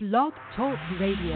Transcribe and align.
Blog 0.00 0.32
Talk 0.54 0.78
Radio. 1.00 1.34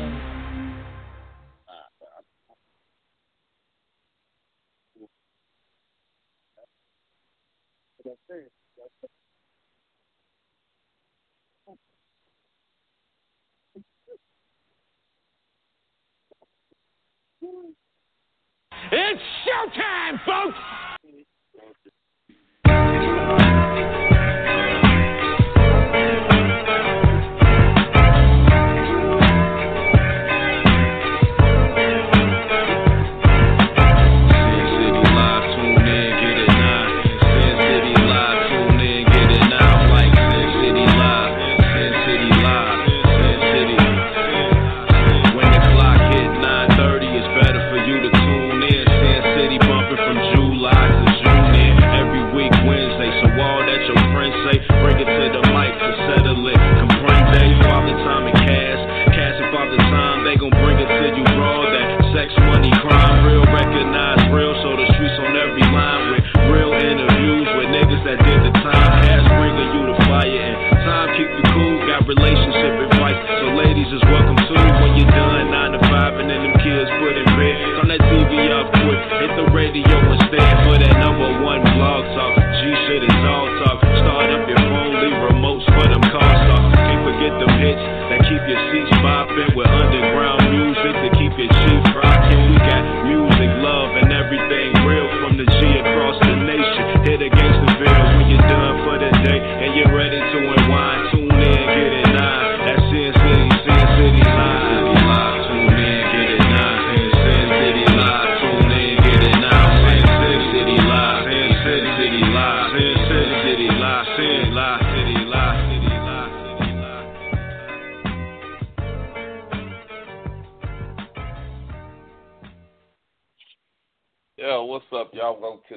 It's 18.92 19.22
showtime, 19.44 20.20
folks! 20.24 20.56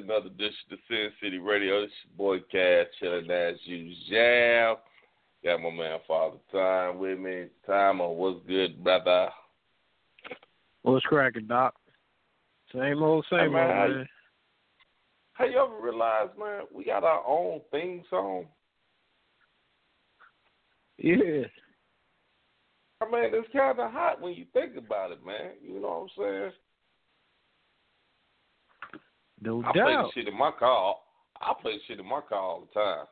Another 0.06 0.26
edition 0.26 0.54
of 0.70 0.78
Sin 0.88 1.08
City 1.20 1.38
Radio. 1.38 1.82
It's 1.82 1.92
your 2.04 2.16
boy 2.16 2.44
Cash, 2.52 2.86
chilling 3.00 3.28
as 3.28 3.56
usual. 3.64 4.76
Got 5.44 5.62
my 5.62 5.70
man 5.70 5.98
Father 6.06 6.36
Time 6.52 6.98
with 6.98 7.18
me. 7.18 7.46
Time 7.66 8.00
on 8.00 8.16
what's 8.16 8.38
good, 8.46 8.82
brother? 8.84 9.28
What's 10.82 11.04
cracking, 11.06 11.48
Doc? 11.48 11.74
Same 12.72 13.02
old, 13.02 13.26
same 13.28 13.38
Hey, 13.38 13.44
old, 13.46 13.52
man, 13.54 13.76
how 13.76 13.84
you- 13.86 13.94
man. 13.94 14.08
How 15.32 15.44
you 15.44 15.58
ever 15.58 15.80
realize, 15.80 16.30
man, 16.38 16.62
we 16.70 16.84
got 16.84 17.04
our 17.04 17.22
own 17.26 17.60
theme 17.70 18.04
song? 18.08 18.46
Yeah. 20.98 21.44
I 23.02 23.10
mean, 23.10 23.34
it's 23.34 23.52
kind 23.52 23.78
of 23.78 23.92
hot 23.92 24.20
when 24.20 24.34
you 24.34 24.46
think 24.52 24.76
about 24.76 25.10
it, 25.12 25.24
man. 25.26 25.52
You 25.60 25.80
know 25.80 26.08
what 26.16 26.24
I'm 26.26 26.50
saying? 26.50 26.52
No 29.40 29.62
I 29.64 29.72
play 29.72 29.82
the 29.82 29.88
doubt. 29.88 30.10
shit 30.14 30.28
in 30.28 30.36
my 30.36 30.50
car. 30.58 30.96
I 31.40 31.52
play 31.60 31.78
shit 31.86 32.00
in 32.00 32.06
my 32.06 32.20
car 32.26 32.38
all 32.38 32.66
the 32.66 32.80
time. 32.80 33.06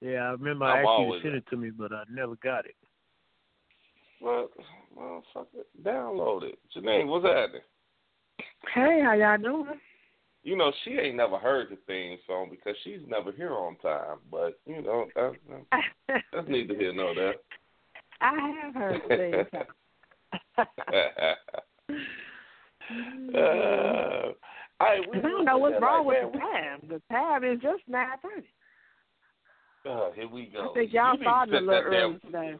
Yeah, 0.00 0.28
I 0.28 0.30
remember 0.30 0.64
I'm 0.64 0.86
I 0.86 0.90
asked 0.90 1.00
you 1.00 1.14
to 1.14 1.22
send 1.22 1.34
it 1.34 1.44
to 1.50 1.56
me, 1.56 1.70
but 1.70 1.92
I 1.92 2.04
never 2.10 2.36
got 2.36 2.66
it. 2.66 2.76
Well, 4.20 4.48
motherfucker, 4.96 5.64
download 5.82 6.44
it. 6.44 6.58
Janine, 6.76 7.06
what's 7.06 7.26
happening? 7.26 7.62
Hey, 8.74 9.02
how 9.04 9.14
y'all 9.14 9.38
doing? 9.38 9.80
You 10.44 10.56
know, 10.56 10.72
she 10.84 10.92
ain't 10.92 11.16
never 11.16 11.38
heard 11.38 11.70
the 11.70 11.78
theme 11.86 12.18
song 12.26 12.48
because 12.50 12.76
she's 12.84 13.00
never 13.06 13.32
here 13.32 13.54
on 13.54 13.76
time. 13.76 14.18
But, 14.30 14.60
you 14.66 14.82
know, 14.82 15.08
that's, 15.14 15.36
that's 16.32 16.48
neither 16.48 16.74
here 16.74 16.92
nor 16.92 17.14
there. 17.14 17.34
I 18.20 18.52
have 18.62 18.74
heard 18.74 19.00
the 19.08 19.16
thing. 19.16 19.46
uh, 23.38 24.32
I, 24.80 25.00
we 25.10 25.18
I 25.18 25.22
don't 25.22 25.44
know 25.44 25.58
what's 25.58 25.74
like, 25.74 25.82
wrong 25.82 26.06
with 26.06 26.22
man, 26.22 26.32
the 26.32 26.38
time. 26.38 26.80
The 26.88 27.14
time 27.14 27.44
is 27.44 27.60
just 27.60 27.82
nine 27.88 28.06
thirty. 28.22 28.46
we- 29.84 29.90
uh, 29.90 30.10
here 30.14 30.28
we 30.28 30.46
go. 30.46 30.70
I 30.70 30.74
think 30.74 30.92
You 30.92 31.00
y'all 31.00 31.12
need 31.12 31.18
to 31.18 31.24
started 31.24 31.54
a 31.54 31.60
little 31.60 31.70
that 31.70 31.90
damn- 31.90 32.10
early 32.10 32.18
today. 32.20 32.58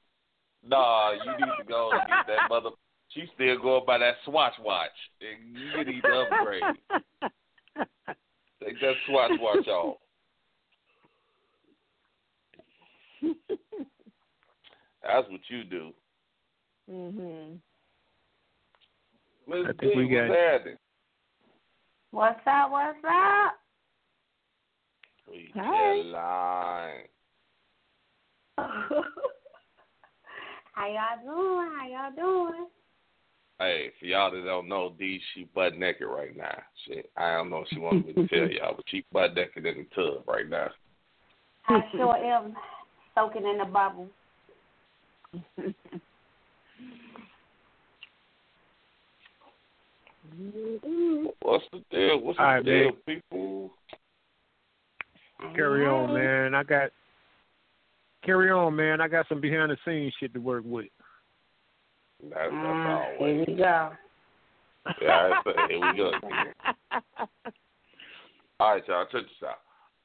Nah, 0.67 1.13
you 1.13 1.31
need 1.33 1.53
to 1.59 1.65
go 1.69 1.91
and 1.93 2.01
get 2.09 2.27
that 2.27 2.49
mother. 2.51 2.71
She 3.11 3.25
still 3.35 3.59
going 3.61 3.85
by 3.87 3.99
that 3.99 4.15
Swatch 4.25 4.55
watch. 4.61 4.91
And 5.21 5.57
you 5.57 5.85
need 5.85 6.03
to 6.03 6.27
upgrade. 6.27 6.63
Take 8.65 8.81
that 8.81 8.95
Swatch 9.07 9.33
watch 9.41 9.67
off. 9.69 9.97
That's 15.03 15.29
what 15.31 15.41
you 15.49 15.65
do. 15.65 15.91
mhm. 16.91 17.59
Miss 19.47 19.59
I 19.65 19.73
think 19.81 19.81
D, 19.81 19.97
we 19.97 20.09
got- 20.09 20.29
happening? 20.29 20.77
What's 22.11 22.41
up? 22.47 22.71
What's 22.71 22.97
up? 23.05 23.59
We 25.29 25.53
Hey. 25.55 26.03
lying. 26.07 27.07
how 28.59 29.05
y'all 30.87 31.19
doing? 31.23 31.71
How 31.77 31.87
y'all 31.87 32.13
doing? 32.17 32.67
Hey, 33.59 33.93
for 33.99 34.07
y'all 34.07 34.31
that 34.31 34.43
don't 34.45 34.69
know, 34.69 34.95
D, 34.99 35.21
she 35.35 35.45
butt 35.55 35.77
naked 35.77 36.07
right 36.07 36.35
now. 36.35 36.63
She, 36.87 37.03
I 37.17 37.35
don't 37.35 37.51
know 37.51 37.59
if 37.59 37.69
she 37.69 37.79
wanted 37.79 38.07
me 38.07 38.15
to 38.15 38.27
tell 38.29 38.49
y'all, 38.51 38.77
but 38.77 38.87
she 38.89 39.05
butt 39.13 39.35
naked 39.35 39.67
in 39.67 39.77
the 39.79 39.85
tub 39.95 40.27
right 40.27 40.49
now. 40.49 40.71
I 41.67 41.87
sure 41.93 42.17
am 42.17 42.57
soaking 43.15 43.47
in 43.47 43.59
the 43.59 43.67
bubble. 43.67 44.09
What's 51.43 51.65
the 51.73 51.83
deal? 51.91 52.21
What's 52.21 52.39
the 52.39 52.43
All 52.43 52.55
right, 52.55 52.65
deal, 52.65 52.93
man. 52.93 52.93
people? 53.07 53.71
Carry 55.55 55.87
on, 55.87 56.13
man. 56.15 56.55
I 56.55 56.63
got 56.63 56.91
carry 58.25 58.51
on, 58.51 58.75
man. 58.77 59.01
I 59.01 59.09
got 59.09 59.29
some 59.29 59.41
behind 59.41 59.71
the 59.71 59.77
scenes 59.85 60.13
shit 60.19 60.35
to 60.35 60.41
work 60.41 60.65
with. 60.67 60.87
That's, 62.23 62.35
that's 62.35 62.53
Mm, 62.53 62.87
always. 62.87 63.19
here 63.21 63.45
we 63.47 63.55
go. 63.55 63.91
Yeah, 65.01 65.11
I 65.11 65.33
say, 65.45 65.53
here 65.69 65.81
we 65.81 65.97
go. 65.97 66.13
All 68.61 68.73
right, 68.75 68.89
y'all, 68.89 69.05
check 69.05 69.23
this 69.23 69.49
out. 69.49 69.61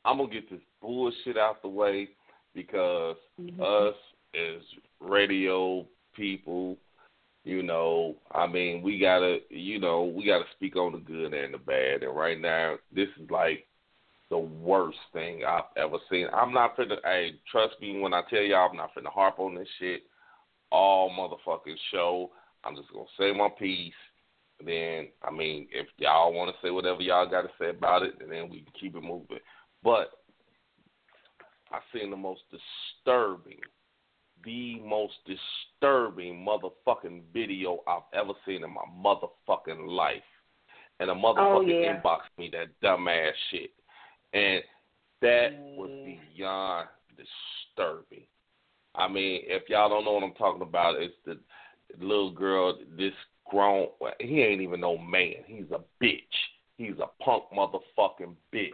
I'm 0.06 0.18
gonna 0.18 0.32
get 0.32 0.50
this 0.50 0.60
bullshit 0.82 1.38
out 1.38 1.62
the 1.62 1.70
way 1.70 2.10
because 2.54 3.16
us 3.60 3.96
as 4.36 4.62
radio 5.00 5.88
people, 6.16 6.78
you 7.44 7.62
know, 7.62 8.16
I 8.32 8.48
mean, 8.48 8.82
we 8.82 9.00
gotta, 9.00 9.40
you 9.50 9.80
know, 9.80 10.04
we 10.04 10.26
gotta 10.26 10.46
speak 10.56 10.76
on 10.76 10.94
the 10.94 11.00
good 11.00 11.34
and 11.34 11.54
the 11.54 11.58
bad. 11.58 12.04
And 12.04 12.16
right 12.16 12.40
now, 12.40 12.76
this 12.94 13.10
is 13.22 13.30
like 13.30 13.68
the 14.30 14.38
worst 14.38 14.98
thing 15.12 15.44
I've 15.46 15.64
ever 15.78 15.98
seen. 16.10 16.28
I'm 16.34 16.54
not 16.54 16.78
finna. 16.78 16.98
Hey, 17.04 17.34
trust 17.52 17.76
me 17.82 18.00
when 18.00 18.14
I 18.14 18.22
tell 18.30 18.42
y'all, 18.42 18.70
I'm 18.70 18.78
not 18.78 18.96
finna 18.96 19.12
harp 19.12 19.40
on 19.40 19.56
this 19.56 19.68
shit 19.80 20.04
all 20.72 21.12
motherfucking 21.12 21.78
show. 21.92 22.32
I'm 22.64 22.76
just 22.76 22.92
gonna 22.92 23.06
say 23.20 23.32
my 23.32 23.50
piece. 23.60 23.94
Then, 24.66 25.10
I 25.22 25.32
mean, 25.32 25.68
if 25.72 25.88
y'all 25.98 26.34
want 26.34 26.50
to 26.50 26.66
say 26.66 26.72
whatever 26.72 27.02
y'all 27.02 27.30
got 27.30 27.42
to 27.42 27.50
say 27.60 27.70
about 27.70 28.04
it, 28.04 28.14
then 28.20 28.50
we 28.50 28.62
can 28.62 28.74
keep 28.80 28.96
it 28.96 29.04
moving. 29.04 29.40
But 29.84 30.12
I 31.72 31.80
seen 31.92 32.10
the 32.10 32.16
most 32.16 32.42
disturbing, 32.50 33.60
the 34.44 34.80
most 34.80 35.14
disturbing 35.26 36.46
motherfucking 36.46 37.22
video 37.34 37.80
I've 37.88 38.04
ever 38.14 38.34
seen 38.46 38.64
in 38.64 38.74
my 38.74 38.84
motherfucking 39.04 39.88
life. 39.88 40.22
And 41.00 41.10
a 41.10 41.14
motherfucker 41.14 41.38
Oh, 41.58 41.62
yeah. 41.62 42.02
inboxed 42.02 42.38
me 42.38 42.52
that 42.52 42.68
dumbass 42.84 43.32
shit. 43.52 43.72
And 44.34 44.62
that 45.22 45.52
was 45.78 45.90
beyond 46.36 46.88
disturbing. 47.18 48.26
I 48.96 49.08
mean, 49.08 49.42
if 49.46 49.70
y'all 49.70 49.90
don't 49.90 50.06
know 50.06 50.14
what 50.14 50.24
I'm 50.24 50.34
talking 50.34 50.62
about, 50.62 51.02
it's 51.02 51.14
the 51.26 51.38
little 52.00 52.32
girl, 52.32 52.78
this 52.98 53.14
grown, 53.50 53.88
he 54.20 54.42
ain't 54.42 54.62
even 54.62 54.82
no 54.82 54.98
man. 54.98 55.36
He's 55.48 55.66
a 55.72 55.82
bitch. 56.04 56.18
He's 56.78 56.96
a 57.00 57.24
punk 57.24 57.46
motherfucking 57.56 58.36
bitch. 58.54 58.70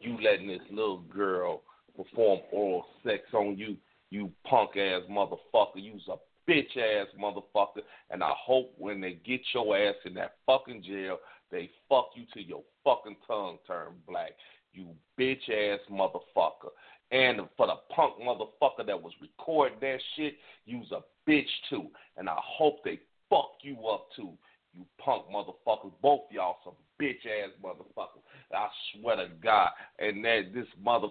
You 0.00 0.18
letting 0.22 0.48
this 0.48 0.60
little 0.70 1.00
girl 1.14 1.62
perform 1.96 2.40
oral 2.50 2.86
sex 3.04 3.22
on 3.34 3.56
you, 3.56 3.76
you 4.12 4.30
punk 4.44 4.76
ass 4.76 5.00
motherfucker. 5.10 5.76
You's 5.76 6.06
a 6.06 6.16
bitch 6.48 6.76
ass 6.76 7.06
motherfucker. 7.18 7.80
And 8.10 8.22
I 8.22 8.32
hope 8.36 8.74
when 8.76 9.00
they 9.00 9.18
get 9.24 9.40
your 9.54 9.74
ass 9.74 9.94
in 10.04 10.12
that 10.14 10.34
fucking 10.44 10.82
jail, 10.82 11.16
they 11.50 11.70
fuck 11.88 12.10
you 12.14 12.24
till 12.34 12.42
your 12.42 12.62
fucking 12.84 13.16
tongue 13.26 13.56
turn 13.66 13.94
black. 14.06 14.32
You 14.74 14.88
bitch 15.18 15.48
ass 15.48 15.80
motherfucker. 15.90 16.72
And 17.10 17.40
for 17.56 17.66
the 17.66 17.76
punk 17.94 18.14
motherfucker 18.22 18.86
that 18.86 19.02
was 19.02 19.12
recording 19.22 19.78
that 19.80 19.98
shit, 20.14 20.34
you's 20.66 20.92
a 20.92 21.00
bitch 21.28 21.48
too. 21.70 21.86
And 22.18 22.28
I 22.28 22.36
hope 22.38 22.84
they 22.84 23.00
fuck 23.30 23.52
you 23.62 23.86
up 23.86 24.08
too. 24.14 24.32
You 24.74 24.84
punk 25.02 25.24
motherfuckers. 25.34 25.92
Both 26.02 26.22
y'all 26.30 26.58
some 26.64 26.74
bitch 27.00 27.24
ass 27.24 27.50
motherfuckers. 27.64 28.20
I 28.54 28.68
swear 28.92 29.16
to 29.16 29.28
God. 29.42 29.70
And 29.98 30.22
that 30.26 30.52
this 30.54 30.68
mother 30.82 31.08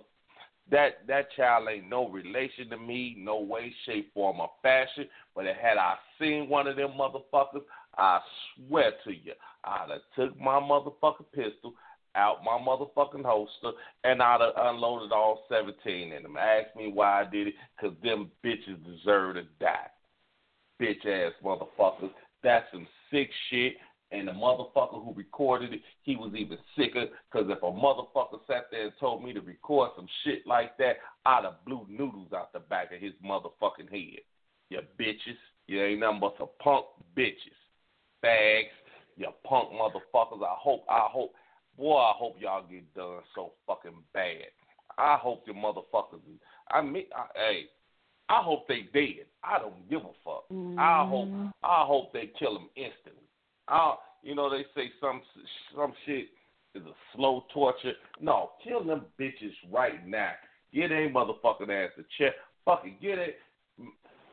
that 0.69 1.05
that 1.07 1.27
child 1.35 1.67
ain't 1.69 1.89
no 1.89 2.07
relation 2.07 2.69
to 2.69 2.77
me, 2.77 3.15
no 3.17 3.39
way, 3.39 3.73
shape, 3.85 4.13
form, 4.13 4.39
or 4.39 4.51
fashion. 4.61 5.07
But 5.35 5.45
had 5.45 5.77
I 5.77 5.95
seen 6.19 6.49
one 6.49 6.67
of 6.67 6.75
them 6.75 6.91
motherfuckers, 6.91 7.63
I 7.97 8.19
swear 8.67 8.91
to 9.05 9.11
you, 9.11 9.33
I'd 9.63 9.89
have 9.89 10.01
took 10.15 10.39
my 10.39 10.59
motherfucking 10.59 11.31
pistol 11.33 11.73
out 12.15 12.43
my 12.43 12.57
motherfucking 12.57 13.23
holster 13.23 13.71
and 14.03 14.21
I'd 14.21 14.41
have 14.41 14.53
unloaded 14.57 15.11
all 15.11 15.45
17 15.49 16.11
in 16.11 16.23
them. 16.23 16.37
Ask 16.37 16.75
me 16.75 16.91
why 16.93 17.21
I 17.21 17.29
did 17.29 17.47
it, 17.47 17.53
because 17.79 17.95
them 18.03 18.31
bitches 18.43 18.83
deserve 18.85 19.35
to 19.35 19.43
die. 19.59 19.87
Bitch 20.81 21.05
ass 21.05 21.33
motherfuckers. 21.43 22.11
That's 22.43 22.65
some 22.71 22.87
sick 23.11 23.29
shit. 23.49 23.73
And 24.11 24.27
the 24.27 24.33
motherfucker 24.33 25.03
who 25.03 25.13
recorded 25.15 25.73
it, 25.73 25.81
he 26.03 26.15
was 26.15 26.33
even 26.35 26.57
sicker. 26.77 27.05
Because 27.31 27.49
if 27.49 27.63
a 27.63 27.65
motherfucker 27.65 28.39
sat 28.45 28.65
there 28.69 28.83
and 28.83 28.93
told 28.99 29.23
me 29.23 29.31
to 29.33 29.41
record 29.41 29.91
some 29.95 30.07
shit 30.23 30.45
like 30.45 30.77
that, 30.77 30.97
I'd 31.25 31.45
have 31.45 31.63
blew 31.65 31.85
noodles 31.89 32.33
out 32.35 32.51
the 32.51 32.59
back 32.59 32.91
of 32.91 32.99
his 32.99 33.13
motherfucking 33.25 33.89
head. 33.89 34.19
You 34.69 34.79
bitches. 34.99 35.37
You 35.67 35.81
ain't 35.81 36.01
nothing 36.01 36.19
but 36.19 36.35
some 36.37 36.49
punk 36.61 36.85
bitches. 37.17 37.55
fags, 38.23 38.63
You 39.15 39.27
punk 39.45 39.69
motherfuckers. 39.71 40.43
I 40.43 40.55
hope, 40.57 40.83
I 40.89 41.07
hope, 41.09 41.33
boy, 41.77 41.97
I 41.97 42.13
hope 42.15 42.35
y'all 42.39 42.65
get 42.69 42.93
done 42.93 43.21
so 43.33 43.53
fucking 43.65 44.03
bad. 44.13 44.47
I 44.97 45.15
hope 45.15 45.45
the 45.45 45.53
motherfuckers, 45.53 46.19
I 46.69 46.81
mean, 46.81 47.05
I, 47.15 47.25
hey, 47.35 47.61
I 48.27 48.41
hope 48.41 48.67
they 48.67 48.81
dead. 48.93 49.25
I 49.43 49.59
don't 49.59 49.89
give 49.89 50.01
a 50.01 50.11
fuck. 50.23 50.45
I 50.77 51.05
hope, 51.07 51.27
mm-hmm. 51.27 51.47
I 51.63 51.85
hope 51.85 52.13
they 52.13 52.31
kill 52.37 52.53
them 52.53 52.69
instantly. 52.75 53.23
You 54.23 54.35
know, 54.35 54.50
they 54.50 54.63
say 54.75 54.91
some 55.00 55.21
some 55.75 55.94
shit 56.06 56.27
is 56.75 56.83
a 56.83 56.94
slow 57.15 57.45
torture. 57.53 57.94
No, 58.19 58.51
kill 58.63 58.83
them 58.83 59.06
bitches 59.19 59.53
right 59.71 60.06
now. 60.07 60.31
Get 60.73 60.91
a 60.91 61.09
motherfucking 61.09 61.69
ass 61.69 61.91
a 61.97 62.03
check. 62.18 62.33
Fucking 62.65 62.97
get 63.01 63.18
it. 63.18 63.38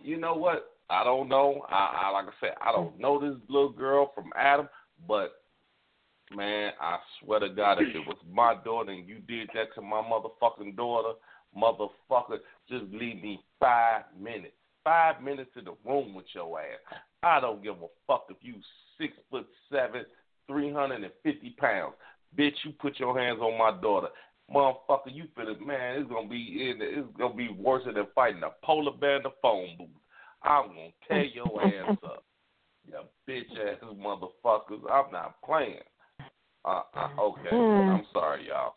You 0.02 0.18
know 0.18 0.34
what? 0.34 0.72
I 0.90 1.04
don't 1.04 1.28
know. 1.28 1.62
I, 1.68 2.04
I 2.04 2.10
like 2.10 2.26
I 2.26 2.32
said, 2.40 2.54
I 2.60 2.72
don't 2.72 2.98
know 2.98 3.20
this 3.20 3.38
little 3.48 3.70
girl 3.70 4.12
from 4.14 4.30
Adam, 4.36 4.68
but 5.06 5.32
man, 6.34 6.72
I 6.80 6.98
swear 7.20 7.40
to 7.40 7.48
God, 7.48 7.80
if 7.80 7.94
it 7.94 8.06
was 8.06 8.16
my 8.30 8.54
daughter 8.64 8.92
and 8.92 9.08
you 9.08 9.18
did 9.18 9.48
that 9.54 9.74
to 9.74 9.82
my 9.82 10.02
motherfucking 10.02 10.76
daughter, 10.76 11.18
motherfucker, 11.56 12.38
just 12.68 12.84
leave 12.92 13.22
me 13.22 13.40
five 13.58 14.02
minutes. 14.18 14.54
Five 14.84 15.22
minutes 15.22 15.50
in 15.56 15.64
the 15.64 15.74
room 15.84 16.14
with 16.14 16.26
your 16.34 16.60
ass. 16.60 17.00
I 17.22 17.40
don't 17.40 17.62
give 17.62 17.74
a 17.76 17.86
fuck 18.06 18.26
if 18.30 18.36
you 18.40 18.54
six 18.98 19.14
foot 19.30 19.46
seven, 19.70 20.04
three 20.46 20.72
hundred 20.72 21.04
and 21.04 21.12
fifty 21.22 21.50
pounds. 21.50 21.94
Bitch, 22.38 22.54
you 22.64 22.72
put 22.80 22.98
your 22.98 23.18
hands 23.18 23.40
on 23.40 23.58
my 23.58 23.80
daughter. 23.80 24.08
Motherfucker, 24.54 25.12
you 25.12 25.24
finna 25.36 25.58
man, 25.64 26.00
it's 26.00 26.10
gonna 26.10 26.28
be 26.28 26.70
in 26.70 26.78
it's 26.80 27.16
gonna 27.18 27.34
be 27.34 27.48
worse 27.48 27.84
than 27.84 27.94
fighting 28.14 28.42
a 28.42 28.50
polar 28.64 28.92
bear 28.92 29.16
in 29.16 29.22
the 29.22 29.30
phone 29.42 29.76
booth. 29.78 29.88
I'm 30.42 30.68
gonna 30.68 30.88
tear 31.06 31.24
your 31.24 31.62
ass 31.90 31.96
up. 32.04 32.24
You 32.86 32.94
bitch 33.28 33.50
ass 33.52 33.82
motherfuckers. 33.82 34.90
I'm 34.90 35.12
not 35.12 35.34
playing. 35.44 35.80
Uh, 36.64 36.82
uh, 36.96 37.08
okay. 37.20 37.54
I'm 37.54 38.04
sorry, 38.12 38.48
y'all. 38.48 38.74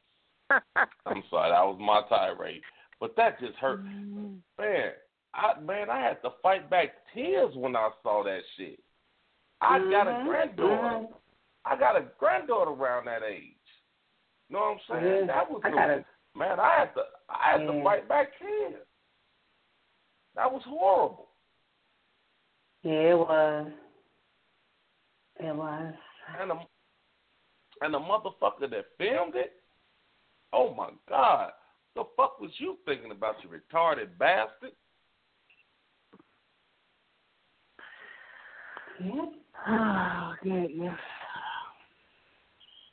I'm 1.06 1.24
sorry. 1.30 1.52
That 1.52 1.64
was 1.64 1.78
my 1.80 2.02
tirade. 2.10 2.62
But 3.00 3.16
that 3.16 3.40
just 3.40 3.56
hurt. 3.56 3.84
Man, 3.84 4.92
I 5.34 5.60
man, 5.60 5.90
I 5.90 6.00
had 6.02 6.22
to 6.24 6.30
fight 6.44 6.70
back 6.70 6.90
tears 7.14 7.54
when 7.56 7.76
I 7.76 7.90
saw 8.04 8.24
that 8.24 8.42
shit. 8.58 8.80
I 9.62 9.78
got 9.92 10.08
a 10.08 10.12
Mhm, 10.12 10.26
granddaughter. 10.26 10.74
mhm. 11.08 11.14
I 11.66 11.76
got 11.76 11.96
a 11.96 12.02
granddaughter 12.18 12.72
around 12.72 13.06
that 13.06 13.22
age. 13.24 13.56
You 14.50 14.56
know 14.58 14.60
what 14.62 14.72
I'm 14.72 14.80
saying? 15.04 15.20
Yeah, 15.22 15.26
That 15.28 15.50
was 15.52 15.62
I 15.64 15.70
the- 15.70 15.76
got 15.76 15.90
a- 15.92 16.06
man. 16.36 16.60
I 16.60 16.70
had 16.80 16.94
to 16.96 17.08
I 17.30 17.52
had 17.52 17.58
to 17.68 17.84
fight 17.84 18.08
back 18.08 18.38
tears. 18.40 18.86
That 20.36 20.52
was 20.52 20.64
horrible. 20.64 21.30
Yeah, 22.84 23.12
it 23.12 23.18
was. 23.18 23.72
It 25.40 25.56
was. 25.56 25.96
And 26.40 26.52
the 26.52 26.68
and 27.82 27.94
the 27.94 28.00
motherfucker 28.00 28.70
that 28.70 28.98
filmed 28.98 29.36
it. 29.36 29.64
Oh 30.54 30.74
my 30.74 30.92
God! 31.08 31.54
The 31.96 32.04
fuck 32.18 32.40
was 32.40 32.52
you 32.60 32.78
thinking 32.86 33.12
about, 33.12 33.42
you 33.44 33.50
retarded 33.50 34.18
bastard? 34.18 34.76
Yeah. 39.00 39.26
Oh, 39.68 40.34
goodness. 40.44 40.98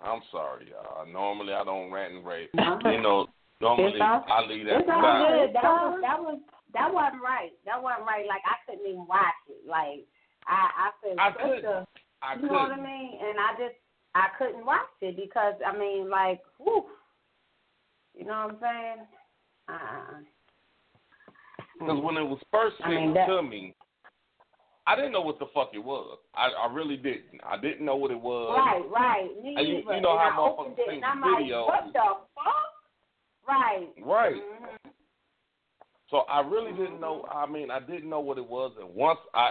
I'm 0.01 0.21
sorry, 0.31 0.69
y'all. 0.71 1.07
Normally 1.07 1.53
I 1.53 1.65
don't 1.65 1.91
rant 1.91 2.15
and 2.15 2.27
rave. 2.27 2.49
You 2.55 3.01
know, 3.03 3.27
normally 3.61 4.01
all- 4.01 4.25
I 4.29 4.43
leave 4.47 4.67
that 4.67 4.81
It's 4.81 4.89
all 4.89 5.01
good. 5.27 5.55
That 5.55 5.63
was 5.65 5.99
that 6.03 6.21
was 6.21 6.39
that 6.75 6.93
wasn't 6.93 7.23
right. 7.23 7.51
That 7.65 7.83
wasn't 7.83 8.07
right. 8.07 8.27
Like 8.29 8.43
I 8.47 8.55
couldn't 8.65 8.87
even 8.89 9.07
watch 9.09 9.35
it. 9.49 9.67
Like 9.69 10.07
I 10.47 10.71
I 10.77 10.91
felt 11.03 11.19
I 11.19 11.31
couldn't. 11.33 11.65
a 11.65 11.87
I 12.23 12.35
you 12.37 12.43
know 12.47 12.53
what 12.53 12.73
I 12.73 12.77
mean? 12.77 13.19
And 13.21 13.39
I 13.41 13.53
just 13.59 13.75
I 14.15 14.27
couldn't 14.39 14.65
watch 14.65 14.87
it 15.01 15.17
because 15.17 15.55
I 15.67 15.77
mean 15.77 16.09
like 16.09 16.41
whew. 16.59 16.85
You 18.15 18.25
know 18.27 18.47
what 18.47 18.55
I'm 18.55 18.59
saying? 18.61 19.07
Uh 19.69 20.21
Because 21.79 22.03
when 22.05 22.17
it 22.19 22.23
was 22.23 22.39
first 22.53 22.77
I 22.85 22.89
mean, 22.91 23.15
that- 23.15 23.27
to 23.27 23.43
me, 23.43 23.75
I 24.89 24.97
didn't 24.97 25.13
know 25.13 25.21
what 25.21 25.39
the 25.39 25.47
fuck 25.53 25.71
it 25.75 25.85
was. 25.85 26.19
I, 26.35 26.49
I 26.67 26.73
really 26.73 26.97
didn't. 26.97 27.41
I 27.47 27.59
didn't 27.61 27.85
know 27.85 27.97
what 27.97 28.11
it 28.11 28.19
was. 28.21 28.57
Right, 28.57 28.83
right. 28.91 29.43
Me 29.45 29.55
And 29.57 29.69
you- 29.69 29.75
you 29.79 30.01
know 30.01 30.17
and 30.19 30.33
how 30.33 30.33
motherfuckers 30.39 30.61
opened 30.61 30.79
it 30.79 30.87
seen 30.89 30.95
and 30.97 31.05
I'm 31.05 31.21
the 31.21 31.27
like, 31.27 31.39
video. 31.45 31.67
what 31.67 31.93
the 31.93 32.09
fuck? 32.35 32.73
Right. 33.47 33.89
Right. 34.03 34.35
Mhm. 34.43 34.91
So 36.11 36.19
I 36.21 36.41
really 36.41 36.73
didn't 36.73 37.01
know. 37.01 37.27
I 37.31 37.45
mean, 37.47 37.71
I 37.71 37.81
didn't 37.81 38.09
know 38.09 38.21
what 38.21 38.39
it 38.39 38.47
was, 38.49 38.73
and 38.81 38.95
once 38.95 39.19
I, 39.35 39.51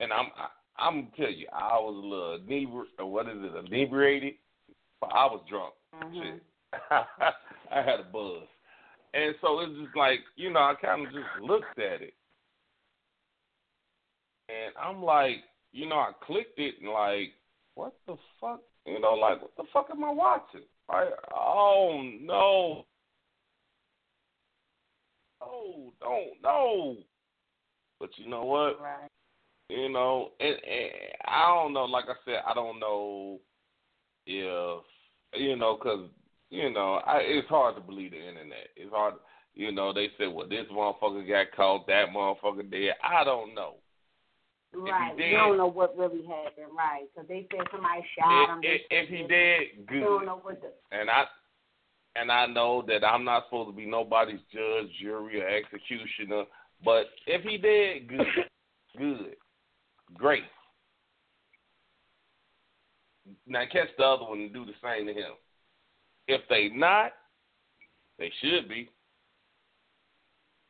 and 0.00 0.12
I'm, 0.12 0.26
I, 0.36 0.48
I'm 0.84 0.94
gonna 1.02 1.16
tell 1.16 1.30
you, 1.30 1.46
I 1.52 1.78
was 1.78 1.94
a 1.94 2.06
little 2.06 2.38
inebri- 2.40 3.06
what 3.08 3.28
is 3.28 3.36
it, 3.38 3.66
inebriated. 3.72 4.34
I 5.02 5.26
was 5.26 5.42
drunk. 5.48 5.74
Mhm. 5.94 6.22
Shit. 6.34 6.42
I 6.90 7.82
had 7.82 8.00
a 8.00 8.04
buzz, 8.12 8.48
and 9.14 9.34
so 9.40 9.60
it's 9.60 9.78
just 9.80 9.94
like 9.96 10.20
you 10.36 10.50
know, 10.50 10.60
I 10.60 10.74
kind 10.80 11.06
of 11.06 11.12
just 11.12 11.26
looked 11.40 11.78
at 11.78 12.02
it, 12.02 12.14
and 14.48 14.74
I'm 14.80 15.02
like, 15.02 15.36
you 15.72 15.88
know, 15.88 15.96
I 15.96 16.12
clicked 16.24 16.58
it 16.58 16.74
and 16.80 16.90
like, 16.90 17.32
what 17.74 17.94
the 18.06 18.16
fuck, 18.40 18.60
you 18.86 19.00
know, 19.00 19.14
like 19.14 19.40
what 19.40 19.56
the 19.56 19.64
fuck 19.72 19.88
am 19.90 20.04
I 20.04 20.10
watching? 20.10 20.62
I, 20.88 21.08
oh 21.34 22.02
no. 22.20 22.84
Oh, 25.40 25.92
don't 26.00 26.42
no. 26.42 26.96
But 27.98 28.10
you 28.16 28.28
know 28.28 28.44
what? 28.44 28.80
Right. 28.80 29.08
You 29.68 29.88
know, 29.88 30.30
and, 30.38 30.54
and 30.54 30.90
I 31.26 31.48
don't 31.54 31.72
know. 31.72 31.84
Like 31.84 32.04
I 32.08 32.14
said, 32.24 32.42
I 32.46 32.52
don't 32.54 32.78
know 32.78 33.40
if 34.26 34.82
you 35.34 35.56
know, 35.56 35.76
cause 35.76 36.08
you 36.50 36.70
know, 36.70 37.00
I, 37.06 37.18
it's 37.22 37.48
hard 37.48 37.76
to 37.76 37.80
believe 37.80 38.10
the 38.10 38.18
internet. 38.18 38.68
It's 38.76 38.92
hard. 38.92 39.14
You 39.54 39.72
know, 39.72 39.92
they 39.92 40.08
say, 40.18 40.26
well, 40.26 40.48
this 40.48 40.66
motherfucker 40.72 41.26
got 41.28 41.56
caught, 41.56 41.86
that 41.86 42.06
motherfucker 42.14 42.70
did. 42.70 42.92
I 43.02 43.24
don't 43.24 43.54
know. 43.54 43.76
Right. 44.74 45.16
did- 45.16 45.30
You 45.30 45.36
don't 45.36 45.56
know 45.58 45.66
what 45.66 45.96
really 45.96 46.24
happened, 46.24 46.72
right? 46.76 47.04
Because 47.14 47.28
they 47.28 47.46
said 47.50 47.66
somebody 47.70 48.04
shot 48.18 48.48
him. 48.48 48.60
If, 48.62 48.80
if, 48.90 49.08
he 49.08 49.22
this. 49.22 49.28
dead, 49.28 49.94
You 49.94 50.00
don't 50.00 50.26
know 50.26 50.40
what 50.42 50.60
the. 50.62 50.72
And 50.96 51.10
I 51.10 51.24
and 52.16 52.30
I 52.30 52.46
know 52.46 52.82
that 52.88 53.04
I'm 53.04 53.24
not 53.24 53.44
supposed 53.46 53.70
to 53.70 53.76
be 53.76 53.86
nobody's 53.86 54.40
judge, 54.52 54.90
jury, 55.00 55.40
or 55.40 55.48
executioner, 55.48 56.44
But 56.84 57.06
if 57.26 57.42
he 57.42 57.56
did, 57.56 58.08
good, 58.08 58.26
good, 58.98 59.36
great. 60.14 60.44
Now 63.46 63.64
catch 63.70 63.88
the 63.96 64.04
other 64.04 64.24
one 64.24 64.40
and 64.40 64.52
do 64.52 64.64
the 64.66 64.72
same 64.82 65.06
to 65.06 65.12
him. 65.14 65.32
If 66.28 66.42
they 66.48 66.68
not, 66.68 67.12
they 68.18 68.30
should 68.40 68.68
be. 68.68 68.90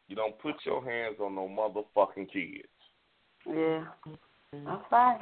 You 0.09 0.17
don't 0.17 0.39
put 0.39 0.55
your 0.65 0.85
hands 0.85 1.17
on 1.21 1.35
no 1.35 1.49
motherfucking 1.49 2.31
kids. 2.33 2.69
Yeah. 3.47 3.85
That's 4.53 4.83
fine. 4.91 5.19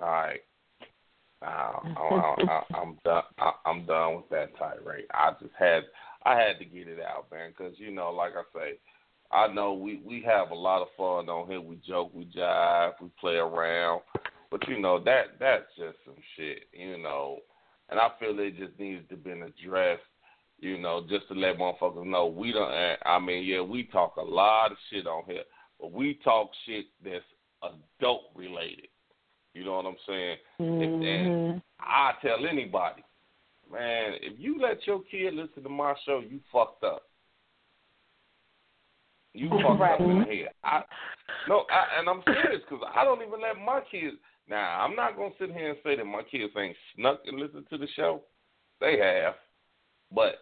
All 0.00 0.08
right. 0.08 0.40
Uh, 1.42 1.46
I, 1.46 2.34
I, 2.48 2.62
I'm 2.74 2.98
done. 3.04 3.22
I, 3.38 3.52
I'm 3.64 3.86
done 3.86 4.16
with 4.16 4.28
that 4.30 4.56
tirade. 4.58 5.06
I 5.12 5.30
just 5.40 5.54
had, 5.58 5.84
I 6.26 6.36
had 6.36 6.58
to 6.58 6.64
get 6.64 6.86
it 6.86 6.98
out, 7.00 7.26
man, 7.32 7.50
because 7.56 7.74
you 7.78 7.90
know, 7.90 8.10
like 8.10 8.32
I 8.36 8.42
say, 8.58 8.78
I 9.32 9.46
know 9.52 9.72
we 9.72 10.02
we 10.04 10.22
have 10.26 10.50
a 10.50 10.54
lot 10.54 10.82
of 10.82 10.88
fun 10.96 11.28
on 11.28 11.48
here. 11.48 11.60
We 11.60 11.76
joke, 11.86 12.10
we 12.12 12.26
jive, 12.26 12.92
we 13.00 13.08
play 13.18 13.36
around, 13.36 14.02
but 14.50 14.66
you 14.68 14.80
know 14.80 15.02
that 15.04 15.38
that's 15.38 15.64
just 15.78 15.96
some 16.04 16.16
shit, 16.36 16.64
you 16.72 16.98
know. 16.98 17.38
And 17.88 17.98
I 17.98 18.08
feel 18.20 18.38
it 18.38 18.58
just 18.58 18.78
needs 18.78 19.08
to 19.08 19.16
be 19.16 19.30
addressed, 19.30 20.02
you 20.60 20.78
know, 20.78 21.04
just 21.08 21.26
to 21.28 21.34
let 21.34 21.58
motherfuckers 21.58 22.06
know 22.06 22.26
we 22.26 22.52
don't. 22.52 22.70
I 22.70 23.18
mean, 23.18 23.44
yeah, 23.44 23.62
we 23.62 23.84
talk 23.84 24.16
a 24.16 24.22
lot 24.22 24.72
of 24.72 24.78
shit 24.90 25.06
on 25.06 25.24
here, 25.26 25.42
but 25.80 25.92
we 25.92 26.18
talk 26.22 26.50
shit 26.66 26.86
that's 27.02 27.24
adult 27.62 28.24
related. 28.34 28.88
You 29.54 29.64
know 29.64 29.74
what 29.74 29.86
I'm 29.86 29.96
saying? 30.06 30.36
Mm-hmm. 30.60 31.02
If, 31.02 31.26
and 31.26 31.62
I 31.80 32.12
tell 32.22 32.46
anybody, 32.46 33.02
man, 33.72 34.12
if 34.20 34.38
you 34.38 34.60
let 34.60 34.86
your 34.86 35.00
kid 35.10 35.34
listen 35.34 35.62
to 35.62 35.68
my 35.68 35.94
show, 36.06 36.20
you 36.20 36.40
fucked 36.52 36.84
up. 36.84 37.02
You 39.32 39.48
fucked 39.62 39.82
up 39.82 40.00
in 40.00 40.18
the 40.20 40.24
head. 40.24 40.48
I 40.62 40.82
no, 41.48 41.64
I, 41.70 41.98
and 41.98 42.08
I'm 42.08 42.22
serious 42.26 42.60
because 42.68 42.84
I 42.94 43.02
don't 43.04 43.22
even 43.22 43.40
let 43.40 43.56
my 43.56 43.80
kids. 43.90 44.16
Now 44.48 44.84
I'm 44.84 44.94
not 44.94 45.16
gonna 45.16 45.30
sit 45.38 45.52
here 45.52 45.70
and 45.70 45.78
say 45.82 45.96
that 45.96 46.04
my 46.04 46.22
kids 46.22 46.52
ain't 46.58 46.76
snuck 46.94 47.20
and 47.26 47.40
listen 47.40 47.64
to 47.70 47.78
the 47.78 47.88
show. 47.96 48.22
They 48.80 48.98
have, 48.98 49.34
but 50.14 50.36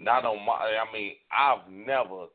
not 0.00 0.24
on 0.24 0.44
my. 0.44 0.52
I 0.52 0.92
mean, 0.92 1.12
I've 1.30 1.70
never 1.70 2.26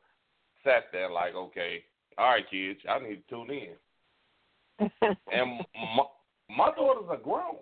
sat 0.64 0.86
there 0.92 1.10
like, 1.10 1.36
okay, 1.36 1.84
all 2.18 2.30
right, 2.30 2.50
kids, 2.50 2.80
I 2.90 3.00
need 3.00 3.24
to 3.28 3.30
tune 3.30 3.50
in. 3.50 4.90
and 5.32 5.62
my, 5.96 6.04
my 6.50 6.72
daughters 6.76 7.06
are 7.10 7.18
grown. 7.18 7.58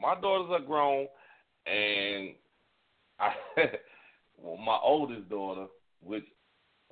My 0.00 0.14
daughters 0.20 0.50
are 0.52 0.66
grown, 0.66 1.06
and 1.66 2.34
I, 3.18 3.32
well, 4.38 4.56
my 4.58 4.78
oldest 4.82 5.28
daughter, 5.28 5.66
which 6.02 6.24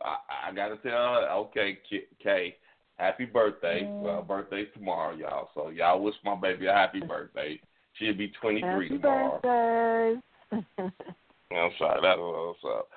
I, 0.02 0.48
I 0.48 0.54
got 0.54 0.68
to 0.68 0.76
tell 0.76 0.92
her, 0.92 1.30
okay, 1.30 1.78
Kay, 2.22 2.56
happy 2.96 3.26
birthday. 3.26 3.82
Mm. 3.82 4.00
Well, 4.00 4.22
birthday's 4.22 4.68
tomorrow, 4.74 5.14
y'all. 5.14 5.50
So 5.54 5.68
y'all 5.68 6.02
wish 6.02 6.14
my 6.24 6.34
baby 6.34 6.66
a 6.66 6.72
happy 6.72 7.00
birthday. 7.00 7.60
She'll 7.94 8.16
be 8.16 8.32
23 8.40 8.62
Happy 8.68 8.88
tomorrow. 8.88 10.20
birthday. 10.50 10.92
I'm 11.56 11.70
sorry, 11.78 12.00
that's 12.02 12.18
what's 12.18 12.58
up. 12.64 12.88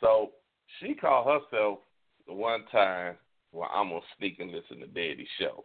So 0.00 0.30
she 0.80 0.94
called 0.94 1.26
herself 1.26 1.78
the 2.26 2.34
one 2.34 2.64
time, 2.72 3.16
well, 3.52 3.70
I'm 3.72 3.88
gonna 3.88 4.00
sneak 4.18 4.40
and 4.40 4.50
listen 4.50 4.80
to 4.80 4.86
Daddy's 4.86 5.26
show. 5.38 5.64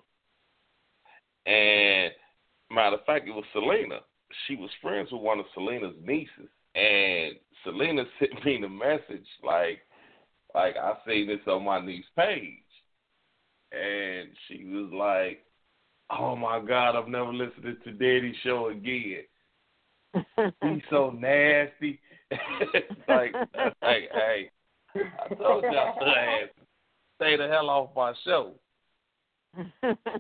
And 1.46 2.12
matter 2.72 2.98
of 2.98 3.06
fact, 3.06 3.28
it 3.28 3.32
was 3.32 3.46
Selena. 3.54 4.00
She 4.48 4.56
was 4.56 4.70
friends 4.82 5.12
with 5.12 5.22
one 5.22 5.40
of 5.40 5.46
Selena's 5.54 5.96
nieces, 6.06 6.50
and 6.76 7.34
Selena 7.64 8.04
sent 8.20 8.46
me 8.46 8.60
the 8.62 8.70
message 8.70 9.26
like, 9.44 9.80
like 10.54 10.76
I 10.78 10.94
seen 11.08 11.28
this 11.28 11.40
on 11.48 11.64
my 11.66 11.84
niece's 11.84 12.06
page, 12.16 12.60
and 13.72 14.30
she 14.48 14.66
was 14.66 14.92
like, 14.94 15.46
"Oh 16.12 16.36
my 16.36 16.60
God, 16.60 16.96
I've 16.96 17.08
never 17.08 17.34
listened 17.34 17.78
to 17.84 17.92
Daddy's 17.92 18.36
show 18.44 18.70
again. 18.70 19.24
He's 20.64 20.84
so 20.90 21.12
nasty." 21.12 22.00
like, 23.08 23.34
like, 23.82 24.10
hey, 24.14 24.52
I 24.96 25.34
told 25.36 25.64
y'all 25.64 26.00
to 26.00 26.48
stay 27.16 27.36
the 27.38 27.48
hell 27.48 27.70
off 27.70 27.90
my 27.96 28.14
show. 28.24 28.54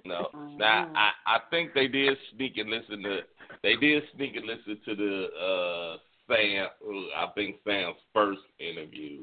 No, 0.06 0.30
now 0.58 0.92
I 0.96 1.12
I 1.26 1.40
think 1.52 1.74
they 1.74 1.88
did 1.88 2.18
sneak 2.36 2.58
and 2.58 2.70
listen 2.70 3.04
to 3.04 3.20
they 3.62 3.76
did 3.76 4.04
sneak 4.16 4.36
and 4.36 4.46
listen 4.46 4.80
to 4.86 4.96
the 4.96 5.28
uh 5.38 5.98
Sam 6.28 6.68
I 7.16 7.28
think 7.36 7.58
Sam's 7.64 7.98
first 8.14 8.42
interview. 8.60 9.22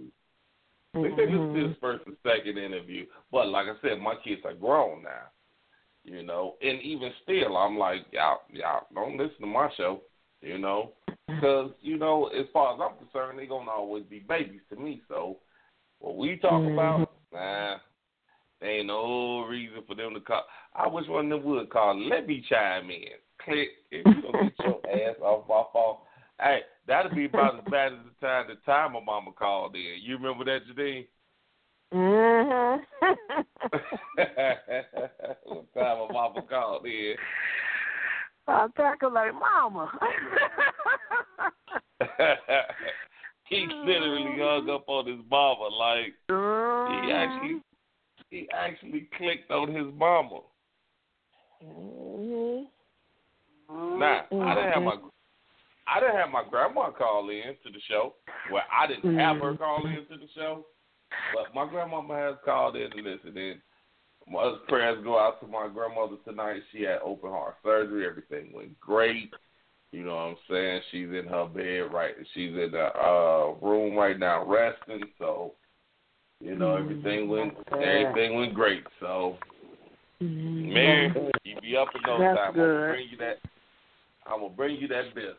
I 0.95 1.03
think 1.03 1.17
they 1.17 1.27
listened 1.27 1.55
to 1.55 1.69
his 1.69 1.77
first 1.81 2.07
and 2.07 2.17
second 2.25 2.59
interview. 2.59 3.07
But 3.33 3.49
like 3.49 3.67
I 3.67 3.75
said, 3.83 4.01
my 4.01 4.15
kids 4.25 4.43
are 4.45 4.55
grown 4.55 5.03
now. 5.03 5.31
You 6.05 6.23
know, 6.23 6.55
and 6.63 6.81
even 6.83 7.11
still, 7.25 7.57
I'm 7.57 7.77
like, 7.77 8.07
y'all, 8.13 8.39
y'all 8.53 8.87
don't 8.95 9.17
listen 9.17 9.41
to 9.41 9.47
my 9.47 9.69
show. 9.77 10.03
You 10.41 10.57
know, 10.59 10.93
because 11.27 11.73
you 11.83 11.99
know, 11.99 12.27
as 12.29 12.47
far 12.53 12.75
as 12.75 12.81
I'm 12.81 12.97
concerned, 12.99 13.39
they're 13.39 13.47
gonna 13.47 13.71
always 13.71 14.05
be 14.05 14.21
babies 14.21 14.61
to 14.71 14.77
me. 14.77 15.03
So, 15.09 15.39
what 15.99 16.17
we 16.17 16.37
talk 16.37 16.63
about, 16.63 17.11
nah, 17.33 17.77
there 18.61 18.71
ain't 18.79 18.87
no 18.87 19.45
reason 19.45 19.83
for 19.87 19.95
them 19.95 20.15
to 20.15 20.21
call. 20.21 20.45
I 20.75 20.87
wish 20.87 21.07
one 21.09 21.31
of 21.33 21.43
them 21.43 21.51
would 21.51 21.71
call. 21.71 21.99
Let 22.09 22.27
me 22.27 22.45
chime 22.49 22.91
in. 22.91 23.05
Click. 23.45 23.69
If 23.91 24.07
you 24.07 24.23
don't 24.23 24.33
get 24.33 24.53
your 24.65 24.81
ass 25.11 25.17
off 25.21 25.49
my 25.49 25.63
phone. 25.73 25.97
Hey, 26.41 26.61
that'd 26.87 27.15
be 27.15 27.25
about 27.27 27.59
as 27.59 27.65
bad 27.71 27.93
as 27.93 27.99
the 28.05 28.27
time 28.27 28.47
the 28.49 28.57
time 28.71 28.93
my 28.93 29.01
mama 29.01 29.33
called 29.33 29.75
in. 29.75 29.97
You 30.03 30.17
remember 30.17 30.45
that, 30.45 30.61
Janine? 30.67 31.07
Mhm. 31.95 32.81
what 35.45 35.75
time 35.75 35.99
my 35.99 36.13
mama 36.13 36.43
called 36.49 36.85
in. 36.87 37.15
I 38.49 38.67
talk 38.77 39.03
like 39.13 39.35
mama. 39.35 39.91
he 43.49 43.67
literally 43.85 44.37
hung 44.39 44.69
up 44.71 44.85
on 44.89 45.07
his 45.07 45.21
mama 45.31 45.69
like 45.69 46.15
he 46.29 46.35
Mm-hmm. 46.35 47.11
actually 47.11 47.63
he 48.31 48.49
actually 48.53 49.09
clicked 49.17 49.51
on 49.51 49.69
his 49.73 49.87
mama. 49.95 50.41
Mhm. 51.65 52.67
Nah, 53.69 54.23
I 54.33 54.55
didn't 54.55 54.73
have 54.73 54.83
my 54.83 54.97
I 55.89 56.01
didn't 56.01 56.17
have 56.17 56.31
my 56.31 56.43
grandma 56.49 56.91
call 56.91 57.29
in 57.31 57.55
to 57.63 57.71
the 57.73 57.81
show. 57.89 58.15
Well, 58.51 58.65
I 58.73 58.87
didn't 58.87 59.17
have 59.17 59.39
her 59.39 59.57
call 59.57 59.87
in 59.87 60.07
to 60.07 60.17
the 60.17 60.29
show, 60.35 60.67
but 61.33 61.55
my 61.55 61.69
grandmama 61.69 62.15
has 62.15 62.37
called 62.45 62.77
in 62.77 62.91
to 62.91 62.97
listen. 62.97 63.37
And 63.37 63.61
my 64.29 64.57
prayers 64.69 65.03
go 65.05 65.19
out 65.19 65.41
to 65.41 65.47
my 65.47 65.69
grandmother 65.69 66.17
tonight. 66.25 66.63
She 66.73 66.83
had 66.83 66.99
open 67.05 67.31
heart 67.31 67.57
surgery. 67.63 68.07
Everything 68.07 68.53
went 68.53 68.79
great. 68.81 69.33
You 69.93 70.05
know 70.05 70.15
what 70.15 70.23
I'm 70.23 70.37
saying? 70.51 70.81
She's 70.91 71.09
in 71.09 71.27
her 71.29 71.47
bed 71.47 71.95
right. 71.95 72.15
She's 72.35 72.51
in 72.51 72.71
the 72.73 72.91
uh, 72.97 73.55
room 73.63 73.97
right 73.97 74.19
now 74.19 74.45
resting. 74.45 75.09
So, 75.19 75.53
you 76.41 76.57
know, 76.57 76.77
everything 76.77 77.29
went 77.29 77.55
everything 77.73 78.37
went 78.37 78.55
great. 78.55 78.85
So, 79.01 79.37
man, 80.21 81.15
you 81.45 81.61
be 81.61 81.77
up 81.77 81.89
in 81.95 82.03
no 82.07 82.19
time. 82.19 82.37
I'm 82.49 82.55
gonna 82.55 82.89
bring 82.91 83.09
you 83.11 83.17
that. 83.19 83.37
I'm 84.27 84.41
gonna 84.41 84.55
bring 84.55 84.77
you 84.77 84.89
that 84.89 85.15
bill. 85.15 85.35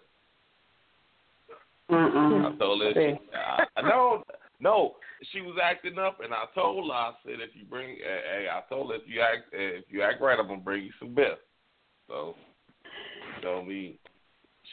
Mm-mm. 1.92 2.54
I 2.54 2.58
told 2.58 2.82
her, 2.82 2.94
she, 2.94 3.18
I, 3.78 3.82
no, 3.82 4.24
no, 4.60 4.96
she 5.32 5.42
was 5.42 5.58
acting 5.62 5.98
up, 5.98 6.20
and 6.22 6.34
I 6.34 6.44
told 6.54 6.90
her, 6.90 6.94
I 6.94 7.12
said, 7.24 7.36
if 7.36 7.52
you 7.54 7.66
bring, 7.66 7.98
hey, 7.98 8.48
I 8.52 8.62
told 8.70 8.92
her 8.92 8.98
if 8.98 9.04
you 9.08 9.22
act, 9.22 9.54
eh, 9.54 9.80
if 9.80 9.86
you 9.90 10.02
act 10.02 10.22
right, 10.22 10.38
I'm 10.38 10.48
gonna 10.48 10.60
bring 10.60 10.84
you 10.84 10.92
some 11.00 11.14
bill. 11.14 11.36
So, 12.10 12.36
she 13.36 13.42
told 13.42 13.68
me, 13.68 14.00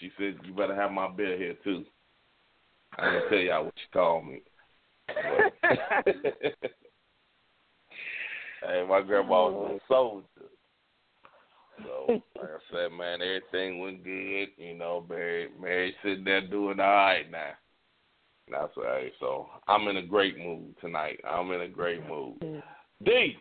she 0.00 0.10
said, 0.18 0.36
you 0.44 0.52
better 0.54 0.74
have 0.74 0.92
my 0.92 1.08
bill 1.08 1.36
here 1.36 1.56
too. 1.64 1.84
I 2.98 3.10
didn't 3.10 3.28
tell 3.28 3.38
y'all 3.38 3.64
what 3.64 3.74
she 3.76 3.92
called 3.92 4.26
me. 4.26 4.42
Hey, 8.66 8.84
my 8.88 9.02
grandma 9.02 9.50
was 9.50 9.70
a 9.70 9.74
oh. 9.74 9.80
soldier. 9.88 10.50
So, 11.82 12.22
like 12.40 12.50
I 12.50 12.72
said, 12.72 12.92
man, 12.96 13.20
everything 13.20 13.80
went 13.80 14.04
good. 14.04 14.48
You 14.56 14.74
know, 14.74 15.04
Mary, 15.08 15.48
Mary 15.60 15.94
sitting 16.02 16.24
there 16.24 16.46
doing 16.46 16.80
all 16.80 16.86
right 16.86 17.30
now. 17.30 17.50
That's 18.50 18.72
right. 18.76 19.12
So, 19.20 19.48
I'm 19.66 19.88
in 19.88 19.98
a 19.98 20.06
great 20.06 20.38
mood 20.38 20.74
tonight. 20.80 21.20
I'm 21.28 21.50
in 21.50 21.62
a 21.62 21.68
great 21.68 22.08
mood. 22.08 22.62
D, 23.04 23.36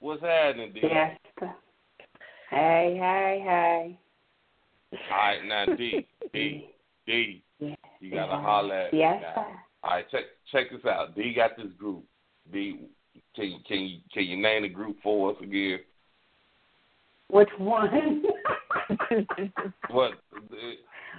what's 0.00 0.22
happening, 0.22 0.72
D? 0.74 0.80
Yes. 0.82 1.18
Hey, 2.50 2.96
hey, 3.00 3.42
hey. 3.44 3.98
All 5.10 5.16
right, 5.16 5.44
now 5.44 5.66
D, 5.76 6.06
D, 6.32 6.70
D, 7.06 7.42
Yes. 7.58 7.76
you 8.00 8.10
gotta 8.10 8.36
holler 8.36 8.74
at 8.74 8.92
me 8.92 9.00
Yes, 9.00 9.22
now. 9.22 9.34
sir. 9.34 9.58
All 9.82 9.90
right, 9.90 10.10
check 10.10 10.24
check 10.50 10.70
this 10.70 10.84
out. 10.84 11.14
D 11.14 11.32
got 11.34 11.56
this 11.56 11.72
group. 11.78 12.04
D, 12.52 12.80
can 13.34 13.44
you 13.50 13.58
can 13.66 13.80
you 13.80 14.00
can 14.12 14.24
you 14.24 14.36
name 14.36 14.62
the 14.62 14.68
group 14.68 14.96
for 15.02 15.30
us 15.30 15.36
again? 15.42 15.80
Which 17.28 17.48
one? 17.58 18.22
What 19.90 20.12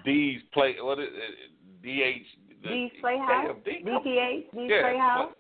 D's 0.06 0.42
play? 0.54 0.76
What 0.80 1.00
is 1.00 1.10
it? 1.12 1.52
DH? 1.82 2.68
D's 2.68 2.92
Playhouse? 3.00 3.56
D, 3.64 3.84
DPH? 3.86 4.52
D's 4.54 4.70
yeah, 4.70 4.82
Playhouse? 4.82 5.34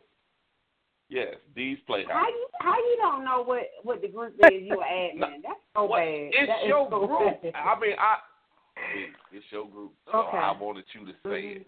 Yes, 1.09 1.35
D's 1.55 1.77
Playhouse. 1.85 2.11
How 2.11 2.27
you 2.27 2.47
how 2.61 2.75
you 2.75 2.97
don't 2.99 3.23
know 3.23 3.43
what 3.43 3.63
what 3.83 4.01
the 4.01 4.07
group 4.07 4.33
is? 4.39 4.63
You 4.63 4.69
No, 5.15 5.27
admin. 5.27 5.41
That's 5.43 5.59
so 5.75 5.87
bad. 5.87 6.01
It's 6.33 6.47
That 6.47 6.67
your 6.67 6.87
so 6.89 6.97
group. 7.07 7.41
bad. 7.43 7.51
I 7.55 7.79
mean, 7.79 7.95
I. 7.99 8.15
It's 9.31 9.45
your 9.51 9.67
group, 9.67 9.93
so 10.11 10.17
Okay. 10.19 10.37
I 10.37 10.51
wanted 10.59 10.83
you 10.93 11.05
to 11.05 11.13
say 11.23 11.29
Mhm. 11.29 11.55
it. 11.61 11.67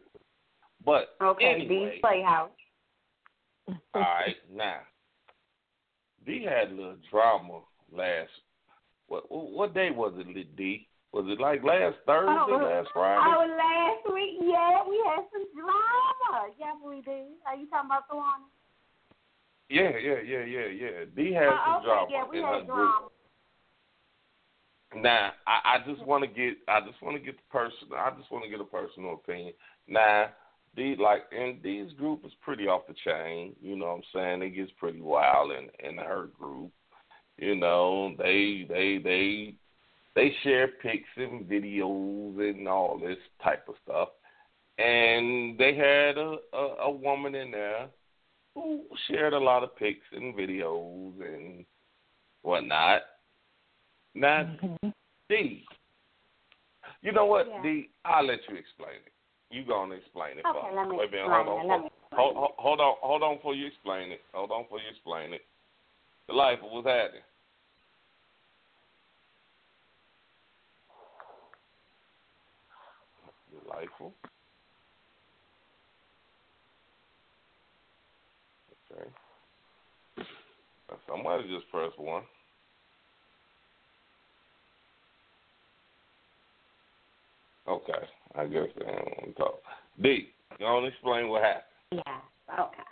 But 0.84 1.15
Okay, 1.22 1.46
anyway, 1.46 1.91
D's 1.94 2.01
Playhouse. 2.01 2.51
all 3.94 4.01
right, 4.01 4.36
now 4.53 4.82
D 6.25 6.44
had 6.44 6.70
a 6.72 6.75
little 6.75 6.98
drama 7.10 7.62
last. 7.91 8.32
What 9.08 9.24
what 9.32 9.74
day 9.74 9.91
was 9.91 10.13
it, 10.17 10.56
D? 10.56 10.88
Was 11.13 11.25
it 11.29 11.39
like 11.39 11.63
last 11.63 11.96
Thursday, 12.06 12.51
Oh, 12.53 12.58
last 12.62 12.89
Friday? 12.94 13.24
Oh, 13.25 13.46
last 13.58 14.13
week, 14.13 14.38
yeah, 14.41 14.84
we 14.88 15.01
had 15.08 15.24
some 15.32 15.46
drama. 15.56 16.51
Yes, 16.60 16.75
we 16.86 17.01
did. 17.01 17.32
Are 17.48 17.56
you 17.56 17.67
talking 17.70 17.88
about 17.89 18.08
the 18.10 18.17
one? 18.17 18.44
Yeah, 19.70 19.92
yeah, 19.98 20.22
yeah, 20.26 20.44
yeah, 20.46 20.68
yeah. 20.68 21.06
D 21.16 21.34
has 21.34 21.50
Oh, 21.52 21.64
some 21.66 21.76
okay, 21.76 21.86
drama 21.86 22.28
yeah, 22.34 22.40
in 22.40 22.66
her 22.68 22.74
group. 22.74 23.12
Now, 24.96 25.32
I, 25.46 25.76
I 25.76 25.92
just 25.92 26.06
want 26.06 26.24
to 26.24 26.28
get, 26.28 26.58
I 26.68 26.80
just 26.82 27.02
want 27.02 27.18
to 27.18 27.24
get 27.24 27.36
the 27.36 27.52
person, 27.52 27.90
I 27.96 28.10
just 28.18 28.32
want 28.32 28.46
to 28.46 28.50
get 28.50 28.62
a 28.62 28.64
personal 28.64 29.14
opinion. 29.14 29.54
Now, 29.88 30.30
the 30.76 30.96
like, 30.96 31.24
and 31.32 31.62
these 31.62 31.92
group 31.94 32.24
is 32.26 32.32
pretty 32.42 32.68
off 32.68 32.88
the 32.88 32.96
chain. 33.04 33.56
You 33.62 33.76
know 33.76 33.88
what 33.88 33.96
I'm 33.96 34.02
saying? 34.14 34.42
It 34.44 34.56
gets 34.56 34.72
pretty 34.80 35.02
wild 35.02 35.52
in 35.52 35.70
in 35.88 35.98
her 35.98 36.30
group. 36.40 36.72
You 37.38 37.56
know, 37.56 38.16
they 38.18 38.66
they 38.70 39.00
they 39.04 39.56
they 40.16 40.34
share 40.44 40.68
pics 40.68 41.10
and 41.18 41.46
videos 41.46 42.40
and 42.40 42.68
all 42.68 43.00
this 43.00 43.18
type 43.44 43.68
of 43.68 43.76
stuff. 43.84 44.10
And 44.78 45.58
they 45.58 45.76
had 45.76 46.18
a 46.18 46.38
a, 46.54 46.76
a 46.84 46.92
woman 46.92 47.36
in 47.36 47.52
there 47.52 47.88
who 48.58 48.82
shared 49.08 49.34
a 49.34 49.40
lot 49.40 49.64
of 49.64 49.76
pics 49.76 50.06
and 50.12 50.34
videos 50.36 51.14
and 51.22 51.66
whatnot. 52.42 53.02
Now, 54.16 54.50
mm-hmm. 54.64 54.90
D, 55.30 55.64
you 57.02 57.12
know 57.12 57.26
what, 57.26 57.48
Yeah. 57.48 57.62
D? 57.62 57.90
I'll 58.06 58.26
let 58.26 58.40
you 58.50 58.56
explain 58.56 58.96
it. 59.06 59.14
You 59.50 59.64
gonna 59.64 59.96
explain 59.96 60.40
it 60.40 60.46
Okay, 60.46 60.76
let 60.76 60.90
me 60.90 60.98
Wait 60.98 61.14
a 61.14 61.18
explain 61.18 61.46
hold 61.46 61.48
on. 61.48 61.66
it. 61.66 61.68
Let 61.70 61.80
me 61.82 61.86
explain 61.88 62.20
hold, 62.20 62.36
hold, 62.36 62.52
hold 62.58 62.82
on, 62.82 62.96
hold 63.02 63.24
on 63.24 63.36
before 63.38 63.56
you 63.56 63.68
explain 63.68 64.12
it. 64.12 64.22
Hold 64.34 64.52
on 64.52 64.66
for 64.70 64.80
you 64.80 64.90
explain 64.90 65.34
it. 65.34 65.42
The 66.28 66.34
life 66.34 66.60
was 66.62 66.86
happening. 66.86 67.22
Delightful. 73.64 74.14
Okay. 78.92 79.10
Now, 80.90 80.97
Somebody 81.08 81.44
just 81.48 81.70
press 81.72 81.92
one. 81.98 82.24
Okay, 87.68 88.08
I 88.36 88.46
guess 88.46 88.68
they 88.78 88.86
don't 88.86 88.96
want 88.96 89.36
to 89.36 89.44
talk. 89.44 89.60
D, 90.02 90.30
you 90.60 90.66
want 90.66 90.86
to 90.86 90.88
explain 90.88 91.28
what 91.30 91.44
happened? 91.44 91.64
Yeah. 91.92 92.60
Okay. 92.60 92.84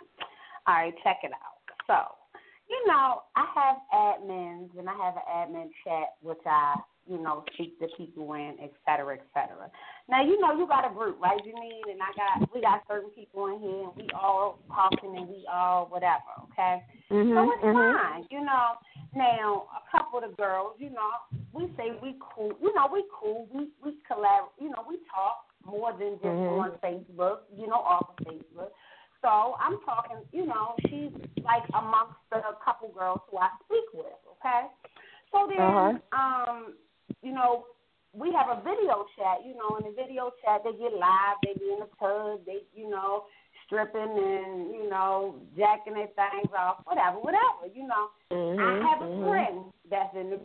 All 0.66 0.74
right, 0.74 0.94
check 1.02 1.18
it 1.22 1.32
out. 1.32 1.56
So, 1.86 2.40
you 2.68 2.82
know, 2.86 3.22
I 3.36 3.46
have 3.54 3.76
admins 3.94 4.76
and 4.78 4.88
I 4.88 4.94
have 4.94 5.14
an 5.14 5.22
admin 5.32 5.70
chat 5.84 6.16
which 6.20 6.38
I, 6.44 6.74
you 7.08 7.18
know, 7.22 7.44
speak 7.54 7.78
to 7.80 7.88
people 7.96 8.34
in, 8.34 8.56
et 8.62 8.72
cetera, 8.84 9.14
et 9.14 9.24
cetera. 9.32 9.70
Now, 10.08 10.22
you 10.24 10.40
know, 10.40 10.56
you 10.58 10.66
got 10.66 10.90
a 10.90 10.92
group, 10.94 11.20
right, 11.20 11.38
Janine? 11.38 11.90
And 11.90 12.00
I 12.02 12.10
got, 12.16 12.54
we 12.54 12.60
got 12.60 12.82
certain 12.88 13.10
people 13.10 13.46
in 13.46 13.60
here 13.60 13.84
and 13.84 13.96
we 13.96 14.08
all 14.14 14.58
talking 14.68 15.16
and 15.16 15.28
we 15.28 15.46
all 15.52 15.86
whatever, 15.86 16.30
okay? 16.50 16.82
Mhm. 17.10 17.34
So 17.34 17.52
it's 17.52 17.62
mhm. 17.62 18.02
fine, 18.02 18.26
you 18.30 18.44
know. 18.44 18.74
Now, 19.14 19.66
a 19.72 19.90
couple 19.90 20.18
of 20.18 20.30
the 20.30 20.36
girls, 20.36 20.74
you 20.78 20.90
know, 20.90 21.10
we 21.52 21.68
say 21.76 21.92
we 22.02 22.16
cool, 22.20 22.52
you 22.60 22.74
know, 22.74 22.88
we 22.92 23.04
cool, 23.12 23.48
we 23.52 23.68
we 23.82 23.96
collab, 24.10 24.50
you 24.60 24.68
know, 24.68 24.84
we 24.88 24.98
talk 25.12 25.46
more 25.64 25.92
than 25.92 26.14
just 26.14 26.24
Mhm. 26.24 26.60
on 26.60 26.70
Facebook, 26.78 27.38
you 27.56 27.66
know, 27.66 27.80
off 27.80 28.10
of 28.10 28.16
Facebook. 28.26 28.70
So 29.22 29.56
I'm 29.58 29.80
talking, 29.80 30.18
you 30.32 30.46
know, 30.46 30.74
she's 30.88 31.10
like 31.42 31.64
amongst 31.74 32.14
the 32.30 32.42
couple 32.64 32.88
girls 32.90 33.20
who 33.30 33.38
I 33.38 33.50
speak 33.64 33.84
with, 33.94 34.18
okay? 34.38 34.68
So 35.32 35.46
then, 35.48 35.60
Uh-huh. 35.60 35.98
um, 36.12 36.74
you 37.22 37.32
know, 37.32 37.66
we 38.12 38.32
have 38.32 38.48
a 38.48 38.62
video 38.62 39.04
chat, 39.16 39.44
you 39.44 39.54
know, 39.54 39.76
in 39.76 39.84
the 39.84 39.94
video 39.94 40.32
chat 40.44 40.62
they 40.64 40.72
get 40.72 40.96
live, 40.96 41.36
they 41.44 41.52
be 41.58 41.72
in 41.72 41.80
the 41.80 41.90
tub, 42.00 42.40
they, 42.46 42.64
you 42.74 42.88
know, 42.88 43.24
stripping 43.66 44.00
and, 44.00 44.70
you 44.70 44.88
know, 44.88 45.36
jacking 45.56 45.94
their 45.94 46.08
things 46.16 46.50
off, 46.56 46.80
whatever, 46.84 47.18
whatever, 47.18 47.68
you 47.74 47.86
know. 47.86 48.08
Mhm, 48.32 48.58
I 48.58 48.88
have 48.88 49.02
a 49.02 49.10
mhm. 49.10 49.28
friend 49.28 49.72
that's 49.90 50.14
in 50.16 50.30
the 50.30 50.40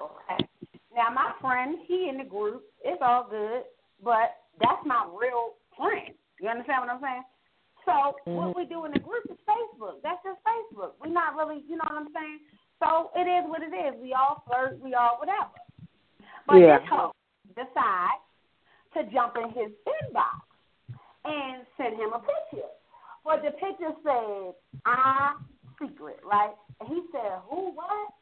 okay. 0.00 0.46
Now 0.94 1.10
my 1.10 1.32
friend, 1.40 1.78
he 1.86 2.08
in 2.08 2.18
the 2.18 2.24
group, 2.24 2.62
it's 2.84 3.02
all 3.02 3.24
good, 3.28 3.64
but 4.02 4.36
that's 4.60 4.84
my 4.86 5.06
real 5.10 5.54
friend. 5.76 6.14
You 6.40 6.48
understand 6.48 6.82
what 6.82 6.90
I'm 6.90 7.00
saying? 7.00 7.24
So 7.84 8.16
what 8.26 8.50
Mhm. 8.50 8.54
we 8.54 8.64
do 8.66 8.84
in 8.84 8.92
the 8.92 9.00
group 9.00 9.24
is 9.30 9.38
Facebook. 9.46 10.02
That's 10.02 10.22
just 10.22 10.42
Facebook. 10.44 10.94
We're 11.00 11.08
not 11.08 11.34
really, 11.34 11.60
you 11.66 11.76
know 11.76 11.84
what 11.88 11.98
I'm 11.98 12.12
saying? 12.12 12.40
So 12.78 13.10
it 13.14 13.26
is 13.26 13.48
what 13.48 13.62
it 13.62 13.74
is. 13.74 14.00
We 14.00 14.14
all 14.14 14.42
flirt, 14.46 14.78
we 14.80 14.94
all 14.94 15.18
whatever. 15.18 15.50
But 16.50 16.58
Yeah. 16.58 16.78
this 16.78 16.88
hoe 16.88 17.12
decides 17.54 18.22
to 18.94 19.04
jump 19.04 19.36
in 19.36 19.50
his 19.50 19.70
inbox 19.86 20.42
and 21.24 21.64
send 21.76 21.94
him 21.96 22.12
a 22.12 22.18
picture. 22.18 22.68
But 23.22 23.42
the 23.42 23.52
picture 23.52 23.94
said, 24.02 24.56
"I 24.84 25.36
secret," 25.78 26.18
right? 26.24 26.56
And 26.80 26.88
he 26.88 27.06
said, 27.12 27.38
"Who? 27.46 27.70
What?" 27.70 28.12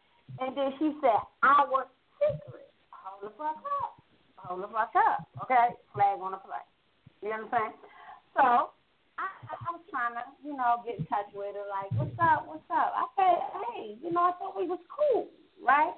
And 0.40 0.54
then 0.54 0.76
she 0.78 0.94
said, 1.00 1.20
"Our 1.42 1.88
secret." 2.18 2.70
Hold 2.92 3.22
the 3.22 3.30
fuck 3.38 3.64
up. 3.80 4.02
Hold 4.36 4.62
the 4.62 4.68
fuck 4.68 4.94
up. 4.94 5.26
Okay, 5.44 5.74
flag 5.94 6.20
on 6.20 6.32
the 6.32 6.38
play. 6.38 6.60
You 7.22 7.32
understand? 7.32 7.72
So 8.36 8.72
I, 9.16 9.24
I, 9.24 9.56
I 9.56 9.72
was 9.72 9.80
trying 9.88 10.14
to, 10.14 10.24
you 10.44 10.54
know, 10.54 10.82
get 10.84 10.98
in 10.98 11.06
touch 11.06 11.32
with 11.32 11.54
her. 11.56 11.66
Like, 11.66 11.90
what's 11.92 12.18
up? 12.20 12.46
What's 12.46 12.70
up? 12.70 12.92
I 12.94 13.06
said, 13.16 13.38
hey, 13.56 13.96
you 14.02 14.12
know, 14.12 14.20
I 14.20 14.32
thought 14.32 14.54
we 14.56 14.66
was 14.66 14.80
cool, 14.90 15.28
right? 15.64 15.94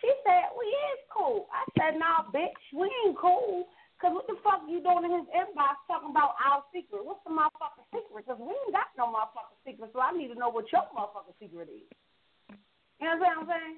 She 0.00 0.10
said, 0.22 0.54
we 0.54 0.66
is 0.94 1.02
cool. 1.10 1.50
I 1.50 1.66
said, 1.74 1.98
nah, 1.98 2.30
bitch, 2.30 2.54
we 2.70 2.86
ain't 3.06 3.18
cool. 3.18 3.66
Cause 3.98 4.14
what 4.14 4.30
the 4.30 4.38
fuck 4.46 4.62
you 4.70 4.78
doing 4.78 5.10
in 5.10 5.10
his 5.10 5.26
inbox 5.34 5.82
talking 5.90 6.14
about 6.14 6.38
our 6.38 6.62
secret? 6.70 7.02
What's 7.02 7.18
the 7.26 7.34
motherfucking 7.34 7.82
secret? 7.90 8.30
Cause 8.30 8.38
we 8.38 8.54
ain't 8.54 8.70
got 8.70 8.94
no 8.94 9.10
motherfucking 9.10 9.58
secret, 9.66 9.90
so 9.90 9.98
I 9.98 10.14
need 10.14 10.30
to 10.30 10.38
know 10.38 10.54
what 10.54 10.70
your 10.70 10.86
motherfucking 10.94 11.34
secret 11.42 11.66
is. 11.66 11.82
You 13.02 13.10
know 13.10 13.18
what 13.18 13.42
I'm 13.42 13.50
saying? 13.50 13.74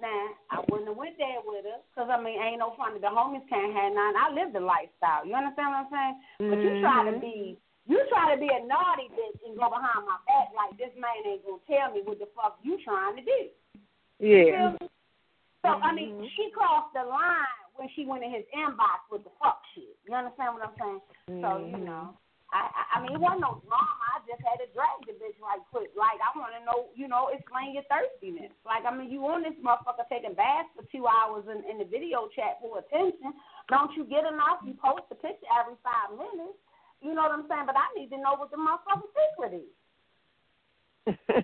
Now, 0.00 0.24
I 0.48 0.64
wouldn't 0.72 0.88
have 0.88 0.96
went 0.96 1.20
there 1.20 1.44
with 1.44 1.68
her, 1.68 1.84
cause 1.92 2.08
I 2.08 2.16
mean, 2.16 2.40
ain't 2.40 2.64
no 2.64 2.72
funny. 2.80 2.96
The 2.96 3.12
homies 3.12 3.44
can't 3.52 3.76
have 3.76 3.92
none. 3.92 4.16
I 4.16 4.32
live 4.32 4.56
the 4.56 4.64
lifestyle. 4.64 5.28
You 5.28 5.36
understand 5.36 5.68
what 5.68 5.84
I'm 5.84 5.92
saying? 5.92 6.16
But 6.48 6.58
you 6.64 6.72
try 6.80 7.04
to 7.04 7.20
mm-hmm. 7.20 7.28
be, 7.28 7.60
you 7.84 8.00
try 8.08 8.32
to 8.32 8.40
be 8.40 8.48
a 8.48 8.64
naughty 8.64 9.12
bitch 9.12 9.36
and 9.44 9.52
go 9.60 9.68
behind 9.68 10.08
my 10.08 10.16
back 10.24 10.48
like 10.56 10.80
this 10.80 10.96
man 10.96 11.28
ain't 11.28 11.44
gonna 11.44 11.60
tell 11.68 11.92
me 11.92 12.00
what 12.08 12.16
the 12.16 12.30
fuck 12.32 12.56
you 12.64 12.80
trying 12.80 13.20
to 13.20 13.24
do. 13.26 13.40
You 14.16 14.32
Yeah. 14.32 14.72
feel 14.80 14.88
So 15.68 15.76
I 15.84 15.92
mean, 15.92 16.16
mm-hmm. 16.16 16.32
she 16.32 16.48
crossed 16.56 16.96
the 16.96 17.04
line 17.04 17.60
when 17.76 17.92
she 17.92 18.08
went 18.08 18.24
in 18.24 18.32
his 18.32 18.48
inbox 18.56 19.04
with 19.12 19.22
the 19.28 19.32
fuck 19.36 19.60
shit. 19.76 19.92
You 20.08 20.16
understand 20.16 20.56
what 20.56 20.64
I'm 20.64 20.76
saying? 20.80 21.00
So 21.44 21.60
you 21.60 21.76
mm-hmm. 21.76 21.84
know, 21.84 22.16
I, 22.48 22.72
I 22.72 22.82
I 22.88 22.96
mean, 23.04 23.12
it 23.12 23.20
wasn't 23.20 23.44
no 23.44 23.60
drama. 23.68 24.02
I 24.16 24.24
just 24.24 24.40
had 24.40 24.56
to 24.64 24.68
drag 24.72 24.96
the 25.04 25.12
bitch 25.20 25.36
right 25.44 25.60
quick. 25.68 25.92
Like 25.92 26.16
I 26.24 26.32
want 26.32 26.56
to 26.56 26.64
know, 26.64 26.88
you 26.96 27.04
know, 27.04 27.28
explain 27.28 27.76
your 27.76 27.84
thirstiness. 27.92 28.56
Like 28.64 28.88
I 28.88 28.90
mean, 28.96 29.12
you 29.12 29.20
on 29.28 29.44
this 29.44 29.56
motherfucker 29.60 30.08
taking 30.08 30.32
baths 30.32 30.72
for 30.72 30.88
two 30.88 31.04
hours 31.04 31.44
in, 31.52 31.60
in 31.68 31.76
the 31.76 31.88
video 31.88 32.32
chat 32.32 32.58
for 32.64 32.80
attention. 32.80 33.36
Don't 33.68 33.92
you 33.92 34.08
get 34.08 34.24
enough? 34.24 34.64
You 34.64 34.72
post 34.80 35.04
a 35.12 35.16
picture 35.20 35.52
every 35.52 35.76
five 35.84 36.16
minutes. 36.16 36.56
You 37.04 37.14
know 37.14 37.28
what 37.28 37.36
I'm 37.36 37.46
saying? 37.46 37.68
But 37.68 37.78
I 37.78 37.86
need 37.94 38.10
to 38.10 38.18
know 38.18 38.34
what 38.34 38.50
the 38.50 38.58
motherfucking 38.58 39.12
secret 39.14 39.54
is. 39.54 39.70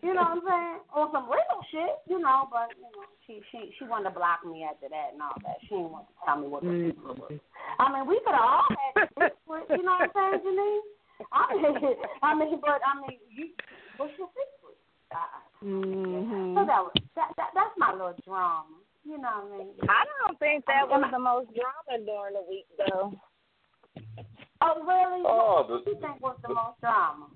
You 0.02 0.12
know 0.14 0.22
what 0.26 0.36
I'm 0.38 0.44
saying? 0.44 0.78
On 0.96 1.06
some 1.12 1.26
real 1.30 1.58
shit, 1.70 1.94
you 2.08 2.18
know, 2.20 2.48
but 2.50 2.70
you 2.76 2.84
know, 2.84 3.04
she 3.26 3.40
she 3.50 3.72
she 3.78 3.84
wanted 3.84 4.10
to 4.10 4.16
block 4.16 4.44
me 4.44 4.64
after 4.68 4.88
that 4.88 5.12
and 5.12 5.22
all 5.22 5.34
that. 5.44 5.56
She 5.62 5.74
didn't 5.74 5.90
want 5.90 6.06
to 6.08 6.14
tell 6.24 6.36
me 6.38 6.46
what 6.48 6.62
the 6.62 6.70
secret 6.92 7.18
was. 7.18 7.32
I 7.80 7.86
mean, 7.92 8.04
we 8.06 8.20
could 8.24 8.34
have 8.36 8.44
all 8.44 8.68
had 8.68 8.92
the 8.94 9.30
secret, 9.32 9.64
you 9.78 9.82
know 9.82 9.96
what 9.98 10.12
I'm 10.12 10.14
saying, 10.14 10.40
Janine? 10.44 10.84
I 11.32 11.42
mean, 11.54 11.94
I 12.22 12.30
mean, 12.34 12.60
but 12.60 12.80
I 12.84 12.92
mean, 13.00 13.18
you, 13.32 13.54
what's 13.96 14.12
your 14.18 14.28
secret? 14.34 14.76
Uh, 15.14 15.40
Mhm. 15.64 16.52
so 16.58 16.60
that 16.66 16.80
was 16.84 16.92
that, 17.16 17.30
that 17.38 17.50
that's 17.54 17.72
my 17.78 17.92
little 17.92 18.12
drama. 18.26 18.68
You 19.04 19.16
know 19.16 19.48
what 19.48 19.54
I 19.54 19.58
mean? 19.64 19.72
I 19.88 20.04
don't 20.26 20.38
think 20.38 20.64
that 20.66 20.84
was 20.88 21.04
the 21.12 21.18
most 21.18 21.48
drama 21.56 22.04
during 22.04 22.34
the 22.34 22.44
week, 22.48 22.66
though. 22.76 23.12
Oh 24.60 24.80
really? 24.84 25.22
Oh, 25.26 25.64
what 25.68 25.68
the- 25.68 25.84
do 25.84 25.90
you 25.96 26.00
think 26.00 26.20
was 26.20 26.36
the 26.42 26.52
most 26.52 26.80
drama? 26.80 27.26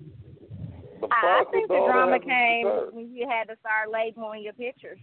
The 0.99 1.07
I 1.11 1.43
think 1.51 1.67
the 1.71 1.79
drama 1.79 2.19
came 2.19 2.67
dessert? 2.67 2.93
when 2.93 3.13
you 3.15 3.23
had 3.27 3.47
to 3.47 3.55
start 3.63 3.87
labeling 3.91 4.43
your 4.43 4.53
pictures. 4.53 4.99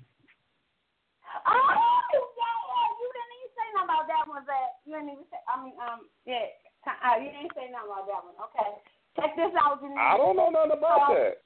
Oh, 1.45 1.69
yeah, 1.73 2.17
yeah. 2.37 2.87
You 3.01 3.07
didn't 3.13 3.35
even 3.41 3.51
say 3.57 3.67
nothing 3.77 3.89
about 3.89 4.05
that 4.09 4.25
one, 4.29 4.45
Zach. 4.45 4.71
You 4.85 4.93
didn't 4.97 5.13
even 5.17 5.27
say. 5.29 5.41
I 5.49 5.55
mean, 5.61 5.77
um, 5.81 6.09
yeah. 6.29 6.53
Uh, 6.87 7.19
you 7.19 7.35
didn't 7.35 7.53
say 7.57 7.67
nothing 7.73 7.91
about 7.91 8.07
that 8.07 8.23
one. 8.23 8.37
Okay. 8.53 8.71
Check 9.19 9.33
this 9.35 9.53
out, 9.59 9.83
Janine. 9.83 9.99
I 9.99 10.15
don't 10.21 10.37
know 10.37 10.53
nothing 10.53 10.77
about 10.79 11.11
So- 11.11 11.17
that. 11.17 11.43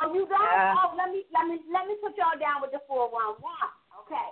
Oh, 0.00 0.08
you 0.14 0.24
don't? 0.26 0.40
Yeah. 0.40 0.74
Oh, 0.78 0.96
let 0.96 1.12
me 1.12 1.28
let 1.30 1.44
me 1.46 1.60
let 1.68 1.84
me 1.86 1.94
put 2.00 2.16
y'all 2.16 2.34
down 2.40 2.64
with 2.64 2.72
the 2.72 2.80
four 2.88 3.12
one 3.12 3.36
one. 3.44 3.70
Okay. 4.02 4.28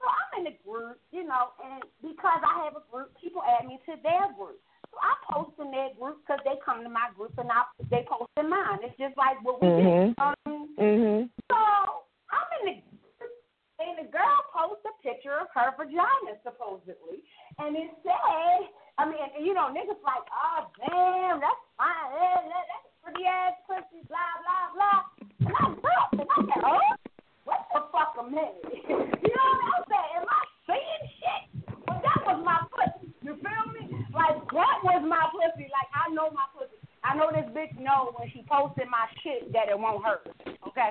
So 0.00 0.08
I'm 0.08 0.42
in 0.42 0.44
the 0.50 0.56
group, 0.66 0.98
you 1.12 1.22
know, 1.22 1.54
and 1.62 1.84
because 2.02 2.40
I 2.42 2.64
have 2.64 2.74
a 2.74 2.82
group, 2.90 3.12
people 3.20 3.44
add 3.44 3.68
me 3.68 3.78
to 3.86 3.94
their 4.02 4.32
group. 4.34 4.58
I 5.00 5.14
post 5.32 5.56
in 5.58 5.70
their 5.70 5.94
group 5.98 6.20
because 6.26 6.40
they 6.44 6.60
come 6.64 6.82
to 6.82 6.90
my 6.92 7.08
group 7.16 7.32
and 7.38 7.48
I 7.50 7.64
they 7.90 8.04
post 8.08 8.30
in 8.36 8.50
mine. 8.50 8.80
It's 8.82 8.96
just 8.98 9.16
like 9.16 9.40
what 9.42 9.60
we 9.60 9.68
Mhm. 9.68 9.76
do. 9.76 9.82
You 9.82 9.88
know 9.88 10.14
what 10.16 10.38
I 10.44 10.50
mean? 10.50 10.76
Mhm. 10.76 11.30
So 11.50 11.58
I'm 12.30 12.48
in 12.60 12.64
the 12.66 12.76
group, 13.18 13.32
and 13.78 13.98
the 13.98 14.08
girl 14.10 14.38
posts 14.52 14.84
a 14.84 14.92
picture 15.02 15.38
of 15.38 15.48
her 15.54 15.72
vagina 15.76 16.36
supposedly, 16.42 17.24
and 17.58 17.76
it 17.76 17.90
said, 18.02 18.68
I 18.98 19.04
mean, 19.06 19.18
you 19.40 19.54
know, 19.54 19.68
niggas 19.72 20.02
like, 20.04 20.28
oh 20.30 20.66
damn, 20.86 21.40
that's 21.40 21.64
fine, 21.76 22.48
that, 22.48 22.66
that's 22.68 22.88
pretty 23.02 23.24
ass 23.26 23.54
pussy, 23.66 24.02
blah 24.08 24.18
blah 24.44 24.72
blah. 24.74 25.02
And 25.46 25.56
I 25.56 25.68
looked 25.68 26.20
and 26.20 26.28
I 26.30 26.54
said, 26.54 26.64
oh, 26.64 26.94
what 27.44 27.66
the 27.72 27.80
fuck 27.90 28.16
a 28.18 28.22
minute? 28.24 28.62
you 28.88 29.32
know 29.34 29.48
what 29.56 29.74
I'm 29.74 29.84
saying? 29.88 30.10
Am 30.16 30.26
I 30.28 30.44
saying 30.66 31.02
shit? 31.18 31.42
But 31.86 32.02
that 32.02 32.20
was 32.26 32.44
my 32.44 32.60
pussy. 32.70 33.11
You 33.22 33.38
feel 33.38 33.64
me? 33.70 34.06
Like 34.12 34.38
that 34.50 34.76
was 34.82 35.02
my 35.06 35.24
pussy. 35.30 35.70
Like 35.70 35.90
I 35.94 36.10
know 36.12 36.30
my 36.34 36.46
pussy. 36.52 36.76
I 37.02 37.14
know 37.18 37.30
this 37.34 37.46
bitch 37.50 37.74
know 37.78 38.14
when 38.14 38.30
she 38.30 38.46
posted 38.46 38.86
my 38.90 39.06
shit 39.22 39.52
that 39.52 39.70
it 39.70 39.78
won't 39.78 40.04
hurt. 40.04 40.26
Okay. 40.68 40.90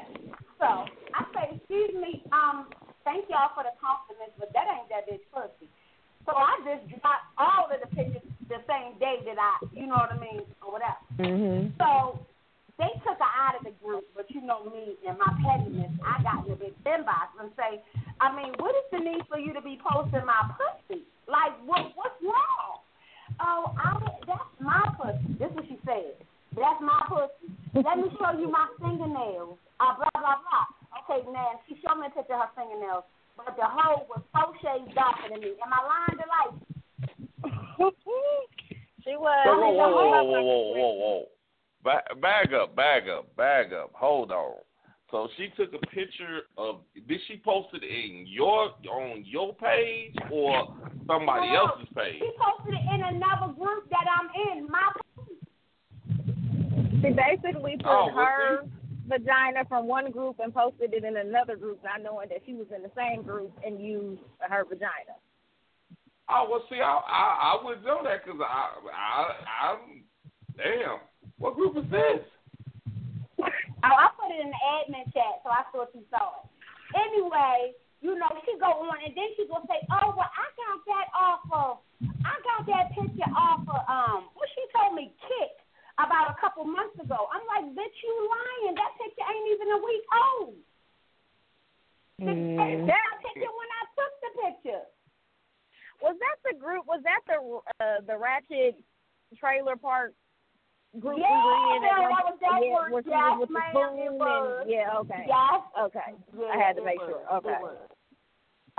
So 0.60 0.88
I 1.16 1.22
say, 1.32 1.56
excuse 1.56 1.96
me, 1.96 2.24
um, 2.32 2.68
thank 3.04 3.28
y'all 3.32 3.56
for 3.56 3.64
the 3.64 3.72
compliments, 3.80 4.36
but 4.40 4.52
that 4.52 4.68
ain't 4.68 4.92
that 4.92 5.08
bitch 5.08 5.24
pussy. 5.32 5.72
So 6.28 6.36
I 6.36 6.60
just 6.68 6.88
dropped 7.00 7.32
all 7.40 7.72
of 7.72 7.80
the 7.80 7.90
pictures 7.96 8.22
the 8.48 8.60
same 8.68 9.00
day 9.00 9.24
that 9.26 9.40
I, 9.40 9.64
you 9.72 9.88
know 9.88 9.98
what 10.00 10.12
I 10.12 10.20
mean, 10.20 10.44
or 10.62 10.76
whatever. 10.76 11.02
Mhm. 11.18 11.72
So 11.80 12.20
they 12.82 12.98
took 13.06 13.22
her 13.22 13.34
out 13.38 13.54
of 13.54 13.62
the 13.62 13.78
group, 13.78 14.10
but 14.18 14.26
you 14.34 14.42
know 14.42 14.66
me 14.66 14.98
and 15.06 15.14
my 15.22 15.30
pettiness, 15.38 15.94
I 16.02 16.18
got 16.26 16.50
in 16.50 16.58
the 16.58 16.58
big 16.58 16.74
inbox 16.82 17.30
and 17.38 17.54
say, 17.54 17.78
I 18.18 18.34
mean, 18.34 18.58
what 18.58 18.74
is 18.74 18.90
the 18.90 19.06
need 19.06 19.22
for 19.30 19.38
you 19.38 19.54
to 19.54 19.62
be 19.62 19.78
posting 19.78 20.26
my 20.26 20.42
pussy? 20.58 21.06
Like, 21.30 21.54
what 21.62 21.94
what's 21.94 22.18
wrong? 22.26 22.82
Oh, 23.38 23.78
I 23.78 24.02
that's 24.26 24.50
my 24.58 24.82
pussy. 24.98 25.38
This 25.38 25.54
is 25.54 25.56
what 25.62 25.66
she 25.70 25.78
said. 25.86 26.18
That's 26.58 26.82
my 26.82 27.06
pussy. 27.06 27.54
Let 27.78 28.02
me 28.02 28.10
show 28.18 28.34
you 28.34 28.50
my 28.50 28.66
fingernails. 28.82 29.62
Uh, 29.78 30.02
blah 30.02 30.18
blah 30.18 30.42
blah. 30.42 30.66
Okay, 31.06 31.22
now 31.30 31.62
she 31.70 31.78
showed 31.86 32.02
me 32.02 32.10
a 32.10 32.14
picture 32.18 32.34
of 32.34 32.50
her 32.50 32.54
fingernails, 32.58 33.06
but 33.38 33.54
the 33.62 33.70
hole 33.70 34.10
was 34.10 34.26
four 34.34 34.58
shades 34.58 34.90
darker 34.98 35.30
than 35.30 35.38
me. 35.38 35.54
Am 35.62 35.70
I 35.70 35.82
lying 35.86 36.18
to 36.18 36.26
like? 36.34 36.54
she 39.06 39.14
was. 39.22 39.38
Whoa, 39.46 39.70
whoa, 39.70 39.70
whoa, 39.70 39.86
whoa, 39.86 40.26
whoa, 40.26 40.42
whoa, 40.42 40.66
whoa, 40.74 40.94
whoa. 40.98 41.41
Back, 41.84 42.04
bag 42.22 42.54
up, 42.54 42.76
bag 42.76 43.10
up, 43.10 43.36
bag 43.36 43.74
up. 43.74 43.92
Hold 43.94 44.32
on. 44.32 44.56
So 45.10 45.28
she 45.36 45.50
took 45.58 45.74
a 45.74 45.86
picture 45.88 46.42
of. 46.58 46.82
Did 47.08 47.20
she 47.28 47.42
post 47.44 47.70
it 47.74 47.84
in 47.84 48.26
your 48.28 48.72
on 48.90 49.24
your 49.26 49.54
page 49.56 50.16
or 50.32 50.76
somebody 51.08 51.48
No, 51.48 51.72
else's 51.72 51.88
page? 51.96 52.20
She 52.20 52.32
posted 52.40 52.76
it 52.76 52.94
in 52.94 53.16
another 53.16 53.54
group 53.54 53.90
that 53.90 54.06
I'm 54.08 54.30
in. 54.58 54.68
My 54.70 54.92
She 57.02 57.10
basically 57.10 57.78
put 57.78 57.88
Oh, 57.88 58.12
her 58.16 58.66
vagina 59.08 59.66
from 59.68 59.88
one 59.88 60.12
group 60.12 60.40
and 60.40 60.54
posted 60.54 60.94
it 60.94 61.04
in 61.04 61.18
another 61.18 61.58
group, 61.58 61.84
not 61.84 62.02
knowing 62.02 62.30
that 62.30 62.40
she 62.46 62.54
was 62.54 62.68
in 62.74 62.84
the 62.84 62.92
same 62.96 63.24
group 63.24 63.52
and 63.66 63.82
used 63.84 64.22
her 64.40 64.64
vagina. 64.64 65.18
Oh 66.30 66.48
well, 66.50 66.64
see, 66.70 66.80
I 66.80 66.88
I, 66.88 67.58
I 67.60 67.66
wouldn't 67.66 67.86
know 67.86 68.02
that 68.04 68.24
because 68.24 68.40
I 68.40 68.70
I 68.96 69.72
I'm 69.72 70.04
damn. 70.62 71.02
What 71.38 71.56
group 71.56 71.78
is 71.78 71.90
this? 71.90 72.22
Oh, 73.42 73.96
I 73.98 74.14
put 74.14 74.30
it 74.30 74.38
in 74.46 74.54
the 74.54 74.62
admin 74.78 75.10
chat, 75.10 75.42
so 75.42 75.50
I 75.50 75.66
thought 75.74 75.90
you 75.98 76.06
saw 76.14 76.38
it. 76.38 76.46
Anyway, 76.94 77.74
you 78.02 78.14
know, 78.14 78.30
she 78.46 78.54
go 78.62 78.70
on 78.86 78.98
and 79.02 79.14
then 79.18 79.30
she 79.34 79.50
gonna 79.50 79.66
say, 79.66 79.82
Oh, 79.90 80.14
well 80.14 80.30
I 80.30 80.46
got 80.54 80.78
that 80.86 81.08
off 81.18 81.44
of 81.50 81.74
I 82.22 82.38
got 82.46 82.70
that 82.70 82.94
picture 82.94 83.32
off 83.34 83.66
of 83.66 83.82
um 83.90 84.30
what 84.38 84.50
she 84.54 84.62
told 84.78 84.94
me, 84.94 85.10
Kick, 85.26 85.54
about 85.98 86.30
a 86.30 86.36
couple 86.38 86.62
months 86.66 86.98
ago. 87.02 87.26
I'm 87.34 87.46
like, 87.50 87.74
bitch, 87.74 87.98
you 88.06 88.14
lying. 88.30 88.78
That 88.78 88.94
picture 89.02 89.26
ain't 89.26 89.50
even 89.50 89.68
a 89.74 89.80
week 89.82 90.06
old. 90.14 90.56
The- 92.22 92.38
Mm. 92.38 92.86
That 92.86 93.14
picture 93.26 93.50
when 93.50 93.72
I 93.74 93.84
took 93.98 94.14
the 94.22 94.32
picture. 94.46 94.86
Was 96.06 96.16
that 96.22 96.38
the 96.46 96.54
group? 96.60 96.86
Was 96.86 97.02
that 97.02 97.22
the 97.26 97.38
uh, 97.82 98.02
the 98.06 98.18
Ratchet 98.18 98.78
Trailer 99.40 99.76
Park 99.76 100.14
group 101.00 101.18
Yeah, 101.20 101.32
we 101.32 101.40
were 101.40 101.78
in? 101.78 101.84
at 101.84 101.96
that 102.12 102.26
was 102.28 102.38
that 102.42 102.60
yeah, 102.60 102.76
group. 102.84 102.92
with, 102.92 103.06
Yes, 103.08 103.40
with 103.40 103.48
the 103.50 103.54
ma'am, 103.54 103.72
spoon 103.72 103.96
it 104.00 104.12
and 104.12 104.20
yeah, 104.70 104.98
okay, 105.00 105.24
Yes. 105.28 105.62
okay. 105.80 106.10
Yeah, 106.38 106.52
I 106.52 106.58
had 106.60 106.76
to 106.76 106.84
make 106.84 107.00
was. 107.00 107.08
sure. 107.10 107.22
It 107.24 107.32
Okay. 107.40 107.60
was. 107.62 107.78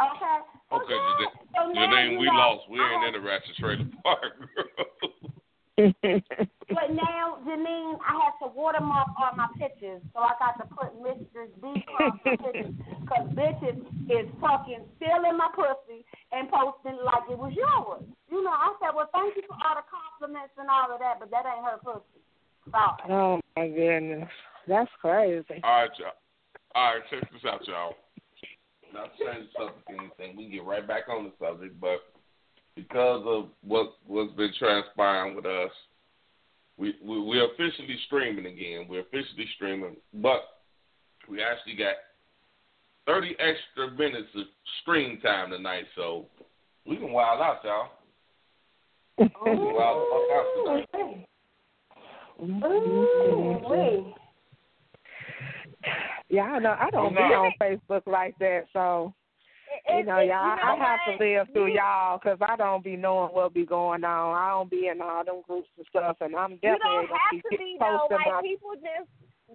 Okay. 0.01 0.39
So 0.71 0.77
Okay, 0.77 0.97
yeah, 0.97 1.17
Janine, 1.21 1.33
so 1.55 1.61
now, 1.73 1.81
Janine, 1.87 2.13
you 2.13 2.19
we 2.19 2.27
know, 2.27 2.33
lost. 2.33 2.69
We 2.69 2.81
I 2.81 2.83
ain't 2.93 3.03
have- 3.05 3.15
in 3.15 3.21
the 3.23 3.29
Ratchet 3.29 3.57
Trailer 3.57 3.89
Park. 4.05 4.33
But 6.75 6.95
now, 6.95 7.39
Janine, 7.45 7.99
I 8.01 8.13
have 8.25 8.37
to 8.41 8.49
watermark 8.55 9.09
all 9.21 9.33
my 9.37 9.49
pictures, 9.59 10.01
so 10.13 10.21
I 10.21 10.33
got 10.41 10.57
to 10.59 10.67
put 10.75 10.97
Mr. 11.01 11.49
D 11.61 11.85
Crump 11.87 12.23
pictures, 12.25 12.75
because 13.01 13.27
bitches 13.37 13.79
is 14.09 14.27
fucking 14.41 14.85
stealing 14.97 15.37
my 15.37 15.49
pussy 15.55 16.05
and 16.33 16.49
posting 16.49 16.99
like 17.05 17.29
it 17.31 17.39
was 17.39 17.53
yours. 17.53 18.05
You 18.31 18.43
know, 18.43 18.51
I 18.51 18.75
said, 18.81 18.95
well, 18.95 19.11
thank 19.13 19.37
you 19.37 19.43
for 19.47 19.57
all 19.61 19.77
the 19.77 19.87
compliments 19.87 20.57
and 20.57 20.69
all 20.69 20.93
of 20.93 21.01
that, 21.01 21.21
but 21.21 21.31
that 21.31 21.45
ain't 21.45 21.65
her 21.65 21.79
pussy. 21.85 22.21
Sorry. 22.71 23.11
oh 23.11 23.41
my 23.57 23.69
goodness, 23.69 24.31
that's 24.69 24.91
crazy. 25.01 25.61
All 25.65 25.83
right, 25.83 25.91
y'all. 25.99 26.17
All 26.75 26.95
right, 26.95 27.03
check 27.11 27.31
this 27.33 27.43
out, 27.45 27.67
y'all. 27.67 27.95
Not 28.95 29.11
to 29.17 29.25
change 29.25 29.49
the 29.53 29.67
subject 29.67 29.89
or 29.89 29.97
anything, 29.99 30.37
we 30.37 30.45
can 30.45 30.53
get 30.53 30.65
right 30.65 30.87
back 30.87 31.09
on 31.09 31.25
the 31.25 31.33
subject, 31.45 31.81
but 31.81 32.01
because 32.77 33.23
of 33.27 33.49
what 33.63 33.95
what's 34.07 34.33
been 34.35 34.53
transpiring 34.59 35.35
with 35.35 35.47
us, 35.47 35.71
we, 36.79 36.95
we 37.05 37.21
we're 37.21 37.47
officially 37.53 37.99
streaming 38.07 38.47
again. 38.47 38.87
We're 38.89 39.01
officially 39.01 39.47
streaming, 39.57 39.97
but 40.15 40.41
we 41.29 41.43
actually 41.43 41.77
got 41.77 41.95
thirty 43.07 43.37
extra 43.39 43.91
minutes 43.97 44.29
of 44.37 44.45
screen 44.81 45.21
time 45.21 45.51
tonight, 45.51 45.85
so 45.97 46.27
we 46.87 46.97
can 46.97 47.13
wild 47.13 47.41
out, 47.41 47.59
y'all. 47.65 47.89
We 49.19 49.29
can 49.29 49.75
wild 49.75 50.01
the 50.01 50.07
fuck 50.11 50.31
out 50.37 50.47
tonight. 50.95 51.27
Ooh, 52.43 53.61
wait. 53.69 54.15
Yeah, 56.29 56.43
I 56.45 56.59
know. 56.59 56.77
I 56.79 56.91
don't 56.91 57.07
Oh, 57.07 57.11
be 57.11 57.15
no. 57.17 57.45
on 57.45 57.53
Facebook 57.61 58.03
like 58.07 58.37
that, 58.39 58.65
so 58.73 59.15
you 59.89 60.05
know, 60.05 60.19
it- 60.19 60.29
y'all. 60.29 60.37
I 60.63 60.77
know 60.77 60.83
have 60.83 61.01
what? 61.07 61.19
to 61.19 61.25
live 61.25 61.49
through 61.53 61.73
y'all 61.75 62.19
because 62.19 62.39
I 62.41 62.57
don't 62.57 62.85
be 62.85 62.97
knowing 62.97 63.35
what 63.35 63.53
be 63.55 63.67
going 63.67 64.05
on. 64.05 64.35
I 64.37 64.51
don't 64.51 64.71
be 64.71 64.89
in 64.89 65.01
all 65.01 65.25
them 65.25 65.43
groups 65.47 65.69
and 65.77 65.87
stuff, 65.89 66.17
and 66.21 66.35
I'm 66.37 66.57
definitely 66.57 66.71
you 66.71 66.79
don't 66.79 67.07
gonna 67.09 67.19
have 67.19 67.43
to 67.43 67.49
be 67.51 67.57
be 67.57 67.77
though. 67.81 67.99
posting 68.09 68.17
Like 68.19 68.27
my. 68.35 68.43
people 68.43 68.73
just 68.77 69.11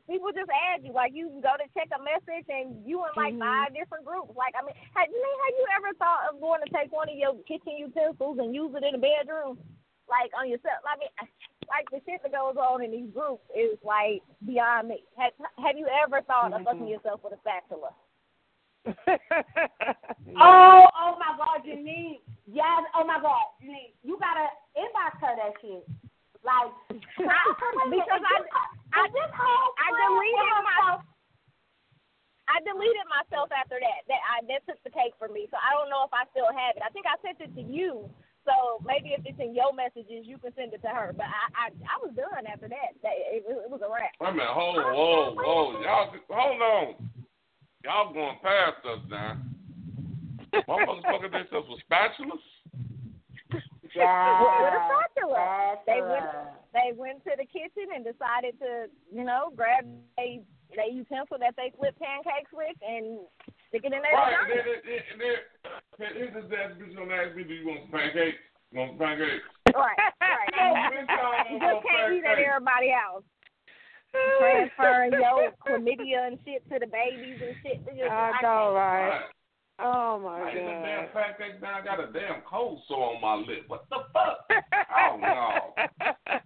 people 0.06 0.30
just 0.36 0.52
add 0.70 0.84
you. 0.84 0.92
Like 0.94 1.13
you 1.16 1.30
go 1.42 1.56
to 1.58 1.66
check 1.74 1.90
a 1.96 2.02
message 2.04 2.46
and 2.50 2.86
you 2.86 3.04
in 3.06 3.12
like 3.16 3.34
Mhm. 3.34 3.40
five 3.40 3.74
different 3.74 4.06
groups. 4.06 4.36
Like 4.36 4.54
I 4.60 4.62
mean, 4.63 4.76
have 4.94 5.10
you 5.10 5.18
have 5.18 5.56
you 5.58 5.66
ever 5.78 5.94
thought 5.96 6.30
of 6.34 6.40
going 6.42 6.62
to 6.62 6.70
take 6.76 6.92
one 6.92 7.10
of 7.10 7.16
your 7.16 7.34
kitchen 7.48 7.78
utensils 7.78 8.38
and 8.40 8.54
use 8.54 8.76
it 8.76 8.84
in 8.84 8.94
the 8.94 9.00
bedroom, 9.02 9.58
like 10.08 10.32
on 10.38 10.50
yourself? 10.50 10.84
I 10.86 10.98
mean, 10.98 11.10
like 11.70 11.90
the 11.90 12.00
shit 12.06 12.22
that 12.24 12.32
goes 12.32 12.56
on 12.58 12.84
in 12.84 12.92
these 12.92 13.10
groups 13.12 13.44
is 13.56 13.78
like 13.84 14.22
beyond 14.46 14.90
me. 14.90 15.04
Have 15.18 15.34
Have 15.58 15.78
you 15.78 15.88
ever 15.88 16.22
thought 16.24 16.54
of 16.54 16.63
fucking 16.63 16.82
Mhm. 16.86 16.90
yourself 16.92 17.24
with 17.24 17.34
a 17.34 17.38
spatula? 17.40 17.94
Oh, 20.38 20.86
oh 20.94 21.18
my 21.18 21.34
God, 21.40 21.66
Janine. 21.66 22.22
Yes, 22.46 22.84
oh 22.94 23.04
my 23.08 23.18
God, 23.18 23.58
Janine. 23.58 23.96
You 24.04 24.20
gotta 24.22 24.46
inbox 24.78 25.18
her 25.24 25.34
that 25.34 25.54
shit. 25.62 25.82
Like, 26.46 26.70
because 26.94 28.22
I 28.22 28.38
I 28.94 29.04
just 29.10 29.34
whole 29.34 29.74
I 29.82 29.88
deleted 29.98 30.46
was 30.54 30.63
my 30.63 30.78
so- 30.78 31.06
I 32.48 32.63
deleted 32.63 33.08
myself 33.12 33.50
after 33.52 33.82
that. 33.82 34.06
That 34.08 34.22
I 34.24 34.46
that 34.48 34.62
took 34.70 34.80
the 34.86 34.94
cake 34.94 35.18
for 35.18 35.28
me. 35.28 35.50
So 35.50 35.58
I 35.58 35.74
don't 35.74 35.90
know 35.90 36.06
if 36.06 36.13
I 36.13 36.30
still 36.32 36.48
have 36.54 36.78
it. 36.78 36.86
I 36.86 36.94
think 36.94 37.10
I 37.10 37.18
sent 37.26 37.42
it 37.42 37.52
to 37.58 37.63
you. 37.66 38.08
So 38.48 38.80
maybe 38.86 39.12
if 39.12 39.26
it's 39.28 39.42
in 39.42 39.52
your 39.52 39.74
messages, 39.76 40.24
you 40.24 40.38
can 40.40 40.56
send 40.56 40.72
it 40.72 40.80
to 40.86 40.92
her. 40.94 41.12
But 41.18 41.28
I 41.28 41.68
I, 41.68 41.76
I 41.84 41.96
was 42.00 42.13
done 42.16 42.46
after 42.48 42.70
that. 42.70 42.96
That 43.04 43.16
it, 43.18 43.44
it 43.44 43.68
was 43.68 43.82
a 43.84 43.90
wrap. 43.92 44.13
Wait 44.22 44.30
a 44.30 44.32
minute, 44.32 44.54
hold 44.54 44.78
on, 44.80 44.94
whoa, 44.96 45.36
whoa, 45.36 45.82
y'all, 45.84 46.13
hold 46.32 46.62
on. 46.62 46.88
Y'all 47.84 48.13
going 48.13 48.38
past 48.42 48.84
us 48.86 49.00
now. 49.10 49.38
Motherfuckers 50.68 51.04
fucking 51.04 51.32
themselves 51.32 51.68
with 51.70 51.82
spatulas? 51.90 52.42
Yeah. 53.96 54.42
With 54.42 54.74
a 54.74 54.82
spatula. 54.90 55.76
They 55.86 56.02
went 56.02 56.26
they 56.74 56.90
went 56.96 57.24
to 57.24 57.32
the 57.38 57.46
kitchen 57.46 57.90
and 57.96 58.04
decided 58.04 58.60
to 58.60 58.88
you 59.13 59.24
know 59.24 59.52
grab 59.56 59.86
a 60.20 60.42
a 60.78 60.92
utensil 60.92 61.38
that 61.40 61.56
they 61.56 61.72
flip 61.80 61.96
pancakes 61.98 62.52
with 62.52 62.76
and 62.84 63.20
stick 63.70 63.82
it 63.88 63.94
in 63.94 64.02
their 64.04 64.12
Right, 64.12 64.36
and 64.36 64.48
vagina. 64.52 64.63
then, 64.68 65.00
and 65.00 65.20
then, 65.22 65.36
and 65.63 66.00
then 66.00 66.12
here's 66.20 66.34
this 66.36 66.52
ass 66.60 66.72
bitch 66.76 66.92
gonna 66.96 67.16
ask 67.16 67.36
me, 67.36 67.44
do 67.48 67.54
you 67.56 67.66
want 67.68 67.88
some 67.88 67.92
pancakes? 67.96 68.38
You 68.76 68.80
want 68.84 68.92
some 68.92 69.00
pancakes? 69.00 69.48
Right, 69.72 69.96
right. 70.20 70.50
Bitch, 70.92 71.08
You 71.56 71.60
just 71.63 71.82
can't 71.88 72.13
eat 72.13 72.26
at 72.28 72.36
pancakes. 72.36 72.52
everybody 72.52 72.90
else. 72.92 73.24
Transferring 74.39 75.12
your 75.20 75.52
chlamydia 75.65 76.28
and 76.28 76.39
shit 76.46 76.63
to 76.70 76.80
the 76.80 76.88
babies 76.88 77.41
and 77.41 77.56
shit. 77.63 77.82
I 78.10 78.32
know, 78.41 78.74
right? 78.74 79.22
Oh 79.80 80.20
my 80.24 80.41
I 80.41 80.46
god! 80.46 80.56
the 80.56 80.60
damn 80.60 81.13
fact 81.13 81.39
that 81.39 81.62
now 81.62 81.78
I 81.80 81.86
got 81.86 82.00
a 82.00 82.12
damn 82.12 82.41
cold 82.50 82.82
sore 82.88 83.15
on 83.15 83.22
my 83.22 83.36
lip. 83.36 83.65
What 83.67 83.86
the 83.89 83.98
fuck? 84.12 84.48
oh 84.98 85.17
no. 85.22 85.74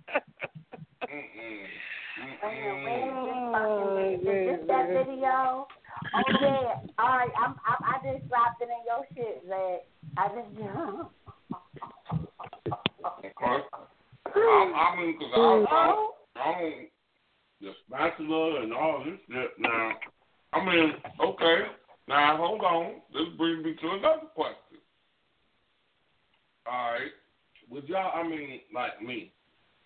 Mm-mm. 1.12 1.66
Oh, 2.44 3.54
oh 3.56 3.98
Is 4.12 4.20
this 4.24 4.68
that 4.68 4.88
video? 4.88 5.68
Oh 6.14 6.24
yeah. 6.42 6.76
All 7.00 7.18
right, 7.18 7.30
I'm, 7.38 7.56
I, 7.66 7.96
I 7.96 8.12
just 8.12 8.28
dropped 8.28 8.62
it 8.62 8.70
in 8.70 8.82
your 8.86 9.06
shit, 9.16 9.44
Zach. 9.48 9.88
I 10.18 10.28
just. 10.36 10.50
Okay. 13.04 13.32
I, 14.26 14.38
I 14.38 14.96
mean, 14.96 15.20
cause 15.20 15.32
I, 15.34 15.38
I, 15.38 15.42
oh. 15.42 16.16
I 16.36 16.62
don't 16.62 16.90
the 17.62 17.72
spatula 17.88 18.64
and 18.64 18.74
all 18.74 19.04
this 19.06 19.20
shit. 19.30 19.52
Now, 19.60 19.92
I 20.54 20.66
mean, 20.66 20.94
okay. 21.24 21.62
Now 22.08 22.38
hold 22.38 22.62
on. 22.62 22.96
This 23.14 23.28
brings 23.38 23.64
me 23.64 23.76
to 23.82 23.90
another 23.90 24.28
question. 24.36 24.80
All 26.70 26.92
right. 26.94 27.12
Would 27.70 27.88
y'all? 27.88 28.12
I 28.14 28.28
mean, 28.28 28.60
like 28.74 29.02
me, 29.02 29.32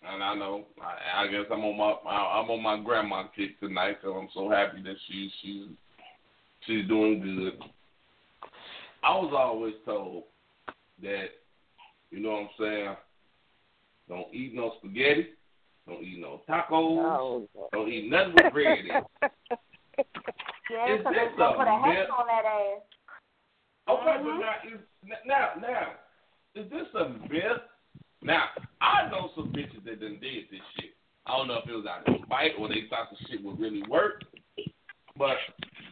and 0.08 0.24
I 0.24 0.34
know. 0.34 0.66
I, 0.82 1.24
I 1.24 1.28
guess 1.28 1.46
I'm 1.52 1.64
on 1.64 1.78
my 1.78 2.10
I'm 2.10 2.50
on 2.50 2.64
my 2.64 2.84
grandma 2.84 3.28
kick 3.36 3.60
tonight, 3.60 3.98
so 4.02 4.14
I'm 4.14 4.30
so 4.34 4.50
happy 4.50 4.82
that 4.84 4.96
she 5.08 5.30
she's 5.42 5.68
she's 6.66 6.88
doing 6.88 7.22
good. 7.22 7.60
I 9.04 9.12
was 9.12 9.34
always 9.38 9.76
told 9.86 10.24
that, 11.04 11.28
you 12.10 12.20
know 12.20 12.32
what 12.32 12.40
I'm 12.40 12.50
saying, 12.60 12.96
don't 14.10 14.34
eat 14.34 14.56
no 14.56 14.74
spaghetti, 14.80 15.28
don't 15.88 16.02
eat 16.04 16.20
no 16.20 16.42
tacos, 16.50 16.96
No. 16.96 17.48
don't 17.72 17.90
eat 17.90 18.10
nothing 18.10 18.34
with 18.42 18.54
bread 18.54 18.80
in. 18.80 18.86
it. 18.88 19.04
Yeah, 20.70 20.96
Is 20.96 21.04
this 21.04 21.14
they 21.14 21.38
gonna 21.38 21.58
put 21.58 21.68
a 21.68 21.72
a 21.72 21.94
hex 21.96 22.10
on 22.12 22.26
that 22.26 22.44
ass. 22.44 22.82
Okay, 23.88 24.18
Mhm. 24.18 24.24
but 24.26 24.40
now, 25.04 25.18
now, 25.26 25.54
now, 25.62 25.92
is 26.56 26.70
this 26.72 26.88
a 26.96 27.10
myth? 27.30 27.62
Now, 28.24 28.50
I 28.82 29.08
know 29.12 29.30
some 29.36 29.54
bitches 29.54 29.84
that 29.86 30.00
done 30.02 30.18
did 30.20 30.50
this 30.50 30.62
shit. 30.76 30.96
I 31.28 31.38
don't 31.38 31.48
know 31.48 31.60
if 31.64 31.70
it 31.70 31.74
was 31.76 31.86
out 31.86 32.08
of 32.10 32.16
spite 32.26 32.54
or 32.58 32.68
they 32.68 32.88
thought 32.90 33.10
the 33.12 33.18
shit 33.28 33.44
would 33.44 33.60
really 33.60 33.84
work, 33.84 34.24
but 35.18 35.38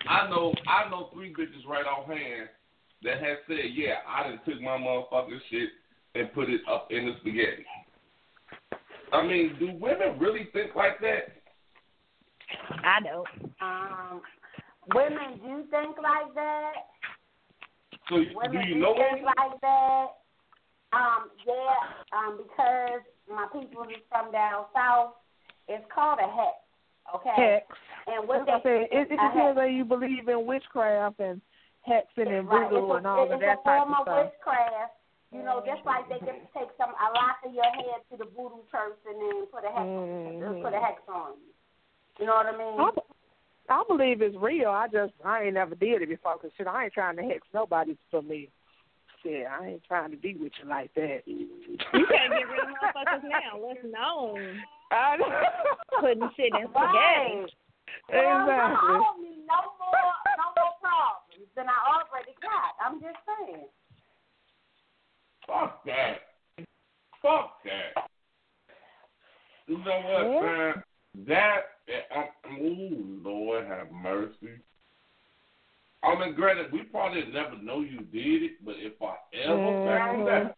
I 0.08 0.28
know 0.30 0.54
I 0.68 0.90
know 0.90 1.10
three 1.14 1.32
bitches 1.34 1.66
right 1.68 1.86
offhand 1.86 2.50
that 3.04 3.22
have 3.22 3.38
said, 3.48 3.72
yeah, 3.74 3.98
I 4.08 4.24
done 4.24 4.40
took 4.46 4.60
my 4.60 4.78
motherfucking 4.78 5.40
shit 5.50 5.70
and 6.16 6.34
put 6.34 6.50
it 6.50 6.62
up 6.68 6.92
in 6.92 7.06
the 7.06 7.16
spaghetti. 7.20 7.66
I 9.14 9.26
mean, 9.26 9.56
do 9.60 9.72
women 9.80 10.18
really 10.20 10.50
think 10.54 10.76
like 10.76 11.00
that? 11.02 11.38
I 12.84 13.00
don't. 13.02 13.28
Um, 13.62 14.22
women 14.94 15.40
do 15.44 15.64
think 15.72 15.98
like 15.98 16.34
that. 16.36 16.74
So 18.10 18.18
do 18.18 18.26
Women 18.36 18.68
you 18.68 18.74
do 18.76 18.80
know 18.82 18.96
think 18.96 19.14
any? 19.14 19.22
like 19.24 19.62
that. 19.62 20.06
Um, 20.92 21.30
yeah, 21.48 22.18
um, 22.18 22.38
because 22.38 23.02
my 23.30 23.48
people 23.54 23.84
is 23.84 24.02
from 24.10 24.32
down 24.32 24.66
south. 24.76 25.14
It's 25.68 25.86
called 25.94 26.20
a 26.20 26.28
hex. 26.28 26.58
Okay. 27.16 27.30
Hex. 27.36 27.66
And 28.08 28.16
That's 28.18 28.28
what 28.28 28.40
what 28.46 28.50
I 28.50 28.58
they 28.58 28.64
said. 28.64 28.82
It, 28.92 29.08
it 29.08 29.10
depends 29.10 29.58
on 29.60 29.74
you 29.74 29.86
believe 29.86 30.28
in 30.28 30.46
witchcraft 30.46 31.20
and 31.20 31.42
hexing 31.88 32.28
and 32.38 32.48
Right. 32.48 32.70
voodoo 32.70 32.84
It's 32.86 32.92
a, 32.94 32.98
and 32.98 33.08
all 33.08 33.24
of 33.24 33.32
it's 33.32 33.42
that 33.42 33.60
a 33.60 33.64
type 33.64 33.64
form 33.88 33.94
of 33.94 34.00
of 34.00 34.06
stuff. 34.06 34.26
witchcraft. 34.26 34.94
You 35.34 35.42
know, 35.44 35.64
just 35.66 35.82
like 35.86 36.08
they 36.10 36.20
can 36.20 36.46
take 36.54 36.70
some 36.78 36.94
a 36.94 37.08
lock 37.18 37.42
of 37.46 37.54
your 37.54 37.66
head 37.66 38.06
to 38.12 38.18
the 38.18 38.26
voodoo 38.26 38.62
church 38.70 39.00
and 39.10 39.18
then 39.18 39.46
put 39.50 39.66
a 39.66 39.72
hex 39.74 39.86
Mhm. 39.90 40.62
put 40.62 40.74
a 40.74 40.80
hex 40.80 41.02
on 41.10 41.34
you. 41.42 41.52
You 42.20 42.26
know 42.28 42.36
what 42.36 42.46
I 42.46 42.58
mean? 42.58 42.78
I, 42.80 43.80
I 43.80 43.84
believe 43.88 44.22
it's 44.22 44.36
real. 44.38 44.70
I 44.70 44.88
just 44.88 45.14
I 45.26 45.44
ain't 45.44 45.56
never 45.56 45.74
did 45.76 46.02
it 46.02 46.10
before. 46.10 46.38
Cause 46.38 46.52
shit, 46.58 46.68
I 46.68 46.86
ain't 46.86 46.94
trying 46.94 47.16
to 47.18 47.24
hex 47.24 47.42
nobody 47.54 47.98
for 48.12 48.22
me. 48.22 48.50
Shit, 49.24 49.48
I 49.48 49.68
ain't 49.80 49.84
trying 49.88 50.12
to 50.12 50.18
be 50.18 50.36
with 50.36 50.52
you 50.62 50.70
like 50.70 50.94
that. 50.96 51.24
You 51.26 51.48
can't 51.92 52.30
get 52.34 52.48
rid 52.48 52.60
of 52.60 52.76
motherfuckers 52.76 53.24
now. 53.24 53.58
Let's 53.58 53.80
known 53.90 54.62
I 54.92 55.18
know. 55.18 55.42
putting 56.00 56.30
shit 56.38 56.54
in 56.54 56.68
Right. 56.70 56.70
spaghetti. 56.70 57.56
Well, 58.12 58.20
I 58.20 58.44
exactly. 58.44 59.00
don't 59.00 59.22
need 59.24 59.42
no 59.48 59.60
more 59.80 60.14
no 60.38 60.48
more 60.60 60.74
problems 60.84 61.50
than 61.56 61.66
I 61.72 61.78
already 61.98 62.36
got. 62.44 62.76
I'm 62.84 63.00
just 63.02 63.18
saying. 63.26 63.66
Fuck 65.48 65.86
that. 65.86 66.18
Fuck 67.22 67.64
that. 67.64 68.08
You 69.68 69.78
know 69.78 70.02
what, 70.06 70.42
man? 70.42 70.84
That, 71.28 71.62
uh, 72.16 72.54
ooh, 72.62 73.22
Lord 73.24 73.66
have 73.66 73.92
mercy. 73.92 74.60
I 76.04 76.20
mean, 76.20 76.36
granted, 76.36 76.72
we 76.72 76.84
probably 76.84 77.24
never 77.32 77.58
know 77.62 77.80
you 77.80 78.00
did 78.00 78.44
it, 78.44 78.66
but 78.66 78.76
if 78.78 79.02
I 79.02 79.16
ever 79.34 79.74
found 79.84 80.28
Mhm. 80.28 80.46
out, 80.46 80.56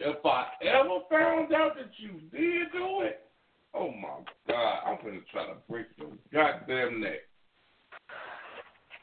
if 0.00 0.26
I 0.26 0.52
ever 0.60 1.00
found 1.08 1.52
out 1.54 1.76
that 1.76 1.98
you 1.98 2.20
did 2.30 2.72
do 2.72 3.00
it, 3.02 3.30
oh 3.72 3.90
my 3.92 4.24
God, 4.46 4.82
I'm 4.84 4.96
gonna 5.04 5.20
try 5.32 5.46
to 5.46 5.54
break 5.68 5.86
your 5.96 6.12
goddamn 6.32 7.00
neck. 7.00 7.20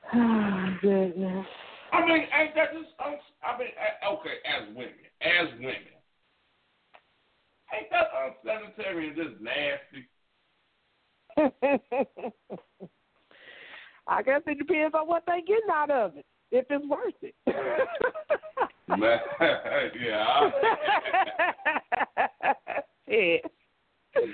Oh, 0.13 0.77
goodness. 0.81 1.47
I 1.91 2.05
mean, 2.05 2.27
ain't 2.31 2.55
that 2.55 2.73
just? 2.73 2.91
I 3.55 3.59
mean, 3.59 3.69
okay, 4.11 4.35
as 4.45 4.67
women, 4.75 4.91
as 5.21 5.47
women, 5.59 5.75
ain't 7.73 7.89
that 7.91 8.07
unsanitary 8.43 9.07
and 9.09 9.17
just 9.17 9.41
nasty? 9.41 10.09
I 14.07 14.21
guess 14.21 14.41
it 14.45 14.57
depends 14.57 14.93
on 14.93 15.07
what 15.07 15.23
they 15.25 15.41
getting 15.41 15.69
out 15.71 15.89
of 15.89 16.17
it. 16.17 16.25
If 16.51 16.65
it's 16.69 16.85
worth 16.87 17.13
it. 17.21 17.33
Man, 18.87 19.19
yeah, 19.99 20.51
Shit. 23.09 23.43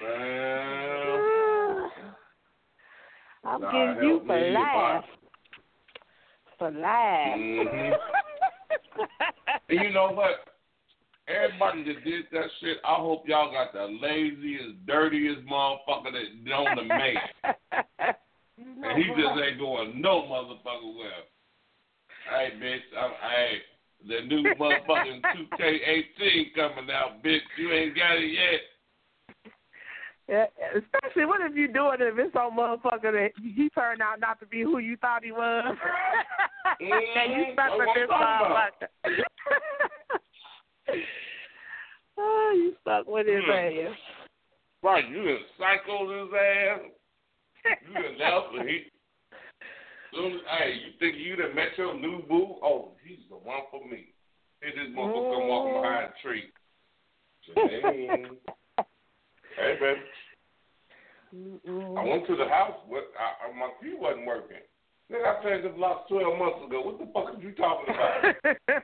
man. 0.01 1.89
I'm 3.43 3.61
God 3.61 3.71
getting 3.95 4.09
you 4.09 4.21
for 4.27 4.51
life. 4.51 5.05
For 6.59 6.69
life. 6.69 7.39
Mhm. 7.39 7.97
And 9.69 9.79
you 9.79 9.91
know 9.91 10.11
what? 10.11 10.45
Everybody 11.27 11.83
that 11.83 12.03
did 12.03 12.25
that 12.31 12.49
shit, 12.59 12.77
I 12.83 12.95
hope 12.95 13.27
y'all 13.27 13.51
got 13.51 13.73
the 13.73 13.85
laziest, 14.01 14.85
dirtiest 14.85 15.45
motherfucker 15.45 16.11
that 16.11 16.43
known 16.43 16.75
the 16.75 16.83
man. 16.83 17.15
And 18.57 18.97
he 18.97 19.03
just 19.09 19.39
ain't 19.43 19.59
going 19.59 20.01
no 20.01 20.23
motherfucker 20.23 20.95
well. 20.97 21.23
Hey, 22.29 22.51
bitch, 22.61 22.81
I'm, 22.99 23.11
hey, 23.31 23.61
the 24.07 24.25
new 24.27 24.43
motherfucking 24.55 25.21
2K18 25.59 26.55
coming 26.55 26.91
out, 26.91 27.23
bitch. 27.23 27.39
You 27.57 27.71
ain't 27.71 27.95
got 27.95 28.17
it 28.17 28.33
yet. 28.33 28.61
Yeah, 30.27 30.45
especially 30.75 31.25
what 31.25 31.41
if 31.41 31.55
you 31.55 31.67
doing 31.67 31.99
it 31.99 32.13
if 32.13 32.17
it's 32.17 32.33
some 32.33 32.57
motherfucker 32.57 33.11
that 33.11 33.31
he 33.41 33.69
turned 33.69 34.01
out 34.01 34.19
not 34.19 34.39
to 34.39 34.45
be 34.45 34.61
who 34.61 34.77
you 34.79 34.95
thought 34.97 35.23
he 35.23 35.31
was. 35.31 35.75
And 36.79 37.33
you 37.33 37.53
stuck 37.53 37.77
with 37.77 37.87
what 37.87 37.95
this 37.95 38.09
motherfucker. 38.09 38.89
oh, 42.17 42.53
you 42.55 42.73
stuck 42.81 43.07
with 43.07 43.27
his 43.27 43.43
Hmm. 43.45 43.51
ass. 43.51 43.97
Right, 44.83 45.07
you 45.07 45.23
done 45.23 45.45
psychoed 45.59 46.25
his 46.25 46.33
ass. 46.33 46.79
You 47.87 47.93
done 47.93 48.17
left 48.17 48.55
and 48.57 48.69
he. 48.69 48.91
Hey, 50.13 50.73
you 50.73 50.91
think 50.99 51.15
you 51.17 51.35
done 51.35 51.55
met 51.55 51.77
your 51.77 51.93
new 51.93 52.23
boo? 52.27 52.55
Oh, 52.63 52.91
he's 53.05 53.19
the 53.29 53.35
one 53.35 53.61
for 53.69 53.87
me. 53.87 54.13
Here 54.61 54.71
this 54.75 54.89
motherfucker 54.95 55.31
come 55.31 55.47
walking 55.47 55.81
behind 55.81 56.05
a 56.05 56.13
tree. 56.21 56.51
Hey, 59.57 59.77
baby. 59.79 60.01
I 61.97 62.03
went 62.03 62.27
to 62.27 62.35
the 62.35 62.47
house, 62.49 62.77
but 62.89 63.11
I, 63.17 63.47
I, 63.47 63.57
my 63.57 63.69
key 63.81 63.95
wasn't 63.97 64.25
working. 64.25 64.57
Nigga, 65.11 65.39
I 65.39 65.43
changed 65.43 65.75
the 65.75 65.79
locks 65.79 66.07
12 66.09 66.39
months 66.39 66.65
ago. 66.65 66.81
What 66.81 66.99
the 66.99 67.05
fuck 67.13 67.35
are 67.35 67.41
you 67.41 67.51
talking 67.51 67.93
about? 67.93 68.83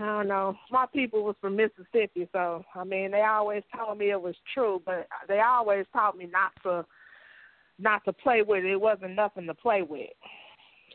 I 0.00 0.04
don't 0.04 0.26
know. 0.26 0.56
My 0.72 0.86
people 0.92 1.22
was 1.22 1.36
from 1.40 1.54
Mississippi, 1.54 2.28
so 2.32 2.64
I 2.74 2.82
mean 2.82 3.12
they 3.12 3.22
always 3.22 3.62
told 3.76 3.98
me 3.98 4.10
it 4.10 4.20
was 4.20 4.34
true, 4.52 4.82
but 4.84 5.06
they 5.28 5.40
always 5.40 5.86
taught 5.92 6.18
me 6.18 6.26
not 6.26 6.50
to 6.64 6.84
not 7.78 8.04
to 8.04 8.12
play 8.12 8.42
with 8.42 8.64
it. 8.64 8.72
It 8.72 8.80
wasn't 8.80 9.14
nothing 9.14 9.46
to 9.46 9.54
play 9.54 9.82
with. 9.82 10.10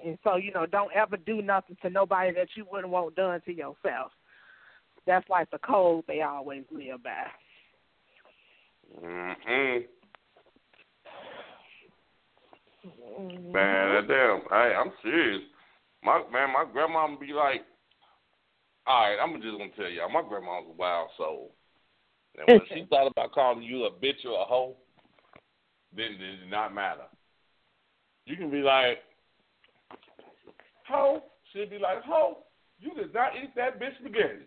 And 0.06 0.18
so, 0.24 0.36
you 0.38 0.52
know, 0.54 0.66
don't 0.66 0.94
ever 0.94 1.18
do 1.18 1.42
nothing 1.42 1.78
to 1.82 1.90
nobody 1.90 2.34
that 2.34 2.48
you 2.56 2.66
wouldn't 2.72 2.92
want 2.92 3.16
done 3.16 3.42
to 3.46 3.54
yourself. 3.54 4.12
That's 5.06 5.28
like 5.30 5.50
the 5.52 5.60
code 5.60 6.06
they 6.08 6.22
always 6.22 6.64
live 6.72 7.04
by. 7.04 7.26
mm-hmm. 9.04 9.86
Man, 12.84 13.94
that 13.94 14.08
damn, 14.08 14.42
hey, 14.50 14.74
I'm 14.76 14.92
serious. 15.04 15.42
My 16.04 16.24
man, 16.32 16.54
my 16.54 16.66
grandma 16.72 17.10
would 17.10 17.20
be 17.20 17.34
like, 17.34 17.62
all 18.88 19.02
right, 19.02 19.18
I'm 19.22 19.42
just 19.42 19.58
gonna 19.58 19.70
tell 19.76 19.90
y'all, 19.90 20.10
my 20.10 20.28
grandma 20.28 20.62
was 20.62 20.68
a 20.70 20.78
wild 20.78 21.10
soul. 21.18 21.52
And 22.38 22.48
when 22.48 22.62
she 22.74 22.86
thought 22.90 23.08
about 23.08 23.34
calling 23.34 23.64
you 23.64 23.86
a 23.86 23.92
bitch 23.92 24.26
or 24.26 24.42
a 24.42 24.46
hoe, 24.46 24.78
then 25.96 26.14
it 26.14 26.40
did 26.40 26.50
not 26.50 26.74
matter. 26.74 27.04
You 28.26 28.38
can 28.38 28.50
be 28.50 28.62
like, 28.62 29.00
hoe. 30.88 31.24
She'd 31.52 31.72
be 31.72 31.80
like, 31.80 32.04
hoe, 32.04 32.38
you 32.80 32.94
did 32.94 33.14
not 33.14 33.32
eat 33.36 33.56
that 33.56 33.80
bitch 33.80 33.98
spaghetti. 34.00 34.46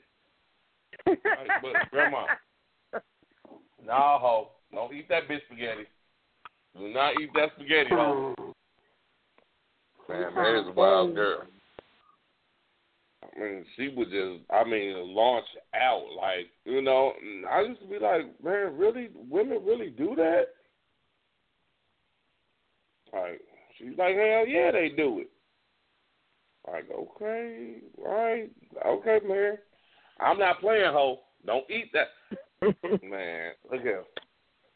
like, 1.07 1.51
but 1.61 1.91
grandma, 1.91 2.27
nah, 3.85 4.19
hoe, 4.19 4.51
don't 4.73 4.95
eat 4.95 5.09
that 5.09 5.29
bitch 5.29 5.45
spaghetti. 5.47 5.87
Do 6.79 6.89
not 6.89 7.21
eat 7.21 7.31
that 7.35 7.51
spaghetti, 7.55 7.91
hoe. 7.91 8.35
Man, 10.09 10.35
that 10.35 10.61
is 10.61 10.69
a 10.69 10.73
wild 10.73 11.15
girl. 11.15 11.43
I 13.23 13.41
mean, 13.41 13.65
she 13.77 13.89
would 13.89 14.11
just, 14.11 14.51
I 14.51 14.65
mean, 14.65 15.15
launch 15.15 15.47
out. 15.75 16.07
Like, 16.17 16.49
you 16.65 16.83
know, 16.83 17.13
I 17.51 17.61
used 17.63 17.81
to 17.81 17.87
be 17.87 17.99
like, 17.99 18.23
man, 18.43 18.77
really? 18.77 19.11
Women 19.15 19.61
really 19.65 19.91
do 19.91 20.15
that? 20.17 20.47
Like, 23.13 23.41
she's 23.79 23.97
like, 23.99 24.15
hell 24.17 24.47
yeah, 24.47 24.71
they 24.73 24.91
do 24.97 25.21
it. 25.21 25.31
Like, 26.71 26.89
okay, 26.91 27.75
all 28.05 28.15
right, 28.15 28.51
okay, 28.87 29.19
man. 29.27 29.59
I'm 30.21 30.39
not 30.39 30.61
playing, 30.61 30.93
hoe. 30.93 31.21
Don't 31.45 31.69
eat 31.69 31.93
that. 31.93 32.09
man, 33.03 33.53
look 33.71 33.83
here. 33.83 34.05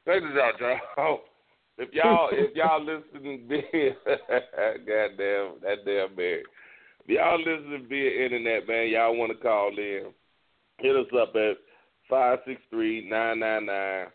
Check 0.05 0.23
this 0.23 0.43
out, 0.43 0.61
y'all. 0.97 1.21
If 1.79 1.93
y'all, 1.93 2.31
if 2.33 2.57
y'all 2.57 2.81
listening 2.83 3.47
via, 3.49 3.93
goddamn, 4.87 5.61
that 5.63 5.85
damn 5.85 6.17
man. 6.17 6.43
If 7.05 7.09
y'all 7.09 7.39
listening 7.39 7.87
via 7.89 8.25
internet, 8.25 8.67
man, 8.67 8.89
y'all 8.89 9.17
want 9.17 9.33
to 9.33 9.39
call 9.39 9.77
in, 9.77 10.07
hit 10.79 10.97
us 10.97 11.07
up 11.21 11.35
at 11.37 11.57
five 12.09 12.39
six 12.47 12.63
three 12.71 13.07
nine 13.09 13.41
nine 13.41 13.67
nine 13.67 14.07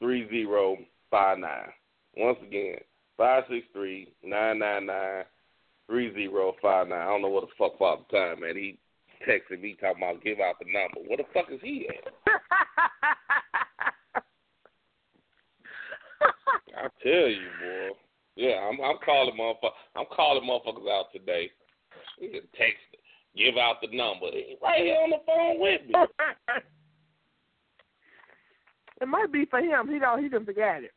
three 0.00 0.28
zero 0.28 0.76
five 1.10 1.38
nine. 1.38 1.70
Once 2.16 2.38
again, 2.46 2.76
five 3.16 3.44
six 3.48 3.66
three 3.72 4.12
nine 4.22 4.58
nine 4.58 4.84
nine 4.84 5.24
three 5.86 6.12
zero 6.12 6.54
five 6.60 6.88
nine. 6.88 7.00
I 7.00 7.06
don't 7.06 7.22
know 7.22 7.28
what 7.28 7.44
the 7.44 7.52
fuck 7.56 7.78
Father 7.78 8.02
Time, 8.10 8.40
man. 8.40 8.56
He 8.56 8.78
texted 9.26 9.62
me 9.62 9.76
talking 9.80 10.02
about 10.02 10.22
give 10.22 10.40
out 10.40 10.56
the 10.58 10.66
number. 10.66 11.08
What 11.08 11.18
the 11.18 11.24
fuck 11.32 11.50
is 11.50 11.60
he 11.62 11.88
at? 11.88 12.12
I 16.82 16.88
tell 17.00 17.28
you, 17.28 17.48
boy. 17.60 17.90
Yeah, 18.34 18.68
I'm 18.68 18.80
I'm 18.80 18.96
calling 19.04 19.36
motherfuckers. 19.38 19.70
I'm 19.94 20.06
calling 20.10 20.42
motherfuckers 20.42 20.90
out 20.90 21.12
today. 21.12 21.48
He 22.18 22.26
can 22.28 22.40
text, 22.58 22.82
give 23.36 23.56
out 23.56 23.76
the 23.80 23.86
number. 23.96 24.26
He 24.32 24.56
right 24.60 24.82
here 24.82 24.96
on 24.96 25.10
the 25.10 25.20
phone 25.24 25.60
with 25.60 25.86
me. 25.86 25.94
it 29.00 29.06
might 29.06 29.30
be 29.30 29.44
for 29.44 29.60
him. 29.60 29.88
He 29.92 30.00
don't. 30.00 30.20
He 30.22 30.28
didn't 30.28 30.46
forget 30.46 30.82
it. 30.82 30.90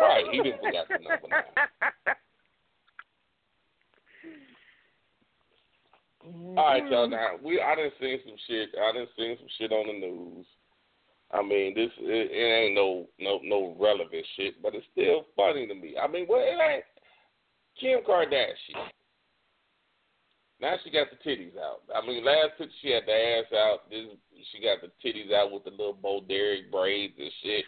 Right, 0.00 0.24
he 0.30 0.42
didn't 0.42 0.62
forget 0.62 0.88
the 0.88 0.94
number. 0.94 1.28
Now. 1.28 1.44
All 6.56 6.64
right, 6.66 6.90
y'all. 6.90 7.08
Mm-hmm. 7.08 7.12
Now 7.12 7.36
we 7.42 7.60
I 7.60 7.74
didn't 7.74 7.94
see 8.00 8.16
some 8.24 8.36
shit. 8.46 8.70
I 8.80 8.92
didn't 8.92 9.10
see 9.16 9.36
some 9.38 9.48
shit 9.58 9.72
on 9.72 9.86
the 9.86 9.92
news. 10.06 10.46
I 11.32 11.42
mean, 11.42 11.74
this 11.74 11.90
it, 12.00 12.30
it 12.32 12.66
ain't 12.66 12.74
no 12.74 13.06
no 13.18 13.40
no 13.44 13.76
relevant 13.78 14.26
shit, 14.36 14.60
but 14.62 14.74
it's 14.74 14.86
still 14.92 15.26
funny 15.36 15.66
to 15.66 15.74
me. 15.74 15.94
I 15.96 16.08
mean, 16.08 16.26
well, 16.28 16.40
it 16.40 16.58
ain't 16.60 16.84
Kim 17.78 18.00
Kardashian. 18.00 18.90
Now 20.60 20.74
she 20.84 20.90
got 20.90 21.06
the 21.10 21.16
titties 21.28 21.56
out. 21.56 21.82
I 21.94 22.06
mean, 22.06 22.24
last 22.24 22.58
picture 22.58 22.74
she 22.82 22.90
had 22.90 23.04
the 23.06 23.12
ass 23.12 23.52
out. 23.54 23.88
This 23.88 24.06
she 24.52 24.60
got 24.60 24.78
the 24.82 24.90
titties 25.02 25.32
out 25.32 25.52
with 25.52 25.64
the 25.64 25.70
little 25.70 25.94
Bo 25.94 26.20
Derek 26.26 26.70
braids 26.70 27.14
and 27.18 27.30
shit. 27.42 27.64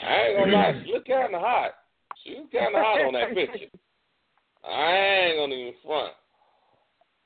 I 0.00 0.16
ain't 0.28 0.38
gonna 0.38 0.52
lie, 0.52 0.82
she 0.84 0.92
look 0.92 1.06
kind 1.06 1.34
of 1.34 1.40
hot. 1.40 1.72
She 2.22 2.34
was 2.34 2.46
kind 2.52 2.74
of 2.76 2.82
hot 2.82 3.06
on 3.06 3.14
that 3.14 3.34
picture. 3.34 3.66
I 4.62 4.92
ain't 4.92 5.38
gonna 5.38 5.54
even 5.54 5.74
front. 5.84 6.12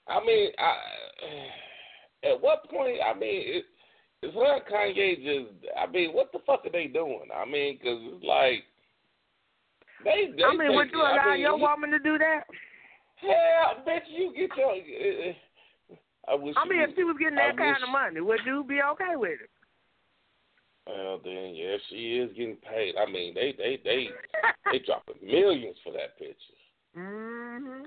I 0.09 0.25
mean, 0.25 0.51
I, 0.59 2.29
at 2.31 2.41
what 2.41 2.71
point? 2.71 2.99
I 3.05 3.19
mean, 3.19 3.43
it, 3.45 3.65
it's 4.25 4.35
her 4.35 4.61
Kanye 4.65 5.17
just. 5.21 5.53
I 5.77 5.91
mean, 5.91 6.13
what 6.13 6.33
the 6.33 6.39
fuck 6.47 6.65
are 6.65 6.73
they 6.73 6.87
doing? 6.87 7.29
I 7.35 7.45
mean, 7.45 7.79
because 7.79 7.99
it's 8.01 8.25
like 8.25 8.65
they. 10.05 10.33
they 10.37 10.45
I 10.45 10.57
mean, 10.57 10.75
would 10.75 10.91
you 10.91 11.01
allow 11.01 11.19
I 11.19 11.33
mean, 11.33 11.41
your 11.41 11.59
woman 11.59 11.91
to 11.91 11.99
do 11.99 12.19
that? 12.19 12.45
Hell, 13.17 13.85
bet 13.85 14.03
you 14.09 14.33
get 14.35 14.57
your. 14.57 14.73
Uh, 14.73 15.35
I 16.29 16.35
wish. 16.35 16.55
I 16.57 16.67
mean, 16.69 16.79
you, 16.79 16.85
if 16.85 16.97
she 16.97 17.05
was 17.05 17.17
getting 17.19 17.37
that 17.37 17.55
I 17.55 17.57
kind 17.57 17.77
wish, 17.77 17.83
of 17.83 17.93
money, 17.93 18.21
would 18.21 18.41
you 18.47 18.65
be 18.67 18.81
okay 18.93 19.17
with 19.17 19.41
it? 19.43 19.51
Well, 20.87 21.21
then, 21.25 21.55
yeah, 21.55 21.77
she 21.89 22.19
is 22.19 22.31
getting 22.37 22.57
paid. 22.57 22.95
I 22.97 23.11
mean, 23.11 23.35
they 23.35 23.55
they 23.57 23.81
they 23.85 24.09
they 24.73 24.79
dropping 24.85 25.17
millions 25.23 25.77
for 25.85 25.93
that 25.93 26.19
picture. 26.19 26.59
Mm 26.97 27.61
Mhm. 27.61 27.83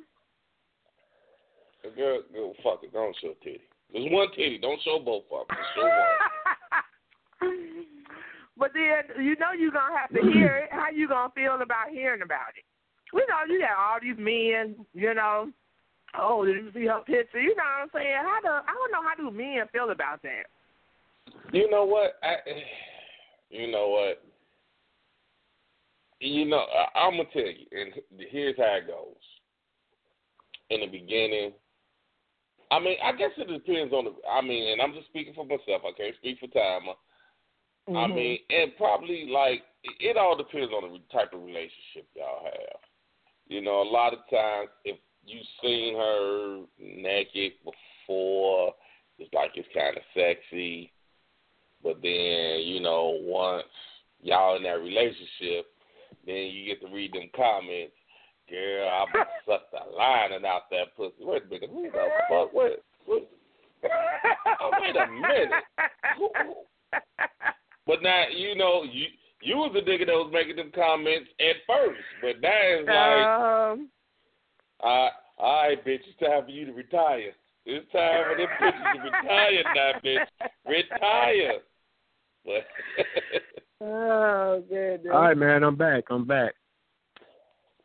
The 1.83 1.89
girl, 1.91 2.21
girl, 2.33 2.53
fuck 2.63 2.83
it, 2.83 2.91
don't 2.91 3.15
show 3.21 3.33
titty. 3.43 3.61
There's 3.91 4.11
one 4.11 4.27
titty. 4.35 4.59
Don't 4.59 4.81
show 4.83 4.99
both 4.99 5.23
of 5.31 5.47
them. 5.47 5.57
Show 5.75 5.83
one. 5.83 7.53
but 8.57 8.71
then 8.73 9.23
you 9.23 9.35
know 9.37 9.51
you're 9.57 9.71
gonna 9.71 9.97
have 9.97 10.09
to 10.09 10.31
hear 10.31 10.57
it. 10.57 10.69
How 10.71 10.89
you 10.93 11.07
gonna 11.07 11.31
feel 11.33 11.61
about 11.61 11.89
hearing 11.91 12.21
about 12.21 12.55
it? 12.57 12.65
We 13.13 13.25
know 13.29 13.51
you 13.51 13.61
got 13.61 13.77
all 13.77 13.99
these 14.01 14.17
men, 14.17 14.75
you 14.93 15.13
know. 15.13 15.51
Oh, 16.17 16.45
did 16.45 16.55
you 16.55 16.71
see 16.73 16.87
her 16.87 17.01
picture? 17.05 17.39
You 17.39 17.55
know 17.55 17.63
what 17.63 17.83
I'm 17.83 17.89
saying? 17.93 18.15
How 18.21 18.39
do 18.41 18.47
I 18.49 18.73
don't 18.73 18.91
know 18.91 19.03
how 19.03 19.15
do 19.15 19.35
men 19.35 19.67
feel 19.71 19.91
about 19.91 20.21
that? 20.23 20.43
You 21.53 21.69
know 21.69 21.85
what? 21.85 22.17
I, 22.23 22.35
you 23.49 23.71
know 23.71 23.89
what? 23.89 24.23
You 26.19 26.45
know, 26.45 26.57
I, 26.57 26.99
I'm 26.99 27.11
gonna 27.11 27.29
tell 27.31 27.43
you, 27.43 27.65
and 27.71 27.93
here's 28.31 28.57
how 28.57 28.77
it 28.77 28.87
goes. 28.87 29.15
In 30.69 30.81
the 30.81 30.87
beginning, 30.87 31.53
I 32.71 32.79
mean, 32.79 32.97
I 33.03 33.11
guess 33.13 33.31
it 33.37 33.47
depends 33.47 33.93
on 33.93 34.05
the. 34.05 34.13
I 34.29 34.41
mean, 34.41 34.71
and 34.71 34.81
I'm 34.81 34.93
just 34.93 35.07
speaking 35.07 35.33
for 35.33 35.45
myself. 35.45 35.83
I 35.87 35.95
can't 35.95 36.15
speak 36.17 36.39
for 36.39 36.47
Timer. 36.47 36.93
Mm-hmm. 37.87 37.97
I 37.97 38.07
mean, 38.07 38.39
and 38.49 38.75
probably 38.77 39.29
like 39.31 39.63
it, 39.83 40.11
it 40.11 40.17
all 40.17 40.35
depends 40.35 40.71
on 40.73 40.91
the 40.91 40.99
type 41.11 41.33
of 41.33 41.41
relationship 41.41 42.07
y'all 42.15 42.43
have. 42.43 42.79
You 43.47 43.61
know, 43.61 43.81
a 43.81 43.89
lot 43.89 44.13
of 44.13 44.19
times 44.29 44.69
if 44.83 44.97
you've 45.25 45.45
seen 45.61 45.95
her 45.95 46.63
naked 46.79 47.53
before, 47.63 48.73
it's 49.17 49.33
like 49.33 49.51
it's 49.55 49.67
kind 49.73 49.95
of 49.95 50.03
sexy. 50.13 50.91
But 51.83 52.01
then, 52.01 52.61
you 52.65 52.81
know, 52.81 53.17
once 53.21 53.63
y'all 54.21 54.57
in 54.57 54.63
that 54.63 54.79
relationship, 54.79 55.67
then 56.25 56.51
you 56.51 56.65
get 56.65 56.81
to 56.81 56.93
read 56.93 57.13
them 57.13 57.29
comments. 57.35 57.93
Girl, 58.49 58.89
I'm 58.89 59.07
gonna 59.13 59.25
suck 59.45 59.71
the 59.71 59.97
lining 59.97 60.45
out 60.45 60.69
that 60.71 60.95
pussy. 60.95 61.13
Wait 61.19 61.43
a 61.43 61.47
minute, 61.47 61.69
who 61.69 61.83
the 61.83 62.07
fuck? 62.29 62.53
Wait, 62.53 62.77
wait. 63.07 63.27
Oh, 64.61 64.71
wait 64.79 64.95
a 64.95 65.07
minute. 65.11 65.49
Who, 66.17 66.29
who? 66.43 66.53
But 67.85 68.01
now, 68.01 68.25
you 68.33 68.55
know, 68.55 68.83
you 68.83 69.05
you 69.41 69.57
was 69.57 69.71
the 69.73 69.81
nigga 69.81 70.05
that 70.07 70.13
was 70.13 70.31
making 70.33 70.55
them 70.55 70.71
comments 70.73 71.29
at 71.39 71.57
first, 71.67 71.99
but 72.21 72.41
now 72.41 72.49
it's 72.51 72.87
like, 72.87 73.27
Um, 73.27 73.89
uh, 74.83 75.09
all 75.37 75.67
right, 75.67 75.85
bitch, 75.85 75.99
it's 76.07 76.19
time 76.19 76.45
for 76.45 76.51
you 76.51 76.65
to 76.65 76.73
retire. 76.73 77.31
It's 77.65 77.91
time 77.91 78.23
for 78.29 78.37
them 78.37 78.47
bitches 78.61 78.93
to 78.93 78.99
retire 79.01 79.63
now, 79.75 79.91
bitch. 80.03 80.49
Retire. 80.65 81.59
But 82.45 82.67
oh 83.85 84.63
goodness. 84.69 85.11
All 85.13 85.21
right, 85.21 85.37
man, 85.37 85.63
I'm 85.63 85.75
back. 85.75 86.05
I'm 86.09 86.25
back. 86.25 86.53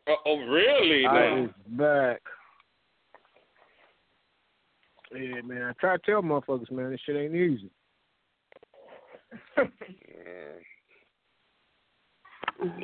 Oh, 0.09 0.17
oh, 0.27 0.39
really? 0.47 1.07
I 1.07 1.37
No. 1.37 1.45
is 1.45 1.51
back. 1.69 2.21
Yeah, 5.15 5.43
man. 5.43 5.63
I 5.65 5.73
try 5.79 5.97
to 5.97 6.03
tell 6.05 6.23
motherfuckers, 6.23 6.71
man, 6.71 6.91
this 6.91 7.01
shit 7.05 7.17
ain't 7.17 7.35
easy. 7.35 7.71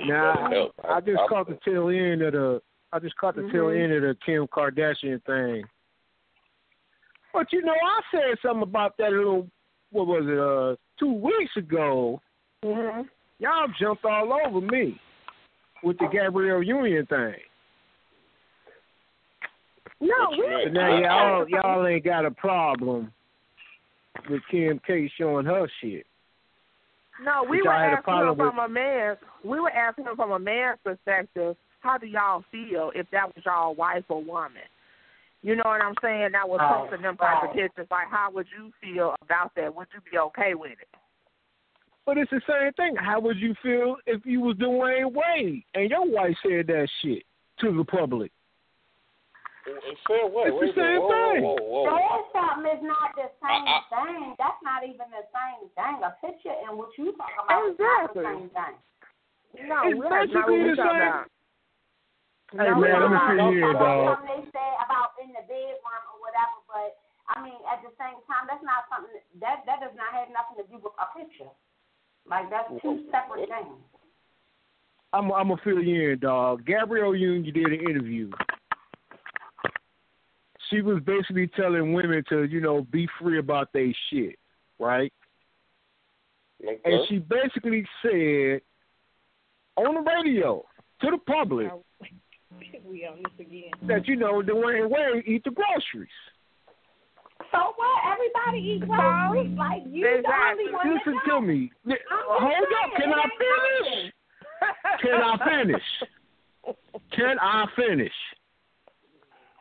Now, 0.07 0.49
Help. 0.51 0.73
I 0.89 1.01
just 1.01 1.21
caught 1.29 1.49
the 1.49 1.59
tail 1.65 1.89
end 1.89 2.23
of 2.23 2.33
the. 2.33 2.61
I 2.93 2.99
just 2.99 3.17
caught 3.17 3.37
the 3.37 3.43
tail 3.43 3.67
Mhm. 3.67 3.85
end 3.85 3.93
of 3.93 4.03
the 4.03 4.17
Kim 4.25 4.47
Kardashian 4.49 5.23
thing. 5.25 5.65
But 7.33 7.53
you 7.53 7.63
know, 7.63 7.75
I 7.75 8.01
said 8.11 8.39
something 8.41 8.63
about 8.63 8.97
that 8.97 9.13
a 9.13 9.17
little. 9.17 9.49
What 9.91 10.07
was 10.07 10.27
it? 10.27 10.39
Uh, 10.39 10.77
two 10.99 11.13
weeks 11.13 11.57
ago. 11.57 12.21
hmm 12.65 13.03
Y'all 13.39 13.69
jumped 13.79 14.05
all 14.05 14.33
over 14.33 14.61
me 14.61 15.01
with 15.83 15.99
the 15.99 16.09
Gabrielle 16.13 16.63
Union 16.63 17.07
thing. 17.07 17.35
No, 20.01 20.15
What 20.31 20.39
we 20.39 20.47
mean? 20.49 20.65
But 20.67 20.73
now 20.75 20.99
y'all 20.99 21.49
y'all 21.49 21.87
ain't 21.87 22.05
got 22.05 22.25
a 22.25 22.31
problem 22.31 23.13
with 24.31 24.41
Kim 24.51 24.81
K 24.87 25.11
showing 25.19 25.47
her 25.47 25.67
shit. 25.81 26.07
No, 27.25 27.45
we 27.49 27.63
were 27.63 27.73
I 27.73 27.87
asking 27.87 27.97
him 27.99 28.03
problem 28.05 28.39
with- 28.39 28.55
from 28.55 28.59
a 28.59 28.69
man's. 28.69 29.19
We 29.43 29.59
were 29.59 29.71
asking 29.73 30.05
him 30.05 30.15
from 30.17 30.31
a 30.33 30.39
man's 30.39 30.79
perspective. 30.85 31.57
How 31.81 31.99
do 31.99 32.07
y'all 32.07 32.45
feel 32.53 32.93
if 32.95 33.11
that 33.11 33.35
was 33.35 33.45
y'all 33.45 33.75
wife 33.75 34.05
or 34.09 34.23
woman? 34.23 34.63
You 35.43 35.55
know 35.57 35.63
what 35.65 35.81
I'm 35.83 35.95
saying? 36.03 36.31
That 36.33 36.49
was 36.49 36.59
Right, 36.61 36.75
posting 36.77 37.03
them 37.03 37.17
oh. 37.21 37.25
type 37.25 37.43
of 37.45 37.49
right. 37.51 37.57
pictures. 37.57 37.87
Like, 37.91 38.09
how 38.09 38.31
would 38.33 38.47
you 38.57 38.73
feel 38.81 39.15
about 39.23 39.55
that? 39.55 39.75
Would 39.75 39.87
you 39.95 40.01
be 40.11 40.19
okay 40.19 40.55
with 40.55 40.73
it? 40.73 40.89
But 42.09 42.17
it's 42.17 42.33
the 42.33 42.41
same 42.49 42.73
thing. 42.73 42.97
How 42.97 43.21
would 43.21 43.37
you 43.37 43.53
feel 43.61 44.01
if 44.09 44.25
you 44.25 44.41
was 44.41 44.57
Dwyane 44.57 45.13
Wade 45.13 45.61
and 45.77 45.93
your 45.93 46.09
wife 46.09 46.33
said 46.41 46.65
that 46.73 46.89
shit 47.05 47.21
to 47.61 47.69
the 47.69 47.85
public? 47.85 48.33
Fair 50.09 50.25
way. 50.25 50.49
It's 50.49 50.57
the 50.57 50.73
same 50.73 51.05
whoa, 51.05 51.13
thing. 51.13 51.45
Whoa, 51.45 51.61
whoa, 51.61 51.85
whoa. 51.85 51.93
Saying 51.93 52.25
something 52.33 52.65
is 52.73 52.81
not 52.89 53.13
the 53.13 53.29
same 53.45 53.61
I- 53.69 53.85
thing. 53.93 54.33
That's 54.41 54.57
not 54.65 54.89
even 54.89 55.05
the 55.13 55.21
same 55.37 55.69
thing. 55.77 56.01
A 56.01 56.17
picture 56.25 56.57
and 56.65 56.81
what 56.81 56.97
you 56.97 57.13
talking 57.13 57.45
about 57.45 57.77
Exactly. 57.77 57.77
is 57.77 57.77
not 57.77 58.01
the 58.09 58.25
same 58.25 58.49
thing. 58.57 58.75
No, 59.69 59.77
It's 59.85 60.01
that's 60.01 60.01
not 60.01 60.09
what 60.09 60.49
basically 60.49 60.57
we 60.65 60.73
the 60.73 60.81
talking 60.81 60.97
same. 60.97 61.13
about. 61.13 61.29
Hey, 62.57 62.69
No, 62.73 62.81
man, 62.81 62.97
let 63.05 63.13
me 63.13 63.21
no, 63.21 63.29
see 63.29 63.37
no, 63.37 63.47
here, 63.53 63.69
no, 63.69 63.85
dog. 63.85 64.01
Something 64.17 64.33
they 64.33 64.43
say 64.57 64.69
about 64.81 65.13
in 65.21 65.29
the 65.37 65.45
bedroom 65.45 66.09
or 66.09 66.17
whatever, 66.25 66.57
but 66.73 66.91
I 67.29 67.45
mean, 67.45 67.61
at 67.69 67.85
the 67.85 67.93
same 68.01 68.17
time, 68.25 68.49
that's 68.49 68.65
not 68.65 68.89
something 68.89 69.13
that 69.45 69.69
that 69.69 69.85
does 69.85 69.93
not 69.93 70.09
have 70.17 70.33
nothing 70.33 70.57
to 70.57 70.65
do 70.73 70.81
with 70.81 70.97
a 70.97 71.05
picture. 71.13 71.53
Like 72.29 72.51
that's 72.51 72.69
two 72.83 73.05
separate 73.11 73.49
things. 73.49 73.77
I'm 75.13 75.33
I'm 75.33 75.49
gonna 75.49 75.61
fill 75.65 75.83
you 75.83 76.11
in, 76.13 76.19
dog. 76.19 76.65
Gabrielle 76.67 77.15
Union 77.15 77.53
did 77.55 77.67
an 77.67 77.89
interview. 77.89 78.31
She 80.71 80.83
was 80.83 81.03
basically 81.05 81.47
telling 81.57 81.95
women 81.95 82.23
to, 82.29 82.43
you 82.45 82.61
know, 82.61 82.83
be 82.83 83.09
free 83.19 83.39
about 83.39 83.73
their 83.73 83.91
shit, 84.11 84.39
right? 84.79 85.11
Okay. 86.63 86.79
And 86.85 87.09
she 87.09 87.19
basically 87.19 87.87
said 88.03 88.61
on 89.77 89.95
the 89.95 90.01
radio 90.01 90.63
to 91.01 91.11
the 91.11 91.19
public 91.27 91.71
we 92.85 93.07
on 93.07 93.23
this 93.23 93.47
again. 93.47 93.71
that 93.87 94.07
you 94.07 94.17
know 94.17 94.43
Dwyane 94.43 94.91
Wade 94.91 95.25
eat 95.27 95.45
the 95.45 95.51
groceries. 95.51 96.11
So 97.53 97.59
what? 97.77 97.98
Everybody 98.19 98.59
eats 98.67 98.85
groceries. 98.85 99.57
Like 99.57 99.83
you 99.87 100.05
the 100.05 100.19
Exactly. 100.19 100.65
only 100.65 100.73
one 100.75 100.95
Listen 100.95 101.15
that 101.25 101.31
to 101.31 101.41
me. 101.41 101.71
I'm 101.87 101.97
Hold 102.11 102.67
just 102.69 102.85
up. 102.85 102.91
Can 102.99 103.13
I 103.13 103.29
finish? 103.39 104.13
Can 105.03 105.23
I 105.23 105.37
finish? 105.49 105.83
Can 107.13 107.37
I 107.41 107.65
finish? 107.77 108.13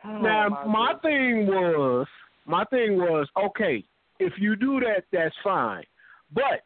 Oh, 0.04 0.18
Now, 0.18 0.64
my 0.66 0.94
thing 1.02 1.46
was, 1.46 2.06
my 2.46 2.64
thing 2.64 2.96
was, 2.98 3.28
okay, 3.36 3.84
if 4.18 4.32
you 4.38 4.56
do 4.56 4.80
that, 4.80 5.04
that's 5.12 5.34
fine. 5.44 5.84
But 6.32 6.64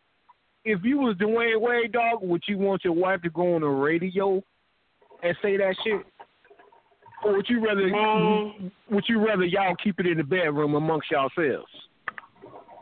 if 0.65 0.81
you 0.85 0.99
was 0.99 1.17
Dwyane 1.17 1.61
Wade, 1.61 1.93
dog, 1.93 2.21
would 2.23 2.43
you 2.47 2.59
want 2.59 2.85
your 2.85 2.95
wife 2.95 3.23
to 3.23 3.31
go 3.31 3.55
on 3.55 3.63
the 3.63 3.67
radio 3.69 4.43
and 5.23 5.37
say 5.43 5.57
that 5.57 5.75
shit? 5.85 6.03
Or 7.25 7.37
would 7.37 7.49
you 7.49 7.65
rather 7.65 7.87
Man. 7.87 8.73
would 8.91 9.05
you 9.09 9.25
rather 9.25 9.45
y'all 9.45 9.77
keep 9.83 10.01
it 10.01 10.07
in 10.07 10.19
the 10.19 10.25
bedroom 10.25 10.75
amongst 10.75 11.11
yourselves? 11.11 11.71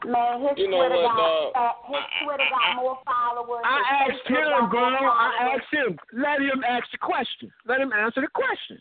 Man, 0.07 0.41
his 0.41 0.53
You 0.57 0.71
know 0.71 0.79
Twitter 0.79 1.03
what, 1.03 1.53
got 1.53 1.69
uh, 1.69 1.73
his 1.89 2.05
Twitter 2.25 2.45
got 2.49 2.77
more 2.77 2.99
followers. 3.05 3.63
I 3.65 4.09
asked 4.09 4.27
him, 4.27 4.71
girl. 4.71 4.97
I 4.97 5.55
asked 5.55 5.73
him. 5.73 5.99
Let 6.15 6.41
him 6.41 6.65
ask 6.67 6.85
the 6.91 6.99
question. 6.99 7.53
Let 7.67 7.81
him 7.81 7.93
answer 7.93 8.23
the 8.23 8.29
question. 8.33 8.79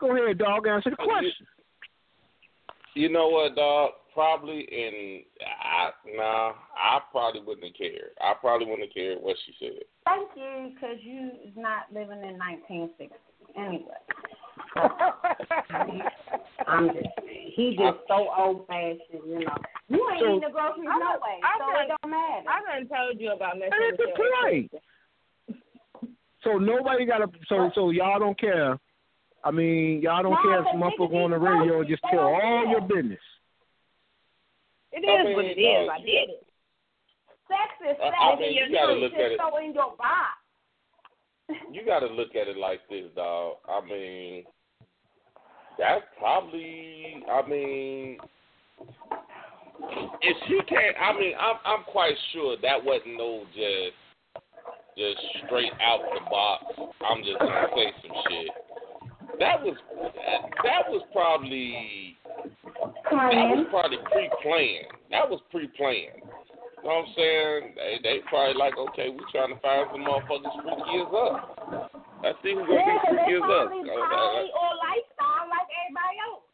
Go 0.00 0.16
ahead, 0.16 0.38
dog. 0.38 0.66
Answer 0.66 0.90
the 0.90 0.96
question. 0.96 1.46
You 2.94 3.08
know 3.08 3.28
what, 3.28 3.54
dog? 3.54 3.90
Probably 4.14 4.60
in 4.70 5.22
I 5.64 5.90
nah, 6.14 6.52
I 6.76 7.00
probably 7.10 7.40
wouldn't 7.40 7.66
have 7.66 7.74
cared. 7.76 8.10
I 8.20 8.34
probably 8.40 8.66
wouldn't 8.66 8.88
have 8.88 8.94
cared 8.94 9.18
what 9.22 9.36
she 9.46 9.52
said. 9.58 9.82
Thank 10.04 10.28
you, 10.36 10.72
because 10.74 10.96
you 11.02 11.30
is 11.48 11.54
not 11.56 11.84
living 11.92 12.20
in 12.22 12.36
1960. 12.36 13.08
Anyway, 13.56 14.00
I'm 16.66 16.88
just. 16.88 17.06
He 17.54 17.76
just 17.78 17.98
so 18.08 18.28
old 18.36 18.66
fashioned, 18.66 19.00
you 19.26 19.40
know. 19.44 19.56
You 19.88 20.08
ain't 20.10 20.20
So- 20.20 20.26
eating 20.36 20.40
the 20.40 20.52
grocery 20.52 20.86
I'm 20.90 21.00
no 21.00 21.16
a- 21.16 21.20
way, 21.20 21.40
I'm 21.42 21.60
so 21.60 21.64
a- 21.76 21.82
it 21.84 21.88
don't 22.02 22.10
matter. 22.10 22.48
I 22.48 22.78
done 22.78 22.88
told 22.88 23.20
you 23.20 23.32
about 23.32 23.58
messing 23.58 23.72
And 23.72 23.92
with 23.92 24.00
it's 24.00 24.02
a 24.02 24.06
your 24.08 24.16
play. 24.42 24.70
So 26.44 26.58
nobody 26.58 27.04
got 27.06 27.18
to. 27.18 27.28
So 27.48 27.70
so 27.74 27.90
y'all 27.90 28.18
don't 28.18 28.38
care. 28.38 28.78
I 29.44 29.50
mean, 29.50 30.00
y'all 30.02 30.22
don't 30.22 30.32
No, 30.32 30.42
care 30.42 30.58
if 30.60 30.64
but 30.64 30.74
motherfucker 30.76 31.10
go 31.10 31.24
on 31.24 31.30
the 31.32 31.38
radio 31.38 31.80
and 31.80 31.88
just 31.88 32.02
tell 32.10 32.20
all 32.20 32.40
care. 32.40 32.66
your 32.70 32.80
business. 32.80 33.20
It 34.92 35.04
is 35.04 35.08
I 35.08 35.24
mean, 35.24 35.36
what 35.36 35.44
it 35.44 35.58
is. 35.60 35.88
I 35.90 35.98
did 35.98 36.28
it. 36.36 36.46
Sex 37.48 37.70
is 37.90 37.96
I- 38.00 38.04
sex. 38.04 38.16
I 38.20 38.36
mean, 38.36 38.52
you 38.54 38.72
gotta 38.72 38.92
look 38.92 39.14
at 39.14 39.32
it- 39.32 39.40
so 39.40 39.56
in 39.58 39.72
your 39.74 39.96
box. 39.96 40.38
You 41.70 41.84
got 41.84 42.00
to 42.00 42.06
look 42.06 42.34
at 42.34 42.48
it 42.48 42.56
like 42.56 42.80
this, 42.88 43.10
dog. 43.14 43.56
I 43.68 43.80
mean, 43.84 44.44
that's 45.78 46.04
probably. 46.18 47.22
I 47.30 47.42
mean, 47.46 48.18
if 50.22 50.36
she 50.46 50.60
can't, 50.68 50.96
I 51.00 51.12
mean, 51.18 51.34
I'm 51.38 51.56
I'm 51.64 51.84
quite 51.84 52.14
sure 52.32 52.56
that 52.62 52.82
wasn't 52.82 53.18
no 53.18 53.44
just 53.54 53.96
just 54.96 55.18
straight 55.44 55.72
out 55.82 56.00
the 56.14 56.20
box. 56.30 56.64
I'm 57.04 57.22
just 57.24 57.38
gonna 57.38 57.68
say 57.74 57.92
some 58.02 58.16
shit. 58.28 58.48
That 59.38 59.62
was 59.62 59.76
that 60.62 60.88
was 60.88 61.02
probably 61.12 62.16
that 62.82 63.56
was 63.56 63.66
probably 63.70 63.98
pre-planned. 64.10 64.90
That 65.10 65.28
was 65.30 65.40
pre-planned. 65.50 66.22
You 66.82 66.88
know 66.90 67.06
what 67.06 67.06
I'm 67.06 67.14
saying? 67.14 67.60
They 67.78 67.92
they 68.02 68.16
probably 68.26 68.58
like, 68.58 68.74
okay, 68.74 69.06
we 69.14 69.22
trying 69.30 69.54
to 69.54 69.60
find 69.62 69.86
some 69.94 70.02
motherfuckers 70.02 70.50
freaky 70.66 70.94
as 70.98 71.10
us. 71.14 71.38
Let's 72.26 72.38
see 72.42 72.54
who's 72.58 72.66
gonna 72.66 72.74
Yeah, 72.74 72.98
be 72.98 72.98
'cause 72.98 73.22
freaky 73.22 73.34
as 73.38 73.42
us. 73.42 73.70
probably 73.70 73.86
that- 73.86 74.10
poly 74.10 74.50
or 74.50 74.70
lifestyle 74.82 75.46
like 75.46 75.70
everybody 75.78 76.16
else. 76.26 76.44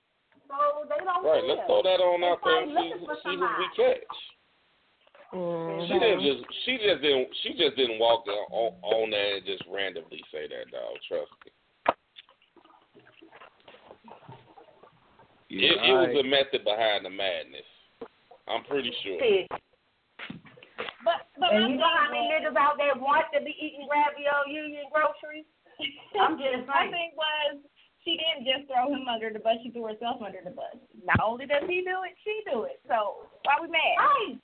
So 0.48 0.56
they 0.88 1.00
don't 1.04 1.24
Right, 1.24 1.40
care. 1.40 1.48
let's 1.48 1.64
throw 1.64 1.80
that 1.82 2.00
on 2.04 2.24
out 2.24 2.40
there 2.44 2.60
and 2.60 2.72
see, 2.76 2.92
see 3.24 3.36
who 3.40 3.48
we 3.56 3.68
catch. 3.76 4.16
Mm-hmm. 5.32 5.84
She 5.88 5.94
didn't 6.00 6.20
just 6.24 6.42
she 6.64 6.72
just 6.80 7.00
didn't 7.04 7.28
she 7.44 7.50
just 7.52 7.76
didn't 7.76 7.98
walk 8.00 8.24
on, 8.28 8.44
on, 8.48 8.70
on 8.80 9.10
there 9.10 9.36
and 9.36 9.44
just 9.44 9.62
randomly 9.68 10.24
say 10.32 10.48
that 10.48 10.72
dog. 10.72 10.96
Trust 11.08 11.32
me. 11.44 11.52
It, 15.50 15.76
it 15.80 15.92
was 15.92 16.12
a 16.12 16.26
method 16.26 16.64
behind 16.64 17.04
the 17.04 17.10
madness. 17.10 17.66
I'm 18.48 18.64
pretty 18.64 18.92
sure. 19.04 19.20
But 21.04 21.28
but 21.38 21.52
And 21.52 21.72
you 21.72 21.78
know 21.78 21.88
how 21.88 22.10
many 22.12 22.28
niggas 22.28 22.56
out 22.56 22.76
there 22.76 22.92
want 22.96 23.26
to 23.32 23.40
be 23.40 23.54
eating 23.56 23.88
ravioli 23.88 24.52
union 24.52 24.84
groceries? 24.92 25.48
I'm 26.20 26.36
just 26.36 26.66
My 26.66 26.84
saying. 26.84 26.92
thing 26.92 27.10
was 27.16 27.60
she 28.04 28.16
didn't 28.16 28.48
just 28.48 28.68
throw 28.68 28.92
him 28.92 29.06
under 29.08 29.30
the 29.32 29.38
bus; 29.38 29.56
she 29.62 29.70
threw 29.70 29.86
herself 29.86 30.20
under 30.24 30.40
the 30.42 30.50
bus. 30.50 30.76
Not 31.04 31.20
only 31.20 31.46
does 31.46 31.64
he 31.68 31.84
do 31.84 32.04
it, 32.04 32.16
she 32.24 32.42
do 32.50 32.64
it. 32.64 32.80
So 32.88 33.28
why 33.44 33.60
we 33.60 33.68
mad? 33.68 33.96
Right. 34.00 34.36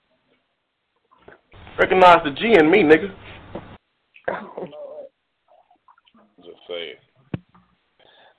Recognize 1.78 2.22
the 2.24 2.30
G 2.30 2.54
in 2.58 2.70
me, 2.70 2.82
nigga. 2.82 3.12
Oh, 4.30 4.68
just 6.38 6.60
saying. 6.68 6.96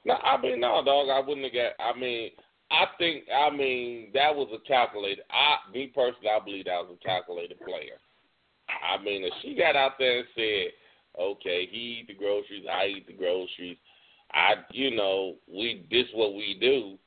No, 0.05 0.13
I 0.13 0.39
mean 0.39 0.59
no, 0.61 0.82
dog. 0.86 1.09
I 1.09 1.20
wouldn't 1.20 1.45
have 1.45 1.53
got. 1.53 1.84
I 1.84 1.97
mean, 1.97 2.30
I 2.72 2.86
think. 2.97 3.26
I 3.34 3.49
mean 3.49 4.09
that 4.13 4.36
was 4.36 4.49
a 4.53 4.68
calculated. 4.68 5.24
I, 5.32 5.72
me 5.72 5.91
personally, 5.93 6.30
I 6.30 6.43
believe 6.43 6.66
that 6.66 6.82
was 6.82 6.97
a 6.99 7.05
calculated 7.05 7.59
player. 7.59 7.99
I 8.68 9.01
mean, 9.03 9.24
if 9.24 9.34
she 9.41 9.55
got 9.55 9.76
out 9.76 9.93
there 9.99 10.20
and 10.20 10.28
said, 10.36 10.68
"Okay, 11.20 11.68
he 11.70 11.99
eat 12.01 12.07
the 12.07 12.13
groceries, 12.13 12.66
I 12.72 12.88
eat 12.88 13.07
the 13.07 13.13
groceries," 13.13 13.78
I, 14.32 14.55
you 14.72 14.95
know, 14.95 15.36
we 15.47 15.86
this 15.91 16.07
what 16.13 16.34
we 16.34 16.57
do. 16.59 16.97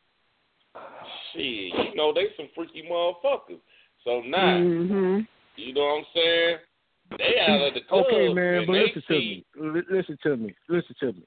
Shit, 1.32 1.42
you 1.42 1.94
know, 1.94 2.12
they 2.12 2.28
some 2.36 2.48
freaky 2.54 2.88
motherfuckers. 2.90 3.60
So 4.04 4.22
now, 4.26 4.58
hmm 4.58 5.18
you 5.56 5.74
know 5.74 5.80
what 5.80 5.98
I'm 5.98 6.04
saying? 6.14 6.56
They 7.18 7.40
out 7.40 7.60
of 7.60 7.74
the 7.74 7.80
club. 7.88 8.04
Okay, 8.06 8.32
man, 8.32 8.58
and 8.58 8.66
but 8.66 8.72
they 8.74 8.82
listen 8.86 9.02
to 9.08 9.14
me. 9.14 9.44
Li- 9.56 9.82
Listen 9.90 10.18
to 10.22 10.36
me. 10.36 10.54
Listen 10.68 10.94
to 11.00 11.06
me. 11.06 11.24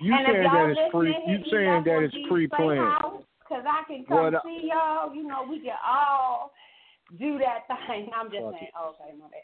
You 0.00 0.14
and 0.14 0.26
saying 0.26 0.42
y'all 0.44 0.52
that 0.52 0.70
it's 0.70 0.90
pre? 0.92 1.08
You 1.26 1.38
saying 1.50 1.78
up 1.78 1.84
that 1.84 2.02
it's 2.02 2.16
pre-planned? 2.28 2.94
Playhouse, 3.48 3.64
Cause 3.64 3.64
I 3.66 3.84
can 3.92 4.04
come 4.06 4.16
What 4.16 4.34
I- 4.34 4.42
see 4.44 4.68
y'all. 4.68 5.14
You 5.14 5.26
know, 5.26 5.44
we 5.48 5.60
can 5.60 5.76
all 5.86 6.52
do 7.18 7.38
that 7.38 7.66
thing. 7.88 8.10
I'm 8.16 8.30
just 8.30 8.42
Fuck 8.44 8.54
saying. 8.54 8.70
Okay, 8.76 9.14
my 9.18 9.26
bad. 9.28 9.42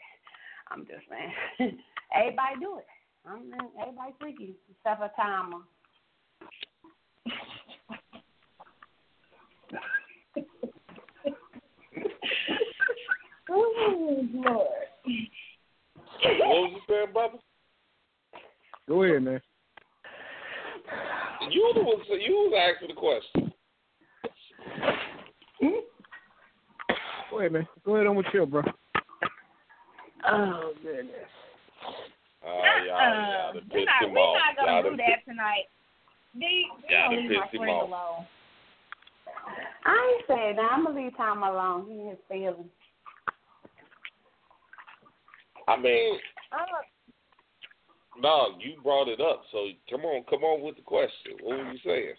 I'm 0.71 0.85
just 0.85 1.09
saying. 1.09 1.79
everybody 2.15 2.59
do 2.59 2.77
it. 2.79 2.85
I'm 3.27 3.51
everybody 3.81 4.13
freaky 4.19 4.55
except 4.69 4.99
for 4.99 5.11
timer. 5.15 5.57
Oh 13.47 14.23
Lord. 14.33 14.67
what 16.23 16.47
was 16.49 16.71
you 16.73 16.79
saying, 16.89 17.13
brother? 17.13 17.37
Go 18.87 19.03
ahead, 19.03 19.21
man. 19.21 19.41
You 21.51 21.61
was 21.75 22.05
you 22.09 22.33
was 22.33 22.73
asking 22.73 22.87
the 22.89 22.99
question. 22.99 23.44
Go 27.35 27.39
ahead, 27.41 27.51
man. 27.51 27.67
Go 27.83 27.95
ahead 27.95 28.07
on 28.07 28.15
with 28.15 28.27
you, 28.33 28.45
bro. 28.45 28.61
Oh 30.25 30.71
goodness. 30.81 31.09
Oh, 32.47 32.61
y'all, 32.87 32.87
y'all 32.87 33.49
Uh, 33.49 33.53
we're 33.53 33.59
pissed 33.59 33.87
not, 33.87 34.07
him 34.07 34.13
we're 34.13 34.19
off. 34.21 34.37
not 34.37 34.55
gonna 34.55 34.71
Y'all 34.71 34.83
do 34.83 34.89
done 34.91 34.97
that 34.99 35.25
tonight. 35.27 35.65
D, 36.39 36.45
you 36.87 36.95
Y'all 36.95 37.11
don't 37.11 37.27
leave 37.27 37.37
my 37.37 37.47
friend 37.49 37.71
off. 37.71 37.89
alone. 37.89 38.25
I 39.85 40.15
ain't 40.15 40.27
saying 40.29 40.55
that. 40.55 40.71
I'm 40.71 40.85
gonna 40.85 40.97
leave 40.97 41.17
Tom 41.17 41.43
alone. 41.43 41.87
He 41.89 42.07
his 42.07 42.17
feelings. 42.29 42.69
I 45.67 45.75
mean, 45.75 46.17
no, 48.21 48.47
you 48.61 48.81
brought 48.81 49.09
it 49.09 49.19
up, 49.19 49.41
so 49.51 49.67
come 49.89 50.05
on, 50.05 50.23
come 50.29 50.45
on 50.45 50.61
with 50.61 50.77
the 50.77 50.83
question. 50.83 51.33
What 51.41 51.57
were 51.57 51.73
you 51.73 51.79
saying? 51.83 52.13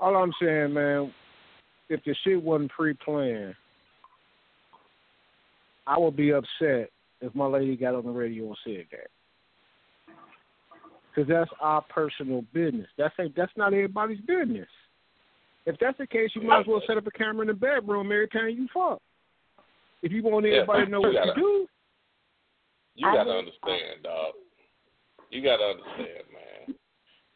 All 0.00 0.16
I'm 0.16 0.32
saying, 0.40 0.72
man, 0.72 1.12
if 1.90 2.02
the 2.04 2.14
shit 2.24 2.42
wasn't 2.42 2.70
pre-planned, 2.70 3.54
I 5.86 5.98
would 5.98 6.16
be 6.16 6.32
upset 6.32 6.90
if 7.20 7.34
my 7.34 7.46
lady 7.46 7.76
got 7.76 7.96
on 7.96 8.04
the 8.04 8.10
radio 8.10 8.46
and 8.46 8.56
said 8.64 8.86
that. 8.92 10.14
Because 11.10 11.28
that's 11.28 11.50
our 11.60 11.82
personal 11.82 12.44
business. 12.54 12.86
That's 12.96 13.14
a, 13.18 13.24
that's 13.36 13.52
not 13.56 13.74
everybody's 13.74 14.20
business. 14.20 14.68
If 15.66 15.76
that's 15.80 15.98
the 15.98 16.06
case, 16.06 16.30
you 16.34 16.42
might 16.42 16.60
as 16.60 16.66
well 16.66 16.80
set 16.86 16.96
up 16.96 17.06
a 17.06 17.10
camera 17.10 17.42
in 17.42 17.48
the 17.48 17.54
bedroom 17.54 18.06
every 18.12 18.28
time 18.28 18.48
you 18.50 18.68
fuck. 18.72 19.02
If 20.02 20.12
you 20.12 20.22
want 20.22 20.46
everybody 20.46 20.78
yeah, 20.78 20.84
to 20.84 20.90
know 20.90 21.00
what 21.00 21.12
gotta, 21.12 21.32
you 21.36 21.42
do. 21.42 21.66
You 22.94 23.06
gotta 23.06 23.30
understand, 23.30 24.04
dog. 24.04 24.34
You 25.30 25.42
gotta 25.42 25.64
understand, 25.64 26.24
man. 26.32 26.76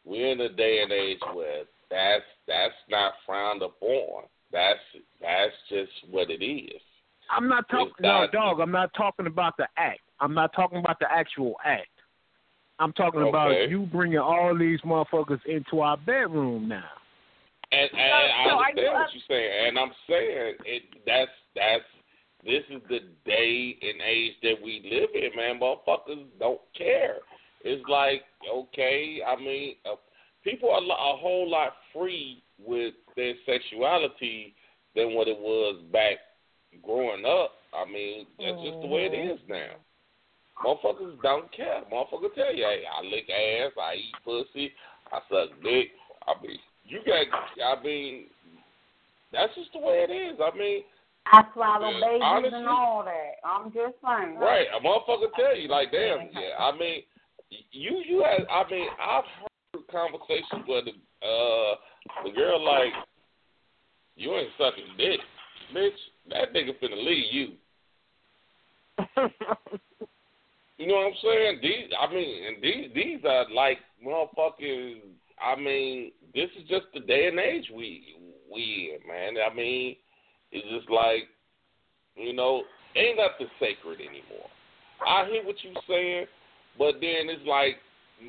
We're 0.05 0.31
in 0.31 0.41
a 0.41 0.49
day 0.49 0.81
and 0.81 0.91
age 0.91 1.19
where 1.33 1.63
that's 1.91 2.23
that's 2.47 2.73
not 2.89 3.13
frowned 3.25 3.61
upon. 3.61 4.23
That's 4.55 4.79
that's 5.21 5.53
just 5.67 5.91
what 6.09 6.29
it 6.29 6.41
is. 6.41 6.81
I'm 7.29 7.49
not 7.49 7.67
talking 7.69 7.91
no 7.99 8.25
dog. 8.31 8.61
I'm 8.61 8.71
not 8.71 8.91
talking 8.95 9.27
about 9.27 9.57
the 9.57 9.67
act. 9.77 9.99
I'm 10.21 10.33
not 10.33 10.53
talking 10.55 10.77
about 10.77 10.97
the 10.99 11.11
actual 11.11 11.55
act. 11.65 11.89
I'm 12.79 12.93
talking 12.93 13.19
okay. 13.19 13.29
about 13.29 13.69
you 13.69 13.87
bringing 13.91 14.19
all 14.19 14.57
these 14.57 14.79
motherfuckers 14.81 15.41
into 15.45 15.81
our 15.81 15.97
bedroom 15.97 16.69
now. 16.69 16.83
And, 17.71 17.89
and 17.91 17.99
I 17.99 18.69
understand 18.69 18.93
what 18.93 19.09
you're 19.13 19.23
saying, 19.27 19.67
and 19.67 19.79
I'm 19.79 19.91
saying 20.09 20.53
it. 20.65 20.83
That's 21.05 21.31
that's 21.53 21.83
this 22.45 22.63
is 22.69 22.81
the 22.87 22.99
day 23.25 23.77
and 23.81 24.01
age 24.01 24.33
that 24.43 24.55
we 24.63 24.81
live 24.89 25.09
in, 25.15 25.35
man. 25.35 25.59
Motherfuckers 25.59 26.25
don't 26.39 26.61
care. 26.77 27.17
It's 27.65 27.83
like 27.89 28.21
okay, 28.53 29.19
I 29.27 29.35
mean, 29.35 29.75
uh, 29.85 29.95
people 30.45 30.69
are 30.69 30.77
a 30.77 31.17
whole 31.17 31.49
lot 31.49 31.73
free 31.93 32.41
with 32.57 32.93
their 33.15 33.33
sexuality 33.45 34.53
than 34.95 35.13
what 35.13 35.27
it 35.27 35.37
was 35.37 35.81
back 35.91 36.17
growing 36.83 37.25
up. 37.25 37.51
I 37.73 37.89
mean, 37.89 38.25
that's 38.39 38.61
just 38.61 38.81
the 38.81 38.87
way 38.87 39.09
it 39.11 39.15
is 39.15 39.39
now. 39.49 39.75
Motherfuckers 40.63 41.21
don't 41.21 41.51
care. 41.51 41.83
Motherfuckers 41.91 42.33
tell 42.35 42.55
you, 42.55 42.63
hey, 42.63 42.83
I 42.87 43.03
lick 43.03 43.27
ass, 43.29 43.71
I 43.75 43.95
eat 43.95 44.15
pussy, 44.23 44.71
I 45.11 45.19
suck 45.29 45.49
dick. 45.61 45.91
I 46.27 46.41
mean, 46.41 46.57
you 46.85 46.99
got, 47.05 47.27
I 47.59 47.83
mean, 47.83 48.25
that's 49.33 49.53
just 49.55 49.73
the 49.73 49.79
way 49.79 50.05
it 50.07 50.11
is. 50.11 50.39
I 50.39 50.57
mean, 50.57 50.83
I 51.27 51.43
swallow 51.53 51.91
babies 51.91 52.21
honestly, 52.23 52.59
and 52.59 52.67
all 52.67 53.03
that. 53.03 53.41
I'm 53.43 53.71
just 53.73 53.97
saying. 54.05 54.37
Right, 54.37 54.67
a 54.71 54.79
motherfucker 54.79 55.33
tell 55.35 55.57
you 55.57 55.67
like, 55.67 55.91
damn, 55.91 56.29
yeah. 56.31 56.55
I 56.59 56.71
mean, 56.77 57.01
you 57.71 58.03
you 58.07 58.23
had, 58.23 58.47
I 58.47 58.69
mean, 58.69 58.87
I've 59.01 59.25
heard 59.41 59.87
conversations 59.91 60.63
where 60.67 60.83
the 60.83 60.91
uh 61.25 61.75
the 62.23 62.31
girl 62.31 62.63
like, 62.63 62.93
you 64.15 64.33
ain't 64.33 64.49
sucking 64.57 64.97
dick, 64.97 65.19
bitch. 65.75 65.89
That 66.29 66.53
nigga 66.53 66.71
finna 66.81 67.03
leave 67.03 67.33
you. 67.33 67.47
you 70.77 70.87
know 70.87 70.95
what 70.95 71.07
I'm 71.07 71.13
saying? 71.21 71.59
These, 71.61 71.91
I 71.99 72.13
mean, 72.13 72.43
and 72.45 72.63
these 72.63 72.91
these 72.95 73.19
are 73.27 73.45
like 73.53 73.79
motherfucking. 74.05 75.01
I 75.41 75.55
mean, 75.59 76.11
this 76.33 76.49
is 76.57 76.67
just 76.69 76.85
the 76.93 77.01
day 77.01 77.27
and 77.27 77.39
age 77.39 77.69
we 77.75 78.15
we 78.51 78.95
in, 78.95 79.07
man. 79.07 79.35
I 79.51 79.53
mean, 79.53 79.97
it's 80.51 80.67
just 80.69 80.89
like, 80.89 81.27
you 82.15 82.33
know, 82.33 82.63
ain't 82.95 83.17
nothing 83.17 83.47
sacred 83.59 83.99
anymore. 83.99 84.47
I 85.05 85.25
hear 85.29 85.43
what 85.45 85.55
you're 85.61 85.73
saying, 85.87 86.27
but 86.77 86.95
then 87.01 87.29
it's 87.29 87.45
like 87.45 87.75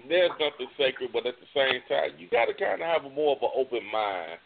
there's 0.09 0.31
nothing 0.41 0.69
sacred, 0.79 1.11
but 1.13 1.27
at 1.27 1.35
the 1.39 1.51
same 1.55 1.81
time, 1.89 2.19
you 2.19 2.29
got 2.29 2.47
to 2.47 2.55
kind 2.55 2.83
of 2.83 2.87
have 2.87 3.05
a 3.05 3.15
more 3.15 3.37
of 3.37 3.43
an 3.43 3.55
open 3.55 3.85
mind 3.93 4.39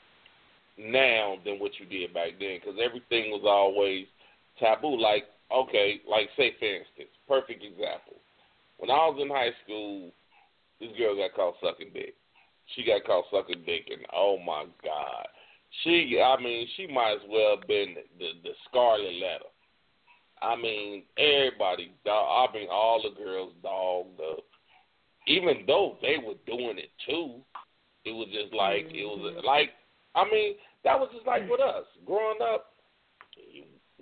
now 0.78 1.36
than 1.44 1.58
what 1.58 1.72
you 1.78 1.86
did 1.86 2.14
back 2.14 2.38
then 2.38 2.58
because 2.60 2.78
everything 2.82 3.30
was 3.32 3.44
always 3.44 4.06
taboo. 4.58 5.00
Like, 5.00 5.24
okay, 5.52 6.00
like 6.08 6.28
say 6.36 6.54
for 6.58 6.68
instance, 6.68 7.12
perfect 7.28 7.64
example. 7.64 8.20
When 8.78 8.90
I 8.90 9.08
was 9.08 9.18
in 9.20 9.28
high 9.28 9.52
school, 9.64 10.10
this 10.80 10.90
girl 10.96 11.16
got 11.16 11.34
caught 11.34 11.54
sucking 11.60 11.92
dick. 11.92 12.14
She 12.74 12.84
got 12.84 13.04
caught 13.04 13.24
sucking 13.30 13.64
dick, 13.66 13.88
and 13.90 14.06
oh 14.14 14.38
my 14.38 14.64
god, 14.82 15.26
she, 15.82 16.20
I 16.22 16.40
mean, 16.42 16.66
she 16.76 16.86
might 16.86 17.14
as 17.14 17.28
well 17.28 17.56
have 17.56 17.68
been 17.68 17.94
the 18.18 18.28
the 18.42 18.50
scarlet 18.68 19.14
letter. 19.14 19.50
I 20.42 20.56
mean, 20.56 21.02
everybody, 21.18 21.92
dog, 22.04 22.48
I 22.50 22.54
mean, 22.54 22.68
all 22.70 23.02
the 23.02 23.22
girls 23.22 23.52
dogged 23.62 24.20
up. 24.20 24.44
Even 25.30 25.62
though 25.66 25.96
they 26.02 26.16
were 26.18 26.34
doing 26.44 26.76
it 26.78 26.90
too, 27.06 27.38
it 28.04 28.10
was 28.10 28.26
just 28.34 28.52
like 28.52 28.90
it 28.90 29.06
was 29.06 29.30
mm-hmm. 29.30 29.46
like 29.46 29.70
I 30.14 30.24
mean, 30.24 30.54
that 30.82 30.98
was 30.98 31.08
just 31.14 31.26
like 31.26 31.48
with 31.48 31.60
us 31.60 31.86
growing 32.04 32.42
up. 32.42 32.74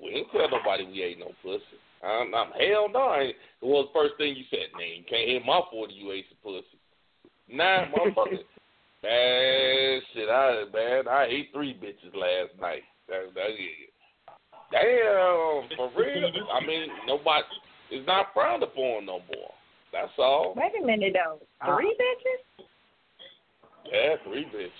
We 0.01 0.11
didn't 0.11 0.33
tell 0.33 0.49
nobody 0.49 0.87
we 0.87 1.03
ate 1.03 1.18
no 1.18 1.33
pussy. 1.43 1.76
I'm, 2.01 2.33
I'm 2.33 2.53
hell 2.57 2.89
no. 2.89 3.12
It 3.20 3.37
was 3.61 3.89
the 3.93 3.99
first 3.99 4.14
thing 4.16 4.37
you 4.37 4.45
said. 4.49 4.72
Man, 4.72 5.03
you 5.03 5.05
can't 5.05 5.29
hit 5.29 5.45
my 5.45 5.61
forty. 5.70 5.95
You 5.95 6.12
ate 6.12 6.24
some 6.31 6.41
pussy. 6.41 6.79
Nah, 7.51 7.93
motherfucker. 7.93 8.41
man, 9.03 10.01
shit. 10.14 10.29
I 10.31 10.64
man, 10.72 11.09
I 11.09 11.26
ate 11.29 11.51
three 11.53 11.74
bitches 11.74 12.14
last 12.14 12.57
night. 12.61 12.89
That, 13.09 13.35
that, 13.35 13.53
damn, 14.72 15.76
for 15.76 15.91
real. 15.99 16.31
I 16.55 16.64
mean, 16.64 16.89
nobody. 17.07 17.45
It's 17.91 18.07
not 18.07 18.33
frowned 18.33 18.62
upon 18.62 19.07
no 19.07 19.20
more. 19.29 19.53
That's 19.93 20.12
all. 20.18 20.55
Wait 20.57 20.72
a 20.80 20.86
minute 20.86 21.14
though. 21.14 21.39
Three 21.64 21.97
uh, 21.99 22.03
bitches? 22.03 22.64
Yeah, 23.93 24.16
three 24.24 24.45
bitches. 24.45 24.70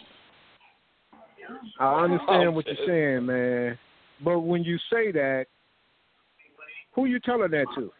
I 1.81 2.05
understand 2.05 2.55
what 2.55 2.67
you're 2.67 2.87
saying, 2.87 3.27
man. 3.27 3.79
But 4.23 4.41
when 4.41 4.65
you 4.65 4.77
say 4.91 5.13
that, 5.13 5.47
who 6.95 7.07
you 7.07 7.21
telling 7.21 7.51
that 7.53 7.67
to? 7.77 7.91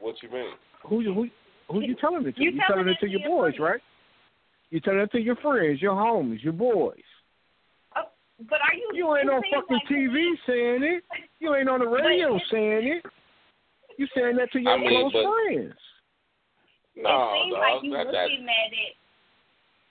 What 0.00 0.14
you 0.22 0.30
mean? 0.30 0.52
Who 0.86 1.00
you 1.00 1.12
who 1.12 1.28
who 1.70 1.82
you 1.82 1.94
telling 1.96 2.26
it 2.26 2.36
to? 2.36 2.42
You, 2.42 2.52
you 2.52 2.60
telling, 2.66 2.84
telling 2.84 2.88
it 2.88 3.00
to 3.00 3.08
your 3.08 3.28
boys, 3.28 3.56
friends. 3.56 3.60
right? 3.60 3.80
You 4.70 4.80
telling 4.80 5.00
it 5.00 5.12
to 5.12 5.20
your 5.20 5.36
friends, 5.36 5.82
your 5.82 5.94
homies, 5.94 6.42
your 6.42 6.52
boys. 6.52 6.94
Oh, 7.96 8.02
but 8.48 8.60
are 8.60 8.74
you? 8.74 8.90
You 8.94 9.16
ain't 9.16 9.28
on 9.28 9.42
fucking 9.52 9.76
like 9.76 9.88
TV 9.90 10.32
saying 10.46 10.82
it. 10.82 11.04
You 11.40 11.54
ain't 11.54 11.68
on 11.68 11.80
the 11.80 11.88
radio 11.88 12.38
saying 12.50 12.86
it. 12.86 13.06
You 13.98 14.06
saying 14.14 14.36
that 14.38 14.50
to 14.52 14.58
your 14.62 14.72
I 14.72 14.78
mean, 14.78 15.10
close 15.10 15.12
but, 15.12 15.26
friends. 15.26 15.74
No, 16.96 17.10
it 17.10 17.42
seems 17.42 17.54
dog, 17.54 17.62
like 17.62 17.78
you 17.82 17.92
that, 17.92 18.06
looking 18.06 18.46
that, 18.46 18.62
at 18.66 18.72
it 18.72 18.94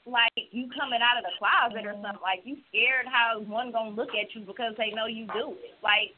like 0.08 0.32
you 0.52 0.72
coming 0.72 1.04
out 1.04 1.20
of 1.20 1.28
the 1.28 1.36
closet 1.36 1.84
or 1.86 1.94
something. 2.00 2.24
Like 2.24 2.42
you 2.48 2.58
scared 2.72 3.06
how 3.06 3.44
one 3.44 3.72
gonna 3.72 3.92
look 3.92 4.16
at 4.16 4.34
you 4.34 4.42
because 4.42 4.74
they 4.78 4.96
know 4.96 5.06
you 5.06 5.28
do 5.36 5.60
it. 5.60 5.76
Like 5.84 6.16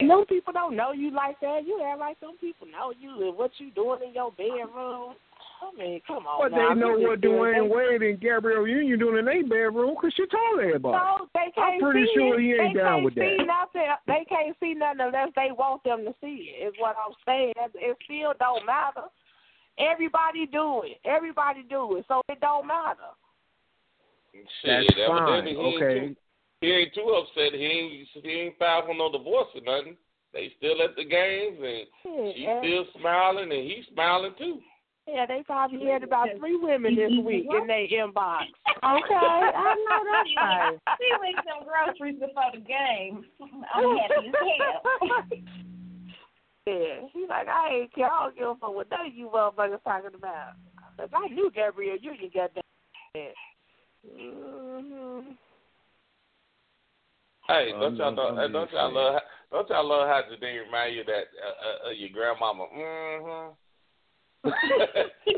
no 0.00 0.24
people 0.24 0.52
don't 0.52 0.74
know 0.74 0.92
you 0.92 1.12
like 1.12 1.38
that. 1.40 1.64
You 1.66 1.84
act 1.84 2.00
like 2.00 2.16
some 2.20 2.36
people 2.38 2.66
know 2.66 2.92
you 2.98 3.28
and 3.28 3.36
what 3.36 3.52
you 3.58 3.70
doing 3.70 4.00
in 4.08 4.14
your 4.14 4.32
bedroom. 4.32 5.14
I 5.62 5.78
mean, 5.78 6.00
come 6.06 6.26
on. 6.26 6.42
But 6.42 6.56
now. 6.56 6.74
they 6.74 6.80
know 6.80 6.98
what 6.98 7.20
Dwyane 7.20 7.70
Wade 7.70 8.02
and 8.02 8.20
Gabrielle 8.20 8.66
Union 8.66 8.98
doing 8.98 9.18
in 9.18 9.24
their 9.24 9.42
bedroom 9.42 9.94
because 9.94 10.12
she 10.16 10.26
told 10.26 10.58
everybody. 10.58 10.98
No, 10.98 11.26
they 11.34 11.52
can't 11.54 11.74
I'm 11.74 11.80
pretty 11.80 12.06
see 12.06 12.14
sure 12.14 12.34
it. 12.34 12.42
he 12.42 12.52
ain't 12.52 12.74
they 12.74 12.80
down 12.80 13.04
with 13.04 13.14
that. 13.14 13.36
Nothing. 13.46 13.90
They 14.06 14.24
can't 14.28 14.56
see 14.58 14.74
nothing 14.74 15.06
unless 15.06 15.30
they 15.36 15.50
want 15.54 15.84
them 15.84 16.04
to 16.04 16.14
see 16.20 16.50
it. 16.58 16.68
Is 16.68 16.74
what 16.78 16.96
I'm 16.98 17.14
saying. 17.24 17.54
It 17.56 17.96
still 18.04 18.34
don't 18.40 18.66
matter. 18.66 19.06
Everybody 19.78 20.46
do 20.50 20.82
it. 20.84 20.98
Everybody 21.04 21.62
do 21.68 21.96
it. 21.96 22.04
So 22.08 22.20
it 22.28 22.40
don't 22.40 22.66
matter. 22.66 23.14
Shit, 24.32 24.44
That's 24.64 25.08
evidently 25.08 25.54
fine. 25.54 25.64
he 25.64 25.76
Okay. 25.76 26.00
Ain't 26.00 26.16
too, 26.16 26.20
he 26.60 26.72
ain't 26.72 26.94
too 26.94 27.08
upset. 27.22 27.52
He 27.58 27.64
ain't 27.64 28.08
he 28.22 28.30
ain't 28.30 28.58
filed 28.58 28.86
for 28.86 28.94
no 28.94 29.12
divorce 29.12 29.48
or 29.54 29.60
nothing. 29.62 29.96
They 30.32 30.50
still 30.56 30.80
at 30.82 30.96
the 30.96 31.04
games 31.04 31.58
and 31.60 31.86
Yeah, 32.04 32.32
she's 32.34 32.48
still 32.64 32.84
smiling 33.00 33.52
and 33.52 33.62
he's 33.70 33.84
smiling 33.92 34.32
too. 34.38 34.60
Yeah, 35.08 35.26
they 35.26 35.42
probably 35.44 35.84
had 35.86 36.02
about 36.04 36.28
three 36.38 36.56
women 36.56 36.94
this 36.94 37.10
week 37.24 37.46
in 37.50 37.66
their 37.66 37.86
inbox. 37.88 38.42
Okay, 38.68 39.14
I 39.14 39.74
know 39.74 40.00
that's 40.06 40.30
right. 40.36 40.78
she 40.98 41.08
went 41.20 41.36
some 41.46 41.66
groceries 41.66 42.20
before 42.20 42.50
the 42.54 42.60
game. 42.60 43.24
I'm 43.74 43.98
happy 43.98 44.28
as 44.28 44.34
hell. 44.40 45.40
Yeah, 46.64 47.00
he's 47.12 47.28
like, 47.28 47.48
I 47.48 47.70
ain't 47.74 47.92
care. 47.92 48.06
I 48.08 48.22
don't 48.22 48.36
give 48.38 48.46
a 48.46 48.54
fuck 48.54 48.72
what 48.72 48.88
none 48.88 49.06
of 49.06 49.12
you 49.14 49.26
motherfuckers 49.34 49.82
talking 49.82 50.14
about. 50.14 50.52
If 51.00 51.12
I 51.12 51.26
knew 51.26 51.50
Gabrielle 51.52 51.96
Union 52.00 52.30
got 52.32 52.52
that. 52.54 52.64
Mm-hmm. 54.06 55.30
Hey, 57.48 57.72
Um, 57.72 57.80
don't 57.80 57.96
y'all 57.96 58.06
I'm- 58.06 58.14
know, 58.14 58.36
hey, 58.36 58.52
don't 58.52 58.70
y'all 58.72 58.92
love 58.94 59.20
don't 59.50 59.68
y'all 59.70 59.84
love 59.88 60.08
how 60.08 60.22
Jadine 60.30 60.64
remind 60.64 60.94
you 60.94 61.02
that 61.04 61.24
uh, 61.44 61.88
uh, 61.88 61.90
your 61.90 62.10
grandmama? 62.10 62.66
Mm-hmm. 62.72 63.52
She 64.44 64.50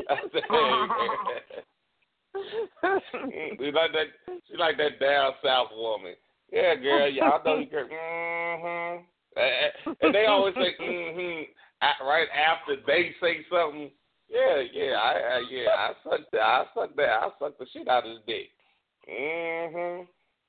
like 3.71 3.93
that. 3.93 4.07
She 4.49 4.57
like 4.57 4.77
that 4.77 4.99
down 4.99 5.33
south 5.43 5.69
woman. 5.75 6.15
Yeah, 6.51 6.75
girl. 6.75 7.07
Yeah, 7.09 7.29
I 7.29 7.43
know 7.43 7.57
you 7.59 7.67
girl. 7.67 7.87
Mm-hmm. 7.87 9.03
And, 10.01 10.15
they 10.15 10.25
always 10.25 10.55
say 10.55 10.73
mm-hmm 10.81 11.43
right 12.03 12.27
after 12.33 12.75
they 12.85 13.11
say 13.21 13.45
something. 13.49 13.89
Yeah, 14.29 14.61
yeah, 14.73 14.93
I, 14.93 15.11
I 15.11 15.41
yeah, 15.51 15.69
I 15.69 15.91
sucked 16.03 16.31
that, 16.31 16.41
I 16.41 16.65
sucked 16.73 16.95
that, 16.97 17.09
I 17.09 17.29
sucked 17.39 17.59
the 17.59 17.67
shit 17.71 17.87
out 17.87 18.05
of 18.05 18.11
his 18.11 18.19
dick. 18.25 18.49
Mhm. 19.07 20.07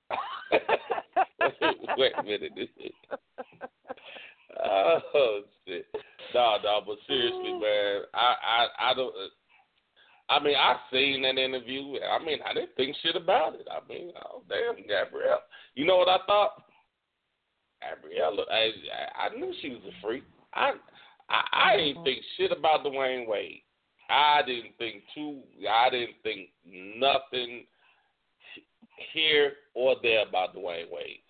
Wait 1.98 2.12
a 2.16 2.22
minute. 2.22 2.52
Oh 4.64 5.40
shit. 5.66 5.86
No, 6.34 6.56
no, 6.62 6.80
but 6.86 6.96
seriously, 7.06 7.52
mm. 7.52 7.60
man, 7.60 8.02
I, 8.14 8.34
I, 8.44 8.90
I 8.90 8.94
don't. 8.94 9.14
Uh, 9.14 9.28
I 10.28 10.42
mean, 10.42 10.56
I 10.56 10.76
seen 10.92 11.22
that 11.22 11.38
interview. 11.38 11.98
I 12.02 12.22
mean, 12.24 12.38
I 12.44 12.52
didn't 12.52 12.74
think 12.76 12.96
shit 13.02 13.14
about 13.16 13.54
it. 13.54 13.66
I 13.70 13.86
mean, 13.88 14.12
oh 14.24 14.42
damn, 14.48 14.76
Gabrielle. 14.86 15.42
You 15.74 15.86
know 15.86 15.96
what 15.96 16.08
I 16.08 16.18
thought? 16.26 16.62
Gabriella, 17.80 18.44
I, 18.50 19.26
I 19.26 19.36
knew 19.36 19.52
she 19.60 19.70
was 19.70 19.82
a 19.86 20.06
freak. 20.06 20.24
I, 20.54 20.72
I, 21.28 21.42
I 21.52 21.76
didn't 21.76 21.96
mm-hmm. 21.96 22.04
think 22.04 22.18
shit 22.36 22.52
about 22.52 22.84
Dwyane 22.84 23.28
Wade. 23.28 23.62
I 24.08 24.40
didn't 24.46 24.76
think 24.78 25.02
too. 25.14 25.40
I 25.68 25.90
didn't 25.90 26.16
think 26.22 26.48
nothing 26.64 27.66
here 29.12 29.52
or 29.74 29.96
there 30.02 30.26
about 30.26 30.54
Dwyane 30.54 30.90
Wade. 30.90 31.20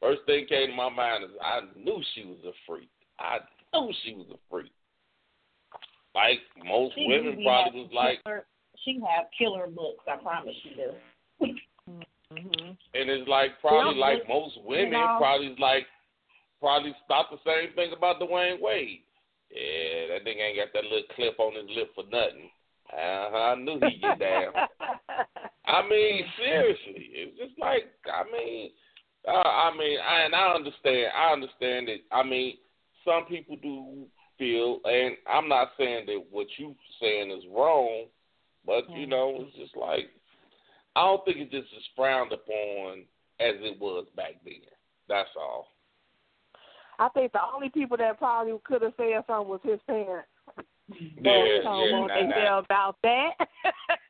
First 0.00 0.20
thing 0.26 0.46
came 0.48 0.70
to 0.70 0.76
my 0.76 0.90
mind 0.90 1.24
is 1.24 1.30
I 1.42 1.60
knew 1.76 2.02
she 2.14 2.24
was 2.24 2.38
a 2.46 2.52
freak. 2.66 2.90
I 3.18 3.38
knew 3.72 3.92
she 4.04 4.14
was 4.14 4.26
a 4.30 4.38
freak. 4.50 4.72
Like 6.14 6.40
most 6.64 6.94
she 6.94 7.06
women 7.08 7.42
probably 7.44 7.82
was 7.82 7.90
like. 7.92 8.44
she 8.84 9.00
have 9.00 9.26
killer 9.38 9.68
looks. 9.68 10.04
I 10.08 10.16
promise 10.16 10.54
you 10.64 10.76
do. 10.76 11.54
mm-hmm. 12.32 12.70
And 12.94 13.10
it's 13.10 13.28
like 13.28 13.60
probably 13.60 13.96
like 13.96 14.28
most 14.28 14.58
women 14.64 14.86
you 14.86 14.92
know, 14.92 15.16
probably 15.18 15.56
like 15.58 15.86
probably 16.60 16.94
thought 17.08 17.26
the 17.30 17.38
same 17.44 17.74
thing 17.74 17.92
about 17.96 18.20
Dwyane 18.20 18.60
Wade. 18.60 19.00
Yeah, 19.50 20.14
that 20.14 20.24
nigga 20.26 20.40
ain't 20.40 20.58
got 20.58 20.72
that 20.74 20.84
little 20.84 21.08
clip 21.14 21.38
on 21.38 21.54
his 21.54 21.76
lip 21.76 21.90
for 21.94 22.04
nothing. 22.04 22.50
Uh-huh, 22.92 23.36
I 23.36 23.54
knew 23.56 23.78
he'd 23.82 24.00
get 24.00 24.18
down. 24.18 24.52
I 25.66 25.82
mean, 25.88 26.24
seriously, 26.38 27.10
it's 27.12 27.38
just 27.38 27.58
like 27.58 27.92
I 28.06 28.24
mean, 28.30 28.70
uh, 29.26 29.30
I 29.30 29.70
mean, 29.76 29.98
I, 29.98 30.22
and 30.22 30.34
I 30.34 30.54
understand. 30.54 31.06
I 31.16 31.32
understand 31.32 31.88
that. 31.88 31.98
I 32.12 32.22
mean, 32.22 32.56
some 33.04 33.24
people 33.26 33.56
do 33.62 34.06
feel, 34.38 34.80
and 34.84 35.16
I'm 35.28 35.48
not 35.48 35.72
saying 35.78 36.06
that 36.06 36.24
what 36.30 36.46
you 36.58 36.74
saying 37.00 37.30
is 37.30 37.44
wrong, 37.54 38.06
but 38.64 38.88
you 38.90 39.06
know, 39.06 39.38
it's 39.40 39.56
just 39.56 39.76
like 39.76 40.10
I 40.96 41.02
don't 41.02 41.24
think 41.24 41.38
it 41.38 41.50
just 41.50 41.72
is 41.76 41.84
frowned 41.94 42.32
upon 42.32 43.04
as 43.38 43.54
it 43.60 43.78
was 43.80 44.06
back 44.16 44.34
then. 44.44 44.54
That's 45.08 45.28
all. 45.36 45.68
I 46.98 47.08
think 47.10 47.32
the 47.32 47.40
only 47.54 47.68
people 47.68 47.96
that 47.98 48.18
probably 48.18 48.54
could 48.64 48.82
have 48.82 48.94
said 48.96 49.22
something 49.26 49.48
was 49.48 49.60
his 49.62 49.78
parents. 49.86 50.28
Yeah, 51.20 51.44
yeah, 51.62 52.06
they 52.14 52.26
nah, 52.28 52.58
about 52.60 52.96
that. 53.02 53.32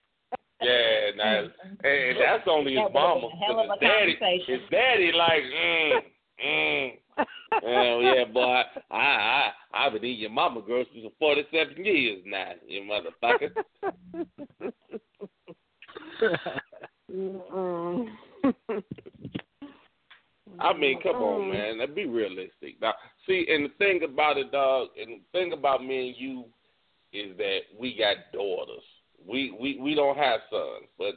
yeah, 0.62 1.10
nah, 1.16 1.40
and 1.84 2.16
that's 2.18 2.48
only 2.48 2.74
his 2.74 2.82
mama. 2.92 3.28
His 3.30 3.78
daddy, 3.80 4.42
his 4.46 4.60
daddy, 4.70 5.12
like, 5.12 5.42
mm, 5.42 6.00
mm. 6.44 6.90
oh 7.64 8.00
yeah, 8.00 8.24
boy, 8.24 8.62
I 8.90 8.96
I 8.96 9.50
I've 9.74 9.92
been 9.92 10.04
eating 10.04 10.20
your 10.20 10.30
mama 10.30 10.62
girl 10.62 10.84
for 10.84 11.10
forty 11.18 11.42
seven 11.52 11.84
years 11.84 12.22
now, 12.26 12.52
you 12.66 12.82
motherfucker. 12.82 13.50
I 20.58 20.72
mean, 20.72 21.00
come 21.02 21.16
on, 21.16 21.42
mm. 21.42 21.52
man. 21.52 21.78
Let's 21.78 21.92
be 21.92 22.06
realistic. 22.06 22.80
Now, 22.80 22.94
see, 23.26 23.46
and 23.48 23.66
the 23.66 23.74
thing 23.78 24.02
about 24.02 24.38
it, 24.38 24.52
dog, 24.52 24.88
and 25.00 25.20
the 25.20 25.38
thing 25.38 25.52
about 25.52 25.84
me 25.84 26.08
and 26.08 26.16
you 26.16 26.44
is 27.12 27.36
that 27.36 27.60
we 27.78 27.96
got 27.96 28.16
daughters. 28.32 28.82
We 29.28 29.56
we 29.60 29.78
we 29.80 29.94
don't 29.94 30.16
have 30.16 30.40
sons, 30.50 30.88
but 30.98 31.14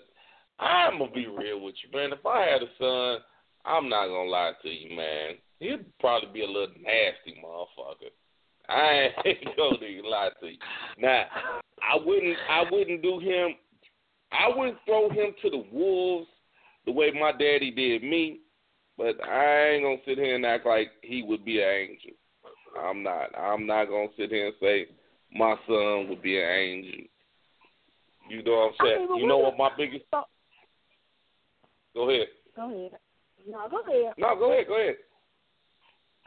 I'm 0.60 1.00
gonna 1.00 1.12
be 1.12 1.28
real 1.28 1.62
with 1.62 1.76
you, 1.84 1.98
man. 1.98 2.12
If 2.12 2.26
I 2.26 2.42
had 2.42 2.64
a 2.64 2.70
son, 2.78 3.24
I'm 3.66 3.90
not 3.90 4.08
gonna 4.08 4.30
lie 4.30 4.54
to 4.62 4.70
you, 4.70 4.96
man. 4.96 5.36
He'd 5.60 5.86
probably 6.00 6.30
be 6.34 6.44
a 6.44 6.48
little 6.48 6.76
nasty 6.82 7.42
motherfucker. 7.44 8.12
I 8.68 9.10
ain't 9.26 9.46
gonna 9.58 10.08
lie 10.08 10.30
to 10.42 10.48
you. 10.48 10.58
Now, 10.98 11.26
I 11.82 11.98
wouldn't 12.04 12.38
I 12.50 12.64
wouldn't 12.72 13.02
do 13.02 13.20
him. 13.20 13.56
I 14.32 14.50
wouldn't 14.56 14.78
throw 14.86 15.10
him 15.10 15.34
to 15.42 15.50
the 15.50 15.66
wolves 15.72 16.28
the 16.86 16.92
way 16.92 17.12
my 17.12 17.32
daddy 17.32 17.72
did 17.72 18.04
me. 18.04 18.40
But 18.98 19.16
I 19.26 19.70
ain't 19.70 19.84
gonna 19.84 19.98
sit 20.06 20.18
here 20.18 20.36
and 20.36 20.46
act 20.46 20.66
like 20.66 20.90
he 21.02 21.24
would 21.24 21.46
be 21.46 21.62
an 21.62 21.70
angel. 21.70 22.12
I'm 22.78 23.02
not. 23.02 23.38
I'm 23.38 23.66
not 23.66 23.86
gonna 23.86 24.10
sit 24.18 24.30
here 24.30 24.48
and 24.48 24.56
say 24.60 24.88
my 25.34 25.56
son 25.68 26.10
would 26.10 26.22
be 26.22 26.40
an 26.40 26.50
angel. 26.50 27.06
You 28.30 28.44
know 28.44 28.52
what 28.52 28.68
I'm 28.68 28.86
saying? 28.86 29.08
I 29.10 29.12
mean, 29.12 29.22
you 29.22 29.28
know 29.28 29.38
what 29.38 29.58
my 29.58 29.70
biggest. 29.78 30.06
Go 30.12 32.10
ahead. 32.10 32.28
Go 32.56 32.70
ahead. 32.70 32.92
No, 33.48 33.68
go 33.70 33.82
ahead. 33.82 34.14
No, 34.18 34.36
go 34.36 34.52
ahead. 34.52 34.68
Go 34.68 34.80
ahead. 34.80 34.96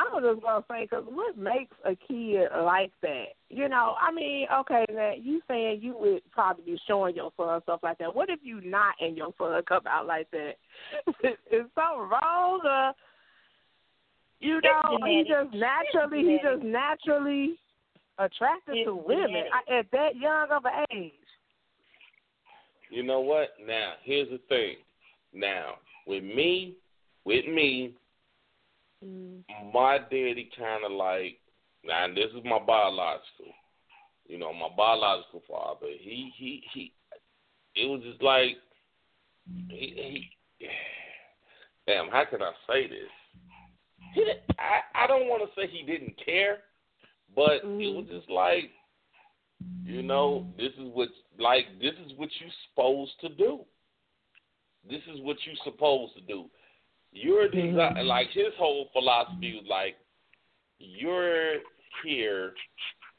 I 0.02 0.14
was 0.14 0.34
just 0.34 0.42
gonna 0.42 0.64
say, 0.68 0.86
cause 0.88 1.04
what 1.06 1.36
makes 1.36 1.76
a 1.84 1.94
kid 1.94 2.48
like 2.64 2.90
that? 3.02 3.26
You 3.50 3.68
know, 3.68 3.94
I 4.00 4.12
mean, 4.12 4.46
okay, 4.60 4.84
now 4.92 5.12
you 5.16 5.40
saying 5.46 5.80
you 5.82 5.96
would 5.98 6.22
probably 6.32 6.64
be 6.64 6.80
showing 6.88 7.14
your 7.14 7.30
son 7.36 7.60
stuff 7.62 7.80
like 7.82 7.98
that. 7.98 8.14
What 8.14 8.30
if 8.30 8.40
you 8.42 8.60
not 8.62 8.94
and 9.00 9.16
your 9.16 9.32
son 9.38 9.62
come 9.68 9.86
out 9.86 10.06
like 10.06 10.28
that? 10.32 10.54
Is 11.24 11.66
something 11.74 12.08
wrong? 12.10 12.60
Or, 12.64 12.92
you 14.40 14.60
know, 14.62 14.98
he 15.04 15.24
just 15.28 15.54
naturally, 15.54 16.24
he 16.24 16.38
just 16.42 16.64
naturally 16.64 17.54
attracted 18.18 18.78
it's 18.78 18.86
to 18.86 18.96
women 18.96 19.44
at 19.70 19.86
that 19.92 20.16
young 20.16 20.48
of 20.50 20.64
an 20.64 20.84
age. 20.92 21.12
You 22.92 23.02
know 23.02 23.20
what? 23.20 23.54
Now, 23.66 23.94
here's 24.02 24.28
the 24.28 24.40
thing. 24.48 24.76
Now, 25.32 25.74
with 26.06 26.22
me, 26.22 26.74
with 27.24 27.46
me, 27.46 27.94
Mm. 29.04 29.42
My 29.72 29.98
daddy 29.98 30.50
kind 30.56 30.84
of 30.84 30.92
like, 30.92 31.38
now 31.84 32.06
this 32.14 32.30
is 32.36 32.44
my 32.44 32.58
biological, 32.58 33.52
you 34.26 34.38
know, 34.38 34.52
my 34.52 34.68
biological 34.76 35.42
father. 35.48 35.86
He 35.98 36.32
he 36.36 36.62
he, 36.72 36.92
it 37.74 37.86
was 37.86 38.00
just 38.02 38.22
like, 38.22 38.56
he, 39.68 40.30
he 40.60 40.68
damn, 41.86 42.08
how 42.08 42.24
can 42.30 42.42
I 42.42 42.52
say 42.68 42.86
this? 42.86 43.10
He, 44.14 44.24
I 44.58 45.04
I 45.04 45.06
don't 45.08 45.26
want 45.26 45.42
to 45.42 45.60
say 45.60 45.68
he 45.68 45.82
didn't 45.82 46.14
care, 46.24 46.58
but 47.34 47.64
mm. 47.64 47.82
it 47.82 47.96
was 47.96 48.06
just 48.08 48.30
like, 48.30 48.70
you 49.84 50.02
know, 50.02 50.46
this 50.56 50.72
is 50.74 50.92
what 50.92 51.08
like 51.38 51.66
this 51.80 51.94
is 52.06 52.12
what 52.16 52.28
you're 52.40 52.50
supposed 52.68 53.12
to 53.20 53.28
do. 53.30 53.60
This 54.88 55.02
is 55.12 55.20
what 55.20 55.36
you're 55.44 55.54
supposed 55.64 56.14
to 56.14 56.20
do. 56.22 56.46
You're 57.12 57.48
desi- 57.48 58.04
like 58.04 58.28
his 58.32 58.52
whole 58.58 58.88
philosophy 58.92 59.60
was 59.60 59.66
like 59.68 59.96
you're 60.78 61.56
here 62.04 62.52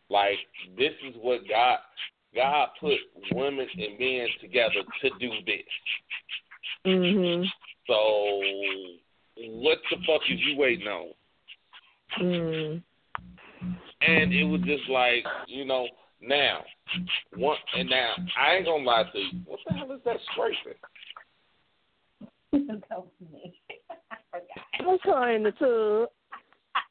like 0.10 0.38
this 0.78 0.94
is 1.08 1.16
what 1.22 1.42
God 1.48 1.80
God 2.36 2.70
put 2.80 2.98
women 3.32 3.68
and 3.78 4.00
men 4.00 4.28
together 4.42 4.84
to 5.02 5.10
do 5.20 5.30
this. 5.46 5.64
Mhm. 6.86 7.46
So 7.88 8.42
what 9.38 9.80
the 9.90 9.98
fuck 10.06 10.22
is 10.30 10.40
you 10.42 10.58
waiting 10.58 10.88
on? 10.88 11.14
Mm. 12.20 12.84
And 14.02 14.34
it 14.34 14.44
was 14.44 14.62
just 14.62 14.88
like, 14.90 15.26
you 15.48 15.66
know, 15.66 15.88
now 16.22 16.64
one 17.36 17.58
and 17.76 17.90
now 17.90 18.14
I 18.40 18.56
ain't 18.56 18.66
gonna 18.66 18.84
lie 18.84 19.04
to 19.12 19.20
you. 19.20 19.40
What 19.46 19.60
the 19.68 19.74
hell 19.74 19.92
is 19.92 20.02
that 20.06 20.18
scraping? 20.32 20.80
that 22.90 22.90
was 22.90 23.08
me. 23.32 23.54
I'm 24.80 25.00
trying 25.04 25.44
the 25.44 25.52
tub. 25.52 26.10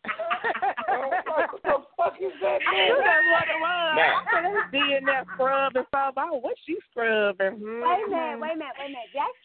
what 0.03 1.63
the 1.63 1.77
fuck 1.97 2.15
is 2.21 2.33
that? 2.41 2.59
I 2.67 2.87
knew 2.87 2.99
that's 2.99 3.27
what 3.31 3.47
it 3.47 3.61
was. 3.61 3.95
Nah. 3.97 4.71
Be 4.73 4.97
in 4.97 5.05
that 5.07 5.25
scrub 5.35 5.73
and 5.77 5.87
stuff. 5.89 6.15
Oh, 6.17 6.39
what 6.41 6.55
she 6.67 6.77
scrubbing? 6.91 7.61
Mm-hmm. 7.61 7.83
Wait 7.83 8.07
a 8.07 8.11
minute, 8.11 8.41
wait 8.41 8.53
a 8.53 8.59
minute, 8.59 8.77
wait 8.79 8.87
a 8.87 8.95
minute. 8.95 9.13
That's 9.15 9.39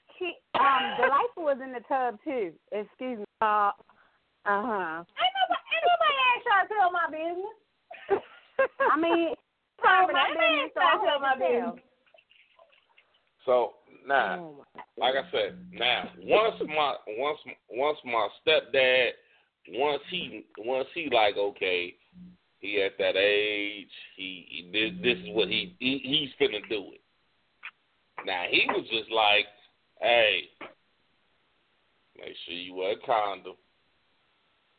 um, 0.58 0.98
Delightful 0.98 1.44
was 1.44 1.58
in 1.64 1.72
the 1.74 1.82
tub 1.88 2.18
too. 2.24 2.54
Excuse 2.72 3.20
me. 3.20 3.26
Uh, 3.42 3.72
uh 4.46 4.64
huh. 4.64 5.04
Ain't 5.06 5.34
nobody, 5.38 5.64
ain't 5.70 5.86
nobody 5.86 6.18
asked 6.26 6.48
y'all 6.48 6.64
to 6.64 6.74
tell 6.74 6.92
my 6.92 7.08
business. 7.12 7.58
I 8.92 8.98
mean, 8.98 9.36
tell 9.82 10.08
my 10.12 10.28
business. 10.30 10.72
Tell 10.74 11.20
my 11.20 11.36
business. 11.36 11.84
So 13.46 13.74
now, 14.08 14.40
oh 14.40 14.66
like 14.98 15.16
I 15.16 15.32
said, 15.32 15.58
now 15.72 16.10
once 16.24 16.56
my 16.68 16.96
once 17.08 17.40
once 17.70 17.98
my 18.06 18.28
stepdad 18.46 19.10
once 19.70 20.02
he 20.10 20.46
once 20.60 20.88
he 20.94 21.10
like 21.14 21.38
okay, 21.38 21.96
he 22.60 22.82
at 22.82 22.98
that 22.98 23.16
age, 23.16 23.88
he, 24.16 24.46
he 24.50 24.70
this, 24.72 25.02
this 25.02 25.18
is 25.24 25.36
what 25.36 25.48
he, 25.48 25.76
he 25.80 26.00
he's 26.04 26.30
finna 26.48 26.60
do 26.70 26.92
it. 26.94 27.02
Now 28.26 28.44
he 28.50 28.66
was 28.68 28.86
just 28.90 29.12
like, 29.12 29.46
hey, 30.02 30.50
Make 32.18 32.36
sure 32.46 32.56
you 32.56 32.74
wear 32.74 32.92
a 32.94 33.06
condom. 33.06 33.54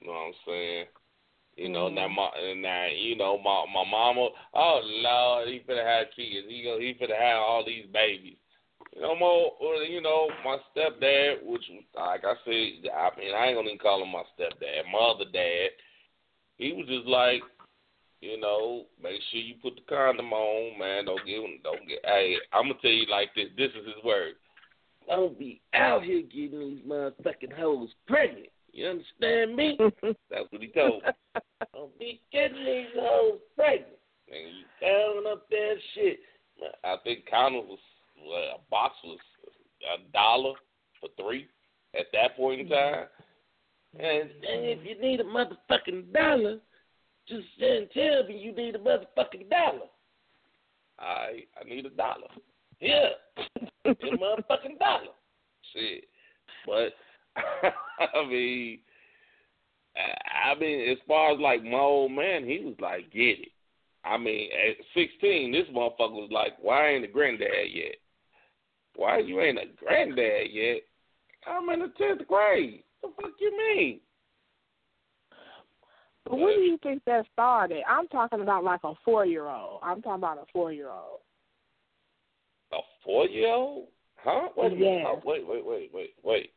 You 0.01 0.07
know 0.09 0.13
what 0.13 0.19
I'm 0.19 0.33
saying? 0.47 0.87
You 1.59 1.69
know, 1.69 1.87
mm-hmm. 1.87 1.97
now 1.97 2.09
my 2.09 2.31
now 2.57 2.87
you 2.87 3.17
know 3.17 3.37
my 3.37 3.65
my 3.75 3.85
mama. 3.91 4.29
Oh 4.55 4.81
Lord, 4.85 5.49
he 5.49 5.61
finna 5.69 5.85
have 5.85 6.07
kids. 6.15 6.47
He 6.49 6.63
go 6.63 6.79
he 6.79 6.95
finna 6.95 7.19
have 7.19 7.39
all 7.39 7.65
these 7.67 7.85
babies. 7.93 8.37
You 8.95 9.03
know, 9.03 9.17
more 9.17 9.53
you 9.83 10.01
know 10.01 10.29
my 10.45 10.59
stepdad, 10.71 11.45
which 11.45 11.65
like 11.97 12.25
I 12.25 12.35
said, 12.45 12.91
I 12.95 13.11
mean 13.19 13.35
I 13.35 13.47
ain't 13.47 13.57
gonna 13.57 13.69
even 13.69 13.79
call 13.79 14.03
him 14.03 14.13
my 14.13 14.23
stepdad, 14.39 14.87
my 14.93 14.99
other 15.01 15.25
dad. 15.33 15.71
He 16.59 16.73
was 16.73 16.87
just 16.87 17.07
like, 17.07 17.43
you 18.21 18.41
know, 18.41 18.87
make 19.03 19.21
sure 19.31 19.41
you 19.41 19.55
put 19.61 19.75
the 19.75 19.83
condom 19.89 20.33
on, 20.33 20.79
man. 20.79 21.07
Don't 21.07 21.27
get 21.27 21.43
don't 21.65 21.89
get. 21.89 21.99
Hey, 22.05 22.37
I'm 22.53 22.69
gonna 22.69 22.75
tell 22.81 22.91
you 22.91 23.07
like 23.11 23.35
this. 23.35 23.49
This 23.57 23.71
is 23.71 23.85
his 23.85 24.05
word. 24.05 24.35
Don't 25.09 25.37
be 25.37 25.61
out 25.75 26.05
here 26.05 26.23
getting 26.23 26.61
these 26.61 26.85
motherfucking 26.87 27.53
hoes 27.59 27.89
pregnant. 28.07 28.51
You 28.73 28.87
understand 28.87 29.57
me? 29.57 29.77
That's 30.31 30.51
what 30.51 30.63
he 30.63 30.69
told 30.69 31.03
me. 31.03 31.41
Don't 31.75 31.99
be 31.99 32.21
getting 32.33 32.65
these 32.65 32.87
hoes 32.99 33.39
pregnant. 33.57 33.99
And 34.29 34.57
you 34.57 34.65
counting 34.81 35.33
up 35.33 35.49
that 35.51 35.75
shit. 35.95 36.21
I 36.85 36.97
think 37.05 37.25
condom 37.31 37.69
was 37.69 37.79
well, 38.27 38.57
a 38.57 38.71
box 38.71 38.95
was 39.05 39.19
a 39.97 40.13
dollar 40.13 40.55
for 41.01 41.09
three 41.21 41.47
at 41.99 42.07
that 42.13 42.37
point 42.37 42.61
in 42.61 42.67
mm-hmm. 42.67 42.95
time. 42.95 43.07
And, 43.95 44.31
and 44.31 44.65
if 44.65 44.79
you 44.85 45.01
need 45.01 45.21
a 45.21 45.25
motherfucking 45.25 46.13
dollar, 46.13 46.59
just 47.27 47.47
then 47.59 47.89
tell 47.95 48.27
me 48.27 48.39
you 48.39 48.55
need 48.55 48.75
a 48.75 48.79
motherfucking 48.79 49.49
dollar. 49.51 49.87
I 50.99 51.45
I 51.61 51.65
need 51.65 51.87
a 51.87 51.91
dollar. 51.91 52.29
Yeah, 52.81 53.09
a 53.85 53.95
motherfucking 53.95 54.79
dollar. 54.79 55.15
Shit, 55.73 56.05
but 56.67 56.93
I 58.15 58.27
mean, 58.27 58.79
I 59.97 60.59
mean, 60.59 60.91
as 60.91 60.99
far 61.07 61.33
as 61.33 61.41
like 61.41 61.63
my 61.65 61.79
old 61.79 62.13
man, 62.13 62.45
he 62.45 62.61
was 62.65 62.77
like, 62.81 63.11
get 63.13 63.41
it. 63.41 63.49
I 64.05 64.17
mean, 64.17 64.51
at 64.53 64.77
16, 64.95 65.53
this 65.53 65.67
motherfucker 65.75 66.13
was 66.13 66.31
like, 66.33 66.53
why 66.61 66.91
ain't 66.91 67.05
a 67.05 67.09
granddad 67.09 67.71
yet? 67.73 67.97
Why 68.95 69.19
you 69.19 69.41
ain't 69.41 69.59
a 69.59 69.67
granddad 69.77 70.51
yet? 70.53 70.79
I'm 71.47 71.69
in 71.71 71.81
the 71.81 71.93
10th 72.01 72.27
grade. 72.27 72.83
The 73.03 73.09
fuck 73.17 73.33
you 73.41 73.57
mean? 73.57 74.01
But 76.25 76.39
when 76.39 76.57
do 76.57 76.61
you 76.63 76.79
think 76.83 77.03
that 77.07 77.27
started? 77.33 77.83
I'm 77.89 78.07
talking 78.09 78.41
about 78.41 78.65
like 78.65 78.81
a 78.85 78.95
four 79.05 79.25
year 79.25 79.47
old. 79.47 79.81
I'm 79.83 80.03
talking 80.03 80.23
about 80.23 80.39
a 80.39 80.45
four 80.53 80.73
year 80.73 80.91
old. 80.91 81.21
A 82.73 82.79
four 83.05 83.27
year 83.27 83.49
old? 83.49 83.87
Huh? 84.17 84.49
Wait 84.57 84.73
a 84.73 84.75
minute. 84.75 85.05
Oh, 85.07 85.23
wait, 85.25 85.47
wait, 85.47 85.65
wait, 85.65 85.91
wait, 85.95 86.15
wait. 86.23 86.51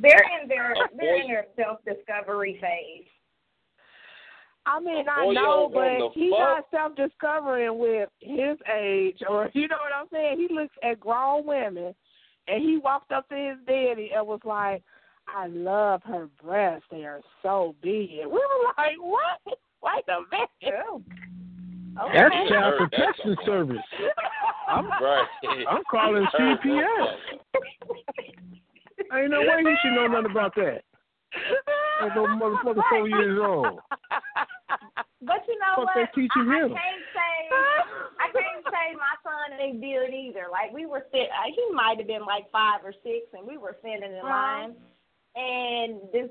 They're 0.00 0.24
in 0.42 0.48
their 0.48 0.74
they're 0.96 1.20
in 1.20 1.28
their 1.28 1.46
self 1.56 1.78
discovery 1.84 2.58
phase. 2.60 3.06
I 4.66 4.80
mean, 4.80 5.06
I 5.08 5.26
know, 5.32 5.70
but 5.72 6.12
he's 6.14 6.30
not 6.30 6.66
self 6.70 6.94
discovering 6.94 7.78
with 7.78 8.08
his 8.20 8.58
age, 8.72 9.18
or 9.28 9.50
you 9.54 9.66
know 9.68 9.76
what 9.76 9.92
I'm 9.94 10.06
saying. 10.12 10.46
He 10.48 10.54
looks 10.54 10.74
at 10.82 11.00
grown 11.00 11.46
women, 11.46 11.94
and 12.46 12.62
he 12.62 12.78
walked 12.78 13.12
up 13.12 13.28
to 13.30 13.34
his 13.34 13.56
daddy 13.66 14.10
and 14.14 14.26
was 14.26 14.40
like, 14.44 14.82
"I 15.26 15.46
love 15.48 16.02
her 16.04 16.28
breasts; 16.42 16.86
they 16.90 17.04
are 17.04 17.20
so 17.42 17.74
big." 17.82 18.10
We 18.18 18.26
were 18.26 18.72
like, 18.76 18.96
"What? 19.00 19.58
Wait 19.82 20.04
a 20.08 20.20
minute." 20.30 21.04
Okay. 22.00 22.16
That's 22.16 22.48
child 22.48 22.74
protection 22.78 23.36
service. 23.44 23.76
I'm, 24.68 24.86
right. 24.86 25.26
I'm 25.68 25.82
calling 25.90 26.26
CPS. 26.38 27.16
Ain't 29.12 29.30
no 29.30 29.40
way 29.40 29.64
he 29.64 29.74
should 29.82 29.94
know 29.94 30.06
nothing 30.06 30.30
about 30.30 30.54
that. 30.56 30.84
Like 32.02 32.14
no 32.14 32.26
motherfucker 32.26 32.82
four 32.90 33.08
years 33.08 33.38
old. 33.42 33.80
But 35.20 35.42
you 35.48 35.58
know 35.58 35.82
what? 35.82 35.94
They 35.96 36.06
teaching 36.14 36.46
I, 36.46 36.62
him. 36.62 36.70
I 36.70 36.78
can't 36.78 37.06
say 37.10 37.38
I 38.22 38.26
can't 38.30 38.64
say 38.70 38.86
my 38.94 39.14
son 39.26 39.58
ain't 39.58 39.80
did 39.80 40.14
either. 40.14 40.46
Like 40.50 40.72
we 40.72 40.86
were 40.86 41.06
sit, 41.10 41.26
uh, 41.26 41.50
he 41.50 41.74
might 41.74 41.98
have 41.98 42.06
been 42.06 42.24
like 42.24 42.50
five 42.52 42.84
or 42.84 42.94
six, 43.02 43.26
and 43.34 43.46
we 43.46 43.58
were 43.58 43.76
standing 43.80 44.14
in 44.14 44.22
line, 44.22 44.74
and 45.34 46.00
this 46.12 46.30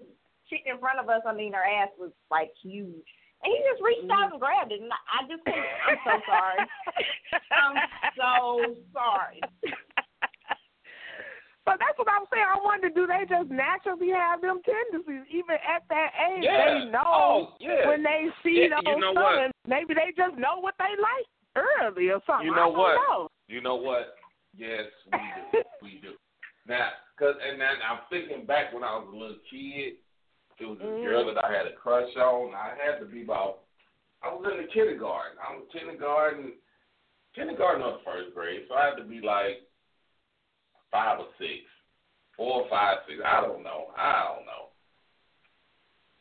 chick 0.49 0.63
in 0.65 0.80
front 0.80 0.99
of 0.99 1.09
us. 1.09 1.21
I 1.28 1.34
mean, 1.34 1.53
her 1.53 1.63
ass 1.63 1.89
was 1.99 2.11
like 2.32 2.51
huge. 2.63 3.07
And 3.43 3.53
he 3.53 3.59
just 3.69 3.84
reached 3.84 4.09
out 4.09 4.32
and 4.32 4.41
grabbed 4.41 4.71
it, 4.71 4.82
and 4.82 4.89
I 4.89 5.28
just 5.30 5.43
couldn't. 5.45 5.61
I'm 5.61 5.99
so 6.01 6.15
sorry. 6.25 6.59
I'm 7.53 7.75
so 8.17 8.32
sorry. 8.95 9.39
But 11.68 11.84
that's 11.84 11.99
what 11.99 12.07
I'm 12.07 12.24
saying. 12.32 12.47
I 12.47 12.63
wonder, 12.63 12.88
do 12.88 13.03
they 13.03 13.28
just 13.28 13.51
naturally 13.51 14.15
have 14.15 14.39
them 14.39 14.63
tendencies, 14.63 15.28
even 15.28 15.59
at 15.59 15.84
that 15.91 16.15
age? 16.15 16.47
Yeah. 16.47 16.63
They 16.63 16.88
know 16.88 17.03
oh, 17.03 17.59
yeah. 17.59 17.91
when 17.91 18.07
they 18.07 18.32
see 18.39 18.72
yeah, 18.72 18.80
those 18.80 18.88
you 18.88 18.95
know 19.03 19.11
what? 19.11 19.51
maybe 19.68 19.91
they 19.91 20.15
just 20.15 20.39
know 20.39 20.63
what 20.63 20.80
they 20.80 20.95
like 20.95 21.28
early 21.59 22.07
or 22.07 22.24
something. 22.24 22.47
You 22.47 22.55
know 22.55 22.72
what? 22.72 22.95
Know. 23.03 23.28
You 23.51 23.59
know 23.59 23.76
what? 23.76 24.15
Yes, 24.55 24.88
we 25.11 25.20
do. 25.20 25.59
we 25.84 25.91
do. 25.99 26.15
Now, 26.72 26.95
cause 27.20 27.36
and 27.36 27.59
then 27.59 27.84
I'm 27.84 28.07
thinking 28.07 28.47
back 28.47 28.72
when 28.72 28.88
I 28.88 28.95
was 28.95 29.11
a 29.11 29.18
little 29.18 29.43
kid. 29.51 29.99
It 30.63 30.65
was 30.65 30.80
a 30.80 30.88
mm. 30.88 31.03
girl 31.03 31.28
that 31.28 31.43
I 31.43 31.51
had 31.51 31.68
a 31.68 31.76
crush 31.76 32.15
on. 32.15 32.55
I 32.55 32.80
had 32.80 33.03
to 33.03 33.05
be 33.05 33.28
about. 33.28 33.68
I 34.24 34.32
was 34.32 34.47
in 34.49 34.63
the 34.63 34.72
kindergarten. 34.72 35.36
I 35.38 35.53
was 35.53 35.68
kindergarten, 35.76 36.53
kindergarten 37.36 37.84
or 37.84 37.99
first 38.07 38.34
grade, 38.34 38.65
so 38.68 38.74
I 38.74 38.88
had 38.88 38.95
to 38.95 39.03
be 39.03 39.20
like 39.20 39.66
five 40.92 41.20
or 41.20 41.28
six, 41.38 41.64
four 42.36 42.64
or 42.64 42.70
five, 42.70 42.98
six. 43.08 43.20
I 43.26 43.42
don't 43.42 43.64
know. 43.64 43.88
I 43.98 44.34
don't 44.36 44.46
know. 44.46 44.68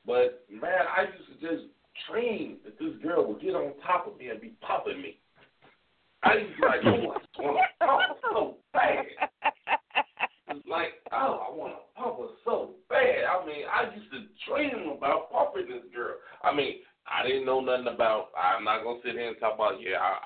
But 0.06 0.44
man, 0.50 0.86
I 0.96 1.02
used 1.02 1.40
to 1.40 1.46
just 1.46 1.68
dream 2.10 2.58
that 2.64 2.78
this 2.78 2.94
girl 3.02 3.26
would 3.26 3.40
get 3.40 3.54
on 3.54 3.72
top 3.84 4.06
of 4.06 4.18
me 4.18 4.28
and 4.28 4.40
be 4.40 4.52
popping 4.60 5.02
me. 5.02 5.18
I 6.22 6.34
used 6.34 6.54
to 6.54 6.60
be 6.60 6.66
like, 6.66 6.80
oh, 6.84 7.12
I 7.38 7.42
want 7.42 7.60
to 7.62 7.86
pump 7.86 8.02
her 8.02 8.14
so 8.22 8.56
bad. 8.72 9.04
It's 10.48 10.66
like, 10.68 10.94
oh, 11.12 11.46
I 11.46 11.54
want 11.54 11.74
to 11.74 12.00
pump 12.00 12.18
her 12.18 12.34
so 12.44 12.70
bad. 12.88 13.24
I 13.24 13.46
mean, 13.46 13.64
I 13.66 13.94
used 13.94 14.10
to 14.12 14.26
dream 14.46 14.96
about 14.96 15.30
pumping 15.32 15.68
this 15.68 15.84
girl. 15.94 16.14
I 16.42 16.54
mean, 16.54 16.76
I 17.06 17.26
didn't 17.26 17.46
know 17.46 17.60
nothing 17.60 17.92
about. 17.92 18.28
I'm 18.34 18.64
not 18.64 18.82
gonna 18.82 18.98
sit 19.04 19.12
here 19.12 19.28
and 19.28 19.38
talk 19.38 19.54
about. 19.54 19.80
Yeah, 19.80 19.98
I 19.98 20.18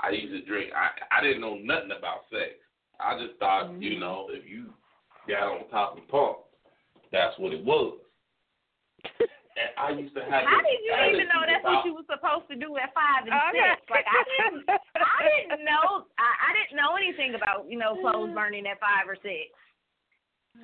I, 0.00 0.08
I 0.08 0.10
used 0.10 0.32
to 0.32 0.48
drink. 0.48 0.72
I 0.72 1.18
I 1.18 1.22
didn't 1.22 1.40
know 1.40 1.56
nothing 1.56 1.92
about 1.96 2.24
sex. 2.30 2.56
I 3.04 3.18
just 3.18 3.38
thought, 3.38 3.70
mm-hmm. 3.70 3.82
you 3.82 3.98
know, 3.98 4.28
if 4.30 4.48
you 4.48 4.70
got 5.28 5.48
on 5.48 5.68
top 5.70 5.96
and 5.96 6.06
pumped, 6.08 6.46
that's 7.10 7.38
what 7.38 7.52
it 7.52 7.64
was. 7.64 7.98
and 9.20 9.70
I 9.76 9.90
used 9.98 10.14
to 10.14 10.22
have. 10.22 10.44
How 10.46 10.62
did 10.62 10.80
you 10.80 10.94
even 11.12 11.28
know 11.28 11.42
that's 11.44 11.60
about, 11.60 11.82
what 11.82 11.86
you 11.86 11.94
were 11.94 12.08
supposed 12.08 12.48
to 12.48 12.56
do 12.56 12.76
at 12.78 12.94
five 12.94 13.26
and 13.26 13.34
okay. 13.34 13.76
six? 13.76 13.90
Like 13.90 14.06
I 14.08 14.20
didn't, 14.24 14.64
I 14.96 15.20
didn't 15.26 15.64
know, 15.64 16.08
I, 16.16 16.30
I 16.30 16.50
didn't 16.56 16.78
know 16.78 16.96
anything 16.96 17.34
about 17.34 17.68
you 17.68 17.78
know 17.78 17.98
clothes 18.00 18.32
burning 18.34 18.66
at 18.66 18.80
five 18.80 19.04
or 19.08 19.16
six. 19.20 19.52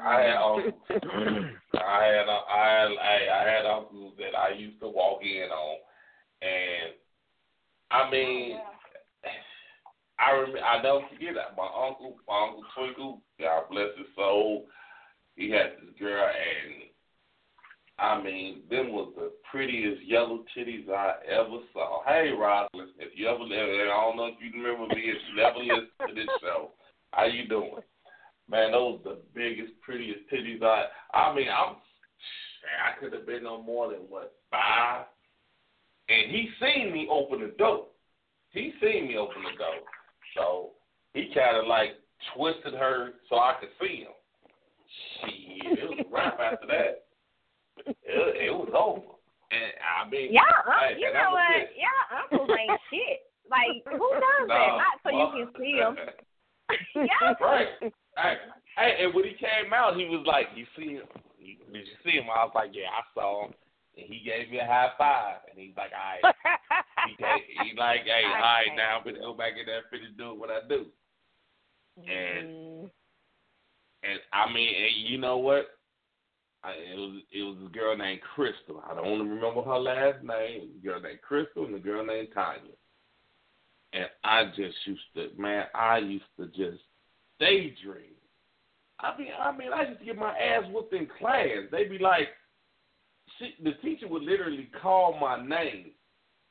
I 0.01 0.20
had 0.20 0.36
uncles. 0.36 0.74
I 1.74 2.05
had 2.05 2.28
I 2.28 2.64
had 2.68 2.91
I, 2.97 3.16
I 3.32 3.43
had 3.49 3.64
uncles 3.66 4.14
that 4.18 4.36
I 4.36 4.53
used 4.57 4.80
to 4.80 4.89
walk 4.89 5.20
in 5.22 5.49
on, 5.49 5.76
and 6.43 6.93
I 7.91 8.11
mean, 8.11 8.59
oh, 8.61 8.78
I 10.18 10.30
remember, 10.32 10.60
I 10.60 10.82
never 10.82 11.00
forget 11.12 11.34
that. 11.34 11.56
My 11.56 11.68
uncle, 11.68 12.16
my 12.26 12.48
uncle 12.48 12.64
Twinkle, 12.76 13.22
God 13.38 13.62
bless 13.70 13.96
his 13.96 14.06
soul, 14.16 14.66
he 15.36 15.50
had 15.50 15.78
this 15.78 15.94
girl, 15.98 16.26
and 16.26 16.88
I 17.98 18.22
mean, 18.22 18.62
them 18.70 18.92
was 18.92 19.12
the 19.16 19.32
prettiest 19.50 20.02
yellow 20.06 20.44
titties 20.56 20.88
I 20.88 21.14
ever 21.26 21.58
saw. 21.72 22.04
Hey, 22.04 22.30
Roslyn, 22.30 22.90
if 22.98 23.18
you 23.18 23.28
ever, 23.28 23.42
I 23.42 24.04
don't 24.04 24.16
know 24.16 24.26
if 24.26 24.34
you 24.40 24.62
remember 24.62 24.94
me, 24.94 25.02
if 25.02 25.16
you 25.34 25.42
ever 25.42 25.58
listen 25.58 25.88
to 26.08 26.14
this 26.14 26.28
show, 26.40 26.70
how 27.12 27.24
you 27.24 27.48
doing? 27.48 27.82
Man, 28.48 28.72
those 28.72 29.00
the 29.04 29.18
biggest, 29.34 29.72
prettiest 29.82 30.20
titties 30.32 30.62
I. 30.62 30.86
I 31.12 31.34
mean, 31.34 31.48
I'm. 31.48 31.76
I 32.84 32.98
could 32.98 33.12
have 33.12 33.26
been 33.26 33.44
no 33.44 33.62
more 33.62 33.90
than 33.90 34.00
what 34.08 34.34
five, 34.50 35.04
and 36.08 36.30
he 36.30 36.48
seen 36.60 36.92
me 36.92 37.08
open 37.10 37.40
the 37.40 37.54
door. 37.58 37.86
He 38.50 38.72
seen 38.80 39.08
me 39.08 39.16
open 39.16 39.42
the 39.42 39.56
door. 39.58 39.82
So 40.35 40.70
he 41.14 41.31
kind 41.35 41.57
of 41.57 41.66
like 41.66 41.97
twisted 42.35 42.74
her 42.74 43.12
so 43.29 43.37
I 43.37 43.55
could 43.61 43.70
see 43.81 44.05
him. 44.05 44.14
Shit, 45.20 45.79
it 45.79 45.91
was 45.91 46.07
a 46.07 46.14
wrap 46.14 46.39
after 46.41 46.66
that. 46.66 47.05
It, 47.87 47.97
it 48.05 48.53
was 48.53 48.72
over. 48.74 49.18
And 49.51 49.72
I 49.81 50.09
mean, 50.09 50.33
yeah, 50.33 50.45
uh, 50.66 50.72
hey, 50.76 51.01
you 51.01 51.12
know 51.12 51.33
what? 51.33 51.57
It. 51.57 51.72
Yeah, 51.72 52.20
uncles 52.20 52.51
ain't 52.53 52.81
shit. 52.93 53.24
Like 53.49 53.81
who 53.89 54.09
does 54.20 54.45
no, 54.45 54.55
that? 54.55 54.72
Not 54.76 54.97
so 55.01 55.09
you 55.09 55.29
can 55.33 55.49
see 55.57 55.74
him. 55.81 55.97
yeah. 57.09 57.33
Right. 57.41 57.68
Hey, 58.16 58.35
hey, 58.76 58.93
and 59.01 59.14
when 59.14 59.24
he 59.24 59.33
came 59.41 59.72
out, 59.72 59.97
he 59.97 60.05
was 60.05 60.24
like, 60.26 60.49
"You 60.55 60.66
see 60.76 61.01
him? 61.01 61.09
Did 61.41 61.87
you 61.87 61.99
see 62.05 62.18
him?" 62.18 62.29
I 62.29 62.45
was 62.45 62.53
like, 62.55 62.70
"Yeah, 62.72 62.93
I 62.93 63.03
saw 63.14 63.47
him." 63.47 63.55
And 63.99 64.07
he 64.07 64.22
gave 64.24 64.51
me 64.51 64.61
a 64.61 64.64
high 64.64 64.92
five, 64.96 65.42
and 65.51 65.59
he's 65.59 65.76
like, 65.76 65.90
"All 65.92 66.30
right." 66.30 66.34
he, 67.18 67.70
he 67.70 67.76
like, 67.76 68.05
"Hey, 68.05 68.22
all 68.24 68.40
right, 68.40 68.66
now 68.76 68.99
I'm 68.99 69.05
gonna 69.05 69.18
go 69.18 69.34
back 69.34 69.55
in 69.59 69.66
there 69.66 69.78
and 69.78 69.90
finish 69.90 70.16
doing 70.16 70.38
what 70.38 70.51
I 70.51 70.61
do." 70.68 70.86
And 71.99 72.49
mm-hmm. 72.49 72.86
and 74.05 74.20
I 74.32 74.53
mean, 74.53 74.68
and 74.68 75.11
you 75.11 75.18
know 75.18 75.38
what? 75.38 75.66
I, 76.62 76.70
it 76.72 76.96
was 76.96 77.22
it 77.32 77.42
was 77.42 77.57
a 77.66 77.72
girl 77.72 77.96
named 77.96 78.20
Crystal. 78.34 78.82
I 78.88 78.94
don't 78.94 79.28
remember 79.28 79.62
her 79.62 79.78
last 79.78 80.22
name. 80.22 80.70
A 80.78 80.84
girl 80.84 81.01
named 81.01 81.22
Crystal 81.22 81.66
and 81.66 81.74
a 81.74 81.80
girl 81.80 82.07
named 82.07 82.28
Tanya. 82.32 82.78
And 83.92 84.07
I 84.22 84.44
just 84.55 84.76
used 84.84 85.01
to, 85.16 85.30
man, 85.38 85.64
I 85.74 85.99
used 85.99 86.24
to 86.38 86.46
just 86.49 86.82
daydream. 87.40 88.14
I 89.01 89.16
mean, 89.16 89.28
I 89.40 89.57
mean, 89.57 89.72
I 89.72 89.88
used 89.88 90.01
to 90.01 90.05
get 90.05 90.18
my 90.18 90.36
ass 90.36 90.64
whooped 90.70 90.92
in 90.92 91.09
class. 91.18 91.46
They'd 91.70 91.88
be 91.88 91.99
like, 91.99 92.28
she, 93.39 93.55
the 93.62 93.72
teacher 93.82 94.09
would 94.09 94.22
literally 94.22 94.68
call 94.80 95.18
my 95.20 95.41
name, 95.41 95.91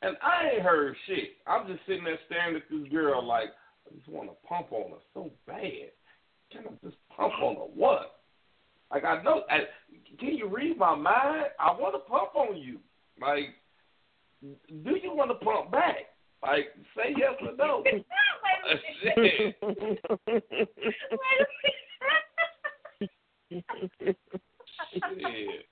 and 0.02 0.16
I 0.22 0.56
ain't 0.56 0.64
heard 0.64 0.96
shit. 1.06 1.38
I'm 1.46 1.68
just 1.68 1.80
sitting 1.88 2.04
there 2.04 2.20
staring 2.26 2.56
at 2.56 2.64
this 2.70 2.88
girl 2.92 3.26
like, 3.26 3.50
I 3.88 3.96
just 3.96 4.08
want 4.08 4.30
to 4.30 4.36
pump 4.48 4.72
on 4.72 4.92
her 4.92 4.98
so 5.14 5.32
bad. 5.46 5.92
Can 6.52 6.64
I 6.66 6.86
just 6.86 6.98
pump 7.16 7.34
on 7.42 7.56
her? 7.56 7.62
What? 7.62 8.22
Like 8.92 9.04
I 9.04 9.22
know. 9.24 9.44
I, 9.50 9.60
can 10.20 10.36
you 10.36 10.48
read 10.48 10.78
my 10.78 10.96
mind? 10.96 11.46
I 11.60 11.72
want 11.72 11.96
to 11.96 12.00
pump 12.10 12.36
on 12.36 12.58
you. 12.58 12.80
Like, 13.22 13.56
do 14.42 14.96
you 15.02 15.14
want 15.14 15.32
to 15.32 15.46
pump 15.46 15.72
back? 15.72 15.96
Like, 16.44 16.68
say 16.96 17.16
yes 17.18 17.34
or 17.42 17.56
no. 17.58 17.84
Shit. 24.94 25.66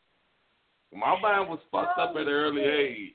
My 0.96 1.20
mind 1.20 1.50
was 1.50 1.60
fucked 1.72 2.00
up 2.00 2.12
at 2.12 2.22
an 2.22 2.28
early 2.30 2.62
age. 2.64 3.14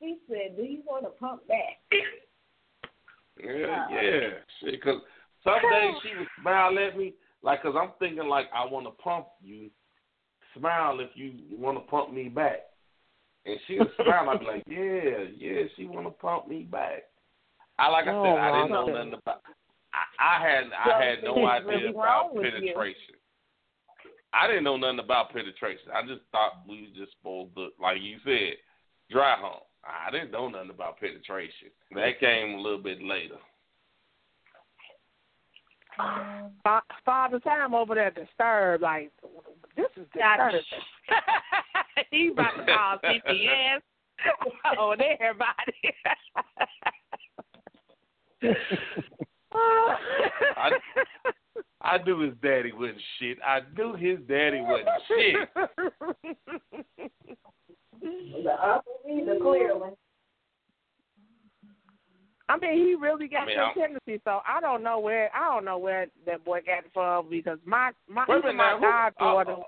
He 0.00 0.16
said, 0.28 0.56
"Do 0.56 0.62
you 0.62 0.82
want 0.86 1.04
to 1.04 1.10
pump 1.10 1.46
back?" 1.46 1.80
Yeah, 3.42 3.86
uh, 3.88 3.88
yeah. 3.90 4.28
Shit, 4.60 4.82
cause 4.82 5.00
some 5.44 5.60
days 5.70 5.94
she 6.02 6.18
would 6.18 6.28
smile 6.40 6.76
at 6.78 6.96
me, 6.96 7.14
like, 7.42 7.62
cause 7.62 7.74
I'm 7.80 7.90
thinking 7.98 8.26
like 8.28 8.46
I 8.54 8.64
want 8.64 8.86
to 8.86 8.90
pump 9.02 9.26
you. 9.42 9.70
Smile 10.56 11.00
if 11.00 11.10
you 11.14 11.34
want 11.56 11.76
to 11.76 11.82
pump 11.90 12.12
me 12.12 12.28
back. 12.28 12.60
And 13.44 13.58
she 13.66 13.78
would 13.78 13.90
smile. 13.96 14.30
I'd 14.30 14.40
be 14.40 14.46
like, 14.46 14.64
yeah, 14.66 15.24
yeah, 15.36 15.62
she 15.76 15.84
want 15.86 16.06
to 16.06 16.10
pump 16.10 16.48
me 16.48 16.62
back. 16.62 17.04
I 17.78 17.88
like 17.88 18.06
I 18.06 18.14
Oh, 18.14 18.24
said, 18.24 18.38
I 18.38 18.62
didn't 18.62 18.72
know 18.72 18.86
nothing 18.86 19.14
about. 19.14 19.42
I, 19.92 20.36
I 20.36 20.48
had 20.48 20.64
I 20.72 21.04
had 21.04 21.22
no 21.22 21.46
idea 21.46 21.68
really 21.68 21.88
about 21.90 22.34
penetration. 22.34 23.14
you. 23.14 23.17
Penetration. 24.32 24.32
I 24.32 24.46
didn't 24.46 24.64
know 24.64 24.76
nothing 24.76 25.04
about 25.04 25.32
penetration. 25.32 25.90
I 25.94 26.02
just 26.02 26.22
thought 26.32 26.62
we 26.68 26.82
was 26.82 26.90
just 26.96 27.12
supposed 27.18 27.54
to, 27.56 27.68
like 27.80 27.98
you 28.00 28.18
said, 28.24 28.56
dry 29.10 29.36
hump. 29.38 29.62
I 29.84 30.10
didn't 30.10 30.32
know 30.32 30.48
nothing 30.48 30.70
about 30.70 30.98
penetration. 31.00 31.68
That 31.94 32.20
came 32.20 32.54
a 32.54 32.60
little 32.60 32.82
bit 32.82 33.02
later. 33.02 33.36
Fa- 36.62 36.82
Father 37.04 37.40
Time 37.40 37.74
over 37.74 37.94
there 37.94 38.10
disturbed. 38.10 38.82
Like 38.82 39.10
this 39.76 39.86
is 39.96 40.06
disturbing. 40.12 40.60
he 42.10 42.28
about 42.28 42.52
to 42.56 42.64
call 42.66 42.98
CPS 43.04 43.80
on 44.78 44.98
everybody. 45.20 45.72
I, 50.56 50.70
I 51.80 51.98
knew 51.98 52.20
his 52.20 52.34
daddy 52.42 52.72
wasn't 52.72 52.98
shit. 53.18 53.38
I 53.46 53.60
knew 53.76 53.94
his 53.94 54.18
daddy 54.28 54.60
wasn't 54.60 54.88
shit. 55.06 55.48
The 58.00 58.52
ugly, 58.52 59.24
the. 59.24 59.94
I 62.50 62.56
mean, 62.56 62.72
he 62.72 62.94
really 62.94 63.28
got 63.28 63.42
I 63.42 63.46
mean, 63.46 63.58
I'm- 63.58 63.74
tendency. 63.74 64.20
So 64.24 64.40
I 64.48 64.60
don't 64.60 64.82
know 64.82 64.98
where 64.98 65.30
I 65.34 65.54
don't 65.54 65.64
know 65.64 65.78
where 65.78 66.06
that 66.26 66.44
boy 66.44 66.60
got 66.64 66.84
it 66.84 66.90
from 66.94 67.28
because 67.28 67.58
my 67.64 67.92
my 68.08 68.24
even 68.24 68.56
my 68.56 68.70
now, 68.70 68.76
who- 68.76 68.82
goddaughter, 69.20 69.52
uh, 69.52 69.64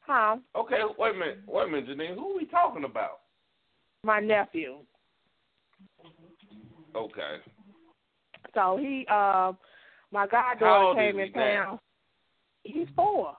huh? 0.00 0.36
Okay, 0.54 0.80
wait 0.98 1.14
a 1.14 1.18
minute, 1.18 1.38
wait 1.46 1.64
a 1.64 1.68
minute, 1.68 1.88
Janine. 1.88 2.14
Who 2.14 2.32
are 2.32 2.36
we 2.36 2.44
talking 2.46 2.84
about? 2.84 3.20
My 4.02 4.20
nephew. 4.20 4.78
Okay. 6.94 7.36
So 8.54 8.76
he, 8.80 9.06
uh, 9.10 9.52
my 10.12 10.26
goddaughter 10.26 10.98
came 11.00 11.18
in 11.18 11.32
town. 11.32 11.78
He's 12.62 12.86
four, 12.96 13.36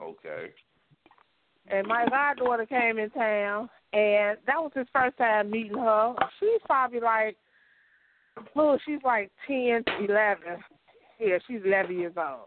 Okay. 0.00 0.50
and 1.68 1.86
my 1.86 2.06
goddaughter 2.08 2.66
came 2.66 2.98
in 2.98 3.10
town, 3.10 3.68
and 3.92 4.38
that 4.46 4.56
was 4.62 4.70
his 4.74 4.86
first 4.92 5.16
time 5.18 5.50
meeting 5.50 5.76
her. 5.78 6.14
She's 6.38 6.60
probably 6.66 7.00
like, 7.00 7.36
oh, 8.54 8.78
she's 8.86 9.00
like 9.04 9.30
ten, 9.46 9.82
eleven. 10.08 10.58
Yeah, 11.18 11.38
she's 11.48 11.60
eleven 11.64 11.98
years 11.98 12.14
old. 12.16 12.46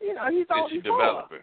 You 0.00 0.14
know, 0.14 0.28
he's 0.30 0.46
only 0.52 0.80
four. 0.80 0.98
developing? 1.00 1.38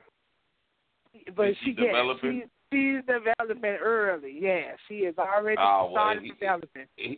But 1.35 1.49
Is 1.49 1.55
she 1.63 1.73
she, 1.75 1.75
yeah, 1.81 1.87
developing? 1.87 2.41
she's, 2.41 2.49
she's 2.73 3.05
developing 3.05 3.77
early. 3.81 4.37
Yeah, 4.39 4.73
she 4.87 4.95
is 4.95 5.17
already 5.17 5.57
Oh, 5.59 5.85
well, 5.85 6.03
started 6.03 6.23
he- 6.23 6.31
developing. 6.31 6.85
He, 6.95 7.17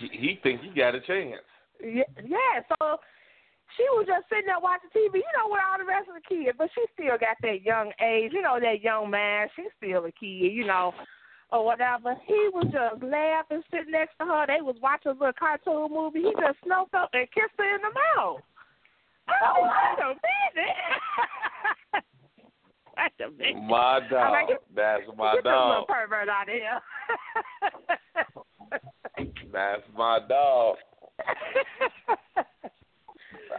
he, 0.00 0.08
he 0.08 0.40
thinks 0.42 0.64
he 0.64 0.70
got 0.78 0.94
a 0.94 1.00
chance. 1.00 1.42
Yeah, 1.80 2.08
yeah. 2.24 2.62
So 2.78 2.98
she 3.76 3.82
was 3.94 4.06
just 4.06 4.28
sitting 4.28 4.46
there 4.46 4.60
watching 4.62 4.90
TV, 4.94 5.20
you 5.20 5.32
know, 5.36 5.50
with 5.50 5.60
all 5.60 5.78
the 5.78 5.84
rest 5.84 6.08
of 6.08 6.14
the 6.14 6.24
kids, 6.24 6.56
but 6.56 6.70
she 6.74 6.84
still 6.94 7.18
got 7.18 7.36
that 7.42 7.62
young 7.62 7.92
age, 8.00 8.32
you 8.32 8.42
know, 8.42 8.58
that 8.60 8.82
young 8.82 9.10
man. 9.10 9.48
She's 9.56 9.72
still 9.76 10.04
a 10.04 10.12
kid, 10.12 10.54
you 10.54 10.66
know, 10.66 10.94
or 11.50 11.64
whatever. 11.64 12.14
He 12.26 12.48
was 12.54 12.66
just 12.70 13.02
laughing, 13.02 13.62
sitting 13.70 13.92
next 13.92 14.16
to 14.20 14.26
her. 14.26 14.46
They 14.46 14.62
was 14.62 14.76
watching 14.80 15.12
a 15.12 15.18
little 15.18 15.32
cartoon 15.38 15.90
movie. 15.90 16.22
He 16.22 16.32
just 16.38 16.58
snuck 16.64 16.88
up 16.94 17.10
and 17.12 17.26
kissed 17.32 17.58
her 17.58 17.74
in 17.74 17.82
the 17.82 17.92
mouth. 17.92 18.40
Oh, 19.26 19.66
wait 19.66 19.98
a 20.04 20.14
minute. 20.14 20.76
wait 22.96 23.26
a 23.26 23.30
minute. 23.30 23.68
My 23.68 24.00
dog. 24.08 24.32
like, 24.32 24.60
That's 24.74 25.02
my 25.16 25.34
Get 25.34 25.44
this 25.44 25.50
little 25.50 25.84
dog. 25.84 25.88
pervert 25.88 26.28
out 26.28 26.48
of 26.48 26.54
here. 26.54 26.80
That's 29.52 29.82
my 29.96 30.20
dog. 30.28 30.76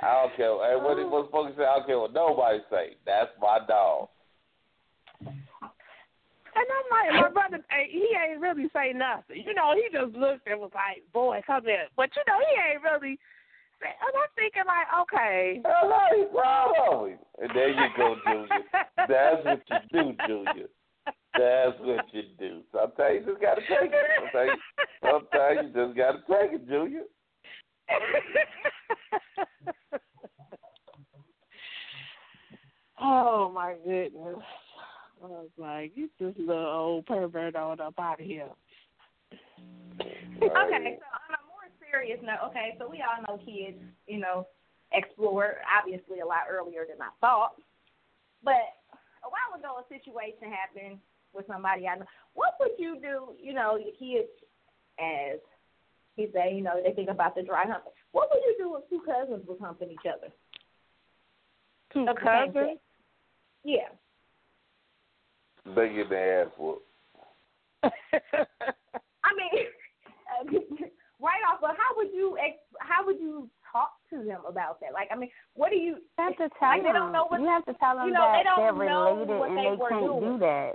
I 0.01 0.14
don't 0.14 0.36
care. 0.36 0.53
Hey, 0.64 0.76
what 0.76 0.97
what 1.10 1.26
supposed 1.28 1.55
to 1.55 1.62
say? 1.62 1.66
I 1.66 1.78
don't 1.78 1.88
care 1.88 1.99
what 1.99 2.14
nobody 2.14 2.60
say. 2.70 2.95
That's 3.05 3.32
my 3.41 3.60
dog. 3.68 4.10
And 6.58 6.66
I'm 6.74 6.88
like, 6.89 7.22
my 7.22 7.30
brother, 7.30 7.64
eh, 7.70 7.86
he 7.89 8.16
ain't 8.18 8.41
really 8.41 8.68
say 8.74 8.91
nothing. 8.93 9.43
You 9.45 9.53
know, 9.53 9.76
he 9.76 9.89
just 9.93 10.16
looked 10.16 10.47
and 10.47 10.60
was 10.60 10.72
like, 10.74 11.03
boy, 11.14 11.41
come 11.45 11.64
here. 11.66 11.86
But, 11.95 12.10
you 12.16 12.24
know, 12.28 12.39
he 12.39 12.72
ain't 12.74 12.82
really 12.82 13.20
and 13.82 14.14
I'm 14.18 14.30
thinking, 14.36 14.64
like, 14.66 14.89
okay. 15.01 15.62
Hello, 15.64 16.01
he's 16.16 16.28
proud 16.34 16.74
of 16.89 17.08
him. 17.08 17.18
And 17.39 17.51
there 17.53 17.70
you 17.70 17.88
go, 17.95 18.16
Junior. 18.26 18.66
That's 18.97 19.45
what 19.45 19.62
you 19.70 19.78
do, 19.93 20.16
Junior. 20.28 20.70
That's 21.38 21.78
what 21.80 22.05
you 22.12 22.24
do. 22.39 22.62
Sometimes 22.74 23.22
you 23.26 23.34
just 23.34 23.41
gotta 23.41 23.62
take 23.62 23.91
it. 23.93 24.05
Sometimes, 24.18 24.60
sometimes 25.01 25.60
you 25.62 25.86
just 25.86 25.97
gotta 25.97 26.20
take 26.26 26.53
it, 26.58 26.68
Junior. 26.68 27.03
oh, 33.02 33.52
my 33.54 33.76
goodness. 33.86 34.38
I 35.24 35.28
was 35.28 35.50
like, 35.58 35.92
you 35.96 36.10
this 36.20 36.34
little 36.38 36.66
old 36.66 37.06
pervert 37.06 37.56
on 37.56 37.80
up 37.80 37.94
out 38.00 38.20
of 38.20 38.26
here. 38.26 38.50
Okay, 40.00 40.40
so 40.40 40.46
on 40.46 41.34
a 41.34 41.42
more 41.50 41.66
serious 41.82 42.20
note, 42.22 42.38
okay, 42.50 42.76
so 42.78 42.88
we 42.88 43.02
all 43.02 43.24
know 43.28 43.38
kids, 43.44 43.82
you 44.06 44.20
know, 44.20 44.46
explore 44.94 45.56
obviously 45.68 46.20
a 46.20 46.26
lot 46.26 46.46
earlier 46.50 46.86
than 46.88 47.02
I 47.02 47.10
thought. 47.20 47.56
But 48.44 48.78
a 49.26 49.30
while 49.30 49.60
ago, 49.60 49.82
a 49.82 49.86
situation 49.90 50.54
happened 50.54 51.00
with 51.34 51.48
somebody 51.48 51.88
I 51.88 51.96
know. 51.98 52.06
What 52.34 52.54
would 52.60 52.78
you 52.78 53.00
do, 53.02 53.34
you 53.42 53.54
know, 53.54 53.78
your 53.78 53.96
kids, 53.98 54.30
as 55.00 55.40
he 56.18 56.28
say, 56.34 56.53
you 56.53 56.61
know, 56.63 56.74
they 56.84 56.91
think 56.91 57.09
about 57.09 57.36
the 57.36 57.43
dry 57.43 57.63
humping. 57.65 57.93
What 58.11 58.30
would 58.34 58.41
you 58.43 58.55
do 58.57 58.76
if 58.78 58.89
two 58.89 59.01
cousins 59.05 59.47
was 59.47 59.57
humping 59.61 59.91
each 59.91 60.05
other? 60.05 60.34
Two 61.93 62.01
Of 62.01 62.15
the 62.18 62.22
cousins? 62.22 62.80
Yeah. 63.63 63.88
They 65.76 65.93
get 65.93 66.09
their 66.09 66.43
ass 66.43 66.51
whooped. 66.57 66.84
I 67.84 67.89
mean, 69.38 69.65
right 71.22 71.41
off, 71.51 71.59
but 71.61 71.72
how 71.78 71.95
would 71.97 72.07
you 72.13 72.38
ex- 72.38 72.57
how 72.80 73.05
would 73.05 73.20
you 73.20 73.49
talk 73.72 73.91
to 74.09 74.24
them 74.24 74.41
about 74.47 74.80
that? 74.82 74.93
Like, 74.93 75.09
I 75.11 75.15
mean, 75.15 75.30
what 75.53 75.70
do 75.70 75.76
you? 75.76 75.95
You 75.95 76.01
have 76.18 76.38
to 76.38 76.49
tell 76.59 76.70
Like, 76.70 76.82
they 76.82 76.88
them. 76.88 76.95
don't 76.95 77.11
know 77.11 77.26
what- 77.28 77.41
you 77.41 77.47
have 77.47 77.65
to 77.65 77.74
tell 77.76 77.97
them 77.97 78.07
you 78.07 78.13
know, 78.13 78.22
that 78.22 78.38
they 78.38 78.43
don't 78.43 78.78
they're 78.78 78.89
know 78.89 79.13
related 79.15 79.39
what 79.39 79.49
and 79.49 79.57
they 79.57 79.63
they 79.63 79.76
were 79.76 79.89
can't 79.89 80.05
doing. 80.05 80.22
do 80.34 80.39
that. 80.39 80.72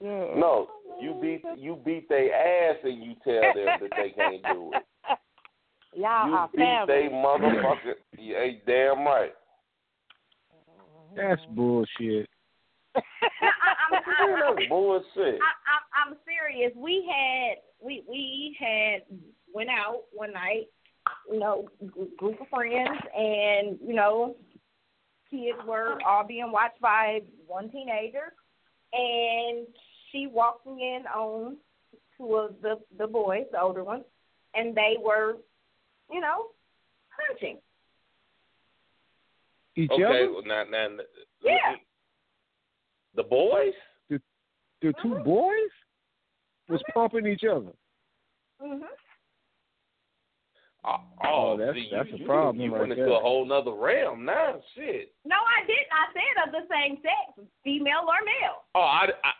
Yeah. 0.00 0.34
No, 0.40 0.68
you 1.00 1.18
beat 1.20 1.42
you 1.56 1.78
beat 1.84 2.08
their 2.08 2.70
ass 2.70 2.76
and 2.84 3.02
you 3.02 3.14
tell 3.24 3.54
them 3.54 3.78
that 3.80 3.90
they 3.96 4.10
can't 4.10 4.42
do 4.54 4.72
it. 4.74 4.82
Y'all 5.94 6.28
You 6.28 6.34
are 6.34 6.48
beat 6.54 6.58
family. 6.58 6.94
they 6.94 7.08
motherfucker. 7.08 7.94
You 8.18 8.36
ain't 8.36 8.66
damn 8.66 9.04
right. 9.04 9.32
That's 11.16 11.40
bullshit. 11.50 12.28
I, 12.94 13.00
I'm, 13.00 14.02
I'm, 14.06 14.56
That's 14.56 14.68
bullshit. 14.68 15.40
I, 15.40 15.52
I'm, 15.66 16.12
I'm 16.12 16.16
serious. 16.24 16.72
We 16.76 17.08
had 17.10 17.56
we 17.84 18.04
we 18.08 18.56
had 18.58 19.02
went 19.52 19.70
out 19.70 20.02
one 20.12 20.32
night, 20.32 20.66
you 21.30 21.38
know, 21.40 21.68
g- 21.82 22.08
group 22.16 22.40
of 22.40 22.48
friends, 22.48 22.98
and 23.16 23.78
you 23.84 23.94
know, 23.94 24.36
kids 25.30 25.58
were 25.66 25.98
all 26.06 26.26
being 26.26 26.52
watched 26.52 26.80
by 26.80 27.20
one 27.46 27.70
teenager, 27.70 28.32
and 28.92 29.66
she 30.10 30.26
walking 30.26 30.80
in 30.80 31.04
on 31.14 31.56
two 32.16 32.34
of 32.34 32.54
the 32.62 32.76
the 32.98 33.06
boys, 33.06 33.44
the 33.52 33.60
older 33.60 33.84
ones, 33.84 34.04
and 34.54 34.74
they 34.74 34.96
were, 35.00 35.36
you 36.10 36.20
know, 36.20 36.46
hunching. 37.10 37.58
Each 39.76 39.90
okay, 39.90 40.02
other? 40.04 40.32
well, 40.32 40.42
now, 40.44 40.64
now, 40.64 40.88
Yeah. 41.42 41.76
the 43.14 43.22
boys. 43.22 43.74
The, 44.08 44.20
the 44.80 44.92
2 45.02 45.08
Mhm. 45.08 45.24
boys 45.24 45.70
was 46.68 46.82
pumping 46.92 47.26
each 47.26 47.44
other. 47.44 47.72
Mhm. 48.60 48.82
Oh, 50.84 51.00
Oh, 51.22 51.56
that's- 51.56 51.74
see, 51.76 51.90
that's 51.90 52.08
you, 52.08 52.14
a 52.16 52.18
you- 52.18 52.26
problem 52.26 52.60
You 52.60 52.72
right 52.72 52.80
went 52.80 52.92
into 52.92 53.04
there. 53.04 53.12
a 53.12 53.20
whole 53.20 53.44
nother 53.44 53.72
realm 53.72 54.24
now. 54.24 54.60
Shit. 54.74 55.14
No, 55.24 55.36
I 55.36 55.64
didn't. 55.66 55.86
I 55.92 56.12
said 56.12 56.46
of 56.46 56.52
the 56.52 56.66
same 56.74 57.00
sex, 57.02 57.48
female 57.62 58.04
or 58.08 58.24
male. 58.24 58.64
Oh, 58.74 58.80
I, 58.80 59.12
I, 59.22 59.32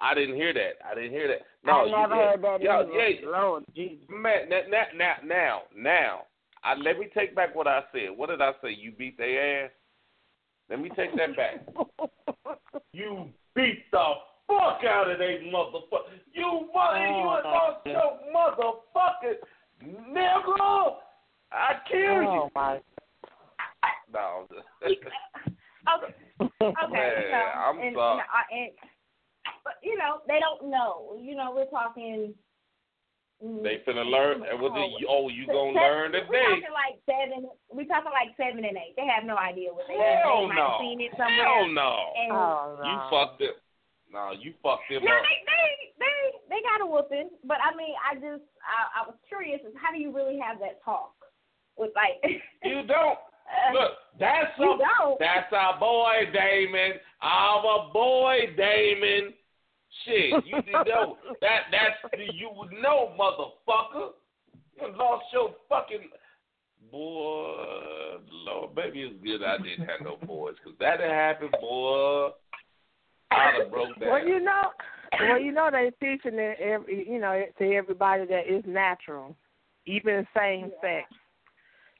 I 0.00 0.14
didn't 0.14 0.36
hear 0.36 0.52
that. 0.54 0.72
I 0.84 0.94
didn't 0.94 1.10
hear 1.10 1.28
that. 1.28 1.40
No, 1.64 1.72
I 1.72 1.84
you 1.84 1.90
never 1.92 2.14
heard 2.14 2.42
that 2.42 2.62
Yo, 2.62 2.90
yeah, 2.92 3.28
Lord 3.30 3.64
Jesus. 3.76 4.04
Man, 4.08 4.48
now, 4.48 4.60
now, 4.96 5.14
now, 5.24 5.62
now, 5.76 6.20
I, 6.64 6.74
let 6.74 6.98
me 6.98 7.08
take 7.14 7.34
back 7.34 7.54
what 7.54 7.66
I 7.66 7.82
said. 7.92 8.16
What 8.16 8.30
did 8.30 8.40
I 8.40 8.52
say? 8.62 8.70
You 8.70 8.92
beat 8.92 9.18
their 9.18 9.64
ass? 9.66 9.70
Let 10.70 10.80
me 10.80 10.90
take 10.96 11.14
that 11.16 11.36
back. 11.36 11.66
you 12.92 13.28
beat 13.54 13.90
the 13.90 14.12
fuck 14.46 14.80
out 14.84 15.10
of 15.10 15.18
they 15.18 15.50
motherfucker. 15.52 16.16
You 16.32 16.68
mother, 16.74 16.98
you 16.98 17.14
Oh, 17.14 17.40
lost 17.44 17.86
your 17.86 18.18
motherfucking 18.34 20.12
nigga. 20.12 20.96
I 21.52 21.74
kill 21.90 22.00
Oh 22.00 22.44
you. 22.44 22.48
my. 22.54 22.80
No. 24.12 24.46
Okay. 25.88 26.14
Okay. 26.60 26.90
Man, 26.92 27.12
so, 27.30 27.58
I'm 27.58 27.78
and, 27.80 27.94
sorry. 27.96 28.16
no, 28.16 28.22
I- 28.22 28.54
and, 28.54 28.70
uh, 28.70 28.86
but 29.64 29.74
you 29.82 29.96
know, 29.96 30.20
they 30.28 30.40
don't 30.40 30.70
know. 30.70 31.16
You 31.20 31.36
know, 31.36 31.52
we're 31.54 31.70
talking. 31.70 32.34
mm, 33.44 33.62
they 33.62 33.80
finna 33.86 34.04
learn. 34.04 34.42
And 34.44 34.60
was 34.60 34.72
it? 34.74 35.06
Oh, 35.08 35.28
you 35.28 35.46
gonna 35.46 35.72
seven- 35.72 35.80
learn 35.80 36.08
We're 36.28 36.44
talking 36.44 36.74
like 36.76 36.96
seven. 37.08 37.48
We're 37.70 37.86
talking 37.90 38.12
like 38.12 38.36
seven 38.36 38.64
and 38.64 38.76
eight. 38.76 38.94
They 38.96 39.06
have 39.06 39.24
no 39.24 39.36
idea 39.36 39.72
what 39.72 39.86
they 39.88 39.96
Hell 39.96 40.48
They 40.48 40.54
might 40.54 40.60
no. 40.60 40.68
have 40.76 40.80
seen 40.80 41.00
it 41.00 41.12
somewhere. 41.16 41.44
Hell 41.46 41.68
no. 41.68 41.92
And 42.16 42.32
Oh 42.32 42.76
no. 42.78 42.84
You 42.88 42.96
fucked 43.10 43.40
it. 43.42 43.56
No, 44.12 44.32
you 44.34 44.52
fucked 44.62 44.90
him 44.90 45.04
no, 45.06 45.14
up. 45.14 45.22
they 45.22 45.38
they 45.46 45.66
they 46.02 46.14
they 46.50 46.60
got 46.66 46.82
a 46.82 46.86
whooping. 46.86 47.30
But 47.46 47.58
I 47.62 47.70
mean, 47.76 47.94
I 48.02 48.14
just 48.18 48.42
I, 48.66 49.02
I 49.02 49.06
was 49.06 49.14
curious 49.28 49.60
is 49.62 49.72
how 49.80 49.92
do 49.94 49.98
you 50.02 50.10
really 50.10 50.38
have 50.42 50.58
that 50.60 50.82
talk 50.84 51.14
with 51.78 51.92
like? 51.94 52.18
You 52.64 52.82
don't. 52.86 53.16
uh, 53.48 53.72
Look, 53.72 53.92
that's 54.18 54.50
you 54.58 54.74
a, 54.74 54.78
don't. 54.78 55.18
that's 55.18 55.50
our 55.52 55.78
boy 55.80 56.26
Damon. 56.34 56.98
Our 57.22 57.90
boy 57.92 58.50
Damon. 58.56 59.32
Shit, 60.04 60.44
you 60.46 60.56
didn't 60.62 60.86
know 60.88 61.18
that 61.40 61.62
that's 61.70 62.14
you 62.34 62.50
would 62.54 62.70
know, 62.82 63.12
motherfucker. 63.18 64.10
You 64.80 64.96
lost 64.96 65.24
your 65.32 65.54
fucking 65.68 66.08
boy. 66.90 67.56
Lord, 68.32 68.70
maybe 68.76 69.02
it's 69.02 69.22
good 69.22 69.42
I 69.44 69.56
didn't 69.58 69.86
have 69.88 70.00
no 70.02 70.16
boys, 70.26 70.54
cause 70.64 70.74
that 70.80 71.00
had 71.00 71.10
happened, 71.10 71.54
boy. 71.60 72.28
I'd 73.32 73.54
have 73.62 73.70
broke 73.70 73.98
down. 74.00 74.08
Well, 74.10 74.26
you 74.26 74.40
know, 74.40 74.62
well, 75.20 75.40
you 75.40 75.52
know, 75.52 75.70
they 75.70 75.90
teaching 76.00 76.38
it 76.38 76.58
every, 76.60 77.08
you 77.08 77.20
know, 77.20 77.42
to 77.58 77.74
everybody 77.74 78.24
that 78.26 78.42
it's 78.46 78.66
natural, 78.66 79.36
even 79.86 80.26
same 80.36 80.70
sex. 80.80 81.06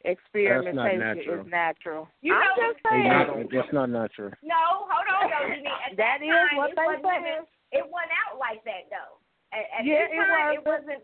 Experimentation 0.04 0.98
natural. 0.98 1.40
is 1.40 1.46
natural. 1.50 2.08
You 2.22 2.34
I'm 2.34 2.40
know- 2.40 2.72
just 2.72 2.80
They 2.84 2.90
saying. 2.90 3.08
not, 3.08 3.26
that's 3.52 3.72
not 3.72 3.90
natural. 3.90 4.30
No, 4.42 4.56
hold 4.88 5.06
on 5.12 5.30
though, 5.30 5.54
Jimmy. 5.54 5.66
At 5.68 5.96
That 5.96 6.18
that, 6.20 6.24
is 6.24 6.30
time, 6.32 6.56
what 6.56 6.70
it 6.70 6.76
they 6.76 6.86
wasn't 6.86 7.04
say. 7.04 7.46
Even- 7.72 7.86
It 7.86 7.90
went 7.92 8.10
out 8.26 8.38
like 8.38 8.62
that 8.64 8.90
though. 8.90 9.18
At, 9.52 9.80
at 9.80 9.84
Yeah, 9.84 10.06
this 10.06 10.14
it 10.14 10.26
time, 10.26 10.52
it 10.54 10.64
wasn't. 10.66 11.02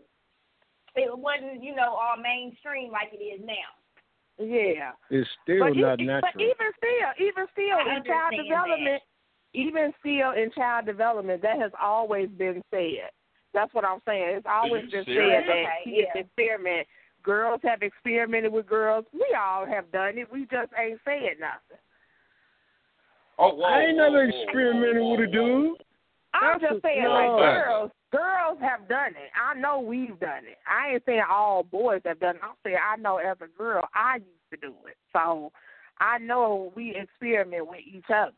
It 0.95 1.17
wasn't, 1.17 1.61
you 1.63 1.75
know, 1.75 1.93
all 1.93 2.17
mainstream 2.17 2.91
like 2.91 3.09
it 3.13 3.21
is 3.21 3.39
now. 3.45 3.69
Yeah. 4.39 4.91
It's 5.11 5.29
still 5.43 5.59
but, 5.69 5.77
not 5.77 5.99
e- 5.99 6.05
natural. 6.05 6.31
but 6.33 6.41
even 6.41 6.69
still, 6.77 7.27
even 7.27 7.45
still 7.53 7.77
I 7.77 7.97
in 7.97 8.03
child 8.03 8.33
understand 8.33 8.49
development, 8.49 9.01
even 9.53 9.93
still 9.99 10.31
in 10.31 10.51
child 10.55 10.85
development, 10.87 11.41
that 11.43 11.59
has 11.59 11.71
always 11.79 12.29
been 12.29 12.63
said. 12.71 13.09
That's 13.53 13.71
what 13.73 13.85
I'm 13.85 13.99
saying. 14.07 14.37
It's 14.37 14.45
always 14.49 14.85
you 14.85 14.91
been 14.91 15.05
serious? 15.05 15.43
said 15.45 15.49
that 15.49 15.53
Okay, 15.53 15.83
kids 15.85 16.07
yeah. 16.15 16.21
experiment. 16.21 16.87
Girls 17.21 17.59
have 17.63 17.81
experimented 17.83 18.51
with 18.51 18.65
girls. 18.65 19.05
We 19.13 19.25
all 19.37 19.65
have 19.67 19.91
done 19.91 20.17
it. 20.17 20.31
We 20.31 20.41
just 20.49 20.71
ain't 20.79 20.99
said 21.05 21.37
nothing. 21.39 21.77
Oh, 23.37 23.53
whoa, 23.53 23.65
I 23.65 23.81
ain't 23.81 23.97
whoa, 23.97 24.03
never 24.09 24.25
whoa, 24.27 24.41
experimented 24.43 25.01
whoa, 25.03 25.11
with 25.11 25.29
a 25.29 25.31
dude. 25.31 25.77
I'm 26.41 26.59
That's 26.61 26.73
just 26.73 26.83
saying, 26.83 27.03
no. 27.03 27.09
like 27.11 27.65
girls, 27.65 27.91
girls 28.11 28.57
have 28.61 28.87
done 28.87 29.11
it. 29.11 29.31
I 29.35 29.59
know 29.59 29.79
we've 29.79 30.19
done 30.19 30.45
it. 30.45 30.57
I 30.67 30.93
ain't 30.93 31.03
saying 31.05 31.21
all 31.29 31.63
boys 31.63 32.01
have 32.05 32.19
done 32.19 32.35
it. 32.35 32.41
I'm 32.43 32.55
saying 32.63 32.77
I 32.77 32.95
know 32.97 33.17
as 33.17 33.37
a 33.41 33.47
girl, 33.57 33.87
I 33.95 34.15
used 34.17 34.49
to 34.51 34.57
do 34.57 34.73
it. 34.87 34.97
So 35.13 35.51
I 35.99 36.17
know 36.19 36.71
we 36.75 36.95
experiment 36.95 37.67
with 37.67 37.79
each 37.91 38.05
other. 38.13 38.33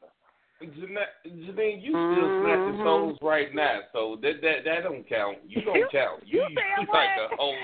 Jeanette, 0.62 1.16
Janine, 1.26 1.82
you 1.82 1.92
still 1.92 2.42
snatching 2.44 2.80
Mhm. 2.80 2.84
souls 2.84 3.18
right 3.22 3.54
now, 3.56 3.80
so 3.94 4.18
that 4.22 4.42
that 4.42 4.66
that 4.66 4.84
don't 4.84 5.08
count. 5.08 5.38
You 5.48 5.62
don't 5.66 5.76
You- 5.76 5.88
count. 5.92 6.28
you 6.28 6.42
You, 6.42 6.56
said 6.56 6.88
like 6.90 7.18
what? 7.18 7.34
a 7.34 7.36
whole. 7.38 7.56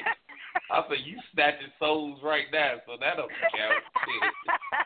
I 0.71 0.81
say 0.89 0.95
you 1.03 1.19
snatching 1.33 1.71
souls 1.77 2.21
right 2.23 2.45
now, 2.53 2.75
so 2.85 2.95
that 2.97 3.17
don't 3.17 3.29
count. 3.53 3.83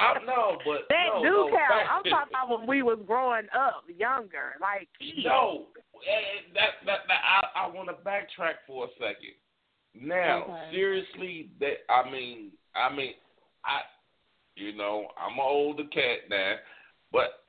I 0.00 0.24
know, 0.24 0.56
but 0.64 0.88
That 0.88 1.08
no, 1.14 1.22
do 1.22 1.28
no, 1.28 1.50
count. 1.50 1.86
I'm 1.90 2.04
talking 2.04 2.28
about 2.30 2.48
when 2.58 2.66
we 2.66 2.82
was 2.82 2.98
growing 3.06 3.46
up, 3.56 3.84
younger, 3.94 4.56
like 4.60 4.88
kids. 4.98 5.20
No, 5.24 5.66
eh, 6.08 6.48
that 6.54 6.84
that, 6.86 7.00
that 7.08 7.20
I 7.54 7.64
I 7.64 7.66
want 7.68 7.88
to 7.88 7.94
backtrack 7.94 8.54
for 8.66 8.86
a 8.86 8.88
second. 8.98 9.36
Now, 9.94 10.44
Okay. 10.44 10.70
seriously, 10.72 11.50
that 11.60 11.84
I 11.90 12.10
mean, 12.10 12.52
I 12.74 12.94
mean, 12.94 13.12
I, 13.64 13.80
you 14.56 14.72
know, 14.74 15.08
I'm 15.18 15.34
an 15.34 15.40
older 15.40 15.84
cat 15.92 16.28
now, 16.30 16.54
but 17.12 17.44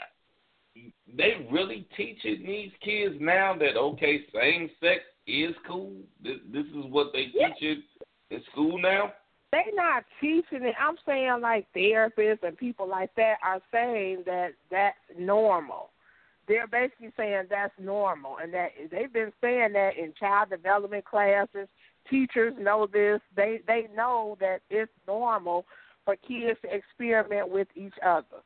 they 1.15 1.47
really 1.51 1.87
teaching 1.95 2.43
these 2.45 2.71
kids 2.83 3.15
now 3.19 3.55
that 3.57 3.77
okay, 3.77 4.25
same 4.33 4.69
sex 4.79 5.01
is 5.27 5.55
cool. 5.67 5.95
This 6.23 6.37
this 6.51 6.65
is 6.65 6.85
what 6.89 7.13
they 7.13 7.31
Yeah. 7.33 7.53
teaching 7.53 7.83
in 8.29 8.43
school 8.51 8.77
now. 8.77 9.13
They 9.51 9.65
not 9.73 10.05
teaching 10.21 10.63
it. 10.63 10.75
I'm 10.79 10.95
saying 11.05 11.39
like 11.41 11.67
therapists 11.75 12.43
and 12.43 12.57
people 12.57 12.87
like 12.87 13.13
that 13.15 13.35
are 13.43 13.61
saying 13.71 14.23
that 14.25 14.51
that's 14.69 14.95
normal. 15.17 15.89
They're 16.47 16.67
basically 16.67 17.11
saying 17.17 17.43
that's 17.49 17.73
normal, 17.79 18.37
and 18.41 18.53
that 18.53 18.69
they've 18.89 19.11
been 19.11 19.31
saying 19.41 19.73
that 19.73 19.91
in 19.97 20.13
child 20.19 20.49
development 20.49 21.05
classes. 21.05 21.67
Teachers 22.09 22.53
know 22.59 22.87
this. 22.91 23.19
They 23.35 23.59
they 23.67 23.87
know 23.95 24.37
that 24.39 24.61
it's 24.69 24.91
normal 25.05 25.65
for 26.03 26.15
kids 26.15 26.59
to 26.63 26.73
experiment 26.73 27.49
with 27.49 27.67
each 27.75 27.93
other, 28.05 28.41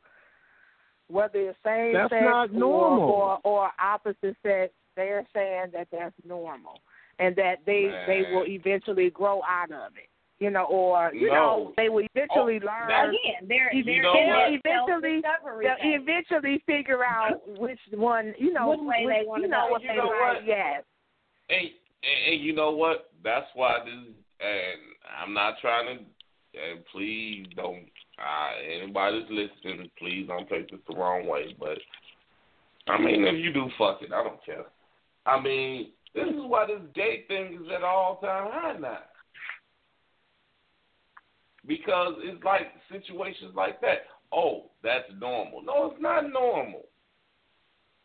whether 1.07 1.39
it's 1.39 1.57
same 1.63 1.93
That's 1.93 2.11
sex 2.11 2.23
not 2.25 2.51
normal. 2.51 3.09
or, 3.09 3.39
or 3.43 3.63
or 3.65 3.71
opposite 3.79 4.35
sex. 4.43 4.73
They're 4.95 5.25
saying 5.33 5.67
that 5.73 5.87
that's 5.91 6.15
normal, 6.27 6.79
and 7.19 7.35
that 7.37 7.59
they 7.65 7.89
they 8.07 8.23
will 8.33 8.45
eventually 8.45 9.09
grow 9.09 9.41
out 9.43 9.71
of 9.71 9.93
it 9.95 10.09
you 10.39 10.49
know, 10.49 10.65
or 10.65 11.11
you 11.13 11.27
No. 11.27 11.33
know, 11.33 11.73
they 11.77 11.88
will 11.89 12.05
eventually 12.13 12.59
Oh, 12.61 12.65
learn. 12.65 13.09
Again, 13.15 13.47
they're 13.47 13.71
they're 13.73 14.01
know 14.01 14.13
in 14.19 14.27
what? 14.27 14.36
that 14.36 14.51
Eventually, 14.53 15.21
They'll 15.21 15.75
phase. 15.77 16.01
eventually 16.01 16.57
figure 16.65 17.05
out 17.05 17.41
which 17.57 17.79
one, 17.93 18.36
you 18.38 18.51
know, 18.51 18.69
Which 18.71 18.79
way 18.81 19.05
they 19.07 19.25
wanna 19.25 19.43
you 19.43 19.47
know 19.49 19.65
go. 19.67 19.71
what 19.71 19.81
You 19.81 19.88
they 19.89 19.95
know 19.95 20.07
like. 20.07 20.36
what? 20.36 20.45
Yes, 20.45 20.83
And, 21.49 21.61
and 22.03 22.33
and 22.33 22.41
you 22.43 22.53
know 22.53 22.71
what? 22.71 23.11
That's 23.23 23.47
why 23.55 23.79
this. 23.86 23.93
And 24.41 24.81
I'm 25.21 25.33
not 25.33 25.59
trying 25.61 25.97
to. 25.99 26.03
And 26.57 26.86
please 26.91 27.45
don't. 27.55 27.86
Uh, 28.17 28.51
anybody 28.81 29.19
that's 29.19 29.31
listening, 29.31 29.89
please 29.97 30.25
don't 30.27 30.47
take 30.47 30.69
this 30.71 30.79
the 30.88 30.95
wrong 30.95 31.25
way. 31.27 31.53
But 31.59 31.77
I 32.88 32.97
mean, 32.97 33.25
if 33.25 33.36
you 33.43 33.51
do, 33.51 33.69
fuck 33.77 34.01
it. 34.01 34.13
I 34.13 34.23
don't 34.23 34.43
care. 34.45 34.65
I 35.25 35.39
mean, 35.41 35.91
this 36.13 36.27
is 36.27 36.33
why 36.36 36.65
this 36.67 36.79
gay 36.93 37.23
thing 37.27 37.59
is 37.61 37.71
at 37.75 37.83
all 37.83 38.17
time 38.17 38.51
high 38.51 38.77
now. 38.79 38.99
Because 41.68 42.13
it's 42.20 42.43
like 42.43 42.68
situations 42.91 43.53
like 43.55 43.82
that. 43.82 44.05
Oh, 44.32 44.66
that's 44.84 45.05
normal. 45.20 45.61
No, 45.63 45.91
it's 45.91 46.01
not 46.01 46.32
normal. 46.32 46.82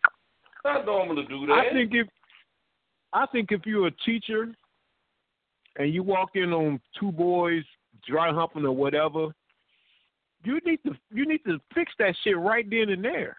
It's 0.05 0.65
not 0.65 0.87
normal 0.87 1.17
to 1.17 1.27
do 1.27 1.47
that. 1.47 1.67
I 1.71 1.73
think 1.73 1.91
if 1.93 2.07
I 3.13 3.27
think 3.27 3.51
if 3.51 3.67
you're 3.67 3.89
a 3.89 3.93
teacher 4.05 4.49
and 5.77 5.93
you 5.93 6.03
walk 6.03 6.31
in 6.35 6.53
on 6.53 6.81
two 6.99 7.13
boys 7.13 7.65
dry 8.07 8.33
humping 8.33 8.65
or 8.65 8.73
whatever, 8.73 9.29
you 10.45 10.61
need 10.65 10.81
to 10.85 10.93
you 11.13 11.27
need 11.27 11.45
to 11.47 11.59
fix 11.75 11.93
that 11.99 12.15
shit 12.23 12.39
right 12.39 12.69
then 12.69 12.91
and 12.91 13.05
there. 13.05 13.37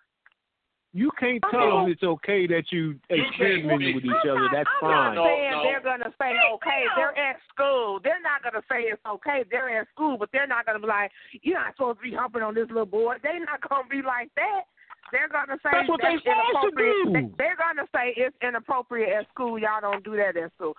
You 0.93 1.09
can't 1.17 1.41
tell 1.49 1.83
them 1.83 1.91
it's 1.91 2.03
okay 2.03 2.47
that 2.47 2.67
you 2.71 2.99
experimenting 3.09 3.95
with 3.95 4.03
each 4.03 4.27
other. 4.27 4.49
That's 4.51 4.67
fine. 4.81 4.91
I'm 4.91 5.15
fine. 5.15 5.15
not 5.15 5.25
saying 5.25 5.59
they're 5.63 5.79
gonna 5.79 6.13
say 6.19 6.35
okay. 6.55 6.83
They're 6.97 7.17
at 7.17 7.37
school. 7.47 7.99
They're 8.03 8.21
not 8.21 8.43
gonna 8.43 8.63
say 8.67 8.91
it's 8.91 9.01
okay. 9.07 9.45
They're 9.49 9.79
at 9.79 9.87
school, 9.95 10.17
but 10.17 10.29
they're 10.33 10.47
not 10.47 10.65
gonna 10.65 10.79
be 10.79 10.87
like, 10.87 11.11
"You're 11.43 11.59
not 11.59 11.75
supposed 11.77 11.99
to 11.99 12.03
be 12.03 12.13
humping 12.13 12.41
on 12.41 12.55
this 12.55 12.67
little 12.67 12.85
boy." 12.85 13.15
They're 13.23 13.39
not 13.39 13.61
gonna 13.67 13.87
be 13.87 14.01
like 14.01 14.31
that. 14.35 14.67
They're 15.11 15.29
gonna 15.29 15.57
say 15.63 15.69
that's 15.71 15.89
what 15.89 16.01
they're 16.01 16.19
to 16.19 16.71
do. 16.75 17.31
They're 17.37 17.55
gonna 17.55 17.87
say 17.95 18.13
it's 18.17 18.35
inappropriate 18.41 19.09
at 19.09 19.29
school. 19.29 19.57
Y'all 19.59 19.79
don't 19.79 20.03
do 20.03 20.17
that 20.17 20.35
at 20.35 20.51
school. 20.55 20.75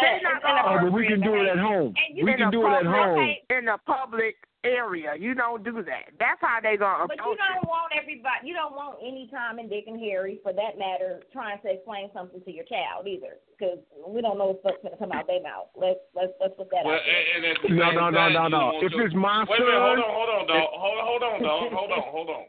They're 0.00 0.20
not 0.22 0.42
gonna. 0.42 0.62
Oh, 0.64 0.84
but 0.84 0.92
we 0.92 1.06
can 1.06 1.20
do 1.20 1.34
it 1.34 1.48
at 1.48 1.58
home. 1.58 1.94
We 2.14 2.34
can 2.34 2.50
do 2.50 2.66
it 2.66 2.70
at 2.70 2.86
home 2.86 3.34
in 3.50 3.64
the 3.66 3.78
public 3.86 4.36
area. 4.66 5.14
You 5.14 5.34
don't 5.34 5.62
do 5.62 5.82
that. 5.86 6.12
That's 6.18 6.40
how 6.40 6.58
they 6.62 6.76
gonna. 6.76 7.06
But 7.06 7.22
you 7.22 7.38
don't 7.38 7.64
want 7.66 7.94
everybody. 7.94 8.42
You 8.44 8.54
don't 8.54 8.74
want 8.74 8.98
any 9.00 9.30
Tom 9.30 9.58
and 9.58 9.70
Dick 9.70 9.86
and 9.86 9.98
Harry, 10.00 10.40
for 10.42 10.52
that 10.52 10.78
matter, 10.78 11.22
trying 11.32 11.62
to 11.62 11.68
explain 11.70 12.10
something 12.12 12.42
to 12.42 12.50
your 12.50 12.66
child 12.66 13.06
either, 13.06 13.38
because 13.54 13.78
we 14.06 14.20
don't 14.20 14.38
know 14.38 14.58
what's 14.58 14.82
going 14.82 14.92
to 14.92 14.98
come 14.98 15.12
out 15.12 15.26
their 15.26 15.42
mouth. 15.42 15.70
Let's 15.78 16.02
let's 16.14 16.34
let's 16.40 16.54
put 16.58 16.68
that 16.74 16.84
well, 16.84 16.98
out 16.98 17.06
there. 17.06 17.22
And, 17.38 17.42
and 17.46 17.78
no, 17.78 17.88
no, 17.90 18.10
no, 18.10 18.24
no, 18.28 18.44
no. 18.48 18.64
If 18.82 18.92
it's 18.92 19.14
my 19.14 19.46
wait 19.48 19.62
son, 19.62 19.66
wait, 19.66 19.78
hold 19.78 20.02
on, 20.02 20.10
hold 20.10 20.30
on, 20.30 20.44
dog. 20.50 20.68
Hold 20.74 20.98
on, 20.98 21.04
hold 21.06 21.22
on, 21.22 21.36
dog. 21.42 21.72
Hold 21.72 21.92
on, 21.92 22.04
hold 22.10 22.30
on. 22.30 22.44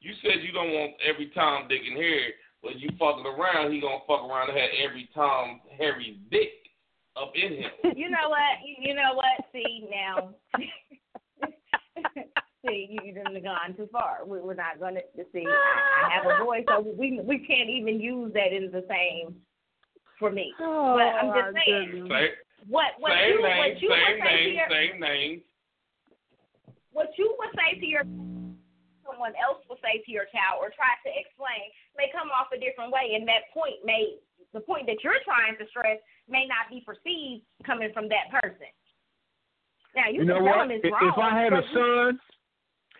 You 0.00 0.14
said 0.22 0.44
you 0.46 0.52
don't 0.52 0.70
want 0.70 0.94
every 1.02 1.34
Tom, 1.34 1.66
Dick, 1.68 1.82
and 1.82 1.96
Harry, 1.96 2.32
but 2.62 2.78
you 2.78 2.90
fucking 2.98 3.26
around, 3.26 3.72
he 3.72 3.80
gonna 3.80 4.06
fuck 4.06 4.22
around 4.22 4.50
and 4.50 4.58
have 4.58 4.70
every 4.78 5.08
Tom, 5.14 5.60
Harry, 5.78 6.20
Dick 6.30 6.66
up 7.16 7.32
in 7.34 7.64
him. 7.64 7.70
You 7.96 8.10
know 8.10 8.28
what? 8.28 8.60
You, 8.64 8.90
you 8.90 8.94
know 8.94 9.14
what? 9.14 9.44
See 9.52 9.88
now. 9.90 10.34
see, 12.66 12.98
you 13.04 13.12
done 13.12 13.36
gone 13.42 13.76
too 13.76 13.88
far. 13.92 14.24
We, 14.26 14.40
we're 14.40 14.54
not 14.54 14.80
gonna 14.80 15.00
see. 15.32 15.44
I, 15.46 16.08
I 16.08 16.14
have 16.14 16.26
a 16.26 16.44
voice, 16.44 16.64
so 16.68 16.80
we 16.80 17.20
we 17.22 17.38
can't 17.46 17.70
even 17.70 18.00
use 18.00 18.32
that 18.34 18.52
in 18.52 18.70
the 18.70 18.84
same 18.88 19.36
for 20.18 20.30
me. 20.30 20.52
Oh, 20.60 20.96
but 20.96 21.08
I'm 21.16 21.32
just 21.32 21.64
saying. 21.66 22.08
Same, 22.08 22.34
what 22.68 22.98
what 22.98 23.12
same 23.12 23.36
you 23.36 23.42
name, 23.42 23.58
what 23.58 23.82
you 23.82 23.90
same 23.90 24.00
would 24.00 24.18
say 24.24 24.34
name, 24.34 24.44
to 24.44 24.52
your 24.56 24.70
same 24.70 25.00
name. 25.00 25.42
what 26.92 27.10
you 27.18 27.36
would 27.38 27.52
say 27.54 27.78
to 27.78 27.86
your 27.86 28.02
someone 29.06 29.38
else 29.38 29.62
will 29.70 29.78
say 29.78 30.02
to 30.02 30.10
your 30.10 30.26
child 30.34 30.58
or 30.58 30.74
try 30.74 30.98
to 31.06 31.10
explain 31.14 31.70
may 31.94 32.10
come 32.10 32.26
off 32.34 32.50
a 32.50 32.58
different 32.58 32.90
way, 32.90 33.14
and 33.14 33.22
that 33.28 33.46
point 33.54 33.78
may 33.84 34.18
the 34.52 34.60
point 34.60 34.86
that 34.90 34.98
you're 35.04 35.20
trying 35.22 35.54
to 35.60 35.64
stress 35.70 36.00
may 36.26 36.48
not 36.48 36.66
be 36.72 36.82
perceived 36.82 37.44
coming 37.62 37.92
from 37.94 38.08
that 38.08 38.32
person. 38.32 38.72
Now 39.96 40.08
you, 40.12 40.20
you 40.20 40.24
know 40.26 40.40
what? 40.42 40.70
if, 40.70 40.80
if 40.84 41.18
I 41.18 41.42
had 41.42 41.52
a 41.54 41.62
son, 41.72 42.20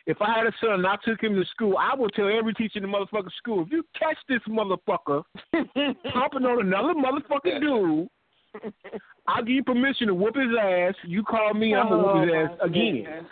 if 0.06 0.16
I 0.22 0.32
had 0.32 0.46
a 0.46 0.52
son 0.60 0.72
and 0.72 0.86
I 0.86 0.96
took 1.04 1.20
him 1.22 1.34
to 1.34 1.44
school, 1.50 1.76
I 1.78 1.94
would 1.94 2.12
tell 2.14 2.28
every 2.28 2.54
teacher 2.54 2.78
in 2.78 2.82
the 2.82 2.88
motherfucking 2.88 3.32
school, 3.36 3.62
if 3.62 3.70
you 3.70 3.84
catch 3.98 4.16
this 4.28 4.40
motherfucker 4.48 5.22
humping 5.52 6.44
on 6.46 6.66
another 6.66 6.94
motherfucking 6.94 7.60
dude, 7.60 8.08
I'll 9.28 9.42
give 9.42 9.54
you 9.56 9.64
permission 9.64 10.06
to 10.06 10.14
whoop 10.14 10.36
his 10.36 10.48
ass. 10.58 10.94
You 11.04 11.22
call 11.22 11.52
me, 11.52 11.74
I'm 11.74 11.88
gonna 11.90 12.02
whoop 12.02 12.22
his 12.28 12.34
Oh, 12.34 12.44
ass 12.44 12.58
again. 12.62 13.26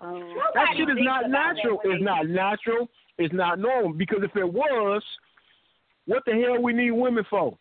Um, 0.00 0.34
That 0.54 0.68
shit 0.76 0.88
is 0.88 0.96
not 1.00 1.28
natural. 1.28 1.80
It's 1.84 2.02
not 2.02 2.26
natural. 2.26 2.88
It's 3.18 3.34
not 3.34 3.58
normal. 3.58 3.92
Because 3.92 4.20
if 4.22 4.34
it 4.34 4.50
was, 4.50 5.02
what 6.06 6.22
the 6.24 6.32
hell 6.32 6.62
we 6.62 6.72
need 6.72 6.92
women 6.92 7.24
for? 7.28 7.58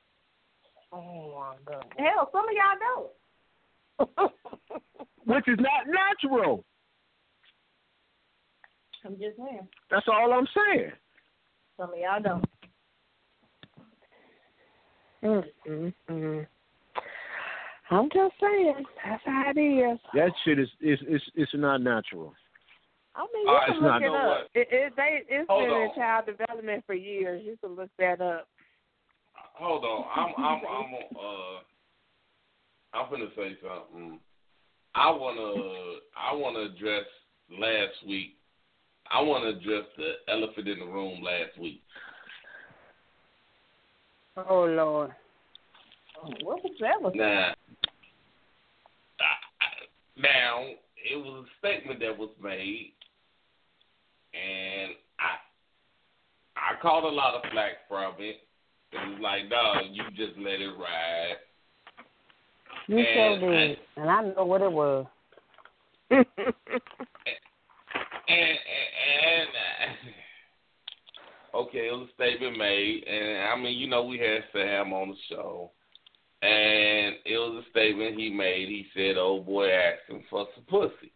oh 0.94 1.34
my 1.38 1.56
god. 1.66 1.86
Hell, 1.98 2.30
some 2.32 2.48
of 2.48 2.54
y'all 2.54 2.80
don't. 2.80 3.10
Which 5.26 5.48
is 5.48 5.60
not 5.60 5.86
natural. 5.88 6.64
I'm 9.06 9.14
just 9.14 9.38
saying. 9.38 9.68
That's 9.92 10.08
all 10.08 10.34
I'm 10.34 10.48
saying. 10.56 10.92
Some 11.78 11.92
of 11.94 12.00
y'all 12.00 12.22
don't. 12.22 12.46
Mm, 15.24 15.44
mm, 15.68 15.94
mm. 16.10 16.48
I'm 17.92 18.10
just 18.14 18.34
saying, 18.40 18.86
that's 19.04 19.24
how 19.26 19.52
it 19.56 19.60
is. 19.60 20.00
That 20.14 20.32
shit 20.46 20.60
is 20.60 20.70
is 20.82 21.00
is 21.08 21.22
it's 21.36 21.52
not 21.56 21.82
natural. 21.82 22.34
I 23.16 23.26
mean, 23.34 23.48
you 23.48 23.54
right, 23.54 23.68
can 23.68 23.82
look 23.82 24.02
it 24.02 24.16
up. 24.16 24.48
It, 24.54 24.68
it, 24.72 24.94
they, 24.96 25.24
it's 25.28 25.50
Hold 25.50 25.68
been 25.68 25.78
in 25.78 25.90
child 25.96 26.26
development 26.26 26.84
for 26.86 26.94
years. 26.94 27.42
You 27.44 27.58
can 27.58 27.76
look 27.76 27.90
that 27.98 28.22
up. 28.22 28.48
Hold 29.56 29.84
on, 29.84 30.06
I'm 30.16 30.34
I'm 30.38 30.62
I'm 30.70 30.94
uh 31.18 31.60
I'm 32.94 33.10
gonna 33.10 33.30
say 33.36 33.58
something. 33.62 34.20
I 34.96 35.12
wanna 35.12 36.00
I 36.18 36.34
wanna 36.34 36.72
address 36.74 37.06
last 37.52 38.08
week. 38.08 38.36
I 39.12 39.22
wanna 39.22 39.50
address 39.50 39.86
the 39.98 40.14
elephant 40.32 40.68
in 40.68 40.80
the 40.80 40.86
room 40.86 41.22
last 41.24 41.60
week. 41.60 41.82
Oh 44.38 44.66
Lord. 44.66 45.12
What 46.44 46.64
was 46.64 46.74
that? 46.82 47.02
Was 47.02 47.14
Now, 47.16 47.54
I, 49.20 49.24
I, 49.62 50.22
now 50.22 50.66
it 51.10 51.16
was 51.16 51.46
a 51.46 51.58
statement 51.60 52.02
that 52.02 52.18
was 52.18 52.30
made, 52.44 52.94
and 54.34 54.92
I 55.20 55.38
I 56.58 56.82
caught 56.82 57.04
a 57.04 57.10
lot 57.10 57.36
of 57.36 57.52
flack 57.52 57.88
from 57.88 58.16
it. 58.20 58.38
It 58.92 59.10
was 59.10 59.20
like, 59.22 59.50
dog, 59.50 59.84
you 59.92 60.04
just 60.16 60.38
let 60.40 60.60
it 60.62 60.74
ride. 60.78 61.38
You 62.90 62.98
And 62.98 63.08
sure 63.14 63.52
did, 63.52 63.78
and 63.98 64.10
I 64.10 64.22
know 64.24 64.46
what 64.46 64.64
it 64.64 64.72
was. 64.72 65.06
and 66.10 66.26
and, 66.28 66.58
and 68.28 69.48
okay, 71.54 71.88
it 71.88 71.92
was 71.94 72.08
a 72.10 72.14
statement 72.16 72.58
made, 72.58 73.04
and 73.04 73.44
I 73.44 73.56
mean, 73.58 73.78
you 73.78 73.88
know, 73.88 74.06
we 74.06 74.18
had 74.18 74.44
Sam 74.52 74.92
on 74.92 75.10
the 75.10 75.16
show, 75.30 75.70
and 76.42 77.14
it 77.26 77.38
was 77.38 77.64
a 77.64 77.70
statement 77.70 78.20
he 78.20 78.32
made. 78.32 78.70
He 78.70 78.88
said, 78.96 79.18
"Old 79.20 79.46
boy 79.46 79.70
asked 79.70 80.10
him 80.10 80.24
for 80.28 80.48
some 80.56 80.64
pussy," 80.64 81.12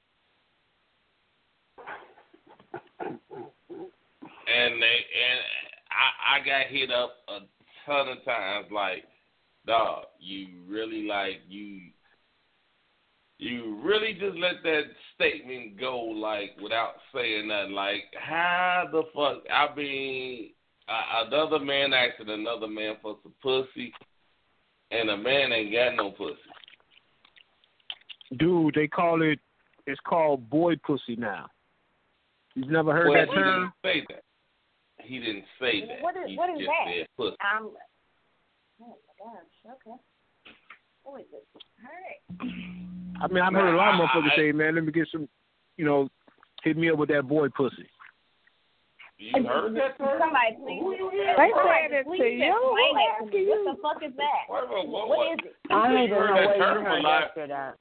and 2.99 3.09
they 4.79 4.99
and 5.09 5.39
I 5.89 6.35
I 6.35 6.45
got 6.45 6.67
hit 6.67 6.91
up 6.91 7.15
a 7.29 7.39
ton 7.87 8.09
of 8.09 8.23
times, 8.23 8.67
like, 8.71 9.05
dog, 9.65 10.05
you 10.19 10.47
really 10.67 11.07
like 11.07 11.41
you 11.47 11.81
you 13.39 13.79
really 13.83 14.13
just 14.13 14.37
let 14.37 14.63
that 14.63 14.83
statement 15.15 15.79
go 15.79 15.99
like 15.99 16.51
without 16.61 16.93
saying 17.13 17.47
nothing. 17.47 17.73
Like 17.73 18.03
how 18.19 18.85
the 18.91 19.03
fuck? 19.13 19.43
I 19.51 19.73
mean, 19.75 20.51
uh, 20.87 21.25
another 21.27 21.59
man 21.59 21.93
asking 21.93 22.29
another 22.29 22.67
man 22.67 22.95
for 23.01 23.17
some 23.23 23.33
pussy, 23.41 23.93
and 24.91 25.09
a 25.09 25.17
man 25.17 25.51
ain't 25.51 25.73
got 25.73 25.95
no 25.95 26.11
pussy. 26.11 26.37
Dude, 28.37 28.73
they 28.75 28.87
call 28.87 29.21
it 29.21 29.39
it's 29.85 29.99
called 30.07 30.49
boy 30.49 30.75
pussy 30.77 31.15
now. 31.17 31.47
You've 32.55 32.69
never 32.69 32.93
heard 32.93 33.09
well, 33.09 33.17
that 33.25 33.27
he 33.29 33.35
term? 33.35 33.73
didn't 33.83 33.83
say 33.83 34.05
that. 34.09 34.23
He 35.05 35.19
didn't 35.19 35.45
say 35.59 35.85
that. 35.87 36.01
What 36.01 36.15
is- 36.15 36.27
he 36.27 36.37
what 36.37 36.49
is 36.51 36.59
just 36.59 36.69
that? 36.69 36.93
said 36.93 37.07
pussy. 37.17 37.35
um. 37.57 37.71
Oh 39.23 39.27
my 39.27 39.33
gosh. 39.33 39.77
Okay. 39.87 39.97
Oh, 41.05 41.11
what 41.11 41.21
is 41.21 41.27
it? 41.33 41.45
All 41.55 41.89
right. 41.89 42.19
I 43.21 43.27
mean 43.27 43.41
I've 43.43 43.53
heard 43.53 43.73
a 43.73 43.77
lot 43.77 43.93
of 43.95 44.01
motherfuckers 44.09 44.35
say, 44.35 44.51
Man, 44.51 44.75
let 44.75 44.83
me 44.85 44.91
get 44.91 45.07
some 45.11 45.27
you 45.77 45.85
know, 45.85 46.09
hit 46.63 46.77
me 46.77 46.89
up 46.91 46.97
with 46.99 47.09
that 47.09 47.27
boy 47.27 47.47
pussy. 47.49 47.87
You 49.17 49.43
heard 49.47 49.75
that 49.75 49.97
term? 49.97 50.19
Somebody 50.19 50.57
please. 50.59 50.83
They 50.83 51.49
somebody 51.55 51.87
said 51.89 51.99
it 51.99 52.05
please 52.05 52.19
to 52.19 52.27
you. 52.27 52.51
explain 52.51 52.95
it 52.99 53.13
to 53.19 53.37
me. 53.37 53.45
What 53.47 53.63
the 53.63 53.81
fuck 53.81 53.99
is 54.03 54.13
that? 54.17 54.43
Wait, 54.49 54.63
wait, 54.69 54.87
what, 54.89 55.07
What 55.07 55.17
what? 55.17 55.31
is 55.33 55.39
it? 55.45 55.55
I 55.71 55.87
don't 55.87 56.03
even 56.03 56.17
heard 56.17 56.29
know 56.29 56.35
that 56.35 56.47
where 56.47 56.57
you 56.57 56.63
term 56.63 56.85
a 56.85 56.89
heard 56.89 57.03
lot. 57.03 57.21
that 57.21 57.31
shit 57.35 57.51
at. 57.51 57.75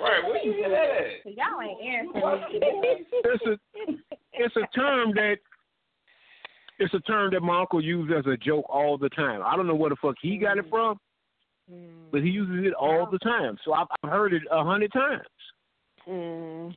Right, 0.00 0.24
where 0.24 0.40
you 0.42 0.52
get 0.56 0.70
that 0.70 0.88
at? 0.96 1.36
Y'all 1.36 1.60
ain't 1.60 1.82
answering 1.84 2.80
me. 2.80 3.04
It's 3.12 3.44
a 3.46 3.54
it's 4.32 4.56
a 4.56 4.66
term 4.74 5.12
that 5.14 5.36
it's 6.80 6.94
a 6.94 7.00
term 7.00 7.32
that 7.32 7.40
my 7.40 7.60
uncle 7.60 7.82
used 7.82 8.12
as 8.12 8.26
a 8.26 8.36
joke 8.36 8.64
all 8.68 8.98
the 8.98 9.08
time. 9.10 9.42
I 9.44 9.54
don't 9.56 9.66
know 9.66 9.74
where 9.74 9.90
the 9.90 9.96
fuck 10.02 10.16
he 10.20 10.36
got 10.38 10.58
it 10.58 10.64
from, 10.70 10.98
Mm. 11.70 12.10
but 12.10 12.22
he 12.22 12.30
uses 12.30 12.66
it 12.66 12.74
all 12.74 13.06
the 13.06 13.18
time. 13.20 13.56
So 13.64 13.72
I've, 13.72 13.86
I've 14.02 14.10
heard 14.10 14.32
it 14.32 14.42
a 14.50 14.64
hundred 14.64 14.92
times. 14.92 15.22
Mm. 16.08 16.74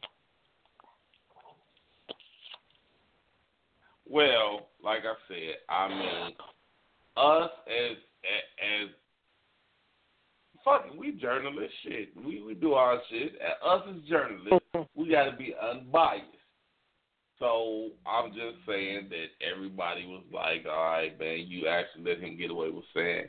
Well, 4.07 4.67
like 4.83 4.99
I 4.99 5.13
said, 5.27 5.55
I 5.69 5.87
mean, 5.89 6.35
us 7.17 7.49
as 7.67 7.97
as 8.83 8.89
fucking 10.63 10.97
we 10.99 11.13
journalists, 11.13 11.75
shit. 11.83 12.09
We 12.15 12.43
we 12.43 12.53
do 12.53 12.73
our 12.73 12.99
shit. 13.09 13.33
And 13.33 13.53
us 13.65 13.87
as 13.89 14.07
journalists, 14.07 14.67
we 14.95 15.09
got 15.09 15.25
to 15.25 15.35
be 15.35 15.55
unbiased. 15.59 16.25
So 17.43 17.89
I'm 18.05 18.31
just 18.31 18.65
saying 18.65 19.09
that 19.09 19.27
everybody 19.45 20.05
was 20.05 20.23
like, 20.31 20.65
"All 20.65 20.85
right, 20.85 21.19
man, 21.19 21.39
you 21.45 21.67
actually 21.67 22.05
let 22.05 22.21
him 22.21 22.37
get 22.37 22.51
away 22.51 22.69
with 22.69 22.85
saying 22.93 23.27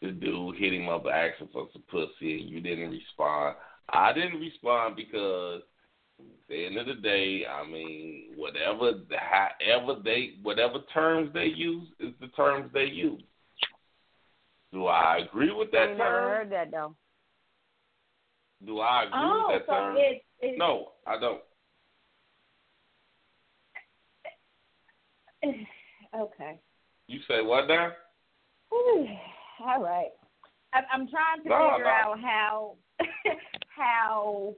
this 0.00 0.14
dude 0.14 0.56
hit 0.56 0.72
him 0.72 0.88
up 0.88 1.04
asking 1.06 1.48
for 1.52 1.68
some 1.70 1.82
pussy, 1.90 2.40
and 2.40 2.48
you 2.48 2.62
didn't 2.62 2.90
respond." 2.90 3.56
I 3.90 4.14
didn't 4.14 4.40
respond 4.40 4.96
because 4.96 5.60
at 6.18 6.24
the 6.48 6.64
end 6.64 6.78
of 6.78 6.86
the 6.86 6.94
day, 6.94 7.44
I 7.44 7.66
mean, 7.66 8.32
whatever, 8.36 8.92
however 9.10 10.00
they, 10.02 10.36
whatever 10.42 10.78
terms 10.94 11.30
they 11.34 11.52
use 11.54 11.88
is 12.00 12.14
the 12.22 12.28
terms 12.28 12.70
they 12.72 12.86
use. 12.86 13.22
Do 14.72 14.86
I 14.86 15.18
agree 15.18 15.52
with 15.52 15.70
that 15.72 15.82
I 15.82 15.86
term? 15.88 15.98
never 15.98 16.20
heard 16.20 16.52
that 16.52 16.70
though. 16.70 16.96
Do 18.64 18.80
I 18.80 19.02
agree 19.02 19.20
oh, 19.20 19.46
with 19.48 19.60
that 19.60 19.66
so 19.66 19.72
term? 19.72 19.96
It, 19.98 20.24
it, 20.40 20.58
no, 20.58 20.92
I 21.06 21.18
don't. 21.18 21.42
okay. 26.16 26.58
You 27.08 27.20
say 27.28 27.42
what 27.42 27.68
now? 27.68 27.92
All 28.72 29.82
right. 29.82 30.10
I'm, 30.72 30.84
I'm 30.92 31.08
trying 31.08 31.42
to 31.42 31.48
No, 31.48 31.70
figure 31.72 31.84
no. 31.84 31.90
out 31.90 32.20
how 32.20 32.74
how 33.76 34.54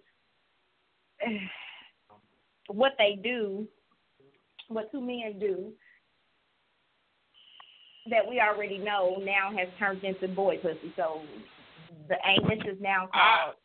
what 2.68 2.92
they 2.98 3.18
do, 3.22 3.66
what 4.68 4.90
two 4.92 5.00
men 5.00 5.38
do 5.40 5.72
that 8.10 8.26
we 8.28 8.40
already 8.40 8.78
know 8.78 9.16
now 9.24 9.50
has 9.56 9.68
turned 9.78 10.04
into 10.04 10.28
boy 10.28 10.58
pussy. 10.58 10.92
So 10.96 11.22
the 12.08 12.16
anus 12.26 12.64
is 12.70 12.78
now 12.80 13.08
I, 13.12 13.38
called 13.44 13.56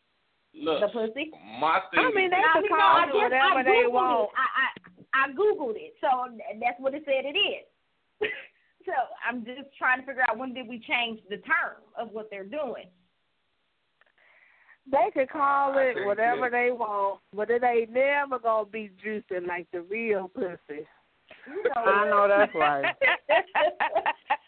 look, 0.56 0.82
the 0.82 0.88
pussy. 0.88 1.32
my 1.60 1.80
thing. 1.94 2.00
I 2.06 2.12
mean, 2.16 2.30
they 2.30 2.38
can 2.54 2.64
call 2.70 3.04
it 3.04 3.14
whatever 3.14 3.60
I 3.60 3.64
they 3.64 3.88
want. 3.88 4.30
I, 4.36 4.42
I 4.64 4.99
I 5.14 5.32
googled 5.32 5.76
it, 5.76 5.96
so 6.02 6.08
that's 6.60 6.80
what 6.80 6.94
it 6.94 7.04
said 7.06 7.26
it 7.26 7.38
is. 7.38 7.66
so 8.86 8.94
I'm 9.28 9.46
just 9.46 9.76
trying 9.78 10.02
to 10.02 10.06
figure 10.06 10.24
out 10.30 10.38
when 10.38 10.54
did 10.54 10.68
we 10.68 10.80
change 10.80 11.20
the 11.30 11.38
term 11.38 11.82
of 11.98 12.12
what 12.12 12.30
they're 12.30 12.44
doing. 12.44 12.86
They 14.92 15.12
could 15.14 15.30
call 15.30 15.78
it 15.78 16.06
whatever 16.06 16.50
that- 16.50 16.52
they 16.52 16.72
want, 16.72 17.22
but 17.34 17.50
it 17.50 17.64
ain't 17.64 17.92
never 17.92 18.40
gonna 18.40 18.66
be 18.66 18.90
juicy 19.02 19.40
like 19.40 19.70
the 19.72 19.82
real 19.82 20.30
pussy. 20.30 20.88
You 21.48 21.64
know, 21.64 21.82
I 21.82 22.10
know 22.10 22.28
that's 22.28 22.54
right. 22.56 22.86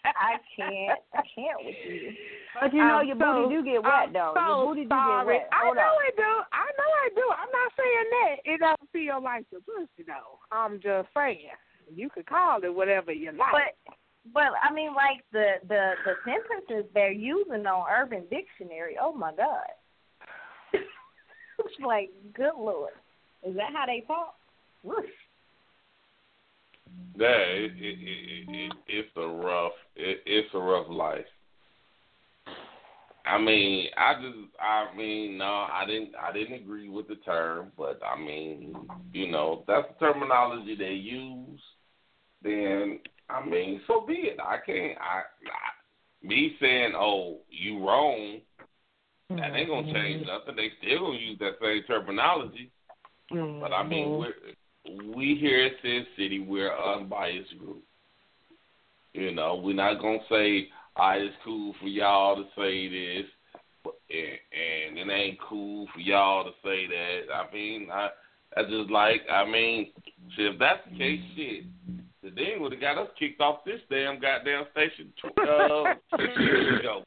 I 0.05 0.37
can't. 0.55 0.99
I 1.13 1.21
can't 1.33 1.59
with 1.65 1.75
you. 1.85 2.11
But 2.59 2.73
you 2.73 2.79
know 2.79 3.01
I'm 3.01 3.07
your 3.07 3.17
so- 3.17 3.47
booty 3.47 3.55
do 3.55 3.63
get 3.63 3.85
I'm 3.85 4.11
wet 4.11 4.13
though. 4.13 4.33
so 4.35 4.41
your 4.41 4.65
booty 4.67 4.83
do 4.83 4.89
get 4.89 5.25
wet. 5.25 5.49
I 5.51 5.65
know 5.71 5.95
up. 5.97 6.07
it 6.07 6.15
do. 6.15 6.31
I 6.53 6.67
know 6.77 6.89
I 7.01 7.07
do. 7.15 7.25
I'm 7.31 7.51
not 7.51 7.71
saying 7.77 8.07
that 8.11 8.35
it 8.45 8.57
don't 8.59 8.89
feel 8.91 9.23
like 9.23 9.45
the 9.49 9.59
pussy 9.61 10.03
though. 10.05 10.37
I'm 10.51 10.79
just 10.81 11.07
saying 11.15 11.49
you 11.93 12.09
could 12.09 12.25
call 12.25 12.63
it 12.63 12.73
whatever 12.73 13.11
you 13.11 13.31
like. 13.31 13.51
But 13.51 13.93
but 14.33 14.51
I 14.61 14.73
mean, 14.73 14.93
like 14.93 15.23
the 15.31 15.57
the 15.67 15.93
the 16.05 16.13
sentences 16.25 16.89
they're 16.93 17.11
using 17.11 17.65
on 17.65 17.87
Urban 17.89 18.23
Dictionary. 18.29 18.95
Oh 19.01 19.13
my 19.13 19.33
God. 19.33 19.71
it's 20.73 21.79
like, 21.85 22.09
good 22.33 22.55
lord, 22.57 22.93
is 23.47 23.55
that 23.55 23.73
how 23.73 23.85
they 23.85 24.03
talk? 24.05 24.35
Whoosh. 24.83 25.05
Yeah, 27.17 27.27
it, 27.27 27.71
it, 27.77 27.99
it, 27.99 28.49
it, 28.49 28.73
it's 28.87 29.09
a 29.17 29.27
rough, 29.27 29.73
it, 29.95 30.21
it's 30.25 30.49
a 30.53 30.59
rough 30.59 30.87
life. 30.89 31.25
I 33.25 33.37
mean, 33.37 33.87
I 33.97 34.15
just, 34.15 34.37
I 34.59 34.95
mean, 34.97 35.37
no, 35.37 35.45
I 35.45 35.83
didn't, 35.85 36.11
I 36.15 36.33
didn't 36.33 36.55
agree 36.55 36.89
with 36.89 37.07
the 37.07 37.15
term, 37.17 37.71
but 37.77 37.99
I 38.03 38.19
mean, 38.19 38.75
you 39.13 39.29
know, 39.29 39.63
that's 39.67 39.87
the 39.89 40.05
terminology 40.05 40.75
they 40.75 40.93
use. 40.93 41.61
Then, 42.41 42.99
I 43.29 43.45
mean, 43.45 43.81
so 43.87 44.03
be 44.07 44.13
it. 44.13 44.39
I 44.39 44.57
can't, 44.65 44.97
I, 44.97 45.19
I 45.19 46.27
me 46.27 46.55
saying, 46.59 46.93
oh, 46.95 47.39
you 47.49 47.85
wrong, 47.85 48.39
that 49.29 49.55
ain't 49.55 49.69
gonna 49.69 49.83
mm-hmm. 49.83 49.93
change 49.93 50.27
nothing. 50.27 50.55
They 50.55 50.69
still 50.79 51.05
gonna 51.05 51.19
use 51.19 51.39
that 51.39 51.53
same 51.61 51.83
terminology. 51.87 52.71
But 53.29 53.71
I 53.71 53.83
mean, 53.83 54.07
mm-hmm. 54.07 54.19
we're, 54.19 54.33
we 54.85 55.37
here 55.39 55.65
at 55.65 55.73
Sin 55.81 56.05
City, 56.17 56.39
we're 56.39 56.73
an 56.73 57.01
unbiased 57.01 57.57
group. 57.59 57.83
You 59.13 59.31
know, 59.31 59.55
we're 59.55 59.75
not 59.75 60.01
gonna 60.01 60.19
say, 60.29 60.69
"All 60.95 61.09
right, 61.09 61.21
it's 61.21 61.35
cool 61.43 61.73
for 61.79 61.87
y'all 61.87 62.37
to 62.37 62.49
say 62.55 62.87
this," 62.87 63.25
and, 63.85 64.97
and 64.97 65.09
it 65.09 65.13
ain't 65.13 65.39
cool 65.41 65.87
for 65.93 65.99
y'all 65.99 66.45
to 66.45 66.51
say 66.63 66.87
that. 66.87 67.33
I 67.33 67.53
mean, 67.53 67.89
I, 67.91 68.09
I 68.55 68.63
just 68.63 68.89
like, 68.89 69.21
I 69.29 69.45
mean, 69.45 69.91
shit, 70.35 70.53
if 70.53 70.59
that's 70.59 70.79
the 70.89 70.97
case, 70.97 71.21
shit, 71.35 71.65
the 72.23 72.31
thing 72.31 72.61
would 72.61 72.71
have 72.71 72.81
got 72.81 72.97
us 72.97 73.09
kicked 73.19 73.41
off 73.41 73.65
this 73.65 73.81
damn 73.89 74.19
goddamn 74.19 74.65
station 74.71 75.11
uh, 75.25 75.93
six 76.17 76.29
years 76.39 76.79
ago. 76.79 77.03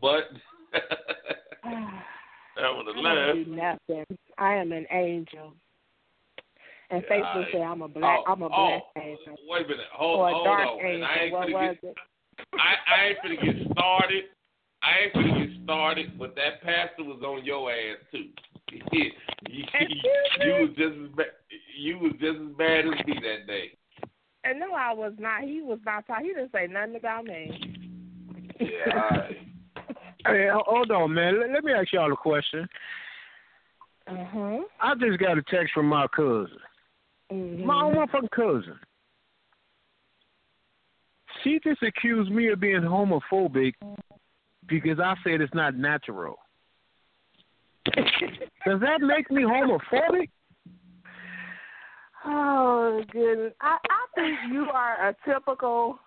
But 0.00 0.24
I 1.64 2.60
don't 2.60 2.86
nevertheless, 2.86 3.34
do 3.44 3.56
nothing. 3.56 4.18
I 4.38 4.54
am 4.54 4.72
an 4.72 4.86
angel. 4.90 5.54
And 6.94 7.02
Yeah, 7.08 7.16
Facebook 7.16 7.48
I- 7.48 7.52
say 7.52 7.62
I'm 7.62 7.82
a 7.82 7.88
black 7.88 8.20
oh, 8.24 8.32
I'm 8.32 8.42
a 8.42 8.46
oh, 8.46 8.48
black 8.48 9.04
angel. 9.04 9.36
Wait 9.48 9.64
a 9.66 9.68
minute, 9.68 9.86
hold, 9.92 10.20
or 10.20 10.28
a 10.28 10.32
hold 10.32 10.44
dark 10.44 10.68
on. 10.68 10.80
Angel. 10.80 11.04
I 11.04 11.14
ain't 11.18 11.32
What 11.32 11.48
finna 11.48 11.52
was 11.52 11.76
get, 11.82 11.90
it? 11.90 11.96
I, 12.54 12.74
I 12.94 13.04
ain't 13.06 13.18
finna 13.18 13.44
get 13.44 13.72
started. 13.72 14.24
I 14.82 14.98
ain't 15.02 15.14
finna 15.14 15.46
get 15.48 15.64
started, 15.64 16.18
but 16.18 16.36
that 16.36 16.62
pastor 16.62 17.02
was 17.02 17.20
on 17.26 17.44
your 17.44 17.72
ass 17.72 17.98
too. 18.12 18.28
you, 18.92 19.10
you 20.40 20.52
was 20.60 20.70
just 20.76 20.94
as 20.94 21.16
bad. 21.16 21.26
You 21.76 21.98
was 21.98 22.12
just 22.20 22.38
as 22.38 22.56
bad 22.56 22.86
as 22.86 23.06
me 23.06 23.14
that 23.22 23.46
day. 23.48 23.76
And 24.44 24.60
no, 24.60 24.72
I 24.74 24.92
was 24.92 25.14
not. 25.18 25.42
He 25.42 25.62
was 25.62 25.80
not 25.84 26.06
talking. 26.06 26.26
He 26.26 26.32
didn't 26.32 26.52
say 26.52 26.68
nothing 26.68 26.94
about 26.96 27.24
me. 27.24 27.74
Yeah, 28.60 28.68
all 28.94 29.18
right. 29.18 29.36
Hey, 30.26 30.48
hold 30.50 30.90
on, 30.90 31.12
man. 31.12 31.38
Let, 31.38 31.50
let 31.50 31.64
me 31.64 31.72
ask 31.72 31.92
y'all 31.92 32.10
a 32.10 32.16
question. 32.16 32.66
Mhm. 34.08 34.62
I 34.80 34.94
just 34.94 35.18
got 35.18 35.36
a 35.36 35.42
text 35.42 35.74
from 35.74 35.86
my 35.86 36.06
cousin, 36.16 36.56
Mhm. 37.34 37.64
my 37.64 37.82
own 37.82 37.94
motherfucking 37.94 38.30
cousin. 38.30 38.78
She 41.42 41.58
just 41.62 41.82
accused 41.82 42.30
me 42.30 42.48
of 42.48 42.60
being 42.60 42.82
homophobic 42.82 43.74
because 44.66 44.98
I 45.00 45.14
said 45.24 45.40
it's 45.40 45.52
not 45.54 45.74
natural. 45.74 46.38
Does 47.94 48.80
that 48.80 49.00
make 49.00 49.30
me 49.30 49.42
homophobic? 49.42 50.30
Oh 52.24 53.02
goodness. 53.10 53.52
I 53.60 53.76
I 53.90 54.06
think 54.14 54.38
you 54.52 54.66
are 54.72 55.08
a 55.08 55.16
typical 55.26 55.98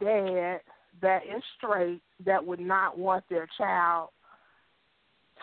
dad 0.00 0.60
that 1.00 1.22
is 1.24 1.42
straight 1.56 2.00
that 2.24 2.44
would 2.44 2.60
not 2.60 2.98
want 2.98 3.24
their 3.28 3.46
child 3.56 4.08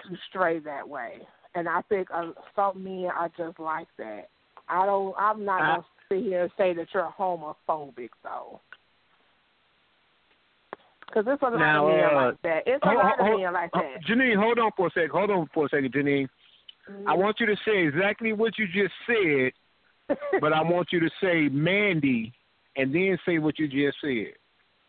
to 0.04 0.18
stray 0.30 0.60
that 0.60 0.88
way. 0.88 1.20
And 1.56 1.70
I 1.70 1.82
think 1.84 2.10
uh, 2.14 2.32
some 2.56 2.84
men 2.84 3.10
are 3.16 3.30
just 3.38 3.60
like 3.60 3.88
that. 3.98 4.30
I 4.70 4.86
don't. 4.86 5.14
I'm 5.18 5.46
not 5.46 5.62
I- 5.62 5.66
gonna 5.76 5.86
sit 6.10 6.24
here 6.24 6.44
and 6.44 6.52
say 6.58 6.74
that 6.74 6.88
you're 6.94 7.14
homophobic 7.18 8.10
though. 8.24 8.60
Because 11.08 11.26
there's 11.26 11.40
a 11.42 11.46
lot 11.46 11.60
Now, 11.60 11.88
of 11.90 11.96
men 11.96 12.06
uh, 12.06 12.26
like 12.28 12.42
that. 12.44 12.64
It's 12.66 12.84
a 12.84 12.88
Hold- 12.88 12.98
lot 13.00 13.20
of 13.20 13.26
hold- 13.26 13.42
men 13.42 13.54
like 13.54 13.72
that. 13.74 13.98
Janine, 14.10 14.38
hold 14.38 14.60
on 14.60 14.72
for 14.78 14.88
a 14.88 14.92
second. 14.92 15.10
Hold 15.12 15.30
on 15.32 15.50
for 15.54 15.66
a 15.66 15.70
second, 15.70 15.94
Janine. 15.94 16.30
I 17.08 17.14
want 17.14 17.40
you 17.40 17.46
to 17.48 17.56
say 17.66 17.86
exactly 17.86 18.34
what 18.34 18.58
you 18.58 18.66
just 18.68 18.94
said, 19.06 19.52
but 20.42 20.54
I 20.54 20.62
want 20.62 20.88
you 20.92 21.00
to 21.02 21.10
say 21.22 21.48
Mandy 21.50 22.34
and 22.78 22.94
then 22.96 23.18
say 23.26 23.40
what 23.40 23.60
you 23.60 23.68
just 23.68 23.98
said. 24.02 24.34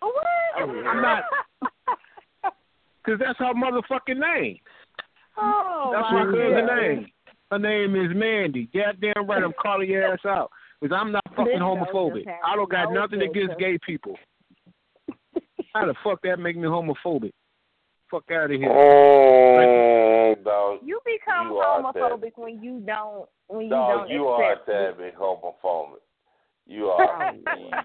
what? 0.00 0.24
I'm 0.56 1.02
not- 1.02 1.24
Because 3.04 3.18
that's 3.18 3.38
her 3.40 3.52
motherfucking 3.54 4.16
name. 4.18 4.58
Oh, 5.36 5.90
That's 5.92 6.12
my 6.12 6.24
my 6.24 6.30
cousin's 6.30 6.70
name. 6.70 7.06
Her 7.52 7.58
name 7.58 7.94
is 7.96 8.16
Mandy. 8.16 8.66
Goddamn 8.74 9.26
right, 9.28 9.42
I'm 9.44 9.52
calling 9.60 9.90
your 9.90 10.10
ass 10.10 10.20
out. 10.26 10.50
Because 10.80 10.96
I'm 10.98 11.12
not 11.12 11.22
fucking 11.36 11.58
homophobic. 11.58 12.24
I 12.42 12.56
don't 12.56 12.70
got 12.70 12.90
nothing 12.94 13.20
against 13.20 13.58
gay 13.58 13.78
people. 13.86 14.16
How 15.74 15.84
the 15.84 15.92
fuck 16.02 16.22
that 16.22 16.38
make 16.38 16.56
me 16.56 16.62
homophobic? 16.62 17.32
Fuck 18.10 18.24
out 18.30 18.50
of 18.50 18.52
here. 18.52 18.70
Oh, 18.72 20.34
dog. 20.42 20.78
You 20.82 20.98
become 21.04 21.48
You 21.48 21.62
homophobic 21.62 22.32
when 22.36 22.62
you 22.62 22.80
don't 22.86 23.28
when 23.48 23.64
you 23.66 23.70
Dog, 23.70 23.98
don't 24.00 24.08
you 24.10 24.26
are 24.28 24.52
accept 24.54 24.68
a 24.70 24.72
tad 24.72 24.96
bit 24.98 25.14
homophobic. 25.14 26.00
You 26.66 26.86
are. 26.88 27.32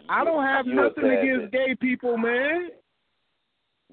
I 0.07 0.23
don't 0.23 0.45
have 0.45 0.65
you 0.65 0.75
nothing 0.75 1.09
against 1.09 1.51
bit- 1.51 1.67
gay 1.67 1.75
people, 1.75 2.17
man. 2.17 2.69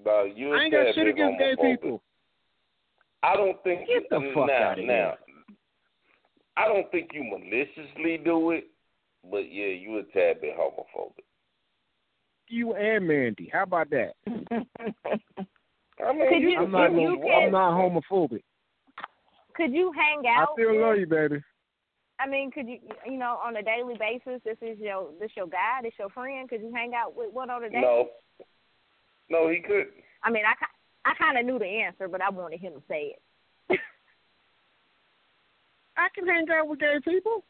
Dog, 0.04 0.28
you 0.36 0.54
a 0.54 0.56
I 0.56 0.62
ain't 0.62 0.72
got 0.72 0.86
shit 0.94 1.04
bit 1.04 1.08
against 1.08 1.38
gay 1.40 1.56
people. 1.60 2.00
I 3.24 3.34
don't 3.34 3.60
think 3.64 3.88
Get 3.88 4.08
the 4.10 4.30
fuck 4.34 4.46
now, 4.46 4.70
outta 4.70 4.80
here. 4.82 4.86
now. 4.86 5.14
I 6.56 6.66
don't 6.68 6.90
think 6.90 7.10
you 7.12 7.24
maliciously 7.24 8.18
do 8.24 8.50
it, 8.52 8.64
but 9.30 9.52
yeah, 9.52 9.66
you 9.66 9.98
a 9.98 10.02
tad 10.12 10.40
bit 10.40 10.56
homophobic. 10.56 11.24
You 12.48 12.74
and 12.74 13.06
Mandy. 13.08 13.50
How 13.52 13.62
about 13.64 13.90
that? 13.90 14.12
I 14.26 16.12
mean, 16.12 16.28
Could 16.28 16.42
you, 16.42 16.48
you- 16.50 16.58
I'm 16.58 16.70
not. 16.70 16.92
you 16.92 17.16
no- 17.16 17.22
can- 17.22 17.42
I'm 17.46 17.52
not 17.52 17.72
homophobic. 17.72 18.42
Could 19.54 19.72
you 19.72 19.92
hang 19.96 20.22
out? 20.26 20.48
I 20.50 20.52
still 20.54 20.72
with- 20.72 20.80
love 20.80 20.96
you, 20.98 21.06
baby. 21.06 21.42
I 22.20 22.28
mean, 22.28 22.52
could 22.52 22.68
you, 22.68 22.78
you 23.06 23.16
know, 23.18 23.38
on 23.44 23.56
a 23.56 23.62
daily 23.62 23.94
basis? 23.98 24.40
This 24.44 24.56
is 24.62 24.78
your, 24.78 25.08
this 25.18 25.32
your 25.36 25.48
guy, 25.48 25.80
this 25.82 25.92
your 25.98 26.10
friend. 26.10 26.48
Could 26.48 26.60
you 26.60 26.72
hang 26.72 26.92
out 26.94 27.16
with 27.16 27.32
one 27.32 27.50
on 27.50 27.64
a 27.64 27.68
daily? 27.70 27.82
no, 27.82 28.08
no, 29.28 29.48
he 29.48 29.58
couldn't. 29.60 29.90
I 30.22 30.30
mean, 30.30 30.44
I, 30.46 30.52
ki- 30.54 30.72
I 31.04 31.14
kind 31.14 31.36
of 31.38 31.44
knew 31.44 31.58
the 31.58 31.66
answer, 31.66 32.06
but 32.06 32.22
I 32.22 32.30
wanted 32.30 32.60
him 32.60 32.74
to 32.74 32.82
say 32.88 33.14
it. 33.16 33.22
I 35.96 36.08
can 36.14 36.26
hang 36.26 36.46
out 36.50 36.68
with 36.68 36.80
gay 36.80 36.98
people. 37.04 37.44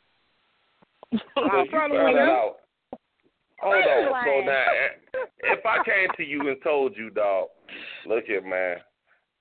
So 1.12 1.18
you 1.44 1.66
found 1.70 1.92
out. 1.92 2.56
Hold 3.60 3.84
on. 3.84 4.24
So 4.24 4.40
now, 4.44 4.64
if 5.44 5.64
I 5.64 5.76
came 5.84 6.08
to 6.16 6.24
you 6.24 6.48
and 6.48 6.56
told 6.62 6.96
you, 6.96 7.10
dog, 7.10 7.48
look 8.06 8.24
here, 8.26 8.42
man, 8.42 8.78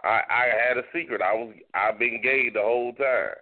I 0.03 0.21
I 0.29 0.49
had 0.67 0.77
a 0.77 0.83
secret. 0.93 1.21
I 1.21 1.33
was 1.33 1.53
I've 1.73 1.99
been 1.99 2.21
gay 2.21 2.49
the 2.53 2.61
whole 2.61 2.93
time. 2.93 3.35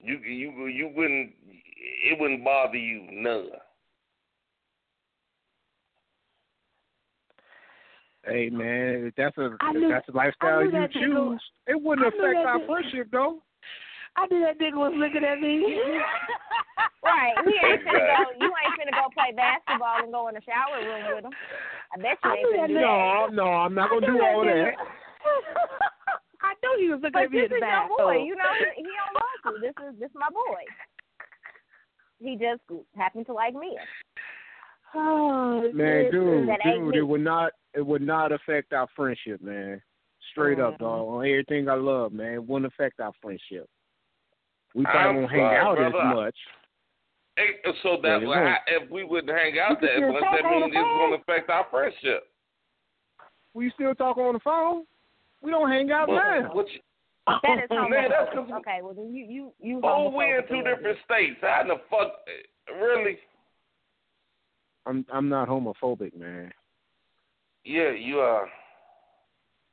You 0.00 0.18
you 0.18 0.66
you 0.66 0.90
wouldn't 0.94 1.32
it 1.76 2.18
wouldn't 2.18 2.44
bother 2.44 2.76
you 2.76 3.06
none. 3.12 3.50
Hey 8.24 8.50
man, 8.50 9.06
if 9.06 9.14
that's 9.16 9.36
a 9.38 9.46
if 9.52 9.90
that's 9.90 10.08
a 10.08 10.12
lifestyle 10.12 10.64
you 10.64 10.70
choose, 10.92 10.94
nigga, 10.94 11.38
it 11.66 11.82
wouldn't 11.82 12.08
affect 12.08 12.46
our 12.46 12.60
friendship 12.66 13.08
though. 13.12 13.42
I 14.16 14.26
knew 14.26 14.40
that 14.40 14.58
nigga 14.58 14.78
was 14.78 14.94
looking 14.96 15.24
at 15.24 15.40
me. 15.40 15.60
right. 17.04 17.34
He 17.44 17.54
ain't 17.58 17.82
finna 17.82 18.02
go 18.06 18.32
you 18.40 18.50
ain't 18.50 18.74
finna 18.78 18.94
go 18.94 19.08
play 19.14 19.32
basketball 19.34 20.02
and 20.02 20.12
go 20.12 20.28
in 20.28 20.34
the 20.34 20.42
shower 20.42 20.80
room 20.80 21.16
with 21.16 21.24
him. 21.24 21.34
I 21.92 21.96
bet 22.00 22.18
you 22.22 22.30
I 22.30 22.34
ain't 22.34 22.48
finna 22.48 22.68
do 22.68 22.74
that. 22.74 22.80
No, 22.80 23.26
no, 23.32 23.46
I'm 23.52 23.74
not 23.74 23.90
gonna 23.90 24.06
do 24.06 24.20
all 24.22 24.44
that. 24.44 24.74
I 26.42 26.54
knew 26.62 26.74
he 26.80 26.90
was 26.90 27.00
looking 27.02 27.12
but 27.12 27.24
at 27.24 27.30
me 27.30 27.40
this 27.42 27.52
is 27.52 27.60
your 27.60 27.88
boy, 27.98 28.24
you 28.24 28.34
know, 28.36 28.52
he, 28.76 28.82
he 28.82 28.88
don't 28.88 29.14
like 29.18 29.42
you. 29.44 29.60
This 29.60 29.76
is 29.88 30.00
this 30.00 30.10
my 30.14 30.28
boy. 30.30 30.62
He 32.20 32.36
just 32.36 32.62
happened 32.96 33.26
to 33.26 33.32
like 33.32 33.54
me. 33.54 33.76
Oh, 34.94 35.70
man, 35.74 36.10
dude, 36.10 36.48
dude, 36.64 36.96
it 36.96 37.02
would 37.02 37.20
not 37.20 37.52
it 37.74 37.84
would 37.84 38.00
not 38.00 38.32
affect 38.32 38.72
our 38.72 38.88
friendship, 38.96 39.42
man. 39.42 39.82
Straight 40.30 40.58
up, 40.58 40.74
mm-hmm. 40.74 40.84
dog. 40.84 41.08
On 41.08 41.26
everything 41.26 41.68
I 41.68 41.74
love, 41.74 42.12
man. 42.12 42.32
It 42.32 42.46
wouldn't 42.46 42.72
affect 42.72 42.98
our 42.98 43.12
friendship. 43.20 43.68
We 44.74 44.84
probably 44.84 45.22
won't 45.22 45.32
hang 45.32 45.40
out 45.42 45.76
brother. 45.76 45.96
as 45.96 46.14
much. 46.14 46.36
Hey, 47.36 47.72
so 47.82 47.98
that 48.02 48.20
if 48.66 48.90
we 48.90 49.04
wouldn't 49.04 49.36
hang 49.36 49.58
out 49.58 49.80
that 49.80 50.00
much, 50.00 50.22
that 50.22 50.50
means 50.50 50.66
it's 50.66 50.74
going 50.74 51.12
to 51.12 51.18
affect 51.20 51.50
our 51.50 51.66
friendship. 51.70 52.24
We 53.54 53.70
still 53.74 53.94
talk 53.94 54.18
on 54.18 54.34
the 54.34 54.40
phone. 54.40 54.84
We 55.40 55.50
don't 55.50 55.70
hang 55.70 55.90
out 55.92 56.08
well, 56.08 56.16
now. 56.18 56.50
What 56.52 56.66
you, 56.72 56.80
that 57.26 57.64
is 57.64 57.70
man, 57.70 58.10
that's 58.10 58.34
cause, 58.34 58.48
okay. 58.60 58.80
Well, 58.82 58.94
then 58.94 59.14
you 59.14 59.24
you 59.24 59.52
you. 59.60 59.80
Oh, 59.84 60.10
we 60.10 60.24
in 60.24 60.40
two 60.48 60.62
different 60.62 60.98
states. 61.04 61.36
How 61.40 61.62
the 61.66 61.74
fuck? 61.90 62.12
Really? 62.80 63.18
I'm 64.86 65.04
I'm 65.12 65.28
not 65.28 65.48
homophobic, 65.48 66.16
man. 66.16 66.50
Yeah, 67.64 67.90
you 67.90 68.18
are. 68.18 68.48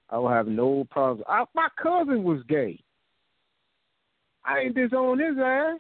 I 0.10 0.18
will 0.18 0.30
have 0.30 0.48
no 0.48 0.86
problems. 0.92 1.26
I, 1.28 1.46
my 1.56 1.70
cousin 1.82 2.24
was 2.24 2.42
gay. 2.48 2.80
I 4.46 4.60
ain't 4.60 4.76
disown 4.76 5.20
his 5.20 5.38
ass. 5.38 5.80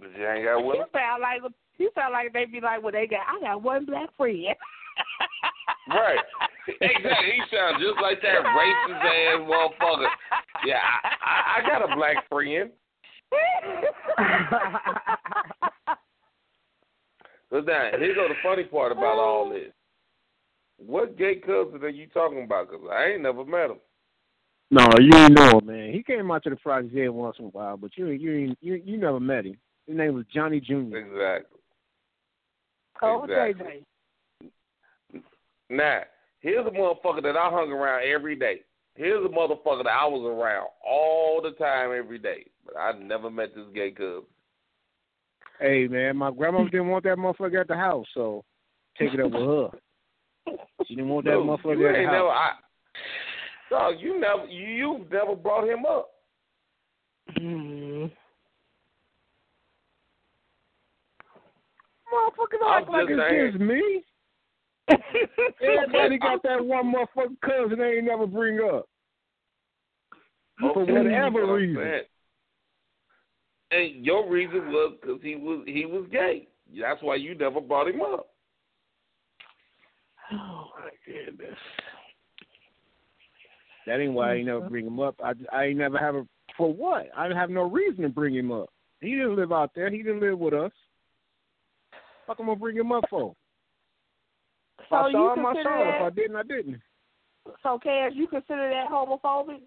Did 0.00 0.10
you 0.18 0.24
hang 0.24 0.46
out 0.48 0.64
with 0.64 0.76
him? 0.76 0.86
You 0.92 0.98
sound 0.98 1.22
like 1.22 1.52
you 1.78 1.90
sound 1.94 2.12
like 2.12 2.32
they 2.32 2.44
be 2.44 2.60
like, 2.60 2.82
well, 2.82 2.92
they 2.92 3.06
got 3.06 3.20
I 3.28 3.40
got 3.40 3.62
one 3.62 3.86
black 3.86 4.14
friend. 4.16 4.54
right. 5.88 6.18
Exactly. 6.68 7.32
He 7.32 7.56
sounds 7.56 7.82
just 7.82 8.00
like 8.00 8.20
that 8.22 8.44
racist 8.44 9.04
ass 9.04 9.40
motherfucker. 9.40 10.08
Yeah, 10.64 10.78
I, 10.78 11.08
I, 11.24 11.58
I 11.58 11.68
got 11.68 11.90
a 11.90 11.96
black 11.96 12.28
friend. 12.28 12.70
but 17.50 17.66
now, 17.66 17.90
here's 17.98 18.16
the 18.16 18.34
funny 18.42 18.64
part 18.64 18.92
about 18.92 19.18
all 19.18 19.50
this. 19.50 19.72
What 20.78 21.16
gay 21.16 21.36
cousin 21.36 21.82
are 21.82 21.88
you 21.88 22.06
talking 22.08 22.44
about? 22.44 22.70
Because 22.70 22.86
I 22.92 23.12
ain't 23.12 23.22
never 23.22 23.44
met 23.44 23.70
him. 23.70 23.78
No, 24.72 24.88
you 24.98 25.14
ain't 25.14 25.34
know 25.34 25.58
him, 25.58 25.66
man. 25.66 25.92
He 25.92 26.02
came 26.02 26.30
out 26.30 26.42
to 26.44 26.50
the 26.50 26.56
project 26.56 26.94
here 26.94 27.12
once 27.12 27.36
in 27.38 27.44
a 27.44 27.48
while, 27.48 27.76
but 27.76 27.90
you 27.94 28.06
you 28.06 28.56
you 28.62 28.80
you 28.82 28.96
never 28.96 29.20
met 29.20 29.44
him. 29.44 29.58
His 29.86 29.98
name 29.98 30.14
was 30.14 30.24
Johnny 30.32 30.60
Jr. 30.60 30.96
Exactly. 30.96 31.58
Oh, 33.02 33.24
exactly. 33.24 33.84
Now, 35.68 36.00
here's 36.40 36.66
a 36.66 36.70
motherfucker 36.70 37.22
that 37.22 37.36
I 37.36 37.50
hung 37.50 37.70
around 37.70 38.04
every 38.04 38.34
day. 38.34 38.62
Here's 38.94 39.22
a 39.22 39.28
motherfucker 39.28 39.84
that 39.84 39.90
I 39.90 40.06
was 40.06 40.24
around 40.24 40.68
all 40.86 41.42
the 41.42 41.50
time, 41.62 41.90
every 41.94 42.18
day. 42.18 42.46
But 42.64 42.78
I 42.78 42.92
never 42.98 43.30
met 43.30 43.54
this 43.54 43.66
gay 43.74 43.90
cub. 43.90 44.24
Hey 45.60 45.86
man, 45.86 46.16
my 46.16 46.30
grandma 46.30 46.64
didn't 46.64 46.88
want 46.88 47.04
that 47.04 47.18
motherfucker 47.18 47.60
at 47.60 47.68
the 47.68 47.76
house, 47.76 48.06
so 48.14 48.42
take 48.98 49.12
it 49.12 49.20
up 49.20 49.32
with 49.32 49.42
her. 49.42 49.68
She 50.86 50.94
didn't 50.94 51.10
want 51.10 51.26
that 51.26 51.32
Dude, 51.32 51.46
motherfucker 51.46 51.88
at 51.90 51.92
the 51.92 52.06
house. 52.06 52.12
Never, 52.12 52.28
I, 52.28 52.52
dog, 53.72 53.94
you 53.98 54.20
never, 54.20 54.44
you 54.46 55.06
never 55.10 55.34
brought 55.34 55.66
him 55.66 55.84
up. 55.86 56.10
Mm. 57.38 58.10
Motherfucker 62.12 62.76
act 62.76 62.90
like 62.90 63.06
it's 63.08 63.54
just 63.54 63.62
me. 63.62 64.02
Everybody 65.62 66.18
got 66.18 66.42
that 66.42 66.62
one 66.62 66.92
motherfucking 66.92 67.40
cousin 67.40 67.78
they 67.78 67.96
ain't 67.96 68.04
never 68.04 68.26
bring 68.26 68.60
up. 68.60 68.86
Okay, 70.62 70.74
For 70.74 70.84
whatever 70.84 71.54
reason. 71.54 72.02
And 73.70 74.04
your 74.04 74.28
reason 74.28 74.70
was 74.70 74.96
because 75.00 75.20
he 75.22 75.36
was 75.36 75.64
he 75.66 75.86
was 75.86 76.04
gay. 76.12 76.46
That's 76.78 77.02
why 77.02 77.14
you 77.16 77.34
never 77.34 77.60
brought 77.60 77.88
him 77.88 78.02
up. 78.02 78.26
Oh 80.30 80.66
my 80.78 80.90
goodness. 81.06 81.56
That 83.86 84.00
ain't 84.00 84.12
why 84.12 84.32
I 84.32 84.34
ain't 84.36 84.46
never 84.46 84.60
mm-hmm. 84.60 84.68
bring 84.68 84.86
him 84.86 85.00
up. 85.00 85.16
I 85.22 85.32
I 85.52 85.64
ain't 85.64 85.78
never 85.78 85.98
have 85.98 86.14
a 86.14 86.26
for 86.56 86.72
what? 86.72 87.06
I 87.16 87.28
have 87.34 87.50
no 87.50 87.62
reason 87.62 88.02
to 88.02 88.08
bring 88.08 88.34
him 88.34 88.52
up. 88.52 88.70
He 89.00 89.10
didn't 89.10 89.36
live 89.36 89.52
out 89.52 89.70
there. 89.74 89.90
He 89.90 89.98
didn't 89.98 90.20
live 90.20 90.38
with 90.38 90.54
us. 90.54 90.72
Fuck, 92.26 92.38
I'm 92.38 92.46
gonna 92.46 92.58
bring 92.58 92.76
him 92.76 92.92
up 92.92 93.04
for. 93.10 93.34
If 94.78 94.86
so 94.88 94.96
I 94.96 95.12
saw 95.12 95.34
you 95.34 95.40
him, 95.40 95.46
I 95.46 95.52
consider 95.52 95.68
saw 95.68 95.82
him. 95.82 95.88
that, 95.88 95.96
If 95.96 96.02
I 96.02 96.10
didn't, 96.14 96.36
I 96.36 96.42
didn't. 96.42 96.80
So, 97.62 97.78
Cash, 97.82 98.12
you 98.14 98.28
consider 98.28 98.70
that 98.70 98.90
homophobic, 98.90 99.60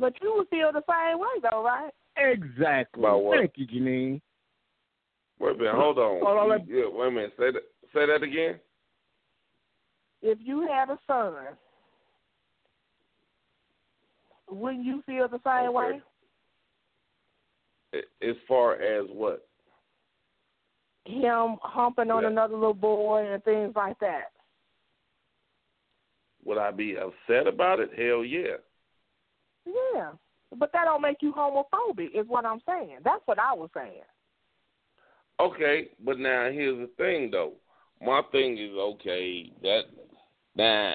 but 0.00 0.14
you 0.20 0.34
would 0.36 0.48
feel 0.48 0.72
the 0.72 0.82
same 0.88 1.20
way, 1.20 1.48
though, 1.48 1.62
right? 1.62 1.90
Exactly. 2.16 3.02
About 3.02 3.22
what? 3.22 3.38
Thank 3.38 3.52
you, 3.54 3.66
Janine. 3.66 4.20
Wait 5.38 5.54
a 5.54 5.58
minute, 5.58 5.74
hold 5.74 5.98
on. 5.98 6.20
Hold 6.22 6.38
on, 6.38 6.48
let- 6.50 6.68
yeah, 6.68 6.84
wait 6.90 7.08
a 7.08 7.10
minute. 7.10 7.32
Say 7.38 7.52
that. 7.52 7.62
Say 7.94 8.06
that 8.06 8.22
again. 8.22 8.60
If 10.22 10.38
you 10.42 10.68
had 10.68 10.90
a 10.90 10.98
son, 11.06 11.34
wouldn't 14.50 14.84
you 14.84 15.02
feel 15.06 15.28
the 15.28 15.40
same 15.44 15.72
way? 15.72 16.00
As 18.22 18.36
far 18.46 18.74
as 18.74 19.06
what? 19.10 19.46
Him 21.06 21.56
humping 21.62 22.10
on 22.10 22.22
Yeah. 22.22 22.28
another 22.28 22.54
little 22.54 22.74
boy 22.74 23.32
and 23.32 23.42
things 23.42 23.74
like 23.74 23.98
that. 24.00 24.32
Would 26.44 26.58
I 26.58 26.70
be 26.70 26.96
upset 26.96 27.46
about 27.46 27.80
it? 27.80 27.90
Hell 27.98 28.24
yeah. 28.24 28.56
Yeah, 29.66 30.12
but 30.56 30.72
that 30.72 30.84
don't 30.84 31.02
make 31.02 31.20
you 31.20 31.32
homophobic, 31.32 32.14
is 32.14 32.26
what 32.26 32.46
I'm 32.46 32.60
saying. 32.66 32.98
That's 33.04 33.22
what 33.26 33.38
I 33.38 33.52
was 33.52 33.70
saying. 33.74 34.02
Okay, 35.38 35.90
but 36.04 36.18
now 36.18 36.50
here's 36.50 36.78
the 36.78 36.90
thing 36.96 37.30
though. 37.30 37.54
My 38.00 38.22
thing 38.32 38.58
is 38.58 38.72
okay 38.72 39.52
that 39.62 39.82
now 40.54 40.94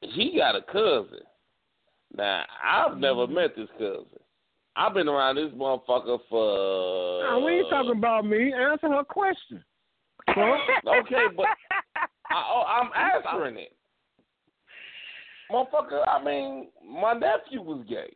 he 0.00 0.36
got 0.36 0.56
a 0.56 0.62
cousin. 0.62 1.20
Now 2.16 2.44
I've 2.64 2.96
never 2.98 3.26
Mm-hmm. 3.26 3.34
met 3.34 3.56
this 3.56 3.68
cousin. 3.78 4.06
I've 4.76 4.94
been 4.94 5.08
around 5.08 5.36
this 5.36 5.50
motherfucker 5.54 6.18
for. 6.30 7.22
Nah, 7.24 7.44
we 7.44 7.58
ain't 7.58 7.70
talking 7.70 7.96
about 7.96 8.24
me. 8.24 8.52
Answer 8.52 8.88
her 8.88 9.04
question. 9.04 9.64
okay, 10.30 11.24
but 11.36 11.46
I, 12.30 12.44
oh, 12.52 12.62
I'm 12.66 12.90
answering 12.94 13.56
it. 13.56 13.74
Motherfucker, 15.50 16.06
I 16.06 16.22
mean, 16.22 16.68
my 16.86 17.14
nephew 17.14 17.62
was 17.62 17.84
gay. 17.88 18.14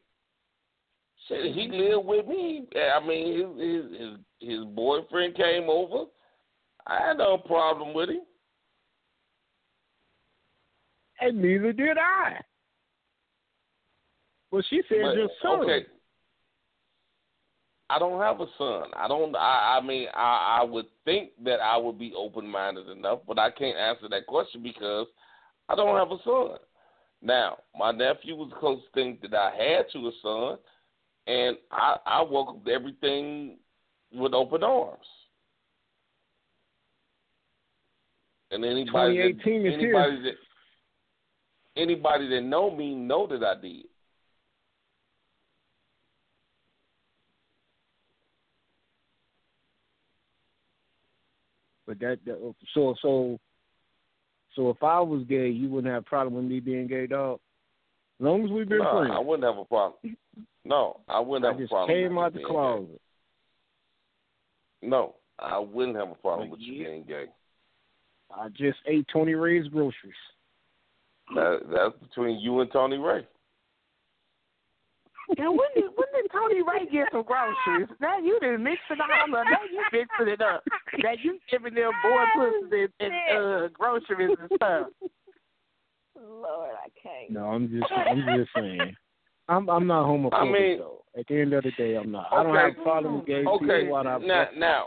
Shit, 1.28 1.54
he 1.54 1.68
lived 1.68 2.06
with 2.06 2.26
me. 2.26 2.66
I 2.76 3.04
mean, 3.06 3.32
his 3.32 3.60
his 3.90 4.00
his, 4.00 4.18
his 4.50 4.64
boyfriend 4.66 5.34
came 5.36 5.68
over. 5.70 6.04
I 6.86 6.98
had 7.08 7.18
no 7.18 7.38
problem 7.38 7.94
with 7.94 8.10
him. 8.10 8.22
And 11.20 11.40
neither 11.40 11.72
did 11.72 11.96
I. 11.98 12.40
Well, 14.52 14.62
she 14.68 14.82
said 14.88 14.98
But, 15.02 15.16
your 15.16 15.30
son. 15.40 15.60
Okay. 15.62 15.86
I 17.88 17.98
don't 17.98 18.20
have 18.20 18.40
a 18.40 18.46
son. 18.56 18.90
I 18.94 19.08
don't. 19.08 19.34
I. 19.34 19.78
I 19.78 19.86
mean, 19.86 20.08
I. 20.14 20.60
I 20.60 20.64
would 20.64 20.86
think 21.04 21.30
that 21.44 21.60
I 21.60 21.76
would 21.76 21.98
be 21.98 22.12
open 22.16 22.46
minded 22.46 22.88
enough, 22.88 23.20
but 23.26 23.38
I 23.38 23.50
can't 23.50 23.76
answer 23.76 24.08
that 24.10 24.26
question 24.26 24.62
because 24.62 25.06
I 25.68 25.74
don't 25.74 25.96
have 25.96 26.10
a 26.10 26.22
son. 26.22 26.58
Now, 27.22 27.58
my 27.78 27.92
nephew 27.92 28.36
was 28.36 28.50
the 28.50 28.56
closest 28.56 28.92
thing 28.94 29.18
that 29.22 29.34
I 29.34 29.50
had 29.56 29.86
to 29.92 30.08
a 30.08 30.12
son, 30.22 30.58
and 31.26 31.56
I. 31.70 31.96
I 32.06 32.22
welcomed 32.22 32.68
everything 32.68 33.56
with 34.12 34.34
open 34.34 34.62
arms. 34.62 34.98
And 38.50 38.64
anybody 38.66 39.16
that, 39.16 39.46
anybody 39.46 40.22
that 40.22 40.34
anybody 41.76 42.28
that 42.28 42.42
know 42.42 42.70
me 42.74 42.94
know 42.94 43.26
that 43.26 43.42
I 43.42 43.60
did. 43.60 43.86
But 51.92 52.00
that, 52.00 52.18
that 52.24 52.54
so 52.72 52.94
so 53.02 53.38
so 54.56 54.70
if 54.70 54.82
I 54.82 55.00
was 55.00 55.24
gay, 55.28 55.48
you 55.48 55.68
wouldn't 55.68 55.92
have 55.92 56.04
a 56.04 56.06
problem 56.06 56.34
with 56.34 56.44
me 56.44 56.58
being 56.58 56.86
gay, 56.86 57.06
dog. 57.06 57.38
As 58.18 58.24
long 58.24 58.44
as 58.44 58.50
we've 58.50 58.68
been 58.68 58.78
no, 58.78 58.92
friends. 58.92 59.12
I 59.14 59.18
wouldn't 59.18 59.44
have 59.44 59.58
a 59.58 59.64
problem. 59.66 60.16
No, 60.64 61.00
I 61.06 61.20
wouldn't 61.20 61.44
I 61.44 61.48
have 61.48 61.58
a 61.58 61.62
just 61.62 61.70
problem. 61.70 61.94
came 61.94 62.16
with 62.16 62.24
out 62.24 62.34
you 62.34 62.40
the 62.40 62.46
closet. 62.46 62.88
Gay. 64.80 64.88
No, 64.88 65.16
I 65.38 65.58
wouldn't 65.58 65.98
have 65.98 66.10
a 66.10 66.14
problem 66.14 66.48
But 66.48 66.58
with 66.58 66.66
you 66.66 66.84
being 66.84 67.04
gay. 67.06 67.26
I 68.34 68.48
just 68.48 68.78
ate 68.86 69.06
Tony 69.12 69.34
Ray's 69.34 69.68
groceries. 69.68 70.14
That, 71.34 71.60
that's 71.70 72.08
between 72.08 72.38
you 72.38 72.60
and 72.60 72.72
Tony 72.72 72.96
Ray. 72.96 73.26
And 75.38 75.50
when 75.50 75.68
did 75.74 75.84
when 75.94 76.08
did 76.14 76.30
Tony 76.30 76.62
Ray 76.62 76.86
get 76.90 77.08
some 77.12 77.22
groceries? 77.22 77.88
Now 78.00 78.18
you 78.18 78.38
didn't 78.40 78.62
mix 78.62 78.80
it 78.90 78.98
all 79.00 79.36
up. 79.36 79.46
Now 79.46 79.64
you 79.70 79.82
mixing 79.92 80.32
it 80.32 80.40
up. 80.40 80.62
Now 81.02 81.12
you 81.22 81.38
giving 81.50 81.74
them 81.74 81.90
boy 82.02 82.24
pussies 82.34 82.90
and, 83.00 83.12
and 83.30 83.64
uh, 83.64 83.68
groceries 83.68 84.36
and 84.40 84.50
stuff. 84.56 84.86
Lord, 86.16 86.70
I 86.78 86.88
can't. 87.02 87.30
No, 87.30 87.46
I'm 87.46 87.68
just 87.68 87.90
I'm 87.92 88.38
just 88.38 88.50
saying. 88.54 88.94
I'm 89.48 89.68
I'm 89.68 89.86
not 89.86 90.06
homophobic 90.06 90.34
I 90.34 90.44
mean- 90.44 90.78
though. 90.78 90.98
At 91.18 91.26
the 91.26 91.42
end 91.42 91.52
of 91.52 91.62
the 91.62 91.72
day, 91.72 91.94
I'm 91.94 92.10
not. 92.10 92.28
I 92.32 92.42
don't 92.42 92.56
have 92.56 92.70
a 92.70 92.82
problem 92.82 93.18
with 93.18 93.26
gay 93.26 93.44
Okay, 93.44 93.82
people. 93.82 93.90
What 93.90 94.06
I 94.06 94.16
now, 94.16 94.46
now, 94.56 94.86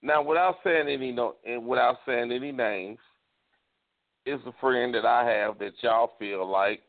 now, 0.00 0.22
without 0.22 0.56
saying 0.64 0.88
any 0.88 1.12
no, 1.12 1.34
and 1.44 1.66
without 1.66 1.96
saying 2.06 2.32
any 2.32 2.52
names, 2.52 2.98
is 4.24 4.40
a 4.46 4.52
friend 4.62 4.94
that 4.94 5.04
I 5.04 5.28
have 5.28 5.58
that 5.58 5.72
y'all 5.82 6.12
feel 6.18 6.50
like, 6.50 6.80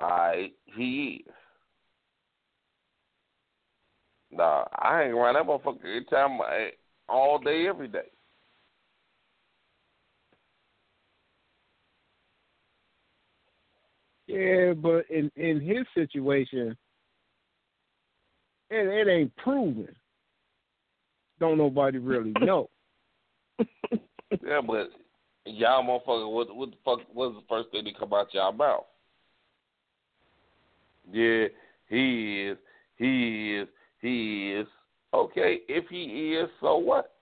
I 0.00 0.52
he 0.64 1.24
is. 1.26 1.34
Nah, 4.36 4.64
I 4.78 4.98
hang 4.98 5.12
around 5.12 5.34
that 5.34 5.46
motherfucker 5.46 5.78
every 5.78 6.04
time, 6.04 6.40
I, 6.42 6.70
all 7.08 7.38
day, 7.38 7.66
every 7.66 7.88
day. 7.88 8.10
Yeah, 14.26 14.74
but 14.74 15.04
in 15.08 15.30
in 15.36 15.60
his 15.60 15.86
situation, 15.94 16.76
it, 18.70 19.08
it 19.08 19.08
ain't 19.10 19.34
proven. 19.36 19.94
Don't 21.38 21.58
nobody 21.58 21.98
really 21.98 22.32
know. 22.40 22.68
Yeah, 23.58 24.60
but 24.66 24.90
y'all 25.46 25.82
motherfucker, 25.82 26.30
what 26.30 26.54
what 26.54 26.70
the 26.70 26.76
fuck 26.84 27.00
was 27.14 27.34
the 27.36 27.46
first 27.48 27.70
thing 27.70 27.84
that 27.84 27.98
come 27.98 28.12
out 28.12 28.34
y'all 28.34 28.52
mouth? 28.52 28.84
Yeah, 31.10 31.46
he 31.88 32.48
is, 32.48 32.58
he 32.96 33.54
is, 33.54 33.68
he 34.06 34.52
is. 34.52 34.66
Okay, 35.14 35.60
if 35.68 35.88
he 35.88 36.34
is, 36.34 36.48
so 36.60 36.76
what? 36.76 37.12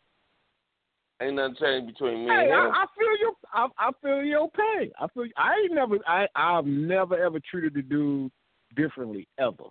Ain't 1.23 1.36
nothing 1.36 1.56
changed 1.61 1.86
between 1.94 2.24
me 2.24 2.31
Hey, 2.31 2.44
and 2.44 2.52
I, 2.52 2.66
him. 2.66 2.73
I 2.73 2.86
feel 2.98 3.19
your 3.20 3.32
I, 3.52 3.69
I 3.78 3.90
feel 4.02 4.24
your 4.24 4.51
pain. 4.51 4.90
I 4.98 5.06
feel 5.09 5.24
I 5.36 5.55
ain't 5.62 5.74
never 5.74 5.98
I 6.06 6.27
I've 6.35 6.66
never 6.66 7.16
ever 7.23 7.39
treated 7.48 7.74
the 7.74 7.82
dude 7.82 8.32
differently 8.77 9.28
ever. 9.39 9.65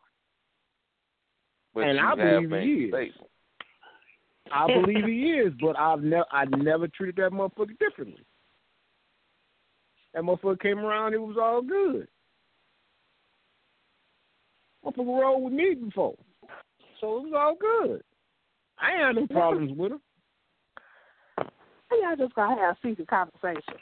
but 1.74 1.82
and 1.82 2.00
I 2.00 2.16
believe 2.16 2.50
he 2.50 2.86
is. 2.86 2.94
I 4.52 4.68
believe 4.68 5.06
he 5.06 5.32
is, 5.32 5.54
but 5.60 5.78
I've 5.78 6.02
never 6.02 6.26
I 6.32 6.46
never 6.46 6.88
treated 6.88 7.18
that 7.18 7.32
motherfucker 7.32 7.78
differently. 7.78 8.26
That 10.14 10.24
motherfucker 10.24 10.60
came 10.62 10.80
around, 10.80 11.14
it 11.14 11.22
was 11.22 11.38
all 11.42 11.62
good. 11.62 12.08
Motherfucker 14.86 15.22
rolled 15.22 15.44
with 15.44 15.54
me 15.54 15.76
before. 15.76 16.16
So 17.04 17.18
it 17.18 17.24
was 17.24 17.34
all 17.36 17.56
good. 17.60 18.02
I 18.80 18.92
ain't 18.94 19.02
had 19.02 19.16
no 19.18 19.28
problems 19.28 19.78
with 19.78 19.92
him. 19.92 20.00
Y'all 21.92 22.16
just 22.18 22.34
gotta 22.34 22.60
have 22.62 22.78
secret 22.82 23.10
conversation. 23.10 23.74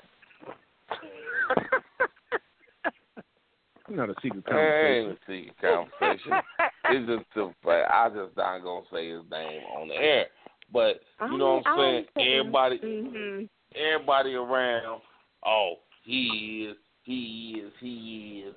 I'm 3.88 3.96
not 3.96 4.10
a 4.10 4.16
secret 4.24 4.44
It 4.48 4.54
ain't 4.54 5.08
conversation. 5.08 5.12
a 5.12 5.18
secret 5.28 5.56
conversation. 5.62 6.42
it's 6.90 7.08
just 7.08 7.26
the 7.36 7.54
fact. 7.64 7.92
I 7.94 8.10
just 8.10 8.36
not 8.36 8.64
gonna 8.64 8.86
say 8.92 9.12
his 9.12 9.22
name 9.30 9.62
on 9.78 9.90
the 9.90 9.94
air. 9.94 10.26
But 10.74 11.02
you 11.30 11.38
know 11.38 11.58
what 11.58 11.68
I'm 11.68 12.06
saying? 12.16 12.38
Everybody, 12.40 12.80
hmm 12.80 13.44
everybody 13.76 14.34
around. 14.34 15.02
Oh, 15.46 15.76
he 16.04 16.70
is, 16.72 16.78
he 17.04 17.62
is, 17.64 17.72
he 17.80 18.46
is. 18.48 18.56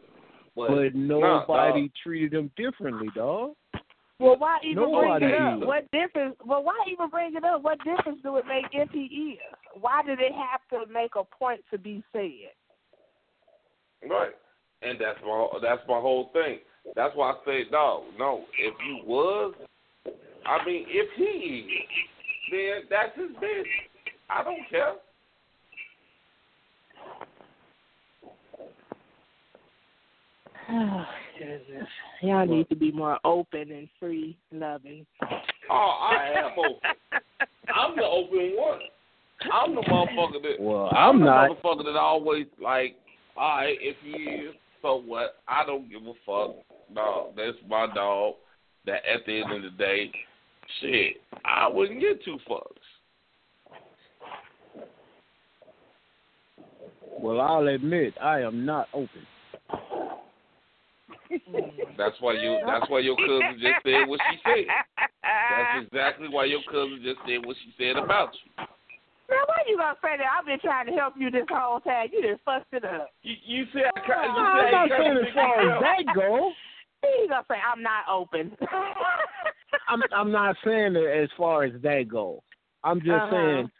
But, 0.56 0.68
But 0.68 0.94
nobody 0.94 1.82
dog. 1.82 1.90
treated 2.02 2.32
him 2.32 2.50
differently, 2.56 3.10
dog. 3.14 3.52
Well, 4.20 4.36
why 4.38 4.58
even 4.62 4.82
Nobody 4.82 5.26
bring 5.26 5.34
it 5.34 5.40
up? 5.40 5.58
is. 5.60 5.66
What 5.66 5.90
difference? 5.90 6.36
Well, 6.44 6.62
why 6.62 6.74
even 6.90 7.08
bring 7.10 7.34
it 7.34 7.44
up? 7.44 7.62
What 7.62 7.78
difference 7.78 8.20
do 8.22 8.36
it 8.36 8.44
make 8.46 8.66
if 8.72 8.90
he 8.90 9.34
is? 9.34 9.38
Why 9.80 10.02
did 10.02 10.20
it 10.20 10.32
have 10.32 10.60
to 10.70 10.92
make 10.92 11.12
a 11.16 11.24
point 11.24 11.60
to 11.72 11.78
be 11.78 12.02
said? 12.12 12.54
Right. 14.08 14.30
And 14.82 15.00
that's 15.00 15.18
my 15.24 15.48
that's 15.62 15.82
my 15.88 15.98
whole 15.98 16.30
thing. 16.32 16.58
That's 16.94 17.14
why 17.16 17.32
I 17.32 17.34
say 17.44 17.64
no, 17.72 18.04
no. 18.18 18.44
If 18.58 18.74
you 18.86 19.00
was, 19.04 19.54
I 20.46 20.64
mean, 20.64 20.84
if 20.88 21.08
he 21.16 21.24
is, 21.24 21.70
then 22.50 22.82
that's 22.90 23.16
his 23.16 23.30
business. 23.40 23.66
I 24.30 24.44
don't 24.44 24.60
care. 24.70 24.94
Oh, 30.70 31.04
goodness. 31.38 31.88
Y'all 32.22 32.46
need 32.46 32.68
to 32.68 32.76
be 32.76 32.90
more 32.90 33.18
open 33.24 33.70
and 33.70 33.88
free 34.00 34.36
loving. 34.52 35.06
Oh, 35.70 35.74
I 36.10 36.32
am 36.36 36.52
open. 36.58 36.80
I'm 37.74 37.96
the 37.96 38.04
open 38.04 38.52
one. 38.56 38.80
I'm 39.52 39.74
the 39.74 39.82
motherfucker 39.82 40.42
that. 40.42 40.60
Well, 40.60 40.90
I'm 40.94 41.18
the 41.20 41.26
not. 41.26 41.50
motherfucker 41.50 41.84
that 41.84 41.96
always 41.96 42.46
like. 42.62 42.96
All 43.36 43.56
right, 43.58 43.76
if 43.80 43.96
you 44.04 44.50
is, 44.50 44.54
so 44.80 45.02
what? 45.04 45.36
I 45.48 45.66
don't 45.66 45.90
give 45.90 46.02
a 46.02 46.12
fuck. 46.24 46.56
No, 46.92 47.30
that's 47.36 47.56
my 47.68 47.86
dog. 47.92 48.34
That 48.86 49.02
at 49.12 49.26
the 49.26 49.42
end 49.42 49.52
of 49.52 49.62
the 49.62 49.70
day, 49.70 50.12
shit, 50.80 51.16
I 51.44 51.68
wouldn't 51.68 52.00
get 52.00 52.24
two 52.24 52.38
fucks. 52.48 52.62
Well, 57.18 57.40
I'll 57.40 57.66
admit 57.68 58.14
I 58.20 58.40
am 58.40 58.64
not 58.66 58.88
open. 58.92 59.26
That's 61.96 62.16
why 62.20 62.34
you. 62.34 62.58
That's 62.66 62.88
why 62.90 63.00
your 63.00 63.16
cousin 63.16 63.58
just 63.60 63.82
said 63.84 64.08
what 64.08 64.20
she 64.30 64.38
said. 64.44 64.66
That's 65.22 65.86
exactly 65.86 66.28
why 66.28 66.44
your 66.46 66.62
cousin 66.70 67.00
just 67.02 67.18
said 67.26 67.44
what 67.44 67.56
she 67.62 67.72
said 67.78 67.96
about 67.96 68.30
you. 68.44 68.50
Now, 69.30 69.40
why 69.46 69.62
you 69.66 69.76
gonna 69.78 69.96
say 70.02 70.16
that? 70.18 70.26
I've 70.38 70.44
been 70.46 70.60
trying 70.60 70.86
to 70.86 70.92
help 70.92 71.14
you 71.18 71.30
this 71.30 71.46
whole 71.48 71.80
time. 71.80 72.08
You 72.12 72.22
just 72.22 72.44
fucked 72.44 72.72
it 72.72 72.84
up. 72.84 73.10
You, 73.22 73.34
you 73.44 73.64
said. 73.72 73.90
You 73.96 74.14
I'm 74.14 74.60
said 74.60 74.72
not 74.72 74.84
you 74.84 74.96
saying 74.96 75.14
couldn't 75.14 75.26
as 75.28 75.34
far 75.34 75.54
as 75.54 75.60
figure 75.60 75.70
it 75.70 75.72
out. 75.72 75.80
that 75.80 76.14
goes. 76.14 76.52
You 77.02 77.28
gonna 77.28 77.44
say 77.48 77.56
I'm 77.60 77.82
not 77.82 78.04
open? 78.10 78.56
I'm 79.88 80.02
I'm 80.14 80.30
not 80.32 80.56
saying 80.64 80.96
it 80.96 81.22
as 81.22 81.28
far 81.36 81.64
as 81.64 81.72
that 81.82 82.08
goes. 82.08 82.40
I'm 82.82 83.00
just 83.00 83.12
Uh-huh. 83.12 83.30
saying 83.30 83.70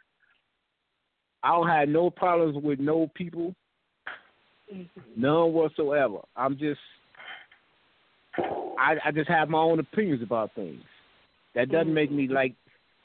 I 1.42 1.48
don't 1.48 1.68
have 1.68 1.88
no 1.88 2.08
problems 2.10 2.56
with 2.62 2.80
no 2.80 3.10
people, 3.14 3.54
none 5.14 5.52
whatsoever. 5.52 6.18
I'm 6.36 6.56
just 6.56 6.80
I 8.38 8.96
I 9.04 9.10
just 9.12 9.28
have 9.28 9.48
my 9.48 9.58
own 9.58 9.78
opinions 9.78 10.22
about 10.22 10.54
things. 10.54 10.82
That 11.54 11.70
doesn't 11.70 11.94
make 11.94 12.10
me 12.10 12.28
like 12.28 12.54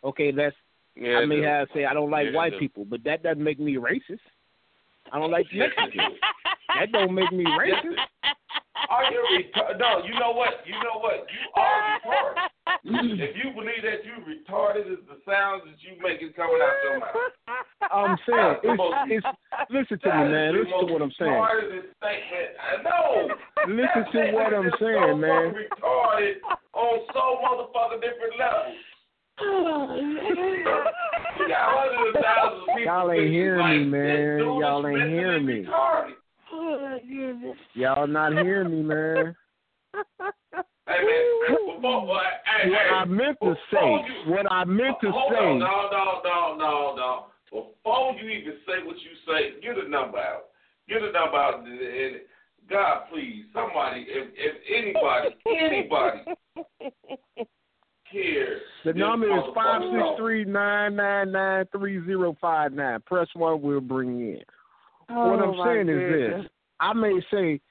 okay, 0.03 0.31
that's 0.31 0.55
Yeah, 0.95 1.17
I 1.17 1.25
may 1.25 1.41
have 1.41 1.67
say 1.73 1.85
I 1.85 1.93
don't 1.93 2.09
like 2.11 2.27
Yeah, 2.31 2.37
white 2.37 2.59
people, 2.59 2.85
but 2.85 3.03
that 3.03 3.23
doesn't 3.23 3.43
make 3.43 3.59
me 3.59 3.75
racist. 3.75 4.19
I 5.11 5.19
don't 5.19 5.31
like 5.31 5.47
Mexicans. 5.53 6.17
That 6.77 6.91
don't 6.91 7.13
make 7.13 7.31
me 7.31 7.43
Yes, 7.43 7.83
racist. 7.83 7.93
it- 7.93 8.35
Are 8.89 9.11
you 9.11 9.25
retarded? 9.37 9.79
No, 9.79 10.03
you 10.05 10.13
know 10.19 10.31
what? 10.31 10.65
You 10.65 10.73
know 10.73 10.99
what? 10.99 11.27
You 11.29 11.61
are 11.61 11.99
retarded. 11.99 12.49
Mm. 12.85 13.19
if 13.19 13.35
you 13.35 13.51
believe 13.51 13.83
that 13.83 14.05
you 14.05 14.23
retarded, 14.23 14.91
is 14.91 14.99
the 15.07 15.19
sounds 15.27 15.63
that 15.65 15.77
you 15.83 16.01
making 16.01 16.33
coming 16.33 16.59
out 16.61 16.73
your 16.83 16.99
mouth. 16.99 17.15
I'm 17.91 18.17
saying 18.27 18.55
it's, 18.63 19.25
it's 19.25 19.27
listen 19.69 19.99
to 19.99 20.09
me, 20.09 20.23
man. 20.31 20.53
Listen 20.55 20.87
to 20.87 20.93
what 20.93 21.01
I'm 21.01 21.11
saying. 21.19 21.31
Retarded 21.31 21.83
statement. 21.97 22.51
I 22.59 22.81
know. 22.83 23.29
Listen 23.67 24.03
to 24.13 24.31
what 24.31 24.53
I'm 24.53 24.71
statement 24.71 24.79
saying, 24.79 25.11
so 25.11 25.15
man. 25.17 25.51
fucking 25.51 25.67
Retarded 25.69 26.33
on 26.73 26.95
so 27.13 27.23
motherfucking 27.43 28.01
different 28.01 28.35
levels. 28.39 28.75
You 31.39 31.47
got 31.47 31.65
hundreds 31.71 32.17
of 32.17 32.23
thousands 32.23 32.61
of 32.61 32.67
people. 32.75 32.83
Y'all 32.85 33.11
ain't 33.11 33.19
thinking 33.19 33.33
hearing 33.33 33.91
me, 33.91 33.97
man. 33.97 34.39
Y'all 34.39 34.87
ain't 34.87 34.97
mentally 34.97 35.11
hearing 35.11 35.45
me. 35.45 35.65
retarded. 35.65 36.13
Oh, 36.51 37.53
Y'all 37.73 38.07
not 38.07 38.33
hearing 38.33 38.71
me, 38.71 38.81
man. 38.83 39.35
Hey 40.89 41.05
man, 41.05 41.75
before, 41.77 42.15
uh, 42.15 42.23
hey, 42.45 42.69
What 42.71 42.81
hey, 42.81 42.89
I 42.89 43.05
meant 43.05 43.37
to 43.43 43.55
say, 43.71 43.91
you- 44.07 44.31
what 44.33 44.51
I 44.51 44.63
meant 44.65 44.99
to 45.01 45.11
Hold 45.11 45.33
say, 45.33 45.37
on, 45.37 45.59
no, 45.59 45.89
no, 45.91 46.21
no, 46.23 46.55
no, 46.57 46.95
no. 46.95 47.25
Before 47.51 48.13
you 48.15 48.27
even 48.29 48.57
say 48.65 48.83
what 48.83 48.95
you 48.99 49.11
say, 49.27 49.61
get 49.61 49.77
a 49.77 49.87
number 49.87 50.17
out. 50.17 50.45
Get 50.87 51.03
a 51.03 51.11
number 51.11 51.37
out, 51.37 51.59
and, 51.59 51.79
and 51.79 52.15
God, 52.67 53.03
please, 53.11 53.45
somebody, 53.53 54.07
if, 54.07 54.29
if 54.35 54.55
anybody, 54.75 55.35
anybody 55.61 56.19
care. 58.11 58.57
The 58.85 58.93
number 58.93 59.27
is 59.27 59.43
five 59.53 59.81
six 59.91 60.03
three 60.17 60.43
nine 60.43 60.95
nine 60.95 61.31
nine 61.31 61.65
three 61.71 62.03
zero 62.05 62.35
five 62.41 62.73
nine. 62.73 62.99
Press 63.05 63.27
one, 63.35 63.61
we'll 63.61 63.79
bring 63.79 64.17
you 64.17 64.33
in. 64.37 64.43
Oh, 65.11 65.29
what 65.29 65.39
I'm 65.39 65.53
saying 65.65 65.85
goodness. 65.87 66.29
is 66.39 66.43
this: 66.43 66.51
I 66.79 66.93
may 66.93 67.19
say, 67.31 67.61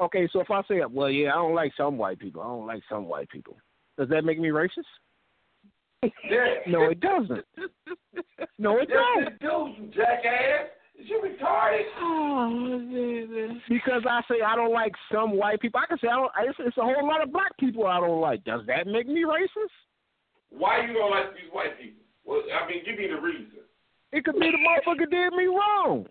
okay, 0.00 0.28
so 0.32 0.40
if 0.40 0.50
I 0.50 0.62
say, 0.68 0.80
well, 0.90 1.10
yeah, 1.10 1.30
I 1.32 1.36
don't 1.36 1.54
like 1.54 1.72
some 1.76 1.98
white 1.98 2.18
people. 2.18 2.42
I 2.42 2.46
don't 2.46 2.66
like 2.66 2.82
some 2.88 3.06
white 3.06 3.28
people. 3.30 3.56
Does 3.98 4.08
that 4.10 4.24
make 4.24 4.38
me 4.38 4.48
racist? 4.48 4.84
No, 6.66 6.84
it 6.90 7.00
doesn't. 7.00 7.44
No, 8.58 8.78
it 8.78 8.88
Yes, 8.90 9.28
don't. 9.40 9.74
do, 9.76 9.82
you 9.82 9.90
jackass. 9.94 10.68
You 10.98 11.22
retarded? 11.22 11.82
Oh. 12.00 13.62
Because 13.68 14.02
I 14.08 14.20
say 14.28 14.40
I 14.44 14.54
don't 14.56 14.72
like 14.72 14.92
some 15.12 15.36
white 15.36 15.60
people. 15.60 15.80
I 15.82 15.86
can 15.86 15.98
say 15.98 16.08
I 16.08 16.16
don't. 16.16 16.30
It's, 16.40 16.58
it's 16.60 16.76
a 16.76 16.82
whole 16.82 17.06
lot 17.06 17.22
of 17.22 17.32
black 17.32 17.56
people 17.58 17.86
I 17.86 18.00
don't 18.00 18.20
like. 18.20 18.44
Does 18.44 18.60
that 18.66 18.86
make 18.86 19.06
me 19.08 19.24
racist? 19.24 19.74
Why 20.50 20.86
you 20.86 20.92
don't 20.94 21.10
like 21.10 21.32
these 21.34 21.50
white 21.52 21.78
people? 21.80 22.02
Well, 22.24 22.40
I 22.62 22.68
mean, 22.68 22.84
give 22.84 22.96
me 22.98 23.08
the 23.08 23.20
reason. 23.20 23.46
It 24.12 24.24
could 24.24 24.34
be 24.38 24.50
the 24.50 24.58
motherfucker 24.58 25.10
did 25.10 25.32
me 25.34 25.46
wrong. 25.46 26.06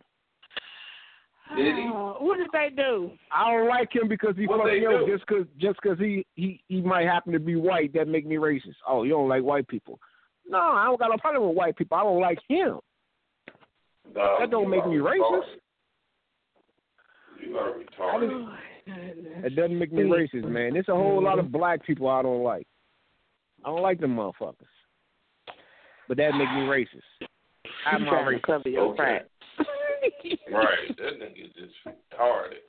Did 1.55 1.75
he? 1.75 1.83
Oh, 1.93 2.17
what 2.19 2.37
did 2.37 2.47
they 2.51 2.69
do? 2.75 3.11
I 3.31 3.51
don't 3.51 3.67
like 3.69 3.93
him 3.93 4.07
because 4.07 4.35
he 4.35 4.47
What 4.47 4.57
fucked 4.59 4.69
they 4.69 4.79
me 4.79 4.87
over 4.87 5.05
do? 5.05 5.13
just 5.15 5.27
because 5.27 5.45
just 5.59 5.79
cause 5.81 5.97
he, 5.99 6.25
he 6.35 6.61
he 6.67 6.81
might 6.81 7.05
happen 7.05 7.33
to 7.33 7.39
be 7.39 7.55
white. 7.55 7.93
That 7.93 8.07
make 8.07 8.25
me 8.25 8.35
racist. 8.35 8.75
Oh, 8.87 9.03
you 9.03 9.11
don't 9.11 9.29
like 9.29 9.43
white 9.43 9.67
people? 9.67 9.99
No, 10.47 10.57
I 10.59 10.85
don't 10.85 10.99
got 10.99 11.09
no 11.11 11.17
problem 11.17 11.47
with 11.47 11.55
white 11.57 11.75
people. 11.75 11.97
I 11.97 12.03
don't 12.03 12.19
like 12.19 12.39
him. 12.47 12.79
No, 14.15 14.37
That 14.39 14.49
don't 14.51 14.69
make 14.69 14.85
me 14.87 14.95
racist. 14.97 15.19
retarded. 15.19 15.43
You 17.43 17.57
are 17.57 17.73
retarded. 17.73 18.47
It 18.87 19.55
doesn't 19.55 19.77
make 19.79 19.91
me 19.91 20.03
oh, 20.03 20.07
racist, 20.15 20.47
man. 20.47 20.73
There's 20.73 20.87
a 20.89 20.93
whole 20.95 21.23
lot 21.23 21.39
of 21.39 21.45
mm-hmm. 21.45 21.57
black 21.57 21.85
people 21.85 22.07
I 22.07 22.21
don't 22.21 22.43
like. 22.43 22.67
I 23.63 23.69
don't 23.69 23.81
like 23.81 23.99
them 23.99 24.15
motherfuckers. 24.15 24.53
But 26.07 26.17
that 26.17 26.31
make 26.35 26.49
me 26.51 26.61
racist. 26.67 27.27
I'm 27.87 28.01
You 28.01 28.05
not 28.05 28.11
trying 28.11 28.25
to 28.25 28.37
racist. 28.37 28.41
cover 28.43 28.69
your 28.69 28.81
Okay. 28.89 28.97
tracks. 28.97 29.25
Right. 30.51 30.97
That 30.97 31.19
nigga 31.19 31.53
just 31.55 31.73
retarded. 31.85 32.63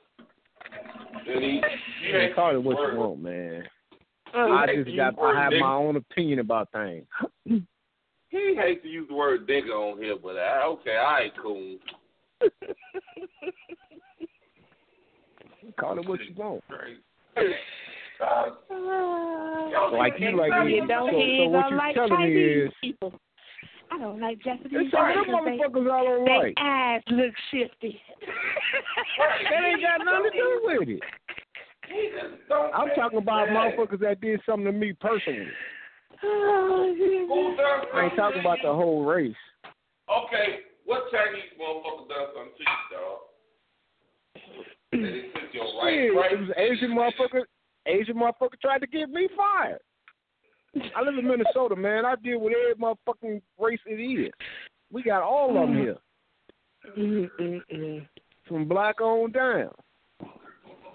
Then 1.25 1.41
he, 1.41 1.61
he 2.05 2.11
Man, 2.11 2.21
ain't 2.21 2.35
call 2.35 2.55
it 2.55 2.63
what 2.63 2.77
word. 2.77 2.93
you 2.93 2.99
want, 2.99 3.21
man. 3.21 3.63
He 4.33 4.39
I 4.39 4.65
just 4.67 4.95
got 4.95 5.07
use 5.07 5.15
the 5.15 5.21
word 5.21 5.35
I 5.37 5.43
have 5.43 5.53
nigga. 5.53 5.59
my 5.61 5.73
own 5.73 5.95
opinion 5.95 6.39
about 6.39 6.69
things. 6.71 7.05
He 8.29 8.55
hates 8.57 8.81
to 8.83 8.89
use 8.89 9.07
the 9.07 9.15
word 9.15 9.47
nigga 9.47 9.69
on 9.71 9.97
here, 10.01 10.15
but 10.21 10.35
I, 10.37 10.63
okay, 10.65 10.97
I 10.97 11.21
ain't 11.23 11.33
cool. 11.41 11.77
Call 15.79 15.97
it 15.99 16.07
what 16.07 16.19
you 16.21 16.33
want. 16.35 16.63
Great. 16.67 16.97
Uh, 18.19 18.49
Like 19.93 20.13
you 20.19 20.35
like 20.37 20.65
me. 20.65 20.75
You 20.75 20.87
don't 20.87 21.11
So, 21.11 21.17
he 21.17 21.37
so 21.45 21.49
what 21.49 21.61
gonna 21.63 21.69
you 21.71 21.77
like 21.77 21.95
telling 21.95 22.11
me 22.11 22.17
Chinese 22.17 22.67
is 22.67 22.73
people. 22.81 23.13
I 23.91 23.97
don't 23.97 24.19
like 24.19 24.41
Japanese 24.43 24.71
there's 24.71 24.91
some 24.91 25.01
them 25.01 25.23
because 25.25 25.45
they, 25.45 25.57
motherfuckers 25.57 25.91
I 25.91 26.03
don't 26.03 26.25
they 26.25 26.37
like. 26.37 26.53
eyes 26.59 27.01
look 27.09 27.33
shifty. 27.51 28.01
That 29.49 29.63
ain't 29.63 29.81
got 29.81 30.05
nothing 30.05 30.31
to 30.31 30.37
do 30.37 30.61
with 30.63 30.89
it. 30.89 31.03
He 31.89 32.11
I'm 32.73 32.89
talking 32.95 33.19
about 33.19 33.47
sense. 33.47 33.57
motherfuckers 33.57 33.99
that 34.01 34.19
did 34.21 34.41
something 34.45 34.65
to 34.65 34.71
me 34.71 34.93
personally. 34.93 35.47
Oh, 36.23 36.95
I 37.93 38.05
ain't 38.05 38.15
talking 38.15 38.39
about 38.41 38.57
the 38.63 38.73
whole 38.73 39.05
race. 39.05 39.35
Okay, 40.09 40.59
what 40.85 41.03
Chinese 41.11 41.51
motherfucker 41.59 42.09
done 42.09 42.27
something 42.35 42.53
to 42.57 42.63
you, 42.63 42.79
dog? 42.91 43.19
That 44.91 45.01
they 45.01 45.39
took 45.39 45.53
your 45.53 45.65
right, 45.83 46.09
right? 46.15 46.31
it 46.31 46.39
was 46.39 46.49
Asian 46.57 46.91
motherfucker. 46.91 47.43
Asian 47.85 48.15
motherfucker 48.15 48.59
tried 48.61 48.79
to 48.79 48.87
get 48.87 49.09
me 49.09 49.29
fired. 49.35 49.79
I 50.75 51.01
live 51.01 51.17
in 51.17 51.27
Minnesota, 51.27 51.75
man. 51.75 52.05
I 52.05 52.15
deal 52.15 52.39
with 52.39 52.53
every 52.53 52.75
motherfucking 52.75 53.41
race 53.59 53.79
it 53.85 53.95
is. 53.95 54.31
We 54.91 55.03
got 55.03 55.21
all 55.21 55.49
of 55.49 55.55
them 55.55 55.75
mm-hmm. 55.75 56.97
here, 56.97 57.29
Mm-mm-mm. 57.39 58.07
from 58.47 58.67
black 58.67 59.01
on 59.01 59.31
down. 59.31 59.71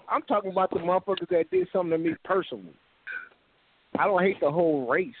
I'm 0.09 0.21
talking 0.23 0.51
about 0.51 0.69
the 0.69 0.77
motherfuckers 0.77 1.29
that 1.29 1.49
did 1.51 1.67
something 1.71 1.91
to 1.91 1.97
me 1.97 2.15
personally. 2.23 2.73
I 3.97 4.05
don't 4.05 4.21
hate 4.21 4.39
the 4.41 4.51
whole 4.51 4.87
race. 4.87 5.13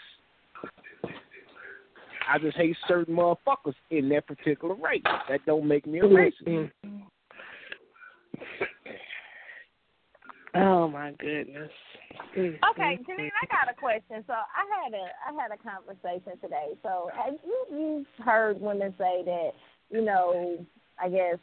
I 2.29 2.39
just 2.39 2.57
hate 2.57 2.75
certain 2.87 3.15
motherfuckers 3.15 3.75
in 3.91 4.09
that 4.09 4.27
particular 4.27 4.75
race. 4.75 5.03
That 5.29 5.45
don't 5.45 5.67
make 5.67 5.85
me 5.85 5.99
a 5.99 6.03
mm-hmm. 6.03 6.49
racist. 6.49 6.71
Oh 10.55 10.87
my 10.87 11.11
goodness. 11.19 11.71
Mm, 12.35 12.57
Okay, 12.71 12.97
Janine, 13.07 13.29
I 13.41 13.45
got 13.47 13.71
a 13.71 13.79
question. 13.79 14.23
So 14.27 14.33
I 14.33 14.83
had 14.83 14.93
a 14.93 15.05
I 15.27 15.41
had 15.41 15.51
a 15.51 15.57
conversation 15.57 16.39
today. 16.41 16.73
So 16.81 17.09
have 17.15 17.35
you 17.43 17.65
you've 17.71 18.25
heard 18.25 18.59
women 18.59 18.93
say 18.97 19.23
that 19.25 19.51
you 19.89 20.01
know 20.01 20.65
I 21.01 21.09
guess 21.09 21.37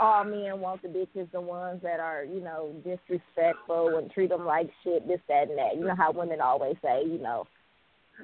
all 0.00 0.24
men 0.24 0.60
want 0.60 0.82
the 0.82 0.88
bitches 0.88 1.30
the 1.32 1.40
ones 1.40 1.80
that 1.82 2.00
are 2.00 2.24
you 2.24 2.40
know 2.40 2.74
disrespectful 2.84 3.96
and 3.98 4.10
treat 4.10 4.30
them 4.30 4.44
like 4.44 4.70
shit, 4.84 5.06
this 5.08 5.20
that 5.28 5.48
and 5.48 5.58
that. 5.58 5.76
You 5.76 5.84
know 5.84 5.96
how 5.96 6.12
women 6.12 6.40
always 6.40 6.76
say 6.82 7.04
you 7.04 7.18
know 7.18 7.46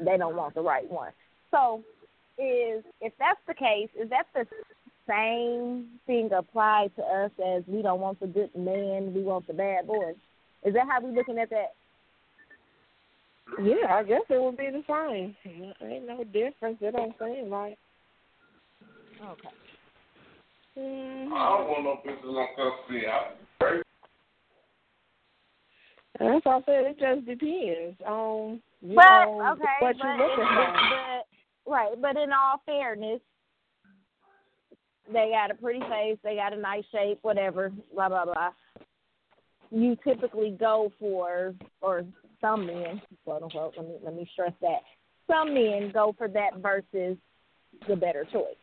they 0.05 0.17
don't 0.17 0.37
want 0.37 0.55
the 0.55 0.63
right 0.63 0.91
one. 0.91 1.13
So 1.51 1.83
is 2.39 2.85
if 3.01 3.13
that's 3.19 3.41
the 3.47 3.55
case, 3.55 3.89
is 4.01 4.11
that 4.11 4.27
the 4.35 4.47
same 5.09 5.89
thing 6.07 6.31
applied 6.33 6.91
to 6.97 7.03
us 7.03 7.31
as 7.45 7.63
we 7.67 7.83
don't 7.83 8.01
want 8.01 8.21
the 8.21 8.27
good 8.27 8.55
man, 8.57 9.13
we 9.15 9.23
want 9.23 9.47
the 9.47 9.55
bad 9.55 9.87
boy? 9.87 10.13
Is 10.65 10.75
that 10.75 10.87
how 10.89 11.01
we 11.01 11.15
looking 11.15 11.39
at 11.39 11.51
that? 11.51 11.75
Yeah, 13.63 13.95
I 13.95 14.03
guess 14.03 14.23
it 14.31 14.41
would 14.41 14.57
be 14.57 14.71
the 14.71 14.83
same. 14.89 15.37
Ain't 15.83 16.07
no 16.07 16.25
difference. 16.25 16.79
It 16.81 16.93
don't 16.97 17.15
seem 17.19 17.51
like. 17.51 17.77
Okay. 19.23 19.49
Mm-hmm. 20.79 21.33
I 21.33 21.59
don't 21.59 21.69
want 21.69 21.85
no 21.85 22.01
bitches 22.05 22.37
on 22.37 22.49
custody. 22.57 23.07
I, 23.07 23.65
right? 23.65 23.83
That's 26.19 26.47
all 26.47 26.63
I 26.63 26.65
said. 26.67 26.85
It 26.87 26.99
just 26.99 27.27
depends 27.27 28.01
on 28.07 28.61
you 28.81 28.97
But 28.97 29.03
on 29.03 29.53
okay, 29.53 29.65
what 29.81 29.97
but, 29.99 30.05
you're 30.05 30.17
looking 30.17 30.45
for. 30.45 30.73
but 30.91 31.71
right, 31.71 32.01
but 32.01 32.17
in 32.17 32.33
all 32.33 32.61
fairness, 32.67 33.21
they 35.13 35.31
got 35.33 35.51
a 35.51 35.55
pretty 35.55 35.81
face, 35.81 36.19
they 36.23 36.37
got 36.37 36.53
a 36.53 36.57
nice 36.57 36.85
shape, 36.93 37.19
whatever, 37.23 37.73
blah 37.95 38.09
blah 38.09 38.25
blah. 38.25 38.51
You 39.71 39.97
typically 40.05 40.57
go 40.59 40.93
for, 41.01 41.55
or 41.81 42.05
some 42.41 42.67
men, 42.67 43.01
quote 43.25 43.43
unquote. 43.43 43.75
Let 43.77 43.87
me 43.87 43.95
let 44.05 44.15
me 44.15 44.29
stress 44.33 44.53
that. 44.61 44.81
Some 45.27 45.55
men 45.55 45.91
go 45.93 46.15
for 46.17 46.29
that 46.29 46.59
versus 46.59 47.17
the 47.89 47.97
better 47.97 48.25
choice. 48.31 48.57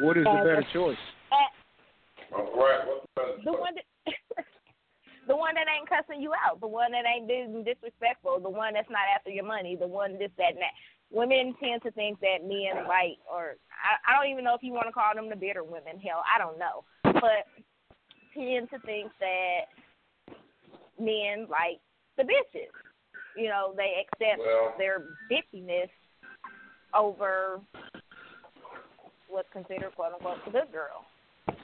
What 0.00 0.16
is 0.16 0.24
the 0.24 0.30
As 0.30 0.40
a- 0.40 0.44
better 0.44 0.66
choice? 0.72 0.96
All 1.32 2.44
right, 2.56 2.86
what's 2.86 3.06
the 3.16 3.50
The 3.50 3.52
one 3.52 3.74
that 3.74 3.84
the 5.28 5.36
one 5.36 5.54
that 5.54 5.66
ain't 5.68 5.88
cussing 5.88 6.22
you 6.22 6.32
out, 6.46 6.60
the 6.60 6.68
one 6.68 6.92
that 6.92 7.04
ain't 7.06 7.26
being 7.28 7.64
disrespectful, 7.64 8.40
the 8.40 8.50
one 8.50 8.74
that's 8.74 8.90
not 8.90 9.02
after 9.14 9.30
your 9.30 9.44
money, 9.44 9.76
the 9.76 9.86
one 9.86 10.18
this, 10.18 10.30
that, 10.38 10.52
and 10.52 10.58
that. 10.58 10.74
Women 11.10 11.54
tend 11.62 11.82
to 11.82 11.90
think 11.92 12.20
that 12.20 12.42
men 12.42 12.86
like, 12.86 13.16
or 13.30 13.56
I, 13.72 13.96
I 14.12 14.16
don't 14.16 14.30
even 14.30 14.44
know 14.44 14.54
if 14.54 14.62
you 14.62 14.72
want 14.72 14.86
to 14.88 14.92
call 14.92 15.14
them 15.14 15.30
the 15.30 15.36
bitter 15.36 15.64
women. 15.64 15.98
Hell, 16.02 16.22
I 16.24 16.38
don't 16.38 16.58
know, 16.58 16.84
but 17.02 17.48
tend 18.34 18.68
to 18.70 18.78
think 18.84 19.10
that 19.20 19.60
men 21.00 21.46
like 21.48 21.80
the 22.16 22.24
bitches. 22.24 22.72
You 23.36 23.48
know, 23.48 23.72
they 23.76 24.04
accept 24.04 24.40
Well- 24.40 24.74
their 24.78 25.02
bitchiness 25.30 25.88
over 26.94 27.60
what's 29.28 29.48
considered 29.52 29.94
quote 29.94 30.12
unquote 30.14 30.44
the 30.44 30.50
good 30.50 30.72
girl. 30.72 31.04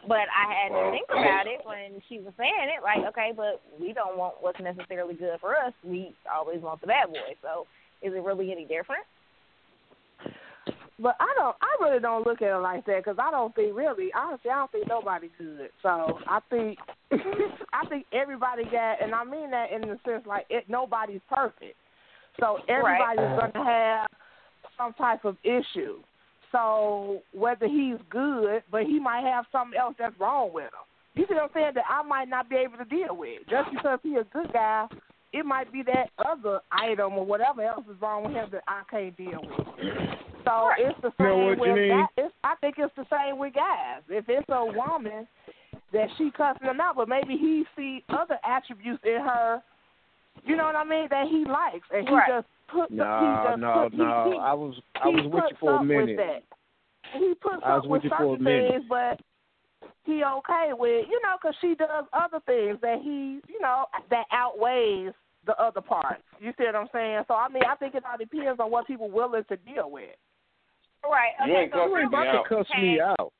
But 0.08 0.28
I 0.32 0.52
had 0.52 0.68
to 0.68 0.90
think 0.90 1.08
about 1.10 1.46
it 1.46 1.60
when 1.64 2.00
she 2.08 2.18
was 2.18 2.32
saying 2.38 2.68
it, 2.76 2.82
like, 2.82 3.04
okay, 3.08 3.32
but 3.36 3.60
we 3.80 3.92
don't 3.92 4.16
want 4.16 4.36
what's 4.40 4.60
necessarily 4.60 5.14
good 5.14 5.38
for 5.40 5.56
us. 5.56 5.72
We 5.82 6.14
always 6.32 6.60
want 6.60 6.80
the 6.80 6.86
bad 6.86 7.08
boy. 7.08 7.36
So 7.42 7.66
is 8.00 8.12
it 8.12 8.22
really 8.22 8.52
any 8.52 8.64
different? 8.64 9.04
But 10.98 11.16
I 11.18 11.26
don't. 11.36 11.56
I 11.60 11.84
really 11.84 12.00
don't 12.00 12.26
look 12.26 12.40
at 12.40 12.56
it 12.56 12.60
like 12.60 12.86
that 12.86 13.04
because 13.04 13.18
I 13.18 13.30
don't 13.30 13.54
think 13.54 13.74
really. 13.76 14.10
Honestly, 14.14 14.50
I 14.50 14.54
don't 14.54 14.72
think 14.72 14.88
nobody 14.88 15.30
good. 15.36 15.70
So 15.82 16.18
I 16.28 16.38
think 16.50 16.78
I 17.12 17.86
think 17.88 18.06
everybody 18.12 18.64
got, 18.64 19.02
and 19.02 19.14
I 19.14 19.24
mean 19.24 19.50
that 19.50 19.72
in 19.72 19.82
the 19.82 19.98
sense 20.04 20.24
like 20.26 20.46
it. 20.50 20.64
Nobody's 20.68 21.20
perfect. 21.28 21.76
So 22.40 22.58
everybody's 22.68 23.20
Right. 23.20 23.52
gonna 23.52 23.64
have 23.64 24.06
some 24.76 24.92
type 24.94 25.24
of 25.24 25.36
issue. 25.42 25.98
So 26.52 27.22
whether 27.32 27.66
he's 27.66 27.98
good, 28.08 28.62
but 28.70 28.84
he 28.84 29.00
might 29.00 29.24
have 29.24 29.46
something 29.50 29.78
else 29.78 29.96
that's 29.98 30.18
wrong 30.20 30.52
with 30.52 30.64
him. 30.64 30.86
You 31.14 31.26
see 31.28 31.34
what 31.34 31.44
I'm 31.44 31.50
saying? 31.54 31.72
That 31.74 31.84
I 31.88 32.02
might 32.02 32.28
not 32.28 32.48
be 32.48 32.56
able 32.56 32.78
to 32.78 32.84
deal 32.84 33.16
with. 33.16 33.40
Just 33.50 33.70
because 33.72 33.98
he's 34.02 34.18
a 34.18 34.26
good 34.32 34.52
guy, 34.52 34.86
it 35.32 35.44
might 35.44 35.72
be 35.72 35.82
that 35.82 36.10
other 36.24 36.60
item 36.70 37.14
or 37.14 37.26
whatever 37.26 37.62
else 37.62 37.84
is 37.90 38.00
wrong 38.00 38.24
with 38.24 38.34
him 38.34 38.48
that 38.52 38.62
I 38.68 38.82
can't 38.88 39.16
deal 39.16 39.42
with. 39.42 40.23
So 40.44 40.70
it's 40.78 41.00
the 41.02 41.08
You 41.08 41.14
same 41.18 41.26
know 41.26 41.46
what, 41.46 41.58
with 41.58 41.68
Janine? 41.70 42.06
that. 42.16 42.22
It's, 42.24 42.34
I 42.44 42.54
think 42.60 42.76
it's 42.78 42.94
the 42.96 43.06
same 43.10 43.38
with 43.38 43.54
guys. 43.54 44.02
If 44.08 44.26
it's 44.28 44.46
a 44.48 44.64
woman 44.64 45.26
that 45.92 46.08
she 46.18 46.30
cussing 46.36 46.66
him 46.68 46.80
out, 46.80 46.96
but 46.96 47.08
maybe 47.08 47.36
he 47.36 47.64
see 47.76 48.02
other 48.08 48.38
attributes 48.44 49.02
in 49.04 49.20
her 49.20 49.62
You 50.44 50.56
know 50.56 50.64
what 50.64 50.76
I 50.76 50.84
mean? 50.84 51.06
That 51.10 51.26
he 51.28 51.44
likes, 51.44 51.86
and 51.92 52.08
he 52.08 52.14
right. 52.14 52.28
just 52.28 52.46
put. 52.68 52.90
No, 52.90 53.04
he 53.04 53.50
just 53.50 53.60
no, 53.60 53.88
put, 53.88 53.98
no. 53.98 54.24
He, 54.26 54.32
he, 54.32 54.38
I 54.38 54.52
was 54.52 54.74
I 55.02 55.08
was 55.08 55.24
with 55.32 55.44
you 55.50 55.56
for 55.60 55.76
a 55.76 55.84
minute. 55.84 56.44
He 57.18 57.34
puts 57.40 57.62
I 57.64 57.76
was 57.76 57.84
up 57.84 57.90
with 57.90 58.02
with 58.02 58.04
you 58.04 58.10
for 58.10 58.24
a 58.24 58.28
certain 58.32 58.44
minute. 58.44 58.70
things, 58.72 58.84
but 58.88 59.20
he 60.04 60.22
okay 60.24 60.70
with 60.72 61.06
you 61.08 61.20
know 61.22 61.36
because 61.40 61.54
she 61.60 61.74
does 61.76 62.04
other 62.12 62.40
things 62.46 62.78
that 62.82 62.98
he 63.02 63.40
you 63.48 63.60
know 63.60 63.86
that 64.10 64.24
outweighs 64.32 65.12
the 65.46 65.54
other 65.62 65.80
parts. 65.80 66.22
You 66.40 66.52
see 66.58 66.64
what 66.64 66.74
I'm 66.74 66.88
saying? 66.92 67.22
So 67.28 67.34
I 67.34 67.48
mean, 67.48 67.62
I 67.70 67.76
think 67.76 67.94
it 67.94 68.02
all 68.10 68.18
depends 68.18 68.58
on 68.60 68.70
what 68.70 68.86
people 68.86 69.10
willing 69.10 69.44
to 69.48 69.56
deal 69.58 69.90
with. 69.90 70.16
Right. 71.08 71.32
You 71.46 71.52
Okay. 71.52 71.62
ain't 71.64 71.72
so 71.72 71.78
cussing 71.78 71.90
You 71.90 71.96
real 71.96 72.04
ain't 72.04 72.14
about 72.14 72.24
me 72.24 72.32
to 72.32 72.38
out. 72.38 72.48
cuss 72.48 72.68
me 72.80 73.00
out. 73.00 73.32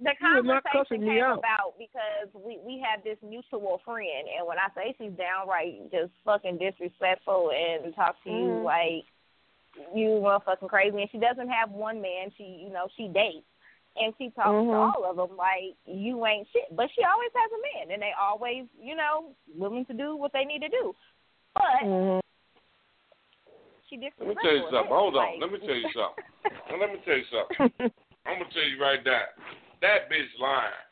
the 0.00 0.14
You 0.20 0.26
are 0.26 0.42
not 0.42 0.64
conversation 0.64 0.72
cussing 0.72 1.00
me 1.04 1.12
came 1.14 1.24
out. 1.24 1.38
about 1.38 1.74
because 1.78 2.28
we 2.32 2.58
we 2.64 2.80
have 2.80 3.04
this 3.04 3.18
mutual 3.22 3.80
friend, 3.84 4.28
and 4.36 4.46
when 4.46 4.56
I 4.58 4.68
say 4.74 4.94
she's 4.96 5.12
downright 5.12 5.90
just 5.92 6.12
fucking 6.24 6.56
disrespectful 6.58 7.50
and 7.52 7.94
talks 7.94 8.18
to 8.24 8.30
you 8.30 8.60
Mhm. 8.60 8.64
like 8.64 9.04
you 9.94 10.08
motherfucking 10.24 10.68
crazy, 10.68 11.00
and 11.00 11.10
she 11.10 11.18
doesn't 11.18 11.48
have 11.50 11.70
one 11.70 12.00
man. 12.00 12.30
She 12.36 12.44
you 12.44 12.70
know 12.70 12.88
she 12.96 13.08
dates. 13.08 13.46
And 13.96 14.14
she 14.18 14.30
talks 14.30 14.50
to 14.50 14.70
Mhm. 14.70 14.92
all 14.94 15.04
of 15.04 15.16
them 15.16 15.36
like 15.36 15.74
you 15.84 16.24
ain't 16.24 16.48
shit, 16.48 16.74
but 16.76 16.88
she 16.92 17.02
always 17.02 17.30
has 17.34 17.50
a 17.50 17.58
man, 17.78 17.90
and 17.90 18.00
they 18.00 18.12
always, 18.12 18.66
you 18.78 18.94
know, 18.94 19.34
willing 19.56 19.84
to 19.86 19.92
do 19.92 20.14
what 20.14 20.32
they 20.32 20.44
need 20.44 20.62
to 20.62 20.68
do. 20.68 20.94
But 21.54 21.82
Mm-hmm. 21.82 22.20
She 23.90 23.98
Let 23.98 24.28
me 24.28 24.34
tell 24.40 24.54
you 24.54 24.64
something. 24.70 24.94
Hold 24.94 25.16
on. 25.16 25.34
like- 25.34 25.40
Let 25.42 25.50
me 25.52 25.58
tell 25.66 25.76
you 25.76 25.90
something. 25.90 26.22
Let 26.80 26.88
me 26.94 26.98
tell 27.04 27.18
you 27.18 27.28
something. 27.34 27.90
I'm 28.26 28.38
gonna 28.38 28.50
tell 28.54 28.62
you 28.62 28.78
right 28.80 29.02
now. 29.04 29.26
That 29.82 30.06
bitch 30.06 30.30
lying. 30.38 30.86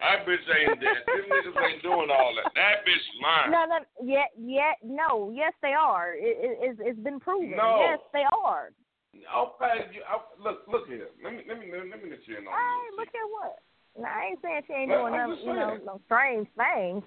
That 0.00 0.26
bitch 0.28 0.44
ain't 0.44 0.80
that. 0.80 1.08
Them 1.12 1.24
niggas 1.32 1.56
ain't 1.56 1.82
doing 1.82 2.10
all 2.12 2.36
that. 2.36 2.52
That 2.54 2.84
bitch 2.84 3.06
lying. 3.24 3.52
No, 3.52 3.64
no, 3.64 3.78
yet, 4.04 4.28
yet, 4.36 4.76
no, 4.84 5.32
yes, 5.34 5.52
they 5.62 5.72
are. 5.72 6.12
It, 6.14 6.36
it, 6.36 6.58
it's, 6.60 6.80
it's 6.82 7.00
been 7.00 7.18
proven. 7.18 7.56
No. 7.56 7.78
Yes, 7.80 8.00
they 8.12 8.24
are. 8.44 8.72
Okay, 9.16 9.88
you, 9.96 10.02
I, 10.04 10.20
look, 10.42 10.68
look 10.68 10.86
here. 10.88 11.08
Let 11.24 11.32
me, 11.32 11.40
let 11.48 11.58
me, 11.58 11.72
let 11.72 12.02
me 12.02 12.10
let 12.10 12.20
you 12.28 12.36
in 12.36 12.44
on 12.44 12.52
Hey, 12.52 12.82
this. 12.92 12.98
look 13.00 13.08
at 13.08 13.28
what? 13.32 13.56
No, 13.96 14.04
I 14.04 14.28
ain't 14.28 14.40
saying 14.42 14.60
she 14.66 14.72
ain't 14.74 14.90
Well, 14.90 15.08
doing 15.08 15.14
I'm 15.14 15.30
no, 15.30 15.36
you 15.40 15.54
know, 15.56 15.68
saying. 15.72 15.84
no 15.86 16.00
strange 16.04 16.48
things. 16.52 17.02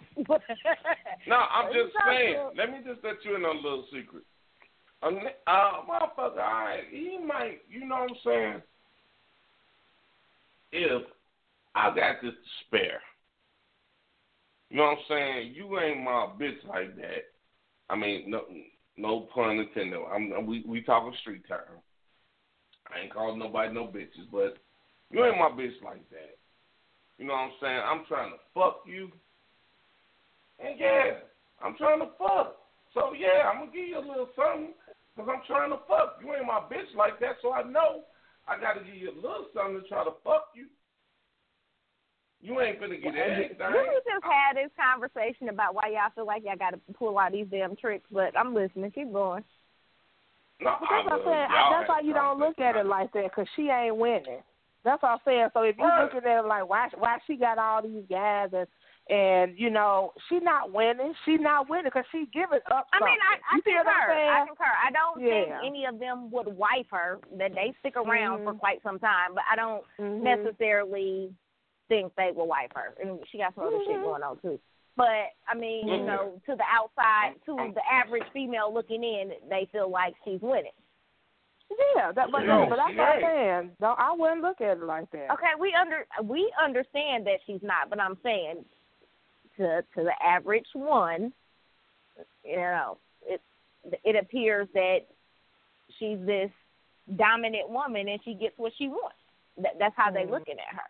No, 1.28 1.36
I'm 1.38 1.70
just 1.70 1.94
saying. 2.10 2.34
about? 2.34 2.56
Let 2.58 2.72
me 2.72 2.80
just 2.82 3.04
let 3.04 3.22
you 3.24 3.36
in 3.36 3.46
on 3.46 3.58
a 3.58 3.62
little 3.62 3.86
secret. 3.94 4.24
Uh, 5.02 5.12
motherfucker, 5.90 6.36
right, 6.36 6.84
he 6.92 7.18
might, 7.26 7.60
you 7.70 7.86
know 7.86 7.96
what 7.96 8.10
I'm 8.12 8.18
saying? 8.26 8.62
If 10.72 11.04
I 11.74 11.88
got 11.96 12.22
this 12.22 12.34
to 12.34 12.66
spare, 12.68 13.00
you 14.70 14.78
know 14.78 14.84
what 14.84 14.98
I'm 14.98 15.06
saying? 15.08 15.54
You 15.56 15.80
ain't 15.80 16.04
my 16.04 16.28
bitch 16.40 16.68
like 16.68 16.96
that. 16.98 17.32
I 17.90 17.96
mean, 17.96 18.30
no, 18.30 18.42
no 18.98 19.22
pun 19.34 19.58
intended. 19.58 20.00
I'm, 20.14 20.46
we 20.46 20.64
we 20.68 20.82
talking 20.82 21.14
street 21.22 21.44
term. 21.48 21.82
I 22.94 23.04
ain't 23.04 23.14
calling 23.14 23.40
nobody 23.40 23.74
no 23.74 23.86
bitches, 23.86 24.30
but 24.32 24.58
you 25.10 25.26
ain't 25.26 25.38
my 25.38 25.50
bitch 25.50 25.82
like 25.84 26.08
that. 26.12 26.38
You 27.18 27.26
know 27.26 27.34
what 27.34 27.40
I'm 27.40 27.52
saying? 27.62 27.82
I'm 27.84 28.06
trying 28.08 28.32
to 28.32 28.38
fuck 28.54 28.84
you. 28.86 29.12
And 30.64 30.80
yeah, 30.80 31.20
I'm 31.64 31.76
trying 31.78 32.00
to 32.00 32.10
fuck. 32.18 32.58
So 32.94 33.14
yeah, 33.18 33.50
I'm 33.50 33.60
gonna 33.62 33.72
give 33.72 33.88
you 33.88 33.98
a 33.98 34.06
little 34.06 34.30
something 34.36 34.74
because 35.16 35.30
I'm 35.32 35.42
trying 35.48 35.72
to 35.72 35.80
fuck. 35.88 36.20
You 36.24 36.34
ain't 36.36 36.46
my 36.46 36.62
bitch 36.72 36.90
like 36.96 37.20
that, 37.20 37.38
so 37.42 37.54
I 37.54 37.64
know 37.64 38.04
I 38.48 38.60
got 38.60 38.74
to 38.74 38.84
give 38.84 38.96
you 38.96 39.12
a 39.12 39.16
little 39.16 39.48
something 39.54 39.82
to 39.82 39.88
try 39.88 40.04
to 40.04 40.14
fuck 40.24 40.52
you. 40.56 40.68
You 42.42 42.62
ain't 42.62 42.80
gonna 42.80 42.96
get 42.96 43.16
anything. 43.16 43.58
We 43.60 44.00
just 44.08 44.24
had 44.24 44.56
this 44.56 44.72
conversation 44.80 45.50
about 45.50 45.76
why 45.76 45.92
y'all 45.92 46.10
feel 46.16 46.26
like 46.26 46.44
y'all 46.46 46.56
got 46.56 46.72
to 46.72 46.80
pull 46.94 47.20
out 47.20 47.34
these 47.34 47.48
damn 47.52 47.76
tricks, 47.76 48.08
but 48.12 48.38
I'm 48.38 48.56
listening. 48.56 48.92
Keep 48.92 49.12
going. 49.12 49.44
No, 50.62 50.76
But 50.80 50.90
that's 50.90 51.22
I, 51.22 51.26
saying. 51.26 51.48
That's 51.72 51.90
why 51.90 52.00
you 52.02 52.14
don't 52.14 52.40
look 52.40 52.60
at 52.60 52.76
it 52.76 52.86
like 52.86 53.12
that 53.14 53.26
because 53.26 53.48
she 53.56 53.70
ain't 53.70 53.96
winning. 53.96 54.42
That's 54.84 55.02
what 55.04 55.10
I'm 55.10 55.20
saying. 55.26 55.50
So 55.54 55.64
if 55.64 55.78
you 55.78 55.84
Right. 55.84 56.04
looking 56.04 56.30
at 56.30 56.40
it 56.40 56.48
like 56.48 56.68
why 56.68 56.90
why 56.98 57.20
she 57.28 57.36
got 57.36 57.58
all 57.58 57.82
these 57.82 58.06
guys 58.10 58.50
and 58.54 58.68
and 59.10 59.58
you 59.58 59.70
know 59.70 60.14
she 60.30 60.40
not 60.40 60.72
winning, 60.72 61.14
she 61.26 61.38
not 61.38 61.70
winning 61.70 61.86
because 61.86 62.06
she 62.12 62.28
giving 62.32 62.60
up. 62.72 62.88
I 62.94 63.04
mean, 63.04 63.18
I, 63.20 63.36
I 63.36 63.56
something. 63.56 63.56
you 63.56 63.62
see 63.66 63.76
what 63.76 63.88
I'm 63.88 64.06
concur. 64.06 64.30
I 64.30 64.46
concur. 64.48 64.74
I 64.88 64.92
don't 64.92 65.22
Yeah. 65.22 65.30
think 65.30 65.66
any 65.66 65.86
of 65.86 66.00
them 66.00 66.32
would 66.32 66.48
wife 66.48 66.88
her. 66.92 67.20
That 67.38 67.54
they 67.56 67.74
stick 67.80 67.96
around 67.98 68.44
for 68.44 68.54
Mhm. 68.54 68.60
quite 68.60 68.84
some 68.84 69.00
time, 69.00 69.34
but 69.34 69.44
I 69.50 69.56
don't 69.56 69.84
Mhm. 70.00 70.22
necessarily 70.22 71.34
think 71.88 72.14
they 72.16 72.32
will 72.32 72.48
wife 72.48 72.72
her. 72.76 72.94
And 73.02 73.20
she 73.28 73.40
got 73.40 73.56
some 73.56 73.64
other 73.66 73.80
shit 73.80 73.98
Mhm. 73.98 74.04
going 74.04 74.24
on 74.24 74.40
too. 74.42 74.60
But 74.96 75.32
I 75.48 75.56
mean, 75.56 75.88
you 75.88 75.98
Mhm. 76.00 76.06
know, 76.06 76.42
to 76.46 76.56
the 76.56 76.66
outside, 76.70 77.36
to 77.46 77.72
the 77.74 77.92
average 77.92 78.28
female 78.32 78.72
looking 78.72 79.04
in, 79.04 79.34
they 79.48 79.66
feel 79.72 79.88
like 79.88 80.16
she's 80.24 80.42
winning. 80.42 80.74
Yeah, 81.96 82.12
that, 82.12 82.32
but, 82.32 82.46
No, 82.46 82.66
but 82.68 82.78
that's 82.78 82.94
she 82.94 83.00
I'm 83.00 83.14
ain't. 83.14 83.22
saying. 83.24 83.76
No, 83.80 83.94
I 83.98 84.12
wouldn't 84.12 84.42
look 84.42 84.60
at 84.60 84.78
it 84.78 84.84
like 84.84 85.10
that. 85.12 85.32
Okay, 85.32 85.54
we 85.58 85.74
under 85.74 86.06
we 86.24 86.52
understand 86.60 87.26
that 87.28 87.42
she's 87.46 87.62
not, 87.62 87.90
but 87.90 88.00
I'm 88.00 88.18
saying 88.22 88.66
to 89.60 89.84
to 89.96 90.04
the 90.04 90.14
average 90.26 90.66
one, 90.74 91.32
you 92.44 92.56
know, 92.58 92.98
it 93.28 93.42
it 94.04 94.16
appears 94.16 94.68
that 94.74 95.00
she's 95.98 96.18
this 96.26 96.50
dominant 97.18 97.70
woman 97.70 98.08
and 98.08 98.20
she 98.24 98.34
gets 98.34 98.58
what 98.58 98.72
she 98.78 98.88
wants. 98.88 99.18
That 99.58 99.74
that's 99.80 99.96
how 99.98 100.12
they 100.12 100.24
Mhm. 100.24 100.32
looking 100.32 100.60
at 100.60 100.74
her. 100.76 100.90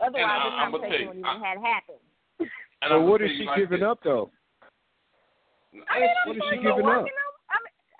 Otherwise, 0.00 0.22
And 0.22 0.30
I- 0.30 0.44
this 0.44 0.58
conversation 0.72 1.08
wouldn't 1.08 1.26
I- 1.26 1.30
even 1.36 1.44
had 1.44 1.58
happened. 1.58 1.98
And 2.82 2.90
So 2.90 2.96
I'm 2.96 3.08
what 3.08 3.20
gonna 3.20 3.30
is 3.32 3.36
tell 3.38 3.38
she 3.40 3.46
like 3.46 3.56
giving 3.56 3.80
this. 3.80 3.86
up 3.88 4.02
though? 4.02 4.30
I 5.72 5.74
mean, 5.74 5.84
I'm 6.22 6.28
What 6.28 6.36
is 6.36 6.42
she 6.50 6.56
giving 6.58 6.86
up? 6.86 6.92
I 6.94 7.02
mean, 7.02 7.12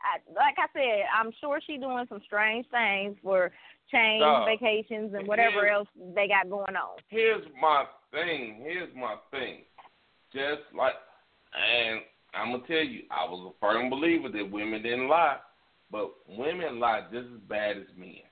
I, 0.04 0.18
like 0.34 0.58
I 0.58 0.66
said, 0.72 1.06
I'm 1.12 1.32
sure 1.40 1.60
she's 1.66 1.80
doing 1.80 2.06
some 2.08 2.20
strange 2.20 2.66
things 2.68 3.16
for 3.22 3.50
change, 3.90 4.20
Dog. 4.20 4.46
vacations, 4.46 5.14
and 5.14 5.26
whatever 5.26 5.66
else 5.66 5.88
they 6.14 6.28
got 6.28 6.48
going 6.50 6.76
on. 6.76 6.98
Here's 7.08 7.44
my 7.60 7.86
thing. 8.12 8.60
Here's 8.62 8.94
my 8.94 9.16
thing. 9.30 9.64
Just 10.32 10.62
like, 10.76 10.94
and 11.54 12.00
I'm 12.34 12.52
gonna 12.52 12.66
tell 12.66 12.84
you, 12.84 13.02
I 13.10 13.24
was 13.24 13.54
a 13.54 13.60
firm 13.60 13.90
believer 13.90 14.28
that 14.28 14.50
women 14.50 14.82
didn't 14.82 15.08
lie, 15.08 15.36
but 15.90 16.12
women 16.28 16.80
lie 16.80 17.02
just 17.12 17.26
as 17.34 17.40
bad 17.48 17.78
as 17.78 17.86
men. 17.96 18.26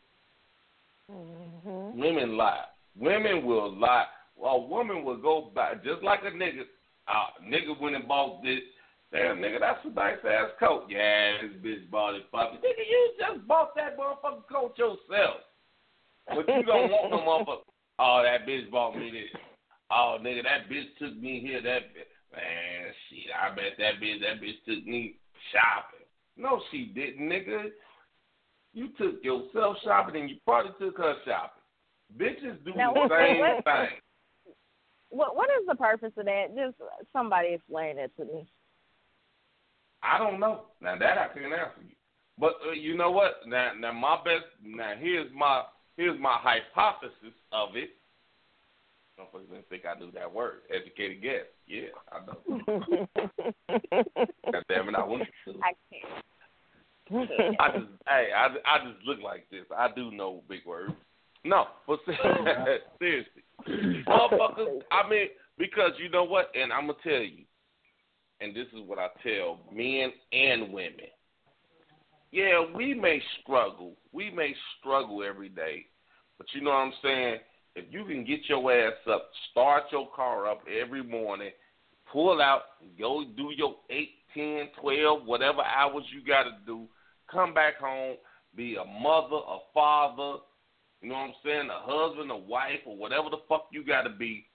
Mm-hmm. 1.11 1.99
Women 1.99 2.37
lie. 2.37 2.65
Women 2.99 3.45
will 3.45 3.75
lie. 3.79 4.07
A 4.43 4.59
woman 4.59 5.05
will 5.05 5.17
go 5.17 5.51
back 5.55 5.85
just 5.85 6.03
like 6.03 6.21
a 6.25 6.31
nigga. 6.31 6.63
Uh, 7.07 7.43
nigga 7.45 7.79
went 7.81 7.97
and 7.97 8.09
bought 8.09 8.43
this. 8.43 8.61
Damn, 9.13 9.39
nigga, 9.39 9.61
that's 9.61 9.79
a 9.85 9.91
nice 9.91 10.17
ass 10.29 10.51
coat. 10.59 10.87
Yeah, 10.89 11.35
this 11.43 11.53
bitch 11.63 11.89
bought 11.91 12.17
it, 12.17 12.25
fucking. 12.33 12.59
Nigga, 12.59 12.85
you 12.91 13.13
just 13.19 13.47
bought 13.47 13.75
that 13.77 13.97
motherfucking 13.97 14.49
coat 14.51 14.77
yourself. 14.77 15.41
But 16.27 16.49
you 16.49 16.63
don't 16.65 16.91
want 16.91 17.11
no 17.11 17.19
motherfucker. 17.47 17.63
Oh, 18.01 18.23
that 18.25 18.47
bitch 18.47 18.71
bought 18.71 18.97
me 18.97 19.11
this. 19.11 19.41
Oh, 19.95 20.19
nigga, 20.21 20.43
that 20.43 20.69
bitch 20.69 20.89
took 20.99 21.17
me 21.17 21.41
here. 21.41 21.63
That 21.63 21.95
bitch. 21.95 22.11
Man, 22.35 22.93
shit, 23.09 23.31
I 23.31 23.55
bet 23.55 23.79
that 23.79 24.03
bitch, 24.03 24.21
that 24.23 24.43
bitch 24.43 24.59
took 24.67 24.85
me 24.85 25.15
shopping. 25.53 26.05
No, 26.37 26.61
she 26.73 26.87
didn't, 26.87 27.29
nigga. 27.29 27.67
You 28.73 28.89
took 28.99 29.23
yourself 29.23 29.77
shopping 29.85 30.21
and 30.21 30.29
you 30.29 30.37
probably 30.45 30.73
took 30.81 30.99
her 30.99 31.15
shopping. 31.25 31.63
Bitches 32.19 32.65
do 32.65 32.73
Now, 32.75 32.93
the 32.93 33.09
same 33.09 33.39
what- 33.39 33.65
thing. 33.65 34.01
What 35.11 35.37
what 35.37 35.49
is 35.51 35.65
the 35.69 35.77
purpose 35.77 36.11
of 36.17 36.25
that? 36.25 36.47
Just 36.57 36.75
somebody 37.13 37.55
explain 37.55 38.01
it 38.01 38.11
to 38.17 38.25
me. 38.25 38.49
I 40.03 40.19
don't 40.19 40.41
know. 40.41 40.63
Now 40.81 40.99
that 40.99 41.19
I 41.19 41.29
can't 41.29 41.53
answer 41.53 41.83
you. 41.89 41.95
But 42.37 42.55
uh, 42.69 42.73
you 42.73 42.97
know 42.97 43.13
what? 43.13 43.35
Now, 43.47 43.71
now 43.79 43.93
my 43.93 44.17
best. 44.25 44.47
Now 44.61 44.95
here's 44.99 45.31
my 45.33 45.63
here's 45.97 46.19
my 46.21 46.37
hypothesis 46.41 47.33
of 47.53 47.77
it. 47.77 47.91
Motherfuckers 49.19 49.49
didn't 49.49 49.69
think 49.69 49.85
I 49.87 49.99
knew 49.99 50.11
that 50.13 50.33
word. 50.33 50.63
Educated 50.75 51.23
guess. 51.23 51.47
Yeah, 51.67 51.89
I 52.11 52.19
know. 52.27 53.07
God 54.53 54.65
damn 54.69 54.89
it, 54.89 54.95
I 54.97 55.05
want 55.05 55.23
to. 55.45 55.55
I 55.63 55.73
can't. 55.91 56.25
I 57.61 57.69
just, 57.79 57.91
hey, 58.09 58.29
I, 58.35 58.47
I 58.47 58.85
just 58.91 59.07
look 59.07 59.19
like 59.23 59.47
this. 59.51 59.65
I 59.77 59.89
do 59.95 60.11
know 60.11 60.43
big 60.49 60.61
words. 60.67 60.95
No, 61.45 61.67
but 61.87 62.01
seriously, 62.99 63.43
motherfuckers. 64.09 64.81
I 64.91 65.09
mean, 65.09 65.29
because 65.59 65.93
you 66.03 66.09
know 66.09 66.25
what, 66.25 66.51
and 66.55 66.73
I'm 66.73 66.87
gonna 66.87 66.99
tell 67.03 67.13
you, 67.13 67.45
and 68.41 68.57
this 68.57 68.67
is 68.69 68.81
what 68.87 68.99
I 68.99 69.09
tell 69.23 69.61
men 69.73 70.13
and 70.33 70.73
women. 70.73 71.11
Yeah, 72.33 72.65
we 72.75 72.95
may 72.95 73.23
struggle. 73.43 73.97
We 74.13 74.31
may 74.31 74.55
struggle 74.79 75.23
every 75.23 75.51
day, 75.51 75.85
but 76.39 76.47
you 76.55 76.63
know 76.63 76.71
what 76.71 76.77
I'm 76.77 76.93
saying. 77.03 77.37
If 77.77 77.87
you 77.91 78.05
can 78.05 78.25
get 78.25 78.41
your 78.49 78.73
ass 78.73 78.93
up, 79.11 79.31
start 79.51 79.85
your 79.91 80.09
car 80.15 80.49
up 80.49 80.63
every 80.83 81.03
morning, 81.03 81.51
pull 82.13 82.41
out, 82.41 82.63
go 82.99 83.25
do 83.37 83.51
your 83.57 83.75
eight, 83.91 84.11
ten, 84.33 84.69
twelve, 84.81 85.25
whatever 85.27 85.63
hours 85.63 86.05
you 86.15 86.25
got 86.25 86.45
to 86.45 86.53
do, 86.65 86.87
come 87.31 87.53
back 87.53 87.79
home, 87.81 88.17
be 88.57 88.77
a 88.77 88.85
mother, 88.85 89.37
a 89.37 89.59
father, 89.73 90.39
you 91.03 91.09
know 91.09 91.15
what 91.17 91.21
I'm 91.23 91.35
saying, 91.45 91.69
a 91.69 91.81
husband, 91.83 92.31
a 92.31 92.37
wife, 92.37 92.81
or 92.87 92.97
whatever 92.97 93.29
the 93.29 93.39
fuck 93.49 93.67
you 93.73 93.85
got 93.85 94.03
to 94.03 94.11
be. 94.11 94.47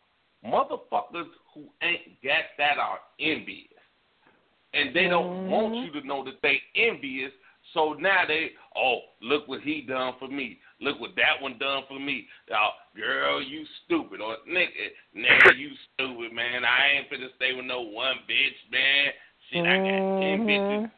Motherfuckers 0.45 1.27
who 1.53 1.65
ain't 1.83 2.21
got 2.23 2.45
that 2.57 2.77
are 2.77 2.99
envious. 3.19 3.67
and 4.73 4.95
they 4.95 5.07
don't 5.07 5.25
mm-hmm. 5.25 5.49
want 5.49 5.75
you 5.75 5.99
to 5.99 6.07
know 6.07 6.23
that 6.23 6.41
they 6.41 6.61
envious. 6.75 7.31
So 7.73 7.93
now 7.93 8.23
they, 8.27 8.51
oh, 8.75 8.99
look 9.21 9.47
what 9.47 9.61
he 9.61 9.81
done 9.81 10.13
for 10.19 10.27
me. 10.27 10.57
Look 10.81 10.99
what 10.99 11.11
that 11.15 11.41
one 11.41 11.57
done 11.59 11.83
for 11.87 11.99
me. 11.99 12.27
Oh, 12.51 12.69
girl, 12.95 13.41
you 13.41 13.65
stupid. 13.85 14.21
Or 14.21 14.37
nigga, 14.49 14.67
nigga, 15.15 15.57
you 15.57 15.69
stupid, 15.93 16.33
man. 16.33 16.65
I 16.65 16.97
ain't 16.97 17.09
finna 17.09 17.27
stay 17.35 17.53
with 17.53 17.65
no 17.65 17.81
one 17.81 18.15
bitch, 18.29 18.71
man. 18.71 19.13
Shit, 19.51 19.65
I 19.65 19.77
got 19.77 19.83
10 19.83 19.91
mm-hmm. 19.91 20.49
bitches. 20.49 20.91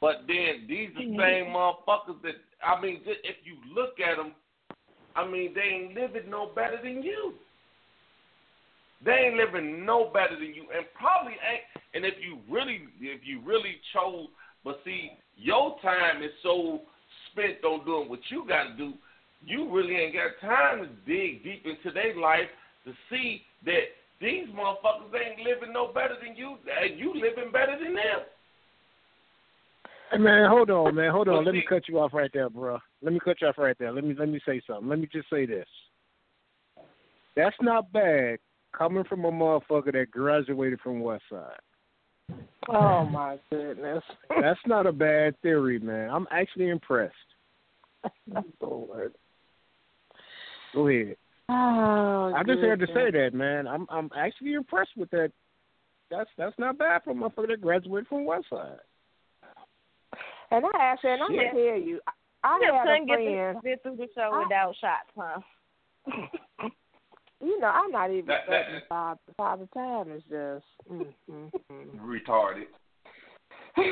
But 0.00 0.26
then 0.28 0.66
these 0.68 0.90
the 0.94 1.16
same 1.18 1.52
motherfuckers 1.54 2.22
that, 2.22 2.36
I 2.64 2.80
mean, 2.80 3.00
just, 3.04 3.18
if 3.24 3.36
you 3.44 3.56
look 3.74 3.98
at 4.00 4.16
them, 4.16 4.32
I 5.16 5.26
mean, 5.26 5.54
they 5.54 5.60
ain't 5.62 5.94
living 5.94 6.30
no 6.30 6.50
better 6.54 6.78
than 6.82 7.02
you. 7.02 7.34
They 9.04 9.12
ain't 9.12 9.36
living 9.36 9.84
no 9.84 10.10
better 10.12 10.34
than 10.34 10.54
you, 10.54 10.66
and 10.74 10.86
probably 10.94 11.32
ain't. 11.32 11.62
And 11.94 12.04
if 12.04 12.14
you 12.20 12.38
really, 12.50 12.82
if 13.00 13.22
you 13.24 13.40
really 13.44 13.80
chose, 13.92 14.26
but 14.64 14.80
see, 14.84 15.10
your 15.36 15.76
time 15.80 16.22
is 16.22 16.30
so 16.42 16.80
spent 17.30 17.64
on 17.64 17.84
doing 17.84 18.08
what 18.08 18.20
you 18.28 18.44
got 18.48 18.64
to 18.64 18.76
do, 18.76 18.92
you 19.44 19.72
really 19.74 19.94
ain't 19.94 20.14
got 20.14 20.46
time 20.46 20.80
to 20.80 20.88
dig 21.06 21.44
deep 21.44 21.64
into 21.64 21.92
their 21.94 22.16
life 22.18 22.48
to 22.84 22.92
see 23.10 23.42
that 23.64 23.94
these 24.20 24.46
motherfuckers 24.48 25.14
ain't 25.14 25.40
living 25.40 25.72
no 25.72 25.92
better 25.92 26.16
than 26.24 26.36
you, 26.36 26.56
and 26.82 26.98
you 26.98 27.14
living 27.14 27.52
better 27.52 27.78
than 27.82 27.94
them. 27.94 28.20
Hey 30.10 30.18
man, 30.18 30.48
hold 30.48 30.70
on, 30.70 30.94
man, 30.94 31.12
hold 31.12 31.28
on. 31.28 31.44
Let 31.44 31.54
me 31.54 31.64
cut 31.68 31.86
you 31.86 31.98
off 31.98 32.14
right 32.14 32.30
there, 32.32 32.48
bro. 32.48 32.78
Let 33.02 33.12
me 33.12 33.20
cut 33.22 33.40
you 33.42 33.48
off 33.48 33.58
right 33.58 33.76
there. 33.78 33.92
Let 33.92 34.04
me 34.04 34.14
let 34.18 34.28
me 34.28 34.40
say 34.46 34.60
something. 34.66 34.88
Let 34.88 34.98
me 34.98 35.08
just 35.12 35.28
say 35.30 35.44
this. 35.44 35.66
That's 37.36 37.56
not 37.60 37.92
bad 37.92 38.38
coming 38.76 39.04
from 39.04 39.24
a 39.24 39.30
motherfucker 39.30 39.92
that 39.92 40.10
graduated 40.10 40.80
from 40.80 41.00
West 41.00 41.24
Side. 41.30 41.60
Oh 42.68 43.04
my 43.10 43.38
goodness. 43.50 44.02
That's 44.28 44.60
not 44.66 44.86
a 44.86 44.92
bad 44.92 45.40
theory, 45.42 45.78
man. 45.78 46.10
I'm 46.10 46.26
actually 46.30 46.68
impressed. 46.68 47.14
Lord. 48.60 49.14
Go 50.74 50.88
ahead. 50.88 51.16
Oh, 51.50 52.32
I 52.36 52.42
just 52.46 52.60
had 52.60 52.78
to 52.80 52.86
say 52.88 53.10
that, 53.10 53.30
man. 53.32 53.66
I'm 53.66 53.86
I'm 53.90 54.10
actually 54.16 54.52
impressed 54.52 54.90
with 54.96 55.10
that. 55.10 55.32
That's 56.10 56.28
that's 56.36 56.58
not 56.58 56.78
bad 56.78 57.02
for 57.04 57.10
a 57.10 57.14
motherfucker 57.14 57.48
that 57.48 57.60
graduated 57.60 58.08
from 58.08 58.26
Westside. 58.26 58.78
And 60.50 60.64
I 60.64 60.70
actually, 60.78 61.10
and 61.10 61.22
I'm 61.22 61.30
gonna 61.30 61.50
tell 61.50 61.80
you, 61.80 62.00
I 62.44 62.58
Just 62.60 62.72
had 62.72 62.82
couldn't 62.84 63.10
a 63.10 63.14
friend. 63.14 63.62
Get, 63.62 63.64
get 63.64 63.82
through 63.82 63.96
the 63.96 64.08
show 64.14 64.30
I, 64.32 64.42
without 64.42 64.74
shots, 64.80 65.10
huh? 65.16 65.40
you 67.40 67.60
know, 67.60 67.68
I'm 67.68 67.90
not 67.90 68.10
even 68.10 68.26
that, 68.26 68.46
that, 68.48 68.88
five. 68.88 69.16
Father 69.36 69.68
time 69.74 70.12
is 70.12 70.22
just 70.22 70.64
mm, 70.90 71.06
mm, 71.30 71.50
mm. 71.70 72.00
retarded. 72.00 72.66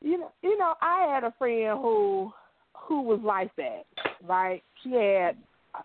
you 0.00 0.18
know, 0.18 0.32
you 0.42 0.58
know, 0.58 0.74
I 0.80 1.12
had 1.12 1.24
a 1.24 1.34
friend 1.38 1.78
who 1.80 2.32
who 2.74 3.02
was 3.02 3.20
like 3.22 3.54
that. 3.56 3.84
Right? 4.22 4.62
She 4.82 4.92
had 4.92 5.36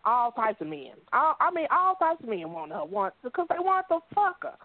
all 0.05 0.31
types 0.31 0.61
of 0.61 0.67
men. 0.67 0.91
All, 1.13 1.35
I 1.39 1.51
mean, 1.51 1.67
all 1.71 1.95
types 1.95 2.21
of 2.23 2.29
men 2.29 2.51
wanted 2.51 2.75
her 2.75 2.85
once 2.85 3.13
because 3.23 3.47
they 3.49 3.59
wanted 3.59 3.85
the 3.89 3.99
fucker. 4.15 4.55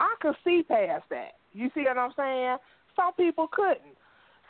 I 0.00 0.14
could 0.20 0.34
see 0.44 0.62
past 0.66 1.04
that. 1.10 1.32
You 1.52 1.70
see 1.74 1.82
what 1.84 1.98
I'm 1.98 2.12
saying? 2.16 2.56
Some 2.96 3.12
people 3.14 3.48
couldn't. 3.52 3.96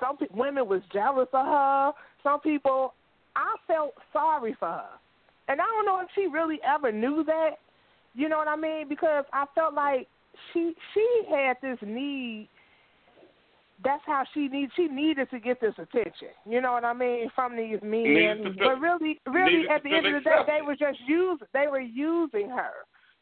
Some 0.01 0.16
pe- 0.16 0.27
women 0.35 0.69
was 0.69 0.82
jealous 0.93 1.28
of 1.32 1.47
her. 1.47 1.93
Some 2.23 2.40
people, 2.40 2.94
I 3.36 3.56
felt 3.66 3.93
sorry 4.12 4.56
for 4.59 4.69
her, 4.69 4.89
and 5.52 5.60
I 5.60 5.64
don't 5.64 5.86
know 5.86 6.00
if 6.00 6.08
she 6.14 6.26
really 6.26 6.58
ever 6.66 6.90
knew 6.90 7.22
that. 7.24 7.50
You 8.14 8.28
know 8.28 8.38
what 8.38 8.48
I 8.48 8.56
mean? 8.56 8.88
Because 8.88 9.24
I 9.32 9.44
felt 9.54 9.74
like 9.74 10.08
she 10.52 10.72
she 10.94 11.22
had 11.30 11.56
this 11.62 11.78
need. 11.82 12.48
That's 13.84 14.02
how 14.06 14.24
she 14.32 14.48
need. 14.48 14.70
She 14.76 14.86
needed 14.86 15.28
to 15.30 15.40
get 15.40 15.60
this 15.60 15.74
attention. 15.76 16.28
You 16.48 16.60
know 16.60 16.72
what 16.72 16.84
I 16.84 16.92
mean 16.92 17.30
from 17.34 17.56
these 17.56 17.78
men. 17.82 18.56
But 18.58 18.80
really, 18.80 19.20
really, 19.26 19.68
at 19.68 19.82
the 19.82 19.94
end 19.94 20.06
of 20.06 20.14
the 20.14 20.20
day, 20.20 20.42
they 20.46 20.66
were 20.66 20.76
just 20.76 20.98
using. 21.06 21.46
They 21.52 21.66
were 21.70 21.80
using 21.80 22.48
her. 22.48 22.72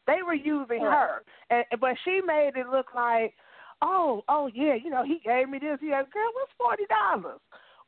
They 0.07 0.23
were 0.25 0.33
using 0.33 0.81
her, 0.81 1.21
and 1.49 1.65
but 1.79 1.95
she 2.05 2.21
made 2.25 2.51
it 2.55 2.67
look 2.69 2.87
like 2.95 3.33
oh, 3.81 4.23
oh 4.29 4.49
yeah, 4.53 4.75
you 4.75 4.89
know, 4.89 5.03
he 5.03 5.19
gave 5.25 5.49
me 5.49 5.59
this. 5.59 5.77
He 5.81 5.87
said, 5.87 6.11
girl, 6.11 6.31
what's 6.33 6.51
forty 6.57 6.83
dollars? 6.87 7.39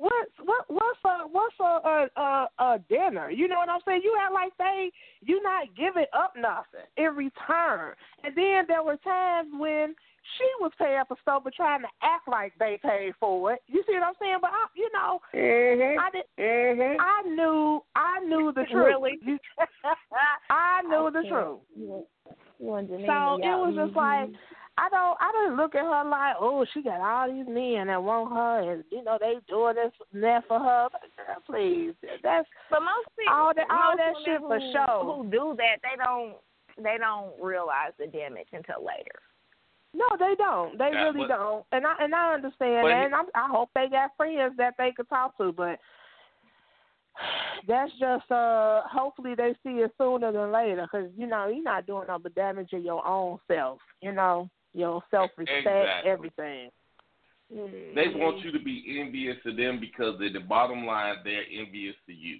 What's 0.03 0.35
what 0.43 0.65
what's 0.67 0.99
a 1.05 1.27
what's 1.31 1.55
a, 1.61 2.07
a 2.19 2.47
a 2.59 2.79
dinner? 2.89 3.31
You 3.31 3.47
know 3.47 3.55
what 3.55 3.69
I'm 3.69 3.79
saying? 3.87 4.01
You 4.03 4.13
act 4.21 4.33
like 4.33 4.51
they 4.59 4.91
you 5.21 5.41
not 5.41 5.73
giving 5.77 6.11
up 6.11 6.33
nothing 6.35 6.83
in 6.97 7.15
return. 7.15 7.95
And 8.25 8.35
then 8.35 8.65
there 8.67 8.83
were 8.83 8.97
times 8.97 9.47
when 9.57 9.95
she 10.35 10.43
was 10.59 10.73
paying 10.77 11.03
for 11.07 11.15
stuff 11.21 11.43
but 11.45 11.53
trying 11.53 11.83
to 11.83 11.87
act 12.01 12.27
like 12.27 12.51
they 12.59 12.77
paid 12.83 13.13
for 13.17 13.53
it. 13.53 13.61
You 13.67 13.81
see 13.87 13.93
what 13.93 14.03
I'm 14.03 14.13
saying? 14.19 14.39
But 14.41 14.51
I, 14.51 14.67
you 14.75 14.89
know, 14.91 15.19
mm-hmm. 15.33 15.99
I 15.99 16.09
did. 16.11 16.25
Mm-hmm. 16.37 16.99
I 16.99 17.29
knew. 17.29 17.79
I 17.95 18.19
knew 18.25 18.51
the 18.53 18.65
truth. 18.69 18.85
Really? 18.85 19.19
I 20.49 20.81
knew 20.83 21.11
the 21.13 21.29
truth. 21.29 21.59
You, 21.77 22.03
you 22.59 22.75
so 23.07 23.39
it 23.39 23.55
was 23.55 23.73
just 23.77 23.95
like 23.95 24.29
I 24.77 24.89
don't 24.89 25.17
I 25.21 25.31
don't 25.31 25.57
look 25.57 25.75
at 25.75 25.83
her 25.83 26.09
like, 26.09 26.35
oh, 26.39 26.65
she 26.73 26.81
got 26.81 26.99
all 26.99 27.31
these 27.31 27.45
men 27.47 27.87
that 27.87 28.01
want 28.01 28.33
her, 28.33 28.73
and 28.73 28.83
you 28.91 29.03
know 29.03 29.17
they 29.19 29.35
doing 29.47 29.75
this 29.75 29.91
and 30.13 30.23
that 30.23 30.47
for 30.47 30.59
her. 30.59 30.87
But 30.91 31.01
girl, 31.15 31.43
please, 31.45 31.93
that's 32.23 32.47
but 32.71 32.79
most 32.79 33.07
people, 33.17 33.33
all 33.33 33.53
that 33.53 33.69
all 33.69 33.95
that 33.95 34.13
shit 34.25 34.41
for 34.41 34.59
show. 34.73 35.21
Who 35.21 35.29
do 35.29 35.55
that? 35.57 35.77
They 35.83 35.95
don't 36.03 36.35
they 36.81 36.97
don't 36.97 37.31
realize 37.39 37.93
the 37.99 38.07
damage 38.07 38.47
until 38.51 38.83
later. 38.83 39.21
No, 39.93 40.07
they 40.17 40.33
don't. 40.39 40.75
They 40.79 40.89
yeah, 40.91 41.03
really 41.03 41.27
but, 41.27 41.35
don't. 41.37 41.65
And 41.71 41.85
I 41.85 41.93
and 41.99 42.15
I 42.15 42.33
understand 42.33 42.87
that. 42.87 43.05
And 43.05 43.15
I'm, 43.15 43.25
I 43.35 43.47
hope 43.47 43.69
they 43.75 43.87
got 43.89 44.17
friends 44.17 44.55
that 44.57 44.73
they 44.79 44.91
could 44.91 45.07
talk 45.07 45.37
to, 45.37 45.51
but 45.51 45.77
that's 47.67 47.91
just 47.99 48.29
uh 48.31 48.81
hopefully 48.91 49.35
they 49.35 49.53
see 49.63 49.81
it 49.81 49.91
sooner 49.99 50.31
than 50.31 50.51
later 50.51 50.87
because 50.91 51.11
you 51.15 51.27
know 51.27 51.47
you're 51.47 51.63
not 51.63 51.85
doing 51.85 52.05
no 52.07 52.17
but 52.17 52.33
damaging 52.33 52.81
your 52.81 53.05
own 53.05 53.37
self 53.47 53.79
you 54.01 54.11
know 54.11 54.49
your 54.73 55.03
self 55.11 55.31
respect, 55.37 55.67
exactly. 55.67 56.11
everything. 56.11 56.69
They 57.49 58.07
want 58.15 58.43
you 58.43 58.51
to 58.51 58.59
be 58.59 58.99
envious 58.99 59.37
of 59.45 59.57
them 59.57 59.79
because 59.79 60.15
at 60.25 60.33
the 60.33 60.39
bottom 60.39 60.85
line 60.85 61.17
they're 61.23 61.43
envious 61.59 61.95
of 62.09 62.15
you. 62.15 62.39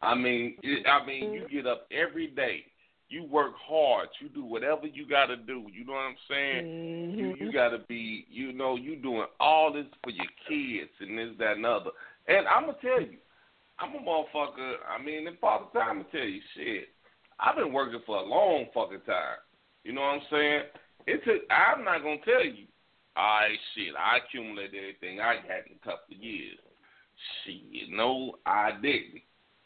I 0.00 0.14
mean, 0.14 0.56
it, 0.62 0.86
I 0.86 1.04
mean, 1.04 1.32
you 1.32 1.46
get 1.50 1.66
up 1.66 1.88
every 1.90 2.28
day, 2.28 2.64
you 3.08 3.24
work 3.24 3.52
hard, 3.56 4.08
you 4.20 4.28
do 4.28 4.44
whatever 4.44 4.86
you 4.86 5.08
got 5.08 5.26
to 5.26 5.36
do. 5.36 5.66
You 5.72 5.84
know 5.84 5.94
what 5.94 6.00
I'm 6.00 6.16
saying? 6.28 6.64
Mm-hmm. 6.64 7.18
You 7.18 7.36
you 7.40 7.52
got 7.52 7.70
to 7.70 7.78
be, 7.88 8.26
you 8.30 8.52
know, 8.52 8.76
you 8.76 8.96
doing 8.96 9.26
all 9.40 9.72
this 9.72 9.86
for 10.02 10.10
your 10.10 10.26
kids 10.48 10.90
and 11.00 11.18
this 11.18 11.30
that 11.38 11.56
and 11.56 11.66
other. 11.66 11.90
And 12.28 12.46
I'm 12.46 12.66
gonna 12.66 12.76
tell 12.80 13.00
you, 13.00 13.18
I'm 13.78 13.94
a 13.94 13.98
motherfucker. 13.98 14.74
I 14.88 15.02
mean, 15.02 15.26
in 15.26 15.36
father 15.40 15.66
time, 15.72 15.88
I'm 15.88 15.96
gonna 15.98 16.08
tell 16.12 16.20
you, 16.20 16.40
shit. 16.54 16.88
I've 17.40 17.56
been 17.56 17.72
working 17.72 18.00
for 18.06 18.18
a 18.18 18.24
long 18.24 18.66
fucking 18.72 19.00
time. 19.06 19.38
You 19.82 19.92
know 19.92 20.02
what 20.02 20.06
I'm 20.06 20.20
saying? 20.30 20.62
It 21.06 21.24
took. 21.24 21.42
I'm 21.50 21.84
not 21.84 22.02
gonna 22.02 22.18
tell 22.24 22.44
you. 22.44 22.66
I 23.16 23.48
shit. 23.74 23.94
I 23.98 24.18
accumulated 24.18 24.74
everything 24.74 25.20
I 25.20 25.34
had 25.34 25.66
in 25.66 25.76
a 25.80 25.84
couple 25.84 26.16
of 26.16 26.22
years. 26.22 26.58
Shit, 27.44 27.90
no, 27.90 28.36
I 28.44 28.72
didn't. 28.82 29.22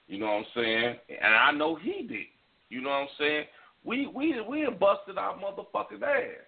You 0.06 0.18
know 0.18 0.26
what 0.26 0.32
I'm 0.32 0.44
saying? 0.54 0.96
And 1.08 1.34
I 1.34 1.50
know 1.52 1.76
he 1.76 2.06
did. 2.06 2.26
You 2.68 2.82
know 2.82 2.90
what 2.90 2.96
I'm 2.96 3.08
saying? 3.18 3.44
We 3.84 4.06
we 4.06 4.40
we 4.40 4.66
busted 4.78 5.18
our 5.18 5.36
motherfucking 5.36 6.02
ass. 6.02 6.44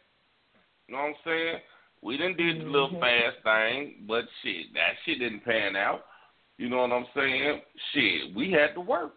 You 0.89 0.95
know 0.95 1.03
what 1.03 1.09
I'm 1.09 1.15
saying? 1.25 1.57
We 2.03 2.17
didn't 2.17 2.37
did 2.37 2.61
the 2.61 2.65
little 2.65 2.91
mm-hmm. 2.91 3.01
fast 3.01 3.37
thing, 3.45 4.05
but 4.09 4.25
shit, 4.43 4.73
that 4.75 4.95
shit 5.05 5.19
didn't 5.19 5.45
pan 5.45 5.77
out. 5.77 6.05
You 6.57 6.69
know 6.69 6.79
what 6.79 6.93
I'm 6.93 7.07
saying? 7.15 7.61
Shit, 7.93 8.35
we 8.35 8.51
had 8.51 8.75
to 8.75 8.81
work. 8.81 9.15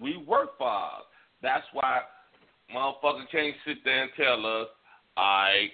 We 0.00 0.16
worked 0.16 0.58
for 0.58 0.68
ours. 0.68 1.04
That's 1.42 1.66
why 1.72 2.00
motherfucker 2.74 3.30
can't 3.30 3.54
sit 3.66 3.78
there 3.84 4.02
and 4.02 4.10
tell 4.16 4.44
us 4.46 4.68
I, 5.18 5.66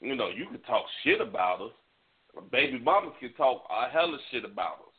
you 0.00 0.16
know, 0.16 0.30
you 0.30 0.46
can 0.46 0.60
talk 0.60 0.84
shit 1.04 1.20
about 1.20 1.60
us. 1.60 1.72
Baby 2.50 2.78
mamas 2.78 3.12
can 3.20 3.32
talk 3.34 3.64
a 3.70 3.90
hell 3.90 4.14
of 4.14 4.20
shit 4.30 4.44
about 4.44 4.78
us. 4.78 4.94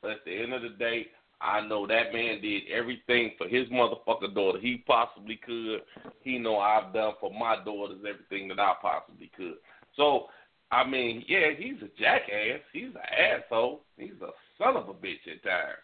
But 0.00 0.12
at 0.12 0.24
the 0.24 0.34
end 0.34 0.54
of 0.54 0.62
the 0.62 0.70
day, 0.70 1.06
I 1.40 1.66
know 1.66 1.86
that 1.86 2.12
man 2.12 2.40
did 2.40 2.62
everything 2.72 3.32
for 3.36 3.46
his 3.46 3.68
motherfucking 3.68 4.34
daughter 4.34 4.58
he 4.58 4.82
possibly 4.86 5.36
could. 5.44 5.80
He 6.22 6.38
know 6.38 6.58
I've 6.58 6.94
done 6.94 7.14
for 7.20 7.30
my 7.32 7.56
daughters 7.64 7.98
everything 8.08 8.48
that 8.48 8.58
I 8.58 8.74
possibly 8.80 9.30
could. 9.36 9.56
So, 9.96 10.26
I 10.70 10.88
mean, 10.88 11.24
yeah, 11.28 11.50
he's 11.56 11.82
a 11.82 12.00
jackass. 12.00 12.60
He's 12.72 12.94
an 12.94 13.42
asshole. 13.42 13.82
He's 13.98 14.20
a 14.22 14.30
son 14.58 14.76
of 14.76 14.88
a 14.88 14.94
bitch 14.94 15.26
at 15.30 15.42
times. 15.42 15.78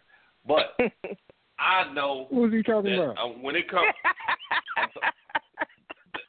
But 0.46 0.76
I 1.58 1.92
know. 1.92 2.26
Who's 2.30 2.52
he 2.52 2.62
talking 2.62 2.92
that, 2.92 3.02
about? 3.02 3.18
Uh, 3.18 3.28
when 3.40 3.54
it 3.54 3.68
comes, 3.68 3.92
the, 6.14 6.20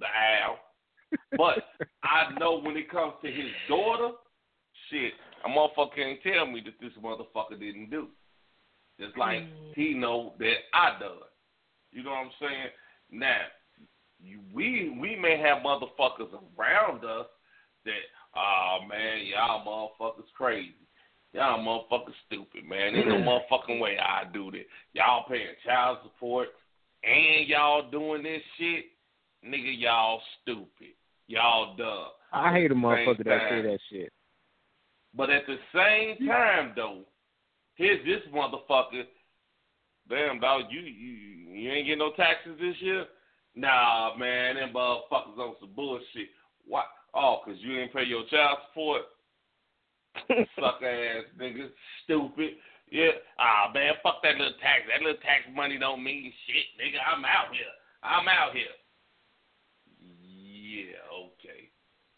the 0.00 0.06
Al. 0.06 0.58
But 1.36 1.64
I 2.02 2.38
know 2.38 2.60
when 2.60 2.76
it 2.76 2.90
comes 2.90 3.14
to 3.22 3.30
his 3.30 3.50
daughter, 3.68 4.10
shit, 4.90 5.12
a 5.44 5.48
motherfucker 5.48 5.94
can't 5.96 6.18
tell 6.22 6.46
me 6.46 6.62
that 6.64 6.74
this 6.80 6.92
motherfucker 7.02 7.58
didn't 7.58 7.90
do. 7.90 8.08
Just 9.00 9.16
like 9.18 9.40
mm. 9.40 9.74
he 9.74 9.94
know 9.94 10.34
that 10.38 10.54
I 10.72 10.98
done. 11.00 11.28
You 11.92 12.02
know 12.02 12.10
what 12.10 12.26
I'm 12.26 12.30
saying? 12.40 12.70
Now, 13.10 13.40
we 14.52 14.96
we 15.00 15.16
may 15.16 15.38
have 15.38 15.62
motherfuckers 15.62 16.30
around 16.58 17.04
us 17.04 17.26
that, 17.84 17.92
oh 18.36 18.78
man, 18.88 19.26
y'all 19.26 19.64
motherfuckers 20.00 20.32
crazy. 20.36 20.74
Y'all 21.32 21.58
motherfuckers 21.58 22.14
stupid, 22.26 22.64
man. 22.68 22.94
There's 22.94 23.06
no 23.06 23.16
motherfucking 23.16 23.80
way 23.80 23.96
I 23.98 24.32
do 24.32 24.50
this. 24.52 24.64
Y'all 24.92 25.24
paying 25.28 25.48
child 25.66 25.98
support 26.04 26.48
and 27.02 27.48
y'all 27.48 27.90
doing 27.90 28.22
this 28.22 28.42
shit. 28.56 28.84
Nigga, 29.44 29.78
y'all 29.78 30.22
stupid. 30.40 30.94
Y'all 31.26 31.76
dumb. 31.76 32.08
I 32.32 32.52
hate 32.52 32.70
a 32.70 32.74
motherfucker 32.74 33.24
that 33.24 33.48
say 33.48 33.62
that 33.62 33.78
shit. 33.90 34.12
But 35.16 35.30
at 35.30 35.42
the 35.46 35.56
same 35.72 36.26
time, 36.28 36.72
though, 36.74 37.02
here's 37.76 38.04
this 38.04 38.22
motherfucker. 38.32 39.04
Damn, 40.08 40.40
dog, 40.40 40.64
you 40.70 40.80
you, 40.80 41.12
you 41.52 41.70
ain't 41.70 41.86
getting 41.86 41.98
no 42.00 42.12
taxes 42.16 42.58
this 42.60 42.74
year? 42.80 43.06
Nah, 43.54 44.16
man, 44.18 44.56
them 44.56 44.72
motherfuckers 44.74 45.38
on 45.38 45.54
some 45.60 45.70
bullshit. 45.74 46.28
Why? 46.66 46.82
Oh, 47.14 47.40
cause 47.44 47.54
you 47.60 47.76
didn't 47.76 47.92
pay 47.92 48.04
your 48.04 48.24
child 48.26 48.58
support. 48.68 49.02
Suck 50.56 50.82
ass 50.82 51.24
nigga, 51.40 51.68
stupid. 52.04 52.54
Yeah, 52.90 53.10
ah 53.38 53.70
man, 53.72 53.94
fuck 54.02 54.22
that 54.22 54.36
little 54.36 54.58
tax. 54.60 54.82
That 54.90 55.02
little 55.02 55.20
tax 55.22 55.44
money 55.54 55.78
don't 55.78 56.02
mean 56.02 56.32
shit, 56.46 56.66
nigga. 56.78 56.98
I'm 57.06 57.24
out 57.24 57.52
here. 57.52 57.70
I'm 58.02 58.28
out 58.28 58.52
here. 58.52 58.74
Yeah, 60.00 60.98
okay. 61.03 61.03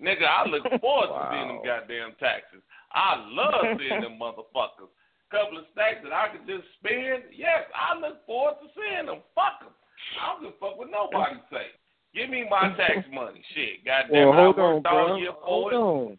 Nigga, 0.02 0.28
I 0.28 0.48
look 0.48 0.64
forward 0.80 1.08
wow. 1.08 1.30
to 1.30 1.36
seeing 1.36 1.48
them 1.48 1.60
goddamn 1.64 2.12
taxes. 2.20 2.60
I 2.92 3.16
love 3.28 3.78
seeing 3.78 4.00
them 4.00 4.18
motherfuckers. 4.20 4.92
Couple 5.30 5.58
of 5.58 5.64
stacks 5.72 6.04
that 6.04 6.12
I 6.12 6.28
could 6.28 6.46
just 6.46 6.68
spend. 6.78 7.24
Yes, 7.34 7.66
I 7.74 7.98
look 7.98 8.24
forward 8.26 8.54
to 8.62 8.68
seeing 8.76 9.06
them. 9.06 9.24
Fuck 9.34 9.60
them. 9.60 9.74
I 10.20 10.32
don't 10.32 10.42
give 10.42 10.54
a 10.54 10.60
fuck 10.60 10.78
what 10.78 10.88
nobody 10.90 11.40
say. 11.50 11.74
Give 12.14 12.30
me 12.30 12.46
my 12.48 12.76
tax 12.76 13.06
money. 13.12 13.42
Shit, 13.54 13.84
goddamn. 13.84 14.28
Well, 14.28 14.54
hold 14.54 14.58
I 14.58 14.62
on, 14.62 14.82
bro. 14.82 15.32
Hold 15.40 15.72
it. 15.72 15.76
on. 15.76 16.18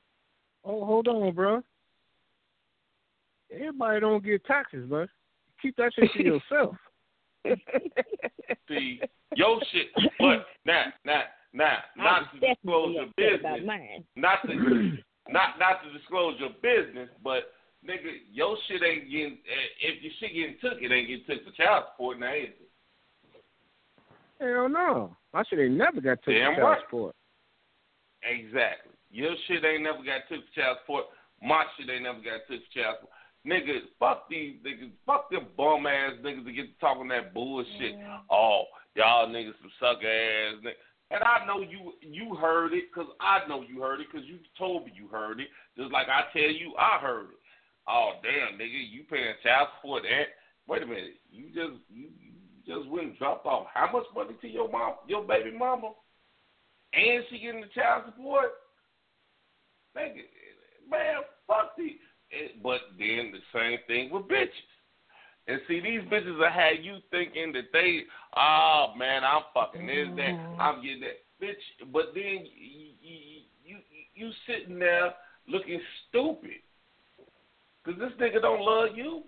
Oh, 0.65 0.85
hold 0.85 1.07
on, 1.07 1.33
bro. 1.33 1.63
Everybody 3.53 3.99
don't 4.01 4.23
get 4.23 4.43
taxes, 4.45 4.87
bro. 4.89 5.07
Keep 5.61 5.77
that 5.77 5.91
shit 5.95 6.11
to 6.13 6.23
yourself. 6.51 6.75
See, 8.67 8.99
your 9.35 9.59
shit, 9.71 9.87
but 10.19 10.45
now, 10.65 10.85
now, 11.05 11.21
now, 11.53 11.77
not 11.95 12.31
to 12.33 12.39
disclose 12.39 12.95
your 12.95 13.07
business, 13.17 13.61
not 14.15 14.41
to, 14.45 14.53
not 15.29 15.59
not 15.59 15.83
to 15.83 15.97
disclose 15.97 16.35
your 16.39 16.51
business, 16.61 17.09
but 17.23 17.53
nigga, 17.87 18.21
your 18.31 18.57
shit 18.67 18.81
ain't 18.83 19.09
getting. 19.09 19.37
If 19.81 20.03
your 20.03 20.13
shit 20.19 20.33
getting 20.33 20.57
took, 20.61 20.81
it 20.81 20.91
ain't 20.91 21.07
getting 21.07 21.25
took 21.25 21.45
for 21.45 21.55
child 21.55 21.85
support 21.93 22.19
now, 22.19 22.33
is 22.33 22.49
it? 22.49 22.69
Hell 24.39 24.69
no, 24.69 25.15
my 25.33 25.43
shit 25.49 25.59
ain't 25.59 25.77
never 25.77 26.01
got 26.01 26.19
took 26.23 26.33
for 26.33 26.39
child 26.39 26.57
right. 26.59 26.81
support. 26.85 27.15
Exactly, 28.23 28.93
your 29.09 29.35
shit 29.47 29.63
ain't 29.63 29.83
never 29.83 30.03
got 30.03 30.27
took 30.29 30.43
for 30.45 30.61
child 30.61 30.77
support. 30.83 31.05
My 31.41 31.63
shit 31.77 31.89
ain't 31.89 32.03
never 32.03 32.19
got 32.19 32.45
took 32.49 32.61
for 32.61 32.73
child 32.79 32.95
support. 32.99 33.13
Niggas, 33.47 33.87
fuck 33.97 34.29
these 34.29 34.55
niggas, 34.65 34.91
fuck 35.05 35.31
them 35.31 35.47
bum 35.55 35.87
ass 35.87 36.19
niggas 36.21 36.43
that 36.43 36.51
get 36.51 36.67
to 36.67 36.79
talking 36.81 37.07
that 37.07 37.33
bullshit. 37.33 37.95
Yeah. 37.95 38.19
Oh, 38.29 38.63
y'all 38.95 39.29
niggas 39.29 39.53
some 39.61 39.71
suck 39.79 40.03
ass 40.03 40.59
niggas. 40.65 40.83
And 41.09 41.23
I 41.23 41.45
know 41.47 41.61
you 41.61 41.93
you 42.01 42.35
heard 42.35 42.73
it 42.73 42.85
because 42.93 43.09
I 43.21 43.47
know 43.47 43.63
you 43.63 43.81
heard 43.81 44.01
it 44.01 44.07
because 44.11 44.27
you 44.27 44.39
told 44.57 44.85
me 44.85 44.91
you 44.95 45.07
heard 45.07 45.39
it. 45.39 45.47
Just 45.77 45.91
like 45.91 46.07
I 46.07 46.27
tell 46.33 46.51
you, 46.51 46.73
I 46.77 46.99
heard 46.99 47.31
it. 47.31 47.39
Oh 47.87 48.11
damn, 48.21 48.59
nigga, 48.59 48.91
you 48.91 49.03
paying 49.09 49.33
child 49.41 49.69
support? 49.77 50.03
And 50.03 50.27
wait 50.67 50.83
a 50.83 50.85
minute, 50.85 51.15
you 51.31 51.47
just 51.47 51.79
you, 51.89 52.09
you 52.19 52.33
just 52.67 52.89
went 52.89 53.07
and 53.07 53.17
dropped 53.17 53.45
off 53.45 53.67
how 53.73 53.89
much 53.91 54.03
money 54.13 54.35
to 54.41 54.47
your 54.47 54.69
mom, 54.69 54.95
your 55.07 55.23
baby 55.23 55.57
mama, 55.57 55.91
and 56.93 57.23
she 57.29 57.39
getting 57.39 57.61
the 57.61 57.67
child 57.73 58.03
support? 58.05 58.51
Nigga, 59.95 60.27
man, 60.91 61.23
fuck 61.47 61.71
these. 61.77 61.95
Eh, 62.33 62.59
but 62.61 62.81
then 62.99 63.31
the 63.31 63.39
same 63.55 63.79
thing 63.87 64.11
with 64.11 64.23
bitches. 64.23 64.51
And 65.47 65.61
see, 65.67 65.79
these 65.79 66.01
bitches 66.11 66.39
are 66.41 66.49
had 66.49 66.83
you 66.83 66.97
thinking 67.09 67.53
that 67.53 67.71
they, 67.71 68.01
oh 68.35 68.93
man, 68.97 69.23
I'm 69.23 69.43
fucking 69.53 69.87
this, 69.87 70.07
that, 70.17 70.35
mm-hmm. 70.35 70.61
I'm 70.61 70.81
getting 70.81 71.01
that, 71.01 71.23
bitch. 71.41 71.91
But 71.93 72.07
then 72.13 72.45
you, 72.57 72.91
you, 73.01 73.47
you, 73.65 73.77
you 74.13 74.31
sitting 74.45 74.77
there 74.77 75.13
looking 75.47 75.79
stupid 76.09 76.59
because 77.83 77.99
this 77.99 78.11
nigga 78.19 78.41
don't 78.41 78.61
love 78.61 78.89
you. 78.95 79.23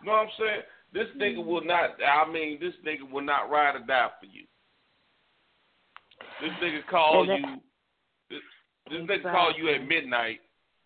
You 0.00 0.06
know 0.06 0.12
what 0.12 0.18
I'm 0.18 0.28
saying? 0.38 0.62
This 0.92 1.06
nigga 1.16 1.44
will 1.44 1.60
mm-hmm. 1.60 1.68
not. 1.68 1.90
I 2.04 2.30
mean, 2.30 2.58
this 2.60 2.74
nigga 2.84 3.08
will 3.08 3.24
not 3.24 3.50
ride 3.50 3.76
or 3.76 3.86
die 3.86 4.08
for 4.18 4.26
you. 4.26 4.44
This 6.40 6.50
nigga 6.60 6.80
call 6.90 7.24
you. 7.24 7.60
This, 8.30 8.40
this 8.90 9.00
nigga 9.02 9.30
call 9.30 9.52
you 9.56 9.72
at 9.72 9.86
midnight, 9.86 10.40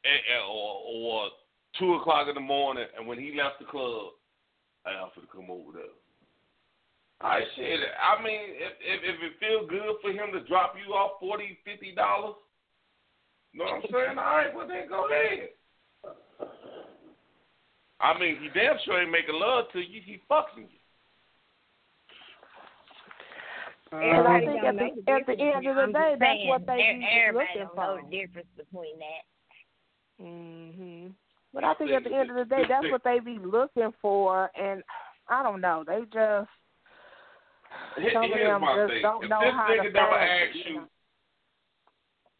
eh, 0.04 0.08
eh, 0.08 0.44
or, 0.46 0.82
or 0.86 1.28
two 1.78 1.94
o'clock 1.94 2.28
in 2.28 2.34
the 2.34 2.40
morning, 2.40 2.86
and 2.96 3.06
when 3.06 3.18
he 3.18 3.34
left 3.36 3.58
the 3.58 3.64
club, 3.66 4.12
I 4.84 4.90
offered 4.98 5.22
to 5.22 5.26
come 5.26 5.50
over 5.50 5.72
there. 5.72 5.96
I 7.20 7.40
said, 7.54 7.78
I 8.02 8.22
mean, 8.22 8.40
if, 8.58 8.72
if 8.82 9.00
if 9.04 9.22
it 9.22 9.38
feels 9.38 9.70
good 9.70 9.96
for 10.02 10.10
him 10.10 10.32
to 10.32 10.46
drop 10.48 10.74
you 10.74 10.92
off 10.92 11.20
forty, 11.20 11.58
fifty 11.64 11.94
dollars, 11.94 12.34
you 13.52 13.60
know 13.60 13.66
what 13.66 13.74
I'm 13.74 13.82
saying? 13.92 14.18
All 14.18 14.36
right, 14.36 14.54
well 14.54 14.66
then 14.66 14.88
go 14.88 15.06
ahead. 15.06 15.50
I 18.00 18.18
mean, 18.18 18.38
he 18.42 18.48
damn 18.58 18.76
sure 18.84 19.00
ain't 19.00 19.12
making 19.12 19.36
love 19.36 19.66
to 19.72 19.78
you. 19.78 20.00
He 20.04 20.20
fucking 20.28 20.64
you. 20.64 20.78
And 23.92 24.26
I 24.26 24.40
think 24.40 24.64
at 24.64 24.74
the, 24.74 25.12
at 25.12 25.26
the 25.26 25.36
end 25.38 25.66
of 25.68 25.76
the 25.76 25.92
day, 25.92 26.16
that's 26.18 26.40
what 26.46 26.66
they 26.66 26.98
be 26.98 27.38
looking 27.38 27.68
for. 27.74 27.86
Know 27.86 28.00
the 28.02 28.16
difference 28.16 28.48
between 28.56 28.98
that. 28.98 29.24
Mhm. 30.20 30.81
But 31.54 31.64
I 31.64 31.74
think 31.74 31.90
at 31.90 32.04
the 32.04 32.14
end 32.14 32.30
of 32.30 32.36
the 32.36 32.44
day, 32.44 32.62
that's 32.68 32.90
what 32.90 33.04
they 33.04 33.18
be 33.20 33.38
looking 33.38 33.92
for, 34.00 34.50
and 34.58 34.82
I 35.28 35.42
don't 35.42 35.60
know. 35.60 35.84
They 35.86 36.00
just 36.12 36.48
some 37.94 38.02
Here's 38.02 38.14
of 38.16 38.38
them 38.38 38.60
my 38.60 38.76
just 38.76 38.92
thing. 38.92 39.02
don't 39.02 39.24
if 39.24 39.30
know 39.30 39.40
this 39.40 39.52
how 39.52 39.68
nigga 39.70 39.82
to 39.82 39.92
never 39.92 40.18
asks 40.18 40.56
you 40.56 40.70
you, 40.70 40.76
know. 40.76 40.86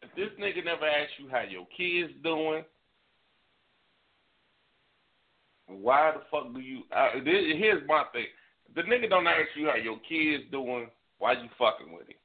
if 0.01 0.15
this 0.15 0.29
nigga 0.39 0.65
never 0.65 0.85
asks 0.85 1.13
you 1.19 1.29
how 1.29 1.41
your 1.41 1.67
kids 1.77 2.13
doing, 2.23 2.63
why 5.67 6.11
the 6.11 6.21
fuck 6.31 6.53
do 6.53 6.59
you? 6.59 6.81
Uh, 6.95 7.15
this, 7.23 7.57
here's 7.57 7.87
my 7.87 8.03
thing: 8.13 8.25
the 8.75 8.81
nigga 8.81 9.09
don't 9.09 9.27
ask 9.27 9.49
you 9.55 9.67
how 9.67 9.75
your 9.75 9.99
kids 10.07 10.43
doing. 10.51 10.89
Why 11.19 11.33
you 11.33 11.49
fucking 11.57 11.93
with 11.93 12.07
him? 12.07 12.17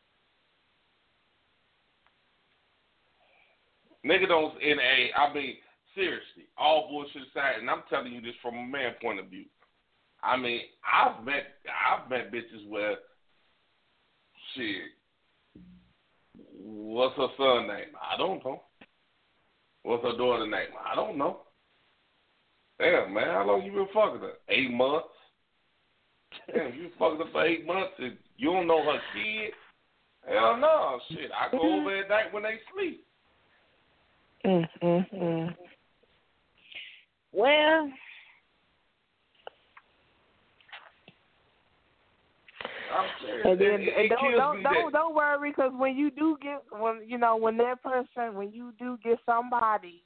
Nigga 4.05 4.29
don't 4.29 4.61
in 4.63 4.79
a. 4.79 5.11
I 5.17 5.35
mean, 5.35 5.55
seriously, 5.99 6.47
all 6.57 6.89
bullshit 6.89 7.29
aside, 7.31 7.59
and 7.61 7.69
I'm 7.69 7.83
telling 7.91 8.13
you 8.13 8.21
this 8.21 8.39
from 8.41 8.57
a 8.57 8.65
man 8.65 8.95
point 9.03 9.19
of 9.19 9.27
view. 9.27 9.45
I 10.23 10.37
mean, 10.37 10.61
I've 10.87 11.25
met 11.25 11.59
I've 11.67 12.09
met 12.09 12.33
bitches 12.33 12.69
where 12.69 12.97
shit. 14.55 14.93
What's 16.61 17.17
her 17.17 17.29
son 17.37 17.67
name? 17.67 17.95
I 18.01 18.17
don't 18.17 18.45
know. 18.45 18.63
What's 19.83 20.05
her 20.05 20.17
daughter 20.17 20.47
name? 20.47 20.71
I 20.85 20.95
don't 20.95 21.19
know. 21.19 21.41
Damn, 22.79 23.13
man, 23.13 23.27
how 23.27 23.47
long 23.47 23.65
you 23.65 23.73
been 23.73 23.89
fucking 23.93 24.21
her? 24.21 24.35
Eight 24.49 24.71
months. 24.71 25.09
Damn, 26.53 26.75
you 26.75 26.91
fucking 26.99 27.19
her 27.19 27.33
for 27.33 27.45
eight 27.45 27.67
months 27.67 27.95
and 27.99 28.17
you 28.37 28.53
don't 28.53 28.67
know 28.67 28.85
her 28.85 28.99
kid? 29.15 29.53
Hell 30.29 30.59
no, 30.59 31.01
shit. 31.11 31.31
I 31.33 31.51
go 31.51 31.59
over 31.59 31.97
at 31.97 32.09
night 32.09 32.33
when 32.33 32.43
they 32.43 32.59
sleep. 32.75 33.05
Mm, 34.45 34.69
mm, 34.83 35.15
mm. 35.15 35.55
Well, 37.33 37.91
And 43.45 43.61
then 43.61 43.83
it, 43.83 43.93
and 43.97 44.05
it 44.07 44.09
don't 44.09 44.37
don't 44.37 44.63
don't, 44.63 44.63
that. 44.63 44.93
don't 44.93 45.15
worry 45.15 45.51
because 45.51 45.73
when 45.77 45.97
you 45.97 46.11
do 46.11 46.37
get 46.43 46.63
when 46.71 47.03
you 47.07 47.19
know 47.19 47.37
when 47.37 47.57
that 47.59 47.83
person 47.83 48.35
when 48.35 48.53
you 48.53 48.73
do 48.79 48.99
get 49.05 49.19
somebody, 49.27 50.03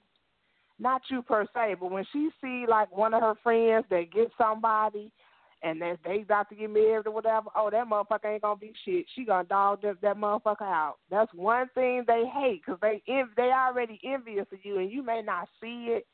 not 0.78 1.02
you 1.08 1.22
per 1.22 1.46
se, 1.54 1.76
but 1.80 1.90
when 1.90 2.04
she 2.12 2.30
see 2.40 2.64
like 2.68 2.94
one 2.94 3.14
of 3.14 3.22
her 3.22 3.34
friends 3.42 3.86
that 3.90 4.12
get 4.12 4.30
somebody, 4.36 5.10
and 5.62 5.80
that 5.80 5.98
they 6.04 6.22
about 6.22 6.48
to 6.50 6.56
get 6.56 6.70
married 6.70 7.06
or 7.06 7.12
whatever, 7.12 7.48
oh 7.56 7.70
that 7.70 7.86
motherfucker 7.86 8.32
ain't 8.32 8.42
gonna 8.42 8.56
be 8.56 8.72
shit. 8.84 9.06
She 9.14 9.24
gonna 9.24 9.44
dog 9.44 9.82
that, 9.82 10.00
that 10.02 10.16
motherfucker 10.16 10.62
out. 10.62 10.96
That's 11.10 11.32
one 11.34 11.68
thing 11.74 12.04
they 12.06 12.24
hate 12.34 12.62
because 12.64 12.80
they 12.82 13.02
env- 13.08 13.34
they 13.36 13.50
already 13.52 14.00
envious 14.04 14.46
of 14.52 14.58
you 14.64 14.78
and 14.78 14.90
you 14.90 15.02
may 15.02 15.22
not 15.22 15.48
see 15.60 15.86
it. 15.90 16.06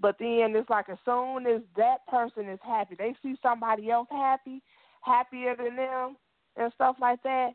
But 0.00 0.16
then 0.18 0.54
it's 0.54 0.68
like 0.68 0.88
as 0.88 0.98
soon 1.04 1.46
as 1.46 1.62
that 1.76 2.06
person 2.06 2.48
is 2.48 2.58
happy, 2.62 2.96
they 2.98 3.14
see 3.22 3.36
somebody 3.42 3.90
else 3.90 4.08
happy, 4.10 4.62
happier 5.02 5.56
than 5.56 5.76
them 5.76 6.16
and 6.56 6.72
stuff 6.74 6.96
like 7.00 7.22
that. 7.22 7.52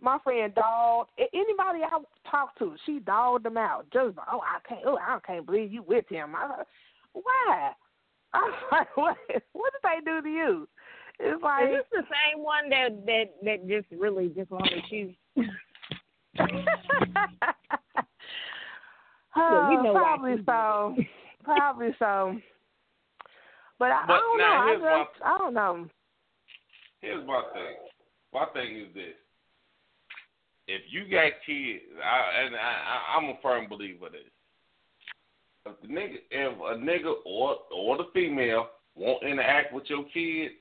My 0.00 0.18
friend 0.22 0.54
dogged 0.54 1.10
anybody 1.18 1.80
I 1.82 1.98
talked 2.30 2.58
to, 2.58 2.76
she 2.84 2.98
dogged 2.98 3.46
them 3.46 3.56
out. 3.56 3.86
Just 3.92 4.18
oh 4.30 4.40
I 4.42 4.58
can't 4.68 4.82
oh 4.84 4.98
I 4.98 5.18
can't 5.26 5.46
believe 5.46 5.72
you 5.72 5.82
with 5.82 6.06
him. 6.08 6.34
I 6.36 6.62
why? 7.12 7.72
I 8.34 8.40
was 8.40 8.54
like, 8.70 8.96
what 8.96 9.16
what 9.52 9.72
did 9.72 9.82
they 9.82 10.04
do 10.04 10.20
to 10.20 10.28
you? 10.28 10.68
it's 11.18 11.42
like 11.42 11.64
is 11.64 11.76
this 11.76 11.84
the 11.92 12.02
same 12.02 12.44
one 12.44 12.68
that 12.68 13.06
that 13.06 13.34
that 13.42 13.66
just 13.66 13.86
really 13.90 14.28
just 14.28 14.50
wanted 14.50 14.84
you? 14.90 15.14
yeah, 19.36 19.68
we 19.68 19.76
know 19.76 19.94
probably 19.94 20.36
so. 20.44 20.94
Probably 21.46 21.94
so. 21.98 22.38
But 23.78 23.90
I, 23.92 24.04
But 24.06 24.14
I 24.14 24.18
don't 24.18 24.38
now 24.38 24.44
know. 24.44 24.60
I 24.60 24.66
here's 24.68 24.82
my- 24.82 25.06
I 25.24 25.38
don't 25.38 25.54
know. 25.54 25.88
Here's 27.00 27.26
my 27.26 27.42
thing. 27.54 27.76
My 28.32 28.46
thing 28.52 28.76
is 28.76 28.94
this: 28.94 29.14
if 30.66 30.82
you 30.90 31.04
got 31.04 31.32
kids, 31.46 31.82
I, 32.02 32.44
and 32.44 32.56
I, 32.56 32.58
I, 32.58 33.16
I'm 33.16 33.24
a 33.30 33.34
firm 33.42 33.68
believer 33.68 34.06
of 34.06 34.12
this. 34.12 34.20
If 35.66 35.80
the 35.82 35.88
nigga, 35.88 36.16
if 36.30 36.58
a 36.58 36.80
nigga 36.82 37.14
or 37.24 37.56
or 37.72 37.96
the 37.98 38.08
female 38.14 38.68
won't 38.94 39.22
interact 39.24 39.72
with 39.72 39.84
your 39.88 40.04
kids, 40.04 40.54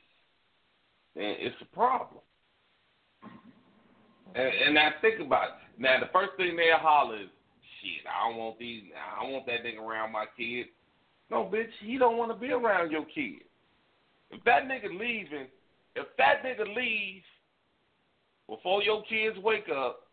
then 1.16 1.36
it's 1.40 1.56
a 1.62 1.76
problem. 1.76 2.22
And, 4.36 4.48
and 4.66 4.76
now 4.76 4.90
think 5.02 5.22
about 5.22 5.46
it. 5.46 5.82
Now 5.82 6.00
the 6.00 6.10
first 6.12 6.32
thing 6.38 6.56
they'll 6.58 6.78
holler 6.78 7.22
is, 7.22 7.30
"Shit, 7.86 8.08
I 8.08 8.28
don't 8.28 8.38
want 8.38 8.58
these. 8.58 8.84
I 8.96 9.22
don't 9.22 9.34
want 9.34 9.46
that 9.46 9.64
nigga 9.64 9.80
around 9.80 10.12
my 10.12 10.26
kids." 10.38 10.70
No, 11.30 11.46
bitch, 11.46 11.72
he 11.80 11.98
don't 11.98 12.18
want 12.18 12.32
to 12.32 12.38
be 12.38 12.52
around 12.52 12.92
your 12.92 13.06
kids. 13.06 13.46
If 14.32 14.44
that 14.44 14.64
nigga 14.64 14.90
leaving, 14.90 15.48
if 15.96 16.08
that 16.18 16.44
nigga 16.44 16.76
leaves 16.76 17.26
before 18.48 18.84
your 18.84 19.04
kids 19.04 19.38
wake 19.40 19.70
up, 19.70 20.08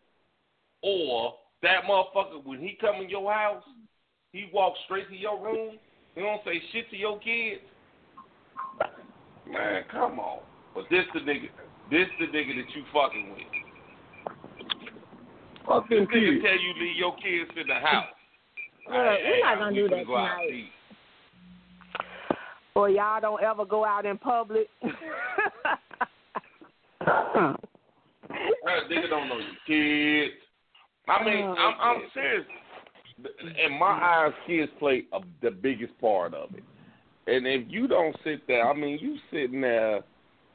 or 0.83 1.39
that 1.63 1.85
motherfucker 1.85 2.45
when 2.45 2.61
he 2.61 2.77
come 2.81 2.97
in 2.97 3.09
your 3.09 3.33
house, 3.33 3.63
he 4.33 4.51
walks 4.53 4.79
straight 4.85 5.09
to 5.09 5.17
your 5.17 5.43
room, 5.43 5.79
he 6.15 6.21
don't 6.21 6.43
say 6.45 6.61
shit 6.73 6.91
to 6.91 6.97
your 6.97 7.19
kids. 7.21 7.63
Man, 9.47 9.85
come 9.91 10.19
on. 10.19 10.41
But 10.75 10.85
this 10.91 11.05
the 11.15 11.21
nigga, 11.21 11.49
this 11.91 12.09
the 12.19 12.27
nigga 12.27 12.57
that 12.57 12.75
you 12.75 12.85
fucking 12.93 13.33
with. 13.33 13.62
Fuck 15.67 15.89
This 15.89 15.99
them 15.99 16.07
nigga 16.07 16.33
kids. 16.35 16.45
tell 16.45 16.59
you 16.59 16.75
leave 16.81 16.97
your 16.97 17.15
kids 17.17 17.51
in 17.61 17.67
the 17.69 17.75
house. 17.75 18.07
Well, 18.91 18.99
we're 18.99 19.41
not 19.45 19.59
gonna 19.59 19.75
do 19.77 19.89
that 19.89 20.05
tonight. 20.05 20.65
Or 22.75 22.91
y'all 22.91 23.21
don't 23.21 23.41
ever 23.43 23.65
go 23.65 23.85
out 23.85 24.05
in 24.07 24.19
public. 24.19 24.67
That 28.65 28.89
nigga 28.91 29.09
don't 29.11 29.29
know 29.29 29.39
your 29.39 29.57
kids. 29.67 30.35
I 31.09 31.25
mean, 31.25 31.45
Oh, 31.45 31.55
I'm, 31.59 31.75
I'm 31.81 32.03
serious. 32.15 32.47
In 33.65 33.79
my 33.79 33.87
eyes, 33.87 34.33
kids 34.47 34.71
play 34.79 35.05
a, 35.13 35.21
the 35.43 35.51
biggest 35.51 35.99
part 36.01 36.35
of 36.35 36.51
it. 36.55 36.63
And 37.27 37.47
if 37.47 37.67
you 37.71 37.87
don't 37.87 38.17
sit 38.25 38.47
there, 38.49 38.69
I 38.69 38.75
mean, 38.75 38.99
you 39.01 39.17
sitting 39.31 39.61
there 39.61 40.03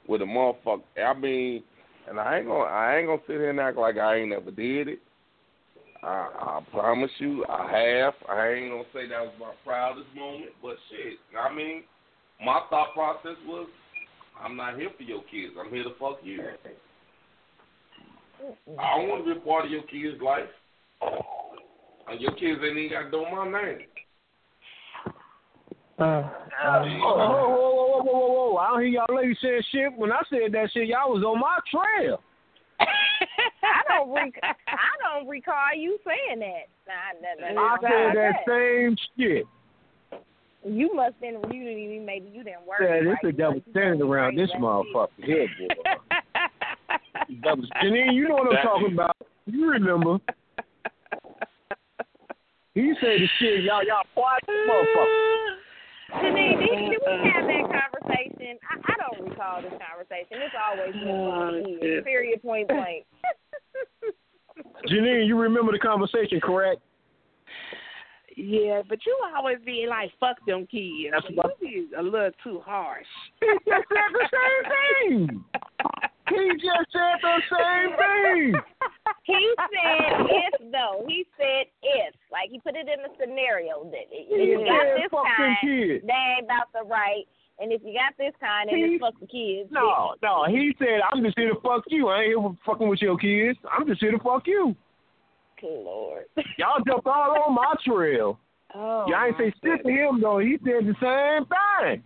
with 0.07 0.21
a 0.21 0.25
motherfucker. 0.25 0.81
I 1.05 1.13
mean, 1.17 1.63
and 2.07 2.19
I 2.19 2.37
ain't 2.37 2.47
gonna, 2.47 2.63
I 2.63 2.97
ain't 2.97 3.07
gonna 3.07 3.21
sit 3.27 3.35
here 3.35 3.49
and 3.49 3.59
act 3.59 3.77
like 3.77 3.97
I 3.97 4.17
ain't 4.17 4.29
never 4.29 4.51
did 4.51 4.87
it. 4.87 4.99
I, 6.03 6.29
I 6.39 6.61
promise 6.71 7.11
you, 7.19 7.45
I 7.49 7.71
have. 7.71 8.13
I 8.29 8.49
ain't 8.49 8.71
gonna 8.71 8.83
say 8.93 9.07
that 9.09 9.21
was 9.21 9.33
my 9.39 9.51
proudest 9.65 10.07
moment, 10.15 10.51
but 10.61 10.75
shit, 10.89 11.17
I 11.37 11.53
mean, 11.53 11.83
my 12.43 12.61
thought 12.69 12.93
process 12.93 13.37
was, 13.45 13.67
I'm 14.41 14.55
not 14.55 14.77
here 14.77 14.89
for 14.95 15.03
your 15.03 15.23
kids. 15.23 15.53
I'm 15.59 15.73
here 15.73 15.83
to 15.83 15.93
fuck 15.99 16.19
you. 16.23 16.39
I 18.79 18.97
don't 18.97 19.09
want 19.09 19.25
to 19.25 19.33
be 19.33 19.39
a 19.39 19.43
part 19.43 19.65
of 19.65 19.71
your 19.71 19.81
kid's 19.83 20.21
life. 20.21 20.49
And 22.07 22.21
your 22.21 22.33
kids 22.33 22.61
ain't 22.63 22.77
even 22.77 22.91
got 22.91 23.03
to 23.05 23.11
know 23.11 23.25
my 23.31 23.61
name. 23.61 23.79
Oh, 25.99 26.03
whoa, 26.03 27.15
whoa, 27.15 27.57
whoa, 27.57 28.03
whoa, 28.03 28.03
whoa, 28.03 28.51
whoa! 28.51 28.57
I 28.57 28.67
don't 28.69 28.79
hear 28.81 28.89
y'all 28.89 29.15
ladies 29.15 29.37
saying 29.41 29.61
shit. 29.71 29.97
When 29.97 30.11
I 30.11 30.21
said 30.29 30.51
that 30.51 30.69
shit, 30.73 30.87
y'all 30.87 31.11
was 31.11 31.23
on 31.23 31.39
my 31.39 31.57
trail. 31.71 32.21
I 32.79 33.81
don't 33.87 34.11
rec- 34.13 34.39
I 34.43 34.91
don't 35.17 35.27
recall 35.27 35.73
you 35.75 35.97
saying 36.05 36.39
that. 36.39 36.67
Nah, 36.87 37.13
nah, 37.21 37.53
nah, 37.53 37.61
I 37.61 37.77
said 37.81 37.89
nah, 37.89 38.13
that 38.13 38.35
same 38.47 38.95
shit. 39.17 39.45
You 40.63 40.93
must 40.93 41.19
been 41.19 41.35
you 41.51 41.63
didn't 41.63 41.79
even 41.79 42.05
maybe 42.05 42.29
you 42.31 42.43
didn't 42.43 42.67
work. 42.67 42.79
Yeah, 42.81 42.99
this 42.99 43.07
right. 43.07 43.17
the 43.23 43.31
devil 43.31 43.55
You 43.55 43.63
standing 43.71 44.01
around 44.01 44.37
this 44.37 44.49
crazy. 44.51 44.63
motherfucker 44.63 45.23
here, 45.23 45.47
boy. 45.57 45.73
Devil- 47.43 47.65
Janine, 47.83 48.13
you 48.13 48.27
know 48.29 48.35
what 48.35 48.47
I'm 48.47 48.53
That- 48.53 48.63
talking 48.63 48.93
about. 48.93 49.17
You 49.47 49.69
remember. 49.71 50.17
He 52.75 52.93
said 53.01 53.17
the 53.17 53.27
shit, 53.39 53.63
y'all, 53.63 53.81
y'all 53.83 54.05
quiet 54.13 54.43
motherfucker. 54.47 55.55
Janine, 56.13 56.59
did, 56.59 56.89
did 56.89 57.01
we 57.05 57.29
have 57.29 57.45
that 57.45 57.65
conversation? 57.67 58.57
I, 58.69 58.79
I 58.79 58.95
don't 58.97 59.29
recall 59.29 59.61
this 59.61 59.73
conversation. 59.75 60.37
It's 60.41 60.55
always 60.55 60.93
been 60.93 61.07
Oh, 61.09 61.31
funny. 61.61 61.77
shit. 61.81 62.05
Period. 62.05 62.41
Point 62.41 62.67
blank. 62.69 63.05
Janine, 64.89 65.27
you 65.27 65.37
remember 65.37 65.71
the 65.71 65.79
conversation, 65.79 66.39
correct? 66.41 66.81
Yeah, 68.37 68.81
but 68.87 68.99
you 69.05 69.17
always 69.35 69.57
be 69.65 69.85
like, 69.89 70.11
fuck 70.19 70.37
them 70.45 70.67
kids. 70.69 71.09
That's 71.11 71.25
you 71.29 71.35
what- 71.35 71.59
be 71.59 71.87
a 71.97 72.01
little 72.01 72.31
too 72.43 72.61
harsh. 72.63 73.05
He 73.41 73.47
just 73.65 73.85
said 73.89 74.11
the 74.13 74.27
same 74.29 75.27
thing. 75.27 75.43
He 76.29 76.49
just 76.59 76.91
said 76.91 77.17
the 77.23 77.37
same 77.49 77.91
thing. 77.97 78.61
He 79.23 79.53
said 79.57 80.27
if 80.29 80.71
though. 80.71 81.05
He 81.07 81.25
said 81.37 81.65
if. 81.81 82.13
Like 82.31 82.49
he 82.51 82.59
put 82.59 82.75
it 82.75 82.87
in 82.87 83.01
the 83.03 83.09
scenario 83.19 83.83
that 83.91 84.07
if 84.11 84.29
you 84.29 84.59
He 84.59 84.65
got 84.65 84.83
this 84.95 85.09
fuck 85.11 85.23
them 85.23 85.35
kind, 85.37 85.57
kids. 85.61 86.03
they 86.05 86.13
ain't 86.37 86.45
about 86.45 86.67
the 86.73 86.83
right. 86.87 87.23
And 87.59 87.71
if 87.71 87.81
you 87.83 87.93
got 87.93 88.13
this 88.19 88.33
kind, 88.39 88.69
then 88.69 88.77
He- 88.77 88.83
it's 88.95 89.01
fuck 89.01 89.15
the 89.19 89.25
kids. 89.27 89.71
No, 89.71 90.15
no, 90.21 90.45
he 90.47 90.75
said, 90.77 90.99
I'm 91.11 91.23
just 91.23 91.39
here 91.39 91.49
to 91.53 91.59
fuck 91.61 91.83
you. 91.87 92.09
I 92.09 92.23
ain't 92.23 92.39
here 92.39 92.51
fucking 92.65 92.87
with 92.87 93.01
your 93.01 93.17
kids. 93.17 93.57
I'm 93.71 93.87
just 93.87 94.01
here 94.01 94.11
to 94.11 94.19
fuck 94.19 94.45
you. 94.45 94.75
Good 95.59 95.69
Lord. 95.83 96.25
Y'all 96.57 96.81
jumped 96.85 97.07
all 97.07 97.35
on 97.47 97.53
my 97.55 97.73
trail. 97.85 98.39
Oh, 98.75 99.05
Y'all 99.07 99.23
ain't 99.25 99.37
say 99.39 99.53
shit 99.63 99.81
to 99.85 99.89
him, 99.89 100.19
though. 100.21 100.39
He 100.39 100.57
said 100.59 100.83
the 100.85 100.93
same 100.99 101.47
thing. 101.47 102.03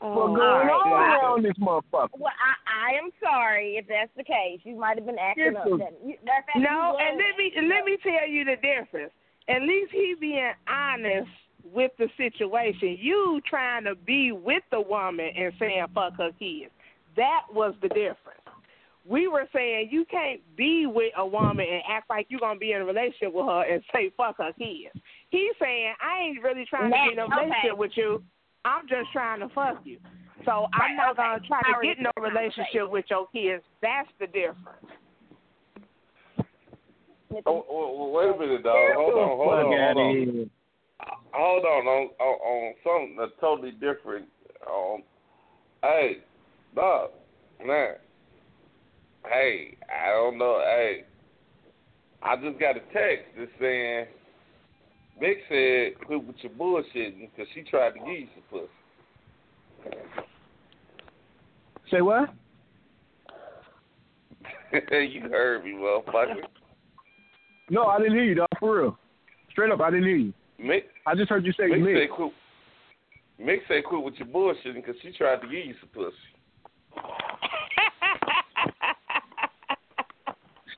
oh, 0.00 0.08
What's 0.08 0.34
going 0.34 0.40
all 0.40 0.64
right, 0.64 0.72
on 0.72 0.90
well, 0.90 1.00
I- 1.00 1.18
around 1.20 1.44
this 1.44 1.52
motherfucker? 1.60 2.16
Well, 2.18 2.32
I, 2.32 2.92
I 2.94 2.98
am 2.98 3.10
sorry 3.22 3.76
if 3.76 3.86
that's 3.86 4.10
the 4.16 4.24
case. 4.24 4.60
You 4.64 4.74
might 4.76 4.96
have 4.96 5.04
been 5.04 5.18
acting 5.18 5.52
Yes, 5.52 5.56
up. 5.60 5.68
sir. 5.68 5.76
Then. 5.76 5.92
You, 6.08 6.16
that 6.24 6.46
fact 6.46 6.56
No, 6.56 6.96
and 6.98 7.18
let 7.18 7.36
me 7.36 7.52
let 7.68 7.84
me 7.84 7.98
tell 8.02 8.26
you 8.26 8.46
the 8.46 8.56
difference. 8.56 9.12
At 9.50 9.62
least 9.62 9.92
he 9.92 10.14
being 10.18 10.50
honest 10.66 11.28
with 11.72 11.92
the 11.98 12.08
situation. 12.16 12.96
You 12.98 13.42
trying 13.48 13.84
to 13.84 13.94
be 13.94 14.32
with 14.32 14.62
the 14.70 14.80
woman 14.80 15.28
and 15.36 15.52
saying 15.58 15.84
fuck 15.94 16.14
her 16.16 16.30
kids. 16.38 16.70
That 17.16 17.42
was 17.52 17.74
the 17.82 17.88
difference. 17.88 18.40
We 19.08 19.28
were 19.28 19.46
saying 19.54 19.88
you 19.90 20.04
can't 20.10 20.40
be 20.56 20.86
with 20.86 21.12
a 21.16 21.26
woman 21.26 21.66
and 21.70 21.82
act 21.88 22.10
like 22.10 22.26
you're 22.28 22.40
gonna 22.40 22.58
be 22.58 22.72
in 22.72 22.80
a 22.80 22.84
relationship 22.84 23.32
with 23.32 23.46
her 23.46 23.62
and 23.62 23.82
say 23.94 24.10
fuck 24.16 24.38
her 24.38 24.52
kids. 24.58 24.94
He's 25.30 25.52
saying 25.60 25.94
I 26.00 26.22
ain't 26.22 26.42
really 26.42 26.64
trying 26.68 26.90
to 26.90 26.96
be 26.96 27.12
in 27.12 27.18
a 27.18 27.28
Now, 27.28 27.36
okay. 27.36 27.44
relationship 27.44 27.78
with 27.78 27.92
you. 27.94 28.22
I'm 28.64 28.88
just 28.88 29.12
trying 29.12 29.40
to 29.40 29.48
fuck 29.50 29.80
you. 29.84 29.98
So 30.44 30.66
Right, 30.78 30.90
I'm 30.90 30.96
not 30.96 31.10
okay. 31.10 31.22
gonna 31.22 31.40
try 31.46 31.60
to 31.62 31.86
get 31.86 32.00
no 32.00 32.10
understand 32.16 32.34
relationship 32.34 32.90
with 32.90 33.04
your 33.08 33.26
kids. 33.28 33.62
That's 33.80 34.08
the 34.18 34.26
difference. 34.26 34.86
Oh, 37.44 37.44
oh, 37.46 37.64
oh, 37.70 38.10
wait 38.12 38.34
a 38.34 38.38
minute, 38.38 38.62
dog. 38.62 38.76
Hold 38.94 39.14
on, 39.14 39.36
hold 39.36 39.52
on, 39.52 39.64
hold 39.64 39.98
on. 39.98 40.50
Hold 41.32 41.64
on, 41.64 41.86
on, 41.86 42.08
on, 42.18 42.34
on 42.40 42.74
something 42.82 43.16
that's 43.18 43.32
totally 43.40 43.72
different. 43.72 44.26
Um, 44.66 45.02
hey, 45.82 46.18
dog, 46.74 47.10
man. 47.64 47.96
Hey, 49.30 49.76
I 49.90 50.10
don't 50.12 50.38
know. 50.38 50.60
Hey, 50.64 51.04
I 52.22 52.36
just 52.36 52.58
got 52.58 52.76
a 52.76 52.80
text 52.92 53.26
that's 53.38 53.50
saying 53.60 54.06
Vic 55.20 55.38
said 55.48 56.06
quit 56.06 56.26
with 56.26 56.36
your 56.40 56.52
bullshitting 56.52 57.30
because 57.30 57.46
she 57.54 57.62
tried 57.62 57.90
to 57.94 57.98
give 58.00 58.08
you 58.08 58.28
some 58.34 58.42
pussy. 58.50 59.96
Say 61.90 62.00
what? 62.00 62.30
you 64.90 65.20
heard 65.30 65.64
me, 65.64 65.72
motherfucker. 65.72 66.42
No, 67.70 67.84
I 67.86 67.98
didn't 67.98 68.14
hear 68.14 68.24
you, 68.24 68.34
dog. 68.34 68.48
For 68.60 68.80
real. 68.82 68.98
Straight 69.50 69.72
up, 69.72 69.80
I 69.80 69.90
didn't 69.90 70.06
hear 70.06 70.16
you. 70.16 70.32
Mick, 70.60 70.82
I 71.06 71.14
just 71.14 71.30
heard 71.30 71.44
you 71.44 71.52
say 71.52 71.64
Mick 71.64 71.82
me. 71.82 71.94
said 71.94 72.10
quit. 72.14 72.32
Mick 73.40 73.58
said 73.68 73.84
quit 73.84 74.02
with 74.02 74.14
your 74.14 74.28
bullshitting 74.28 74.74
because 74.74 74.96
she 75.02 75.12
tried 75.12 75.40
to 75.40 75.46
give 75.46 75.66
you 75.66 75.74
some 75.80 75.88
pussy. 75.94 76.14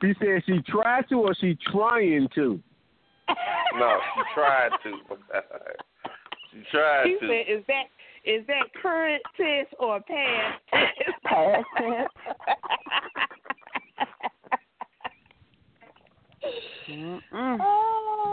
She 0.01 0.13
said 0.21 0.43
she 0.47 0.61
tried 0.71 1.09
to 1.09 1.17
or 1.17 1.35
she 1.41 1.57
trying 1.73 2.29
to. 2.35 2.61
No, 3.77 3.99
she 4.15 4.23
tried 4.35 4.71
to. 4.85 4.93
she 6.53 6.63
tried 6.71 7.07
He 7.07 7.13
to. 7.21 7.27
said, 7.27 7.45
"Is 7.59 7.65
that 7.69 7.85
is 8.25 8.47
that 8.47 8.73
current 8.81 9.23
tense 9.37 9.69
or 9.79 10.01
past 10.01 10.61
tense?" 10.73 11.17
Past 11.25 11.65
tense. 11.77 12.09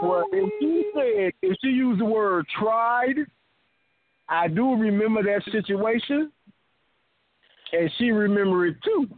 Well, 0.02 0.24
if 0.32 0.44
oh, 0.44 0.50
she 0.60 0.90
said, 0.94 1.32
if 1.42 1.56
she 1.62 1.68
used 1.68 2.00
the 2.00 2.04
word 2.04 2.46
tried, 2.58 3.16
I 4.28 4.48
do 4.48 4.74
remember 4.74 5.22
that 5.22 5.42
situation. 5.52 6.32
and 7.72 7.90
she 7.98 8.10
remember 8.10 8.66
it 8.66 8.76
too. 8.84 9.08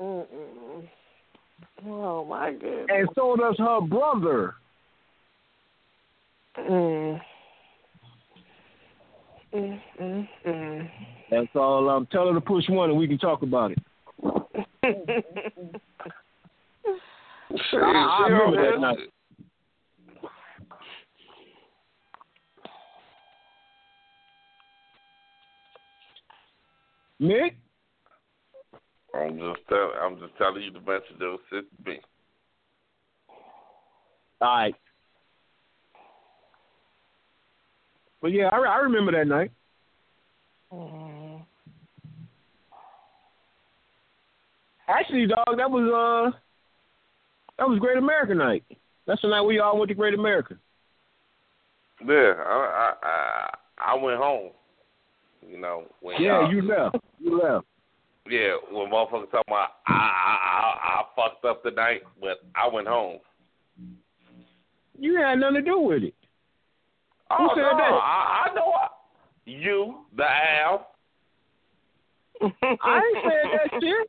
Mm-mm. 0.00 0.88
Oh 1.86 2.24
my 2.24 2.52
goodness. 2.52 2.86
And 2.88 3.08
so 3.14 3.36
does 3.36 3.56
her 3.58 3.80
brother. 3.80 4.54
Mm. 6.58 7.20
Mm, 9.54 9.80
mm, 10.00 10.28
mm. 10.46 10.90
That's 11.30 11.48
all. 11.54 11.88
I'm 11.88 11.96
um, 11.98 12.08
tell 12.10 12.26
her 12.28 12.34
to 12.34 12.40
push 12.40 12.68
one, 12.68 12.90
and 12.90 12.98
we 12.98 13.08
can 13.08 13.18
talk 13.18 13.42
about 13.42 13.72
it. 13.72 13.78
I, 14.12 14.48
I 17.72 18.26
remember 18.28 18.70
that 18.70 18.80
night. 18.80 18.98
Nick? 27.20 27.56
I'm 29.18 29.38
just 29.38 29.68
telling. 29.68 29.90
I'm 30.00 30.18
just 30.18 30.36
telling 30.38 30.62
you 30.62 30.70
the 30.70 30.80
message 30.80 31.18
that 31.18 31.26
was 31.26 31.40
sent 31.50 31.66
to 31.84 31.90
me. 31.90 32.00
All 34.40 34.48
right. 34.48 34.74
But 38.20 38.32
yeah, 38.32 38.48
I, 38.52 38.58
I 38.58 38.76
remember 38.78 39.12
that 39.12 39.26
night. 39.26 39.50
Mm. 40.72 41.42
Actually, 44.88 45.26
dog, 45.26 45.56
that 45.56 45.70
was 45.70 46.32
uh, 46.34 46.38
that 47.58 47.68
was 47.68 47.78
Great 47.78 47.98
American 47.98 48.38
Night. 48.38 48.64
That's 49.06 49.20
the 49.22 49.28
night 49.28 49.42
we 49.42 49.58
all 49.58 49.78
went 49.78 49.88
to 49.88 49.94
Great 49.94 50.14
America. 50.14 50.56
Yeah, 52.06 52.34
I 52.38 52.92
I 53.02 53.06
I, 53.06 53.54
I 53.78 53.94
went 53.96 54.18
home. 54.18 54.50
You 55.48 55.58
know 55.58 55.84
when 56.00 56.20
yeah, 56.20 56.48
you 56.50 56.62
left. 56.62 56.96
You 57.18 57.40
left. 57.40 57.66
Yeah, 58.30 58.56
when 58.70 58.90
motherfuckers 58.90 59.30
talking 59.30 59.42
about 59.48 59.70
I, 59.86 59.92
I 59.92 60.36
I 60.58 61.00
I 61.00 61.02
fucked 61.16 61.44
up 61.44 61.62
tonight, 61.62 62.02
but 62.20 62.40
I 62.54 62.68
went 62.68 62.86
home. 62.86 63.18
You 64.98 65.16
had 65.16 65.38
nothing 65.38 65.56
to 65.56 65.62
do 65.62 65.80
with 65.80 66.02
it. 66.02 66.14
Oh 67.30 67.36
Who 67.38 67.48
said 67.50 67.62
no, 67.62 67.76
that? 67.76 67.92
I, 67.92 68.46
I 68.50 68.54
know. 68.54 68.72
I, 68.72 68.88
you, 69.46 69.94
the 70.16 70.24
Al. 70.24 70.88
I 72.42 73.00
ain't 73.00 73.24
said 73.24 73.50
that 73.52 73.80
shit. 73.80 74.08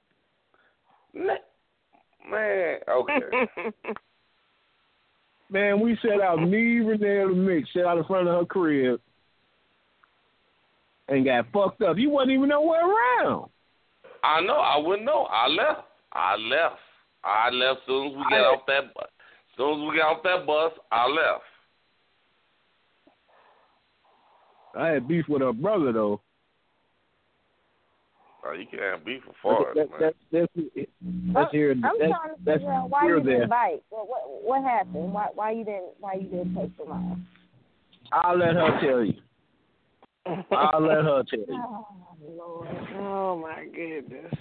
Man, 2.30 2.80
okay. 2.90 3.20
Man, 5.52 5.80
we 5.80 5.98
set 6.02 6.22
out 6.22 6.42
me, 6.42 6.80
Renee, 6.80 7.22
and 7.24 7.36
Mick 7.36 7.64
set 7.74 7.86
out 7.86 7.98
in 7.98 8.04
front 8.04 8.28
of 8.28 8.40
her 8.40 8.46
crib 8.46 9.02
and 11.08 11.26
got 11.26 11.52
fucked 11.52 11.82
up. 11.82 11.98
You 11.98 12.12
wasn't 12.12 12.32
even 12.32 12.50
nowhere 12.50 12.82
around. 12.86 13.50
I 14.24 14.42
know. 14.42 14.58
I 14.58 14.78
wouldn't 14.78 15.06
know. 15.06 15.28
I 15.30 15.48
left. 15.48 15.82
I 16.14 16.36
left. 16.36 16.76
I 17.24 17.50
left 17.50 17.82
soon 17.86 18.08
as 18.08 18.18
we 18.18 18.24
get 18.30 18.42
off 18.42 18.62
that 18.68 18.94
bus. 18.94 19.10
Soon 19.58 19.82
as 19.82 19.90
we 19.90 19.98
got 19.98 20.18
off 20.18 20.24
that 20.24 20.46
bus, 20.46 20.72
I 20.92 21.08
left. 21.08 21.44
I 24.78 24.88
had 24.88 25.08
beef 25.08 25.26
with 25.28 25.42
her 25.42 25.54
brother 25.54 25.92
though. 25.92 26.22
Oh, 28.46 28.54
you 28.54 28.66
can't 28.72 28.82
have 28.82 29.06
beef 29.06 29.22
with 29.28 29.36
fathers, 29.44 29.76
that, 29.76 29.92
man. 29.92 30.00
That, 30.00 30.16
that's, 30.32 30.88
that's 31.34 31.52
here. 31.52 31.72
I'm 31.72 31.82
that's, 31.82 31.98
trying 31.98 32.10
to 32.10 32.36
that's 32.46 32.58
figure 32.60 32.72
out 32.72 32.90
why 32.90 33.08
you 33.08 33.20
didn't 33.22 33.50
bite. 33.50 33.84
What, 33.90 34.08
what 34.08 34.44
what 34.44 34.64
happened? 34.64 35.12
Why 35.12 35.28
why 35.36 35.52
you 35.52 35.66
didn't 35.66 35.92
why 36.00 36.14
you 36.14 36.28
didn't 36.30 36.56
take 36.56 36.78
the 36.78 36.84
off? 36.84 37.18
I'll 38.14 38.38
let 38.38 38.56
her 38.56 38.80
tell 38.80 39.04
you. 39.04 39.16
I'll 40.52 40.82
let 40.82 41.04
her 41.04 41.24
tell 41.30 41.40
you. 41.40 41.46
Oh 41.50 41.86
Lord! 42.38 42.68
Oh 42.98 43.38
my 43.38 43.66
goodness! 43.66 44.34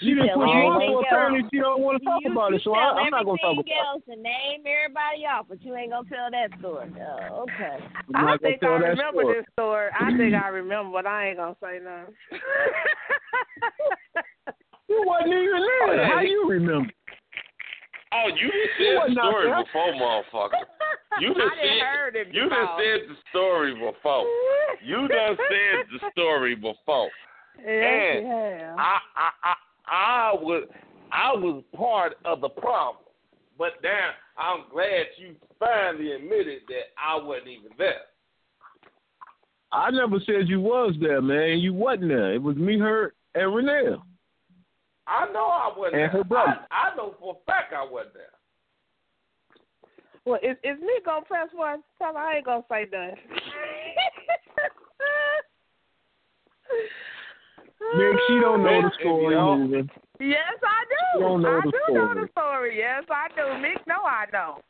She 0.00 0.16
didn't 0.16 0.28
tell 0.28 0.40
put 0.40 0.48
you 0.48 0.64
on, 0.64 0.80
everything 0.80 0.96
so 0.96 1.00
apparently 1.04 1.42
she 1.52 1.58
don't 1.60 1.80
want 1.82 2.00
to 2.00 2.04
talk 2.08 2.20
you, 2.24 2.32
about 2.32 2.50
you 2.50 2.56
it. 2.56 2.62
So 2.64 2.72
I, 2.72 3.04
I'm 3.04 3.10
not 3.10 3.24
gonna 3.26 3.36
talk 3.36 3.52
about 3.52 3.68
everything 3.68 3.84
else 3.84 4.02
and 4.08 4.22
name 4.22 4.64
everybody 4.64 5.28
off, 5.28 5.46
but 5.48 5.60
you 5.62 5.76
ain't 5.76 5.92
gonna 5.92 6.08
tell 6.08 6.30
that 6.32 6.48
story. 6.58 6.88
Oh, 6.96 7.44
okay. 7.44 7.84
I'm 8.14 8.28
I 8.28 8.36
think 8.38 8.62
I 8.62 8.96
remember 8.96 9.22
story. 9.22 9.36
this 9.36 9.46
story. 9.52 9.88
I 9.92 10.16
think 10.16 10.34
I 10.34 10.48
remember, 10.64 10.90
but 10.92 11.06
I 11.06 11.28
ain't 11.28 11.36
gonna 11.36 11.56
say 11.60 11.80
nothing. 11.84 12.16
You 14.88 15.04
wasn't 15.06 15.34
even 15.36 15.62
there. 15.62 16.08
How 16.08 16.20
you 16.20 16.48
remember? 16.48 16.90
Oh, 18.12 18.26
you 18.26 18.50
just 18.50 18.74
said 18.74 18.96
wasn't 18.98 19.14
the 19.14 19.22
out 19.22 19.30
story 19.30 19.52
before, 19.62 19.92
motherfucker. 19.94 20.64
You 21.18 21.30
I 21.30 21.34
just 21.34 21.38
done 21.38 21.50
said 21.60 21.80
heard 21.86 22.16
it 22.16 22.28
you 22.32 22.48
just 22.48 22.70
said 22.78 23.08
the 23.08 23.16
story 23.30 23.74
before. 23.74 24.26
You 24.84 25.08
done 25.08 25.36
said 25.36 25.86
the 26.00 26.10
story 26.12 26.54
before. 26.54 27.10
Yes, 27.58 27.66
And 27.66 28.24
you 28.26 28.30
have. 28.32 28.78
I 28.78 28.98
I 29.16 29.30
I 29.44 29.54
I 29.88 30.32
was 30.34 30.68
I 31.12 31.32
was 31.32 31.62
part 31.76 32.16
of 32.24 32.40
the 32.40 32.48
problem. 32.48 33.04
But 33.58 33.72
now 33.82 34.10
I'm 34.38 34.64
glad 34.72 35.06
you 35.18 35.34
finally 35.58 36.12
admitted 36.12 36.60
that 36.68 36.94
I 36.96 37.16
wasn't 37.22 37.48
even 37.48 37.72
there. 37.76 38.02
I 39.72 39.90
never 39.90 40.18
said 40.26 40.48
you 40.48 40.60
was 40.60 40.94
there, 41.00 41.20
man. 41.20 41.58
You 41.58 41.74
wasn't 41.74 42.08
there. 42.08 42.34
It 42.34 42.42
was 42.42 42.56
me, 42.56 42.78
her, 42.78 43.14
and 43.34 43.54
Renee. 43.54 43.96
I 45.06 45.26
know 45.32 45.44
I 45.46 45.72
wasn't 45.76 45.94
And 45.94 46.02
there. 46.02 46.08
her 46.08 46.24
brother. 46.24 46.60
I, 46.70 46.88
I 46.92 46.96
know 46.96 47.14
for 47.20 47.34
a 47.40 47.44
fact 47.44 47.72
I 47.72 47.84
wasn't 47.84 48.14
there. 48.14 48.29
Well, 50.24 50.40
is 50.42 50.56
is 50.62 50.80
me 50.80 51.00
gonna 51.04 51.24
press 51.24 51.48
one? 51.52 51.82
Tell 51.98 52.14
her 52.14 52.18
I 52.18 52.36
ain't 52.36 52.46
gonna 52.46 52.64
say 52.68 52.86
nothing. 52.92 53.16
Nick, 57.96 58.16
she 58.28 58.38
don't 58.40 58.62
know 58.62 58.82
the 58.82 58.88
If 58.88 59.00
story. 59.00 59.34
Yes, 60.20 60.58
I 60.62 60.84
do. 60.84 61.18
You 61.18 61.24
don't 61.24 61.42
know 61.42 61.56
I 61.56 61.60
the 61.64 61.70
do 61.70 61.94
know 61.94 62.12
story. 62.12 62.20
the 62.20 62.28
story. 62.32 62.78
Yes, 62.78 63.04
I 63.10 63.28
do. 63.34 63.42
Mick, 63.60 63.86
no, 63.86 64.02
I 64.04 64.26
don't. 64.30 64.62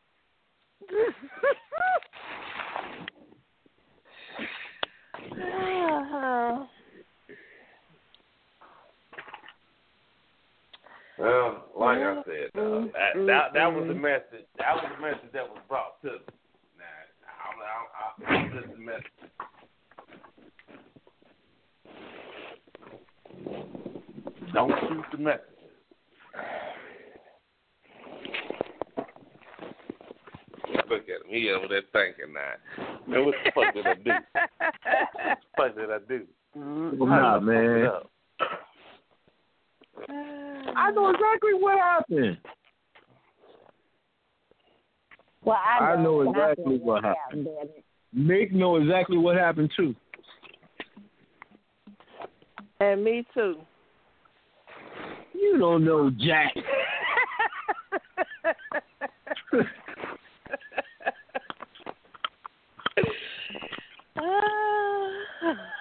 Uh-huh. 5.33 6.80
Well, 11.21 11.65
like 11.79 11.99
I 11.99 12.23
said, 12.25 12.49
uh, 12.59 12.81
that, 12.97 13.13
that 13.27 13.53
that 13.53 13.67
was 13.67 13.87
the 13.89 13.95
mm. 13.95 14.01
message. 14.01 14.47
That 14.57 14.75
was 14.77 14.85
the 14.97 15.03
message 15.03 15.31
that 15.35 15.47
was 15.47 15.59
brought 15.69 16.01
to 16.01 16.09
me. 16.09 16.15
Nah, 16.79 16.85
I'm, 17.45 17.57
I'm, 18.27 18.27
I'm 18.27 18.51
just 18.59 18.73
the 18.73 18.79
message. 18.81 19.05
Don't 24.55 24.73
shoot 24.89 25.05
the 25.13 25.19
message. 25.19 25.43
Look 30.89 31.03
at 31.03 31.09
him. 31.09 31.21
He 31.29 31.51
over 31.51 31.69
there 31.69 31.83
thinking 31.93 32.33
that. 32.33 32.61
Man, 33.07 33.27
what 33.27 33.35
the 33.45 33.51
fuck 33.55 33.75
did 33.75 33.87
I 33.87 33.95
do? 33.95 34.11
What 35.57 35.75
the 35.75 35.75
fuck 35.75 35.75
did 35.77 35.91
I 35.91 35.99
do? 36.09 36.27
Nah, 36.57 37.41
man. 37.41 37.91
I 40.09 40.91
know 40.93 41.11
exactly 41.11 41.55
what 41.55 41.79
happened. 41.79 42.39
Well, 45.43 45.57
I 45.57 45.93
I 45.93 45.97
know 45.97 46.23
know, 46.23 46.31
exactly 46.31 46.79
what 46.79 47.03
figured 47.03 47.17
it 47.17 47.19
happened. 47.19 47.49
out. 47.61 47.69
Nick 48.13 48.53
know 48.53 48.77
exactly 48.77 49.17
what 49.19 49.37
happened 49.37 49.71
too. 49.77 49.95
and 52.81 53.05
me 53.05 53.25
too. 53.35 53.57
You 55.35 55.59
don't 55.59 55.85
know 55.85 56.11
Jack. 56.11 56.55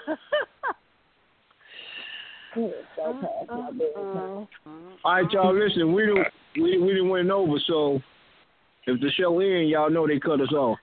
So 2.95 3.13
past 3.13 3.49
my 3.49 3.71
bedtime. 3.71 4.47
All 4.65 5.13
right, 5.13 5.31
y'all. 5.31 5.57
Listen, 5.57 5.93
we 5.93 6.05
didn't 6.05 6.27
we 6.55 6.77
we 6.79 6.87
didn't 6.89 7.09
went 7.09 7.29
over. 7.29 7.57
So 7.67 8.01
if 8.85 8.99
the 8.99 9.09
show 9.11 9.39
end, 9.39 9.69
y'all 9.69 9.89
know 9.89 10.07
they 10.07 10.19
cut 10.19 10.41
us 10.41 10.51
off. 10.51 10.77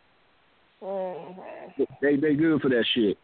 Mm-hmm. 0.83 1.83
They 2.01 2.17
they 2.17 2.35
good 2.35 2.61
for 2.61 2.69
that 2.69 2.85
shit. 2.95 3.19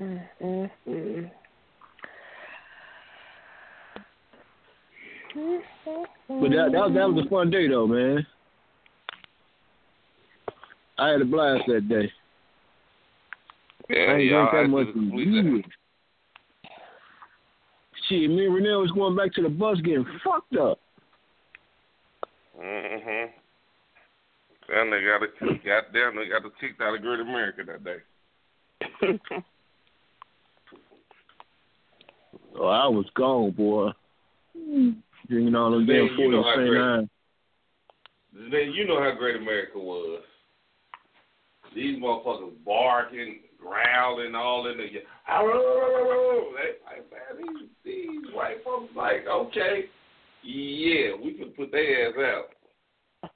Mm-hmm. 0.00 1.26
But 6.28 6.50
that 6.50 6.70
that, 6.72 6.92
that 6.94 7.08
was 7.08 7.24
a 7.26 7.28
fun 7.28 7.50
day 7.50 7.68
though, 7.68 7.86
man. 7.86 8.26
I 10.98 11.08
had 11.10 11.22
a 11.22 11.24
blast 11.24 11.64
that 11.68 11.88
day. 11.88 12.12
Yeah, 13.88 13.98
I 13.98 14.14
ain't 14.16 14.24
y'all 14.30 14.50
drank 14.50 14.52
that 14.52 14.60
had 14.62 14.70
much 14.70 14.86
to 14.86 14.92
in 14.92 15.08
complete 15.08 15.24
that. 15.24 15.50
years. 15.50 15.64
Shit, 18.10 18.28
me 18.28 18.46
and 18.46 18.54
Renee 18.54 18.70
was 18.70 18.90
going 18.90 19.16
back 19.16 19.32
to 19.34 19.42
the 19.42 19.48
bus 19.48 19.78
getting 19.82 20.04
fucked 20.24 20.56
up. 20.56 20.80
Mm-hmm. 22.60 23.30
And 24.72 24.92
they 24.92 25.00
got 25.00 25.22
a 25.22 25.28
goddamn 25.64 26.16
they 26.16 26.28
got 26.28 26.44
a 26.44 26.50
kicked 26.60 26.80
out 26.80 26.94
of 26.94 27.02
Great 27.02 27.20
America 27.20 27.62
that 27.66 27.84
day. 27.84 29.18
Oh, 32.58 32.66
I 32.66 32.88
was 32.88 33.06
gone, 33.14 33.52
boy. 33.52 33.90
Drinking 35.28 35.54
all 35.54 35.70
them 35.70 35.86
damn 35.86 36.08
forty 36.16 36.36
you. 36.36 36.74
Nine. 36.74 37.08
Then 38.32 38.72
you 38.72 38.86
know 38.86 39.00
how 39.00 39.14
great 39.16 39.36
America 39.36 39.78
was. 39.78 40.22
These 41.74 41.98
motherfuckers 42.02 42.52
barking, 42.64 43.40
growling, 43.58 44.34
all 44.34 44.66
in 44.68 44.78
the. 44.78 44.86
They, 45.30 46.74
like, 46.84 47.06
man, 47.10 47.38
these, 47.38 47.68
these 47.84 48.34
white 48.34 48.64
folks 48.64 48.92
like, 48.96 49.26
okay, 49.30 49.84
yeah, 50.42 51.10
we 51.22 51.34
can 51.34 51.50
put 51.56 51.70
their 51.70 52.08
ass 52.08 52.14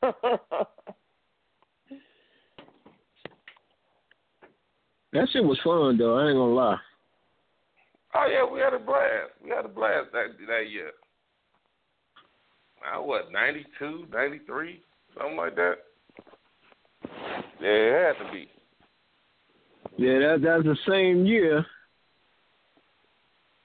out. 0.02 0.68
that 5.12 5.28
shit 5.32 5.44
was 5.44 5.60
fun 5.62 5.98
though. 5.98 6.18
I 6.18 6.28
ain't 6.28 6.36
gonna 6.36 6.54
lie. 6.54 6.78
Oh 8.14 8.26
yeah, 8.30 8.44
we 8.50 8.60
had 8.60 8.74
a 8.74 8.78
blast. 8.78 9.32
We 9.42 9.50
had 9.50 9.64
a 9.64 9.68
blast 9.68 10.12
that 10.12 10.36
that 10.48 10.70
year. 10.70 10.90
I 12.84 12.98
what, 12.98 13.32
92, 13.32 14.06
93, 14.12 14.80
something 15.16 15.36
like 15.36 15.56
that? 15.56 15.74
Yeah, 17.60 17.68
it 17.68 18.16
had 18.16 18.26
to 18.26 18.32
be. 18.32 18.48
Yeah, 19.96 20.18
that 20.18 20.42
that's 20.42 20.64
the 20.64 20.76
same 20.88 21.24
year. 21.24 21.64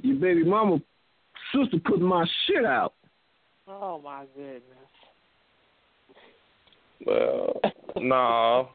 Your 0.02 0.16
baby 0.16 0.44
mama 0.44 0.80
sister 1.54 1.78
put 1.84 2.00
my 2.00 2.26
shit 2.46 2.66
out. 2.66 2.94
Oh 3.68 4.02
my 4.04 4.26
goodness. 4.36 4.64
Well, 7.06 7.62
no, 7.98 8.70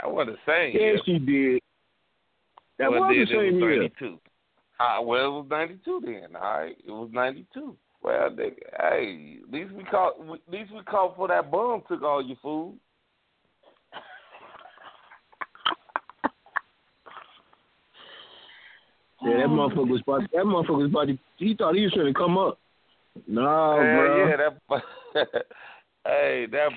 that 0.00 0.12
wasn't 0.12 0.36
the 0.36 0.52
same 0.52 0.74
yeah, 0.74 0.86
year. 0.86 0.98
she 1.04 1.18
did. 1.18 1.62
That 2.78 2.90
well, 2.90 3.02
was 3.02 3.16
the 3.16 3.34
same 3.34 3.40
it 3.40 3.52
was 3.52 3.60
year. 3.60 3.78
92. 3.78 4.18
Uh, 4.80 5.02
well, 5.02 5.26
it 5.26 5.30
was 5.30 5.46
92 5.50 6.02
then. 6.04 6.36
All 6.36 6.42
right, 6.42 6.76
it 6.84 6.90
was 6.90 7.08
92. 7.12 7.76
Well, 8.02 8.36
they, 8.36 8.50
hey, 8.78 9.38
at 9.42 9.52
least 9.52 9.72
we 9.72 9.84
caught. 9.84 10.14
At 10.20 10.52
least 10.52 10.72
we 10.72 10.82
caught 10.82 11.16
for 11.16 11.28
that 11.28 11.50
bum 11.50 11.82
took 11.88 12.02
all 12.02 12.22
your 12.22 12.36
food. 12.42 12.74
Yeah, 19.24 19.38
that 19.38 19.44
oh. 19.44 19.48
motherfucker 19.48 19.88
was 19.88 20.02
about. 20.02 20.22
That 20.32 20.44
motherfucker 20.44 20.78
was 20.78 20.90
about. 20.90 21.06
To, 21.06 21.18
he 21.38 21.54
thought 21.54 21.74
he 21.74 21.82
was 21.82 21.92
going 21.92 22.12
to 22.12 22.18
come 22.18 22.36
up. 22.36 22.58
Nah, 23.26 23.76
bro. 23.76 24.28
Yeah, 24.28 24.36
that. 24.36 24.82
hey, 26.06 26.46
that. 26.50 26.70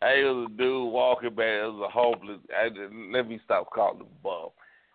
Hey, 0.00 0.22
it 0.22 0.34
was 0.34 0.50
a 0.52 0.56
dude 0.56 0.92
walking 0.92 1.30
back. 1.30 1.46
It 1.46 1.72
was 1.72 1.88
a 1.88 1.90
homeless. 1.90 2.40
I, 2.54 2.68
let 3.12 3.28
me 3.28 3.40
stop 3.44 3.70
calling 3.72 4.00
him 4.00 4.06
bum. 4.22 4.48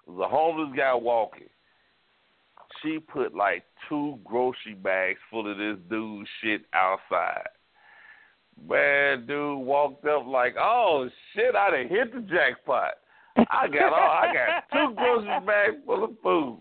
It 0.08 0.12
was 0.12 0.26
a 0.26 0.30
homeless 0.30 0.76
guy 0.78 0.94
walking. 0.94 1.50
She 2.82 3.00
put 3.00 3.36
like 3.36 3.64
two 3.90 4.20
grocery 4.24 4.76
bags 4.76 5.20
full 5.30 5.52
of 5.52 5.58
this 5.58 5.78
dude's 5.90 6.30
shit 6.42 6.62
outside. 6.74 7.48
Man, 8.68 9.26
dude 9.26 9.60
walked 9.60 10.06
up 10.06 10.26
like, 10.28 10.56
"Oh 10.60 11.10
shit, 11.34 11.56
I 11.56 11.72
done 11.72 11.88
hit 11.88 12.14
the 12.14 12.22
jackpot. 12.22 12.94
I 13.38 13.68
got 13.68 13.94
all. 13.94 14.12
I 14.12 14.34
got 14.34 14.64
two 14.72 14.94
grocery 14.96 15.46
bags 15.46 15.78
full 15.86 16.04
of 16.04 16.12
food." 16.22 16.60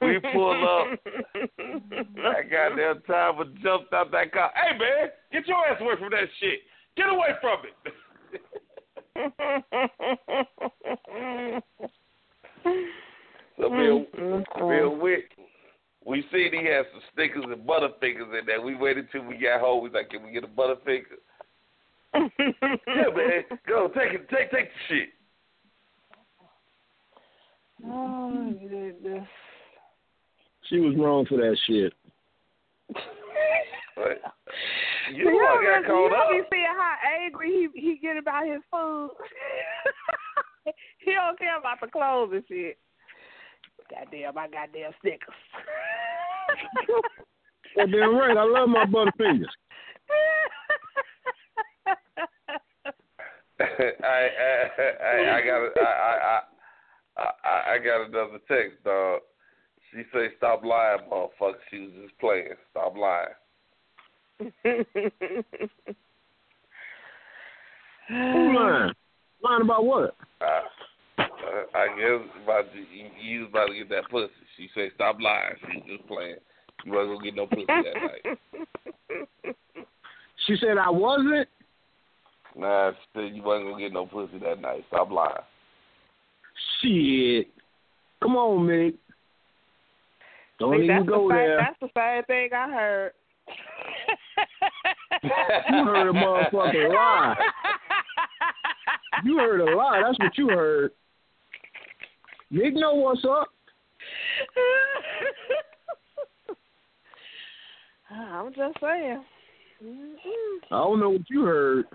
We 0.00 0.18
pull 0.32 0.64
up. 0.64 0.98
I 1.56 2.42
got 2.42 2.76
there 2.76 2.94
time 3.06 3.36
but 3.38 3.54
jumped 3.56 3.92
out 3.92 4.10
that 4.12 4.32
car. 4.32 4.50
Hey 4.54 4.76
man, 4.78 5.10
get 5.32 5.46
your 5.46 5.66
ass 5.66 5.80
away 5.80 5.94
from 5.98 6.10
that 6.10 6.28
shit. 6.40 6.60
Get 6.96 7.08
away 7.08 7.28
from 7.40 7.58
it. 7.64 7.92
so 13.56 13.70
Bill, 13.70 14.06
Bill 14.58 14.96
Wick, 14.96 15.30
we 16.04 16.24
seen 16.32 16.52
he 16.52 16.66
had 16.66 16.86
some 16.92 17.02
Snickers 17.14 17.44
and 17.44 17.66
butterfingers 17.66 18.38
in 18.38 18.46
there. 18.46 18.60
We 18.60 18.74
waited 18.74 19.08
till 19.12 19.24
we 19.24 19.36
got 19.36 19.60
home. 19.60 19.82
We 19.84 19.90
like, 19.90 20.10
can 20.10 20.22
we 20.24 20.32
get 20.32 20.44
a 20.44 20.48
butterfinger? 20.48 21.20
yeah, 22.14 23.10
man. 23.14 23.58
Go 23.68 23.88
take 23.88 24.12
it. 24.14 24.28
Take 24.30 24.50
take 24.50 24.68
the 24.68 24.80
shit. 24.88 25.08
Oh 27.84 28.54
goodness. 28.60 29.28
She 30.68 30.80
was 30.80 30.96
wrong 30.96 31.26
for 31.26 31.36
that 31.36 31.56
shit. 31.66 31.92
But 33.96 34.20
you 35.10 35.24
know 35.24 35.30
I 35.30 35.80
got 35.80 35.86
called 35.86 36.12
you 36.12 36.18
up. 36.18 36.28
be 36.30 36.42
seeing 36.52 36.66
how 36.66 36.96
angry 37.24 37.48
he 37.48 37.80
he 37.80 37.96
get 37.96 38.18
about 38.18 38.46
his 38.46 38.60
food. 38.70 39.08
he 40.98 41.12
don't 41.14 41.38
care 41.38 41.58
about 41.58 41.80
the 41.80 41.86
clothes 41.86 42.30
and 42.34 42.44
shit. 42.46 42.76
Goddamn, 43.90 44.34
my 44.34 44.48
goddamn 44.48 44.92
Snickers. 45.00 45.34
Goddamn 47.74 48.16
right. 48.18 48.36
I 48.36 48.44
love 48.44 48.68
my 48.68 48.84
butterfingers. 48.84 49.46
I, 53.58 53.64
I, 54.04 54.28
I, 55.02 55.38
I 55.38 55.42
got 55.42 55.58
a, 55.62 55.70
I, 55.80 56.40
I, 57.16 57.22
I, 57.22 57.72
I 57.72 57.78
got 57.78 58.08
another 58.08 58.38
text, 58.46 58.84
dog. 58.84 59.20
She 59.90 60.02
say, 60.12 60.28
"Stop 60.36 60.64
lying, 60.64 61.00
motherfucker." 61.10 61.54
She 61.70 61.78
was 61.80 61.90
just 62.02 62.18
playing. 62.18 62.54
Stop 62.70 62.96
lying. 62.96 63.34
Who 68.08 68.54
lying? 68.54 68.92
Lying 69.42 69.62
about 69.62 69.84
what? 69.84 70.16
Uh, 70.40 70.62
I 71.74 71.88
guess 71.96 72.20
about 72.42 72.72
to, 72.72 72.78
you, 72.78 73.10
you 73.20 73.40
was 73.40 73.48
about 73.50 73.66
to 73.66 73.74
get 73.74 73.88
that 73.90 74.10
pussy. 74.10 74.32
She 74.56 74.68
said, 74.74 74.90
"Stop 74.94 75.18
lying." 75.20 75.54
She 75.60 75.78
was 75.78 75.86
just 75.96 76.08
playing. 76.08 76.36
You 76.84 76.92
wasn't 76.92 77.18
gonna 77.18 77.24
get 77.24 77.34
no 77.34 77.46
pussy 77.46 77.66
that 77.66 77.94
night. 77.94 78.38
She 80.46 80.56
said 80.60 80.78
I 80.78 80.90
wasn't. 80.90 81.48
Nah, 82.56 82.92
she 82.92 82.96
said 83.14 83.34
you 83.34 83.42
wasn't 83.42 83.70
gonna 83.70 83.82
get 83.82 83.92
no 83.92 84.06
pussy 84.06 84.38
that 84.38 84.60
night. 84.60 84.84
Stop 84.88 85.10
lying. 85.10 85.32
Shit. 86.80 87.48
Come 88.22 88.36
on, 88.36 88.66
Mick. 88.66 88.94
Don't 90.58 90.78
See, 90.78 90.84
even 90.84 90.96
that's 90.96 91.08
go 91.08 91.28
the 91.28 91.34
same, 91.34 91.38
there. 91.38 91.58
That's 91.58 91.80
the 91.80 91.88
same 91.94 92.24
thing 92.24 92.50
I 92.54 92.68
heard. 92.70 93.12
You 95.22 95.84
heard 95.84 96.08
a 96.08 96.12
motherfucker 96.12 96.94
lie. 96.94 97.36
You 99.24 99.38
heard 99.38 99.60
a 99.60 99.76
lie. 99.76 100.02
That's 100.04 100.18
what 100.18 100.36
you 100.36 100.48
heard. 100.48 100.90
Nick 102.50 102.74
know 102.74 102.94
what's 102.94 103.24
up. 103.24 103.48
I'm 108.10 108.52
just 108.54 108.78
saying. 108.80 109.24
Mm-mm. 109.84 110.58
I 110.70 110.76
don't 110.76 111.00
know 111.00 111.10
what 111.10 111.28
you 111.28 111.42
heard. 111.42 111.86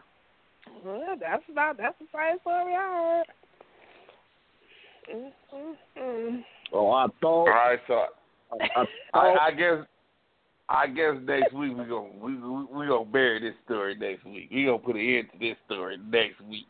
Well, 0.84 1.16
that's 1.20 1.44
about 1.50 1.78
that's 1.78 1.98
the 2.00 2.06
same 2.14 2.40
story 2.42 2.76
I 2.76 3.24
heard. 5.10 5.26
Mm-mm. 5.54 6.44
Oh, 6.74 6.92
I 6.92 7.08
thought. 7.22 7.46
right, 7.46 7.80
so 7.88 8.06
I, 8.52 8.86
I, 9.14 9.20
I, 9.20 9.46
I 9.48 9.52
guess 9.52 9.86
I 10.70 10.88
guess 10.88 11.16
next 11.24 11.54
week 11.54 11.78
we 11.78 11.84
gonna 11.84 12.10
we 12.20 12.36
we, 12.36 12.66
we 12.72 12.88
gonna 12.88 13.06
bury 13.06 13.40
this 13.40 13.56
story 13.66 13.96
next 13.96 14.26
week. 14.26 14.50
We 14.52 14.66
gonna 14.66 14.78
put 14.78 14.96
an 14.96 15.02
end 15.02 15.28
to 15.34 15.40
this 15.40 15.58
story 15.66 15.98
next 16.10 16.42
week. 16.42 16.68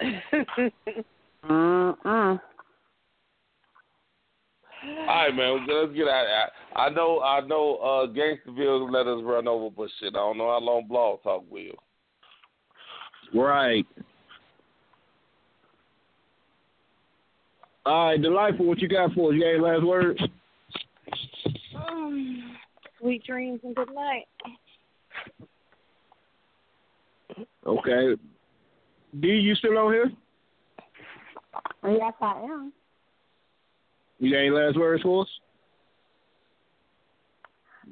Mm-mm. 1.50 2.40
All 4.86 5.06
right, 5.06 5.34
man. 5.34 5.66
Let's 5.68 5.94
get 5.94 6.08
out. 6.08 6.26
I, 6.74 6.80
I 6.80 6.88
know, 6.90 7.20
I 7.20 7.40
know. 7.40 7.76
Uh, 7.76 8.06
Gangsterville 8.06 8.90
let 8.92 9.06
us 9.06 9.22
run 9.22 9.48
over, 9.48 9.70
but 9.74 9.88
shit, 9.98 10.14
I 10.14 10.18
don't 10.18 10.38
know 10.38 10.50
how 10.50 10.60
long 10.60 10.86
Blog 10.86 11.22
Talk 11.22 11.44
will. 11.50 11.74
right. 13.34 13.86
All 17.86 18.08
right, 18.08 18.22
delightful. 18.22 18.66
What 18.66 18.80
you 18.80 18.88
got 18.88 19.12
for 19.12 19.30
us? 19.30 19.34
You 19.34 19.40
got 19.40 19.48
any 19.48 19.60
last 19.60 19.84
words? 19.84 20.20
Um, 21.94 22.56
sweet 22.98 23.24
dreams 23.24 23.60
and 23.62 23.74
good 23.74 23.88
night. 23.94 24.24
Okay. 27.66 28.20
D, 29.20 29.28
you 29.28 29.54
still 29.54 29.78
on 29.78 29.92
here? 29.92 30.12
Yes, 31.84 32.14
I 32.20 32.42
am. 32.42 32.72
You 34.18 34.30
got 34.30 34.38
any 34.38 34.50
last 34.50 34.78
words 34.78 35.02
for 35.02 35.22
us? 35.22 35.28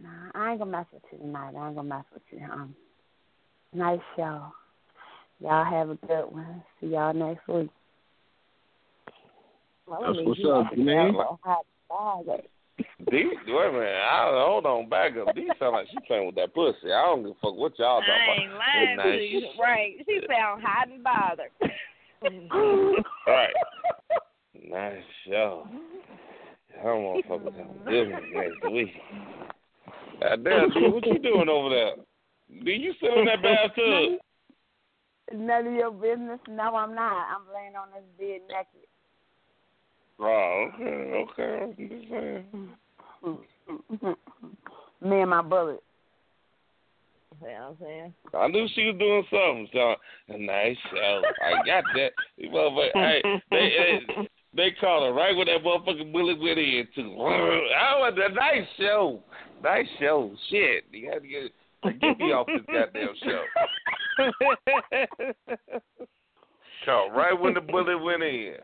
Nah, 0.00 0.08
I 0.34 0.50
ain't 0.50 0.58
gonna 0.58 0.70
mess 0.70 0.86
with 0.92 1.02
you 1.12 1.18
tonight. 1.18 1.54
I 1.56 1.66
ain't 1.66 1.76
gonna 1.76 1.88
mess 1.88 2.04
with 2.12 2.22
you. 2.30 2.44
Um, 2.50 2.74
nice 3.74 4.00
show. 4.16 4.46
Y'all 5.40 5.64
have 5.64 5.90
a 5.90 5.94
good 6.06 6.24
one. 6.30 6.62
See 6.80 6.88
y'all 6.88 7.12
next 7.12 7.46
week. 7.46 7.70
That's 9.88 10.18
what's 10.24 10.40
up, 10.48 10.76
man. 10.76 11.14
D, 12.78 12.84
wait 13.10 13.68
a 13.68 13.72
minute. 13.72 13.86
I, 13.86 14.30
hold 14.32 14.64
on, 14.66 14.88
back 14.88 15.12
up. 15.16 15.34
D 15.34 15.48
sound 15.58 15.72
like 15.72 15.86
she 15.90 15.96
playing 16.06 16.26
with 16.26 16.34
that 16.36 16.54
pussy. 16.54 16.92
I 16.92 17.02
don't 17.06 17.22
give 17.22 17.32
a 17.32 17.34
fuck 17.34 17.54
what 17.56 17.78
y'all 17.78 18.00
talking 18.00 18.12
I 18.12 18.24
about. 18.24 18.38
ain't 18.42 18.52
lying 18.52 18.96
Good 18.96 19.02
to 19.02 19.08
night. 19.10 19.30
you. 19.30 19.48
Right. 19.60 19.92
She 20.06 20.20
sound 20.28 20.62
hot 20.64 20.88
and 20.88 21.04
bothered. 21.04 21.50
All 22.52 23.34
right. 23.34 23.52
Nice 24.68 25.02
show. 25.28 25.66
I 26.80 26.84
don't 26.84 27.02
want 27.04 27.22
to 27.22 27.28
fuck 27.28 27.44
with 27.44 27.54
him 27.54 27.68
business 27.84 28.22
next 28.32 28.72
week. 28.72 28.92
God 30.20 30.44
damn, 30.44 30.70
dude, 30.70 30.92
what 30.94 31.06
you 31.06 31.18
doing 31.18 31.48
over 31.48 31.68
there? 31.70 31.94
Do 32.64 32.70
you 32.70 32.92
sit 33.00 33.10
in 33.18 33.24
that 33.26 33.42
bathtub? 33.42 34.18
None 35.34 35.66
of 35.66 35.72
your 35.74 35.90
business. 35.90 36.38
No, 36.48 36.74
I'm 36.76 36.94
not. 36.94 37.26
I'm 37.34 37.42
laying 37.54 37.74
on 37.76 37.88
this 37.94 38.04
bed 38.18 38.40
naked. 38.48 38.86
Oh, 40.22 40.68
okay, 40.78 41.24
okay. 41.32 41.74
I'm 41.78 41.88
just 41.88 42.08
saying. 42.10 42.46
Me 45.02 45.20
and 45.20 45.30
my 45.30 45.42
bullet. 45.42 45.82
You 47.40 47.48
know 47.48 47.54
what 47.54 47.70
I'm 47.70 47.76
saying? 47.80 48.14
I 48.34 48.48
knew 48.48 48.66
she 48.74 48.84
was 48.86 48.96
doing 48.98 49.24
something. 49.30 49.68
So 49.72 49.96
a 50.28 50.38
nice 50.38 50.76
show. 50.90 51.22
I 51.44 51.66
got 51.66 51.84
that. 51.94 52.12
Motherfucker, 52.40 52.90
hey, 52.94 53.22
they, 53.50 54.00
they 54.16 54.28
they 54.54 54.70
called 54.80 55.04
her 55.06 55.12
right 55.12 55.36
when 55.36 55.46
that 55.46 55.64
motherfucking 55.64 56.12
bullet 56.12 56.38
went 56.40 56.58
in 56.58 56.86
too. 56.94 57.14
I 57.20 57.98
was 57.98 58.14
a 58.16 58.32
nice 58.32 58.68
show. 58.78 59.22
Nice 59.62 59.86
show. 59.98 60.32
Shit. 60.50 60.84
You 60.92 61.10
had 61.10 61.22
to 61.22 61.28
get 61.28 61.52
get 62.00 62.18
me 62.18 62.32
off 62.32 62.46
this 62.46 62.64
goddamn 62.66 63.14
show. 63.24 63.42
Called 66.84 67.12
right 67.12 67.38
when 67.38 67.54
the 67.54 67.60
bullet 67.60 67.98
went 67.98 68.22
in. 68.22 68.56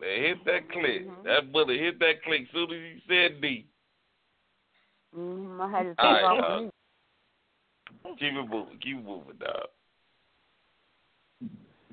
They 0.00 0.28
hit 0.28 0.44
that 0.44 0.70
click. 0.70 1.06
Mm-hmm. 1.06 1.26
That 1.26 1.52
bullet 1.52 1.78
hit 1.78 1.98
that 2.00 2.22
click 2.24 2.42
soon 2.52 2.64
as 2.64 2.70
you 2.70 3.00
said 3.08 3.40
D. 3.40 3.66
Mm-hmm. 5.16 5.60
I 5.60 5.70
had 5.70 5.82
to 5.84 5.88
take 5.90 5.98
All 5.98 6.12
right, 6.12 6.24
off 6.24 6.48
dog. 6.48 6.62
me. 6.64 6.70
Keep 8.18 8.32
it 8.32 8.50
moving. 8.50 8.78
Keep 8.82 8.98
it 8.98 9.04
moving, 9.04 9.36
dog. 9.38 9.68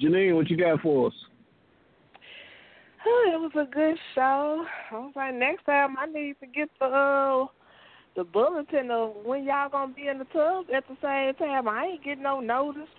Janine, 0.01 0.35
what 0.35 0.49
you 0.49 0.57
got 0.57 0.81
for 0.81 1.07
us? 1.07 1.13
Oh, 3.05 3.31
it 3.33 3.39
was 3.39 3.67
a 3.67 3.71
good 3.71 3.95
show. 4.13 4.65
I 4.91 4.95
was 4.95 5.13
like, 5.15 5.33
next 5.33 5.65
time 5.65 5.97
I 5.97 6.05
need 6.05 6.35
to 6.39 6.47
get 6.47 6.69
the 6.79 6.85
uh, 6.85 7.45
the 8.15 8.23
bulletin 8.23 8.91
of 8.91 9.15
when 9.23 9.43
y'all 9.43 9.69
gonna 9.69 9.93
be 9.93 10.07
in 10.07 10.19
the 10.19 10.25
tub 10.25 10.65
at 10.75 10.83
the 10.87 10.97
same 11.01 11.33
time. 11.35 11.67
I 11.67 11.85
ain't 11.85 12.03
getting 12.03 12.23
no 12.23 12.39
notice. 12.39 12.89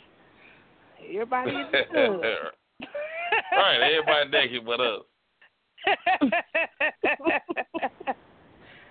Everybody 1.05 1.51
in 1.51 1.67
the 1.73 1.83
tub. 1.95 2.53
All 3.53 3.59
right, 3.59 3.81
everybody 3.83 4.31
naked 4.31 4.65
but 4.65 4.81
us. 4.81 5.03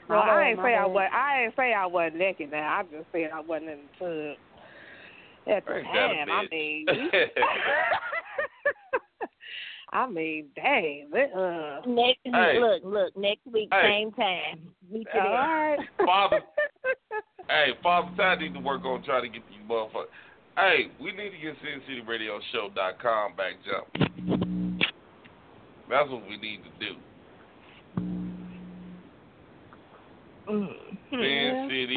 well, 0.10 0.20
I 0.20 0.50
ain't 0.50 0.58
My 0.58 0.64
say 0.64 0.76
I 0.76 0.86
was. 0.86 1.10
I 1.14 1.44
ain't 1.44 1.56
say 1.56 1.74
I 1.74 1.86
wasn't 1.86 2.18
naked. 2.18 2.52
Now 2.52 2.80
I 2.80 2.84
just 2.84 3.06
said 3.12 3.32
I 3.34 3.40
wasn't 3.40 3.70
in 3.70 3.80
the 4.00 4.36
tub 4.36 4.38
at 5.48 5.66
the 5.66 5.78
Ain't 5.78 5.88
time. 5.88 6.30
I 6.30 6.46
mean, 6.52 6.86
I 9.94 10.08
mean, 10.08 10.46
dang. 10.56 11.10
It, 11.14 11.34
uh, 11.34 11.82
Next 11.90 12.20
Hey. 12.24 12.60
look, 12.60 12.84
look, 12.84 13.18
next 13.18 13.46
week, 13.52 13.70
Hey. 13.72 13.82
same 13.84 14.12
time. 14.12 14.74
Meet 14.90 15.08
you 15.14 15.20
all 15.20 15.30
there. 15.30 15.34
right. 15.34 15.80
Father, 16.06 16.44
hey, 17.50 17.74
Father 17.82 18.16
Time 18.16 18.40
need 18.40 18.54
to 18.54 18.60
work 18.60 18.86
on 18.86 19.04
trying 19.04 19.24
to 19.24 19.30
get 19.30 19.48
these 19.50 19.60
motherfuckers. 19.68 20.08
Hey, 20.58 20.92
we 21.00 21.12
need 21.14 21.32
to 21.32 21.38
get 21.38 21.56
SinCityRadioShow.com 21.64 23.36
back 23.36 23.54
jump. 23.66 24.51
That's 25.92 26.10
what 26.10 26.24
we 26.28 26.38
need 26.38 26.62
to 26.64 26.70
do. 26.80 26.96
Yes, 30.48 31.70
we 31.70 31.86
do. 31.86 31.94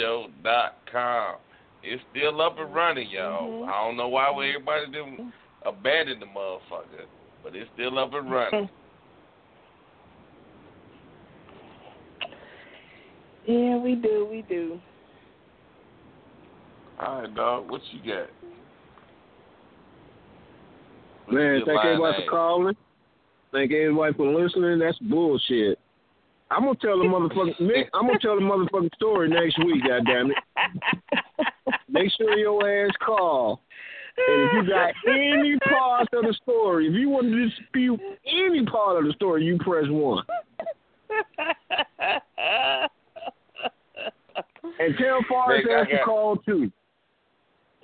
SinCityRadioShow.com. 0.00 1.36
It's 1.82 2.02
still 2.10 2.40
up 2.40 2.58
and 2.58 2.74
running, 2.74 3.10
y'all. 3.10 3.46
Mhm. 3.46 3.68
I 3.68 3.84
don't 3.84 3.96
know 3.98 4.08
why 4.08 4.28
everybody 4.28 4.86
didn't 4.86 5.34
abandon 5.66 6.18
the 6.20 6.26
motherfucker, 6.26 7.06
but 7.42 7.54
it's 7.54 7.70
still 7.74 7.98
up 7.98 8.14
and 8.14 8.30
running. 8.30 8.70
Yeah, 13.44 13.76
we 13.76 13.96
do. 13.96 14.24
We 14.30 14.42
do. 14.42 14.80
All 17.00 17.22
right, 17.22 17.34
dog. 17.34 17.68
What 17.68 17.80
you 17.90 17.98
got? 17.98 18.30
What 21.26 21.34
Man, 21.34 21.54
you 21.54 21.64
thank 21.64 21.84
everybody 21.84 22.12
line 22.12 22.22
for 22.24 22.30
calling. 22.30 22.76
Thank 23.52 23.72
everybody 23.72 24.14
for 24.14 24.26
listening. 24.26 24.78
That's 24.78 24.98
bullshit. 24.98 25.78
I'm 26.50 26.64
gonna 26.64 26.76
tell 26.80 26.98
the 26.98 27.04
motherfucking 27.04 27.60
Nick, 27.60 27.88
I'm 27.94 28.06
gonna 28.06 28.18
tell 28.18 28.36
the 28.36 28.42
motherfucking 28.42 28.94
story 28.94 29.28
next 29.28 29.58
week, 29.64 29.82
goddamn 29.86 30.32
it. 30.32 30.36
Make 31.88 32.10
sure 32.16 32.36
your 32.36 32.86
ass 32.86 32.92
call. 33.04 33.60
And 34.16 34.42
if 34.42 34.52
you 34.52 34.70
got 34.70 34.92
any 35.08 35.58
part 35.70 36.08
of 36.12 36.24
the 36.24 36.34
story, 36.42 36.88
if 36.88 36.94
you 36.94 37.08
want 37.08 37.28
to 37.28 37.48
dispute 37.48 38.00
any 38.26 38.64
part 38.66 38.98
of 38.98 39.04
the 39.06 39.12
story, 39.14 39.44
you 39.44 39.58
press 39.58 39.84
one. 39.88 40.24
And 44.78 44.94
tell 44.98 45.20
Forrest 45.28 45.66
Nick, 45.66 45.76
ass 45.76 45.86
to 45.90 46.04
call 46.04 46.36
too. 46.36 46.70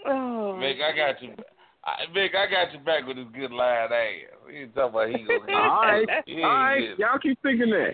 oh, 0.06 0.59
Mick, 0.60 0.82
I 0.82 0.94
got 0.94 1.23
you. 1.23 1.35
I, 1.84 2.06
Mick, 2.14 2.34
I 2.34 2.50
got 2.50 2.72
you 2.72 2.80
back 2.80 3.06
with 3.06 3.16
this 3.16 3.26
good 3.34 3.50
line 3.52 3.88
ass. 3.92 3.92
You 4.52 4.62
ain't 4.62 4.74
talking 4.74 4.90
about 4.90 5.09
he 5.09 5.24
gonna 5.24 5.40
get 5.46 5.55
All 5.55 5.82
right, 5.82 6.06
all 6.09 6.42
right, 6.42 6.80
getting- 6.80 6.96
y'all 6.98 7.18
keep 7.22 7.40
thinking 7.42 7.70
that. 7.70 7.92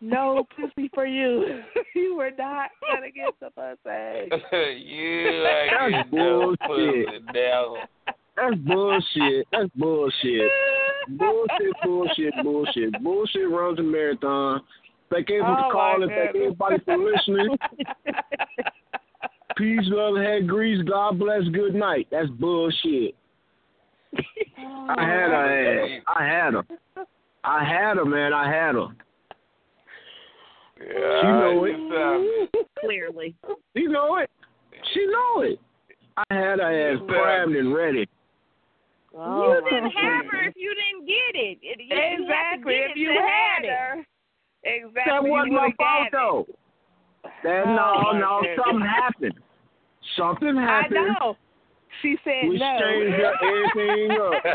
no 0.00 0.46
pussy 0.54 0.90
for 0.94 1.06
you. 1.06 1.62
you 1.94 2.16
were 2.16 2.30
not 2.36 2.70
gonna 2.82 3.10
get 3.10 3.34
the 3.40 3.50
pussy. 3.50 4.78
you 4.84 5.28
ain't 5.28 5.70
That's 5.70 5.92
getting 6.10 6.18
no 6.18 6.54
bullshit. 6.58 7.06
pussy 7.06 7.24
now. 7.34 7.74
That's 8.36 8.56
bullshit. 8.56 9.46
That's 9.52 9.70
bullshit. 9.76 10.50
bullshit, 11.08 11.74
bullshit, 11.84 12.34
bullshit. 12.42 13.02
Bullshit 13.02 13.50
runs 13.50 13.78
a 13.78 13.82
marathon. 13.82 14.60
Thank 15.10 15.30
everyone 15.30 15.52
Oh, 15.52 15.56
for 15.56 15.62
my 15.62 15.70
calling. 15.72 16.08
Thank 16.08 16.32
goodness. 16.32 16.54
everybody 16.60 16.84
for 16.84 16.96
listening. 16.98 17.56
Peace, 19.56 19.80
love, 19.84 20.16
head 20.16 20.48
grease. 20.48 20.82
God 20.88 21.18
bless. 21.18 21.42
Good 21.52 21.74
night. 21.74 22.08
That's 22.10 22.28
bullshit. 22.28 23.14
I 24.16 25.00
had 25.00 25.30
her 25.30 25.84
ass. 25.84 26.02
I 26.08 26.24
had 26.24 26.54
her. 26.54 26.64
I 27.44 27.64
had 27.64 27.96
her, 27.98 28.04
man. 28.04 28.32
I 28.32 28.46
had 28.46 28.74
her. 28.74 28.86
Yeah, 30.80 31.20
She 31.20 31.26
know 31.28 31.64
it. 31.64 31.76
you 31.78 31.92
sound- 31.92 32.66
Clearly. 32.80 33.34
She 33.76 33.86
know 33.86 34.16
it. 34.16 34.30
She 34.92 35.06
know 35.06 35.40
it. 35.42 35.60
I 36.16 36.34
had 36.34 36.58
her 36.60 36.92
ass 36.94 37.00
primed 37.06 37.56
and 37.56 37.72
ready. 37.74 38.08
Oh, 39.16 39.54
you 39.54 39.70
didn't 39.70 39.90
have 39.92 40.26
her 40.26 40.42
if 40.48 40.54
you 40.56 40.74
didn't 40.74 41.06
get 41.06 41.40
it. 41.40 41.58
it 41.62 41.80
you, 41.80 41.96
you 41.96 42.24
Exactly. 42.24 42.74
have 42.82 42.90
If 42.90 42.96
you 42.96 43.10
it 43.10 43.14
to 43.14 43.20
had 43.20 43.28
have 43.28 43.64
it. 43.64 43.68
her, 43.70 44.06
exactly. 44.64 45.02
That 45.06 45.24
wasn't 45.24 45.52
my 45.52 45.62
would've 45.62 45.76
fault, 45.76 46.08
though. 46.12 46.46
That, 47.44 47.64
Oh, 47.66 47.74
no, 47.74 48.12
my 48.12 48.18
no, 48.20 48.40
goodness. 48.42 48.58
something 48.66 48.86
happened. 48.86 49.34
Something 50.16 50.56
happened. 50.56 50.98
I 50.98 51.08
know. 51.20 51.36
She 52.02 52.16
said 52.24 52.48
We 52.48 52.58
no. 52.58 52.78
changed 52.80 53.22
up 53.24 53.34
everything 53.42 54.10
up. 54.20 54.44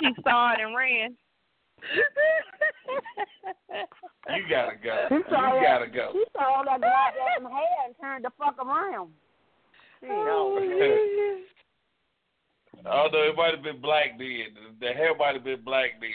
She 0.00 0.08
saw 0.22 0.52
it 0.54 0.60
and 0.60 0.74
ran. 0.74 1.14
you 4.30 4.42
gotta 4.48 4.76
go. 4.82 5.06
You 5.10 5.22
that- 5.30 5.62
gotta 5.62 5.86
go. 5.88 6.10
She 6.12 6.24
saw 6.36 6.54
all 6.56 6.64
that 6.64 6.80
goddamn 6.80 7.50
hair 7.50 7.84
and 7.86 7.94
turned 8.00 8.24
the 8.24 8.30
fuck 8.38 8.56
around. 8.64 9.10
She 10.00 10.06
ain't 10.06 10.28
over. 10.28 10.60
Oh, 10.60 11.38
Although 12.86 13.28
it 13.28 13.36
might 13.36 13.52
have 13.54 13.62
been 13.62 13.80
black 13.82 14.16
then, 14.18 14.56
the 14.80 14.92
hair 14.92 15.14
might 15.14 15.34
have 15.34 15.44
been 15.44 15.60
black 15.62 16.00
then. 16.00 16.10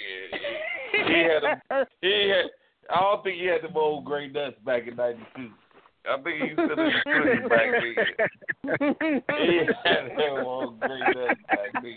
He 1.05 1.19
had 1.19 1.43
a, 1.43 1.61
he 2.01 2.29
had. 2.29 2.45
I 2.89 2.99
don't 2.99 3.23
think 3.23 3.39
he 3.39 3.45
had 3.45 3.61
them 3.63 3.75
old 3.75 4.05
gray 4.05 4.27
nuts 4.27 4.57
back 4.65 4.87
in 4.87 4.95
'92. 4.95 5.49
I 6.07 6.21
think 6.21 6.35
he 6.43 6.53
was 6.53 6.69
still 6.71 6.79
in 6.79 6.85
the 6.85 6.99
streets 7.01 7.49
back 7.49 7.67
then. 7.81 9.23
He 9.47 9.57
had 9.83 10.05
them 10.17 10.45
old 10.45 10.79
gray 10.79 10.99
nuts 10.99 11.41
back 11.49 11.71
then. 11.81 11.95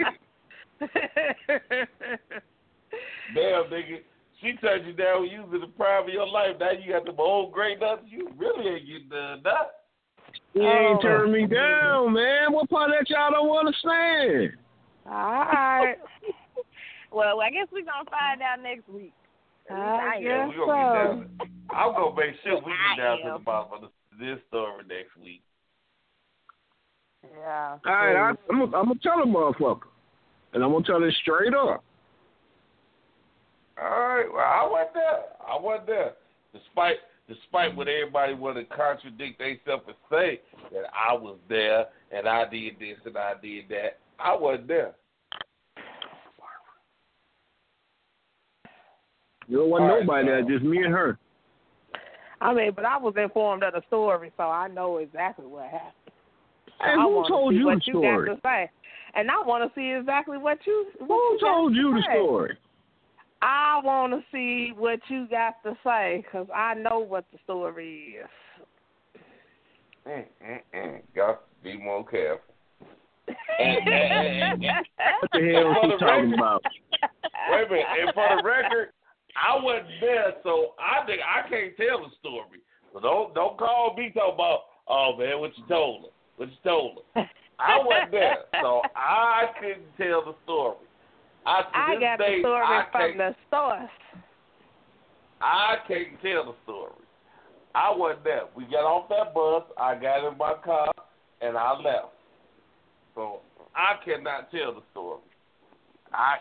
Damn, 3.34 3.64
nigga. 3.64 4.00
She 4.40 4.52
turned 4.62 4.86
you 4.86 4.92
down 4.92 5.22
when 5.22 5.30
you 5.30 5.42
was 5.42 5.50
in 5.54 5.60
the 5.60 5.66
prime 5.66 6.04
of 6.04 6.08
your 6.08 6.26
life. 6.26 6.56
Now 6.60 6.70
you 6.70 6.92
got 6.92 7.04
them 7.04 7.16
old 7.18 7.52
gray 7.52 7.74
nuts. 7.76 8.02
You 8.06 8.30
really 8.36 8.68
ain't 8.68 8.86
getting 8.86 9.08
the 9.10 9.36
nut. 9.44 9.74
He 10.54 10.60
ain't 10.60 10.98
oh. 10.98 11.02
turned 11.02 11.32
me 11.32 11.46
down, 11.46 12.12
man. 12.12 12.52
What 12.52 12.70
part 12.70 12.90
of 12.90 12.96
that 12.98 13.10
y'all 13.10 13.32
don't 13.32 13.58
understand? 13.58 14.56
All 15.06 15.12
right. 15.12 15.96
Well, 17.10 17.40
I 17.40 17.50
guess 17.50 17.66
we're 17.72 17.84
gonna 17.84 18.08
find 18.10 18.42
out 18.42 18.62
next 18.62 18.88
week. 18.88 19.12
I 19.70 20.18
Yeah, 20.20 20.46
guess 20.46 20.48
we 20.48 20.66
gonna 20.66 20.72
get 20.72 21.38
so. 21.38 21.44
down. 21.44 21.50
I'm 21.70 21.92
gonna 21.94 22.16
make 22.16 22.34
sure 22.42 22.60
we 22.64 22.72
I 22.72 22.96
get 22.96 23.02
down 23.02 23.18
to 23.18 23.38
the 23.38 23.44
bottom 23.44 23.72
of 23.72 23.80
this, 23.82 23.90
this 24.18 24.38
story 24.48 24.84
next 24.88 25.16
week. 25.22 25.42
Yeah. 27.36 27.78
All 27.84 27.92
right, 27.92 28.16
I, 28.16 28.28
I'm 28.50 28.58
gonna 28.60 28.76
I'm 28.76 28.88
gonna 28.88 29.00
tell 29.02 29.20
a 29.20 29.26
motherfucker, 29.26 29.88
and 30.54 30.62
I'm 30.64 30.72
gonna 30.72 30.84
tell 30.84 31.02
it 31.02 31.14
straight 31.22 31.54
up. 31.54 31.84
All 33.80 33.90
right. 33.90 34.26
Well, 34.32 34.42
I 34.42 34.68
wasn't 34.70 34.94
there. 34.94 35.22
I 35.46 35.58
wasn't 35.60 35.86
there. 35.86 36.12
Despite 36.52 36.96
despite 37.28 37.76
what 37.76 37.88
everybody 37.88 38.34
want 38.34 38.56
to 38.56 38.64
contradict 38.74 39.38
themselves 39.38 39.84
and 39.86 39.96
say 40.10 40.40
that 40.72 40.84
I 40.94 41.12
was 41.12 41.36
there 41.48 41.86
and 42.10 42.26
I 42.26 42.48
did 42.48 42.78
this 42.80 42.96
and 43.04 43.16
I 43.18 43.34
did 43.42 43.68
that, 43.68 43.98
I 44.18 44.34
wasn't 44.34 44.68
there. 44.68 44.94
There 49.48 49.64
wasn't 49.64 49.90
right, 49.90 50.00
nobody 50.00 50.26
there, 50.26 50.42
just 50.42 50.64
me 50.64 50.78
and 50.84 50.92
her. 50.92 51.18
I 52.40 52.54
mean, 52.54 52.72
but 52.74 52.84
I 52.84 52.98
was 52.98 53.14
informed 53.16 53.62
of 53.62 53.72
the 53.72 53.82
story, 53.88 54.30
so 54.36 54.44
I 54.44 54.68
know 54.68 54.98
exactly 54.98 55.46
what 55.46 55.64
happened. 55.64 56.14
and 56.80 57.00
who 57.00 57.24
told 57.28 57.54
you 57.54 57.64
the 57.64 57.80
story? 57.80 58.06
You 58.06 58.26
got 58.26 58.34
to 58.34 58.40
say. 58.42 58.70
And 59.14 59.30
I 59.30 59.42
want 59.44 59.64
to 59.64 59.80
see 59.80 59.90
exactly 59.98 60.38
what 60.38 60.58
you. 60.66 60.86
What 60.98 61.08
who 61.08 61.32
you 61.32 61.38
told 61.40 61.74
you 61.74 61.94
the 61.94 62.02
say. 62.06 62.14
story? 62.14 62.58
I 63.40 63.80
want 63.84 64.12
to 64.12 64.20
see 64.32 64.72
what 64.76 65.00
you 65.08 65.26
got 65.28 65.62
to 65.62 65.76
say 65.84 66.24
because 66.24 66.46
I 66.54 66.74
know 66.74 66.98
what 66.98 67.24
the 67.32 67.38
story 67.44 68.16
is. 68.20 69.20
Mm, 70.06 70.24
mm, 70.44 70.60
mm. 70.74 71.00
Got 71.14 71.32
to 71.32 71.38
be 71.62 71.78
more 71.78 72.04
careful. 72.06 72.42
and, 73.58 73.88
and, 73.88 74.64
and, 74.64 74.86
what 75.20 75.30
the 75.32 75.52
hell 75.52 75.70
is 75.70 75.92
he 75.92 75.98
talking 75.98 76.34
about? 76.34 76.62
Wait 77.50 77.66
a 77.66 77.70
minute. 77.70 77.86
And 78.00 78.14
for 78.14 78.36
the 78.36 78.42
record, 78.42 78.88
I 79.38 79.62
wasn't 79.62 79.88
there, 80.00 80.34
so 80.42 80.74
I 80.78 81.06
think 81.06 81.20
I 81.22 81.48
can't 81.48 81.76
tell 81.76 82.00
the 82.00 82.10
story. 82.20 82.60
So 82.92 83.00
don't 83.00 83.34
don't 83.34 83.58
call 83.58 83.94
me 83.96 84.10
talking 84.14 84.34
about, 84.34 84.60
oh 84.88 85.16
man, 85.18 85.38
what 85.40 85.56
you 85.56 85.64
told 85.68 86.02
her, 86.02 86.08
what 86.36 86.48
you 86.48 86.56
told 86.64 86.98
her. 87.14 87.30
I 87.60 87.78
wasn't 87.78 88.12
there, 88.12 88.38
so 88.62 88.82
I 88.96 89.46
couldn't 89.60 89.96
tell 89.96 90.24
the 90.24 90.34
story. 90.44 90.76
I, 91.46 91.62
I 91.72 92.00
got 92.00 92.18
day, 92.18 92.36
the 92.36 92.42
story 92.42 92.62
I 92.62 92.84
from 92.90 93.18
the 93.18 93.34
source. 93.50 93.90
I 95.40 95.76
can't 95.86 96.20
tell 96.20 96.44
the 96.46 96.54
story. 96.64 96.92
I 97.74 97.94
wasn't 97.94 98.24
there. 98.24 98.42
We 98.56 98.64
got 98.64 98.84
off 98.84 99.08
that 99.08 99.34
bus. 99.34 99.62
I 99.80 99.94
got 99.94 100.26
in 100.26 100.36
my 100.36 100.54
car 100.64 100.92
and 101.40 101.56
I 101.56 101.72
left. 101.78 102.12
So 103.14 103.40
I 103.74 104.04
cannot 104.04 104.50
tell 104.50 104.74
the 104.74 104.82
story. 104.92 105.20
I 106.12 106.38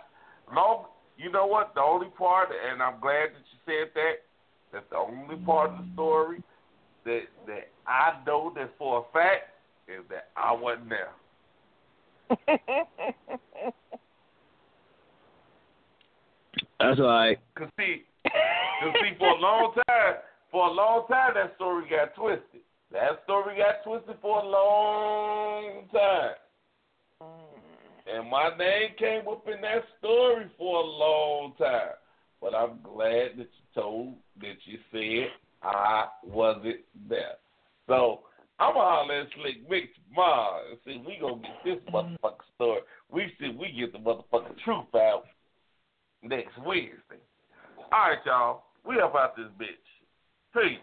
long 0.54 0.86
you 1.18 1.32
know 1.32 1.46
what? 1.46 1.74
The 1.76 1.82
only 1.82 2.08
part, 2.18 2.50
and 2.50 2.82
I'm 2.82 3.00
glad 3.00 3.30
that 3.34 3.44
you 3.52 3.60
said 3.66 3.92
that. 3.96 4.14
That's 4.72 4.86
the 4.90 4.98
only 4.98 5.38
part 5.46 5.72
of 5.72 5.78
the 5.78 5.86
story 5.94 6.44
that 7.06 7.22
that 7.48 7.70
I 7.88 8.20
know 8.26 8.52
that 8.56 8.72
for 8.78 9.00
a 9.00 9.04
fact 9.14 9.50
is 9.88 10.04
that 10.10 10.30
I 10.36 10.54
wasn't 10.54 10.90
there. 10.90 11.14
That's 16.80 17.00
all 17.00 17.08
right. 17.08 17.40
Cause 17.58 17.70
see, 17.80 18.04
cause 18.24 18.94
see, 19.02 19.18
for 19.18 19.30
a 19.30 19.40
long 19.40 19.74
time, 19.88 20.16
for 20.52 20.68
a 20.68 20.72
long 20.72 21.08
time, 21.08 21.34
that 21.36 21.56
story 21.56 21.90
got 21.90 22.14
twisted. 22.16 22.62
That 22.92 23.24
story 23.24 23.58
got 23.58 23.84
twisted 23.84 24.18
for 24.22 24.40
a 24.44 24.46
long 24.46 25.88
time. 25.92 26.36
Mm-hmm. 27.24 27.77
And 28.14 28.30
my 28.30 28.50
name 28.58 28.90
came 28.98 29.28
up 29.28 29.46
in 29.48 29.62
that 29.62 29.84
story 30.00 30.46
for 30.58 30.82
a 30.82 30.86
long 30.86 31.54
time. 31.58 31.96
But 32.42 32.54
I'm 32.54 32.80
glad 32.84 33.32
that 33.38 33.50
you 33.50 33.66
told, 33.74 34.16
that 34.42 34.56
you 34.66 34.78
said 34.92 35.32
I 35.64 36.06
wasn't 36.24 36.82
there. 37.10 37.36
So 37.88 38.22
I'm 38.60 38.74
gonna 38.74 38.90
holler 38.90 39.22
at 39.22 39.28
Slick 39.36 39.70
Mick 39.70 39.90
tomorrow 40.10 40.62
and 40.70 40.80
see 40.86 41.04
we 41.06 41.18
gonna 41.20 41.42
get 41.42 41.64
this 41.64 41.94
mm-hmm. 41.94 41.96
motherfucking 41.96 42.56
story. 42.56 42.82
We 43.12 43.32
see 43.40 43.50
we 43.50 43.72
get 43.78 43.94
the 43.94 44.00
motherfucking 44.00 44.58
truth 44.64 44.94
out 44.96 45.26
next 46.24 46.58
Wednesday. 46.66 47.24
All 47.92 48.10
right, 48.10 48.18
y'all. 48.26 48.64
We 48.86 49.00
up 49.00 49.16
out 49.16 49.36
this 49.36 49.48
bitch. 49.60 49.88
Peace. 50.54 50.80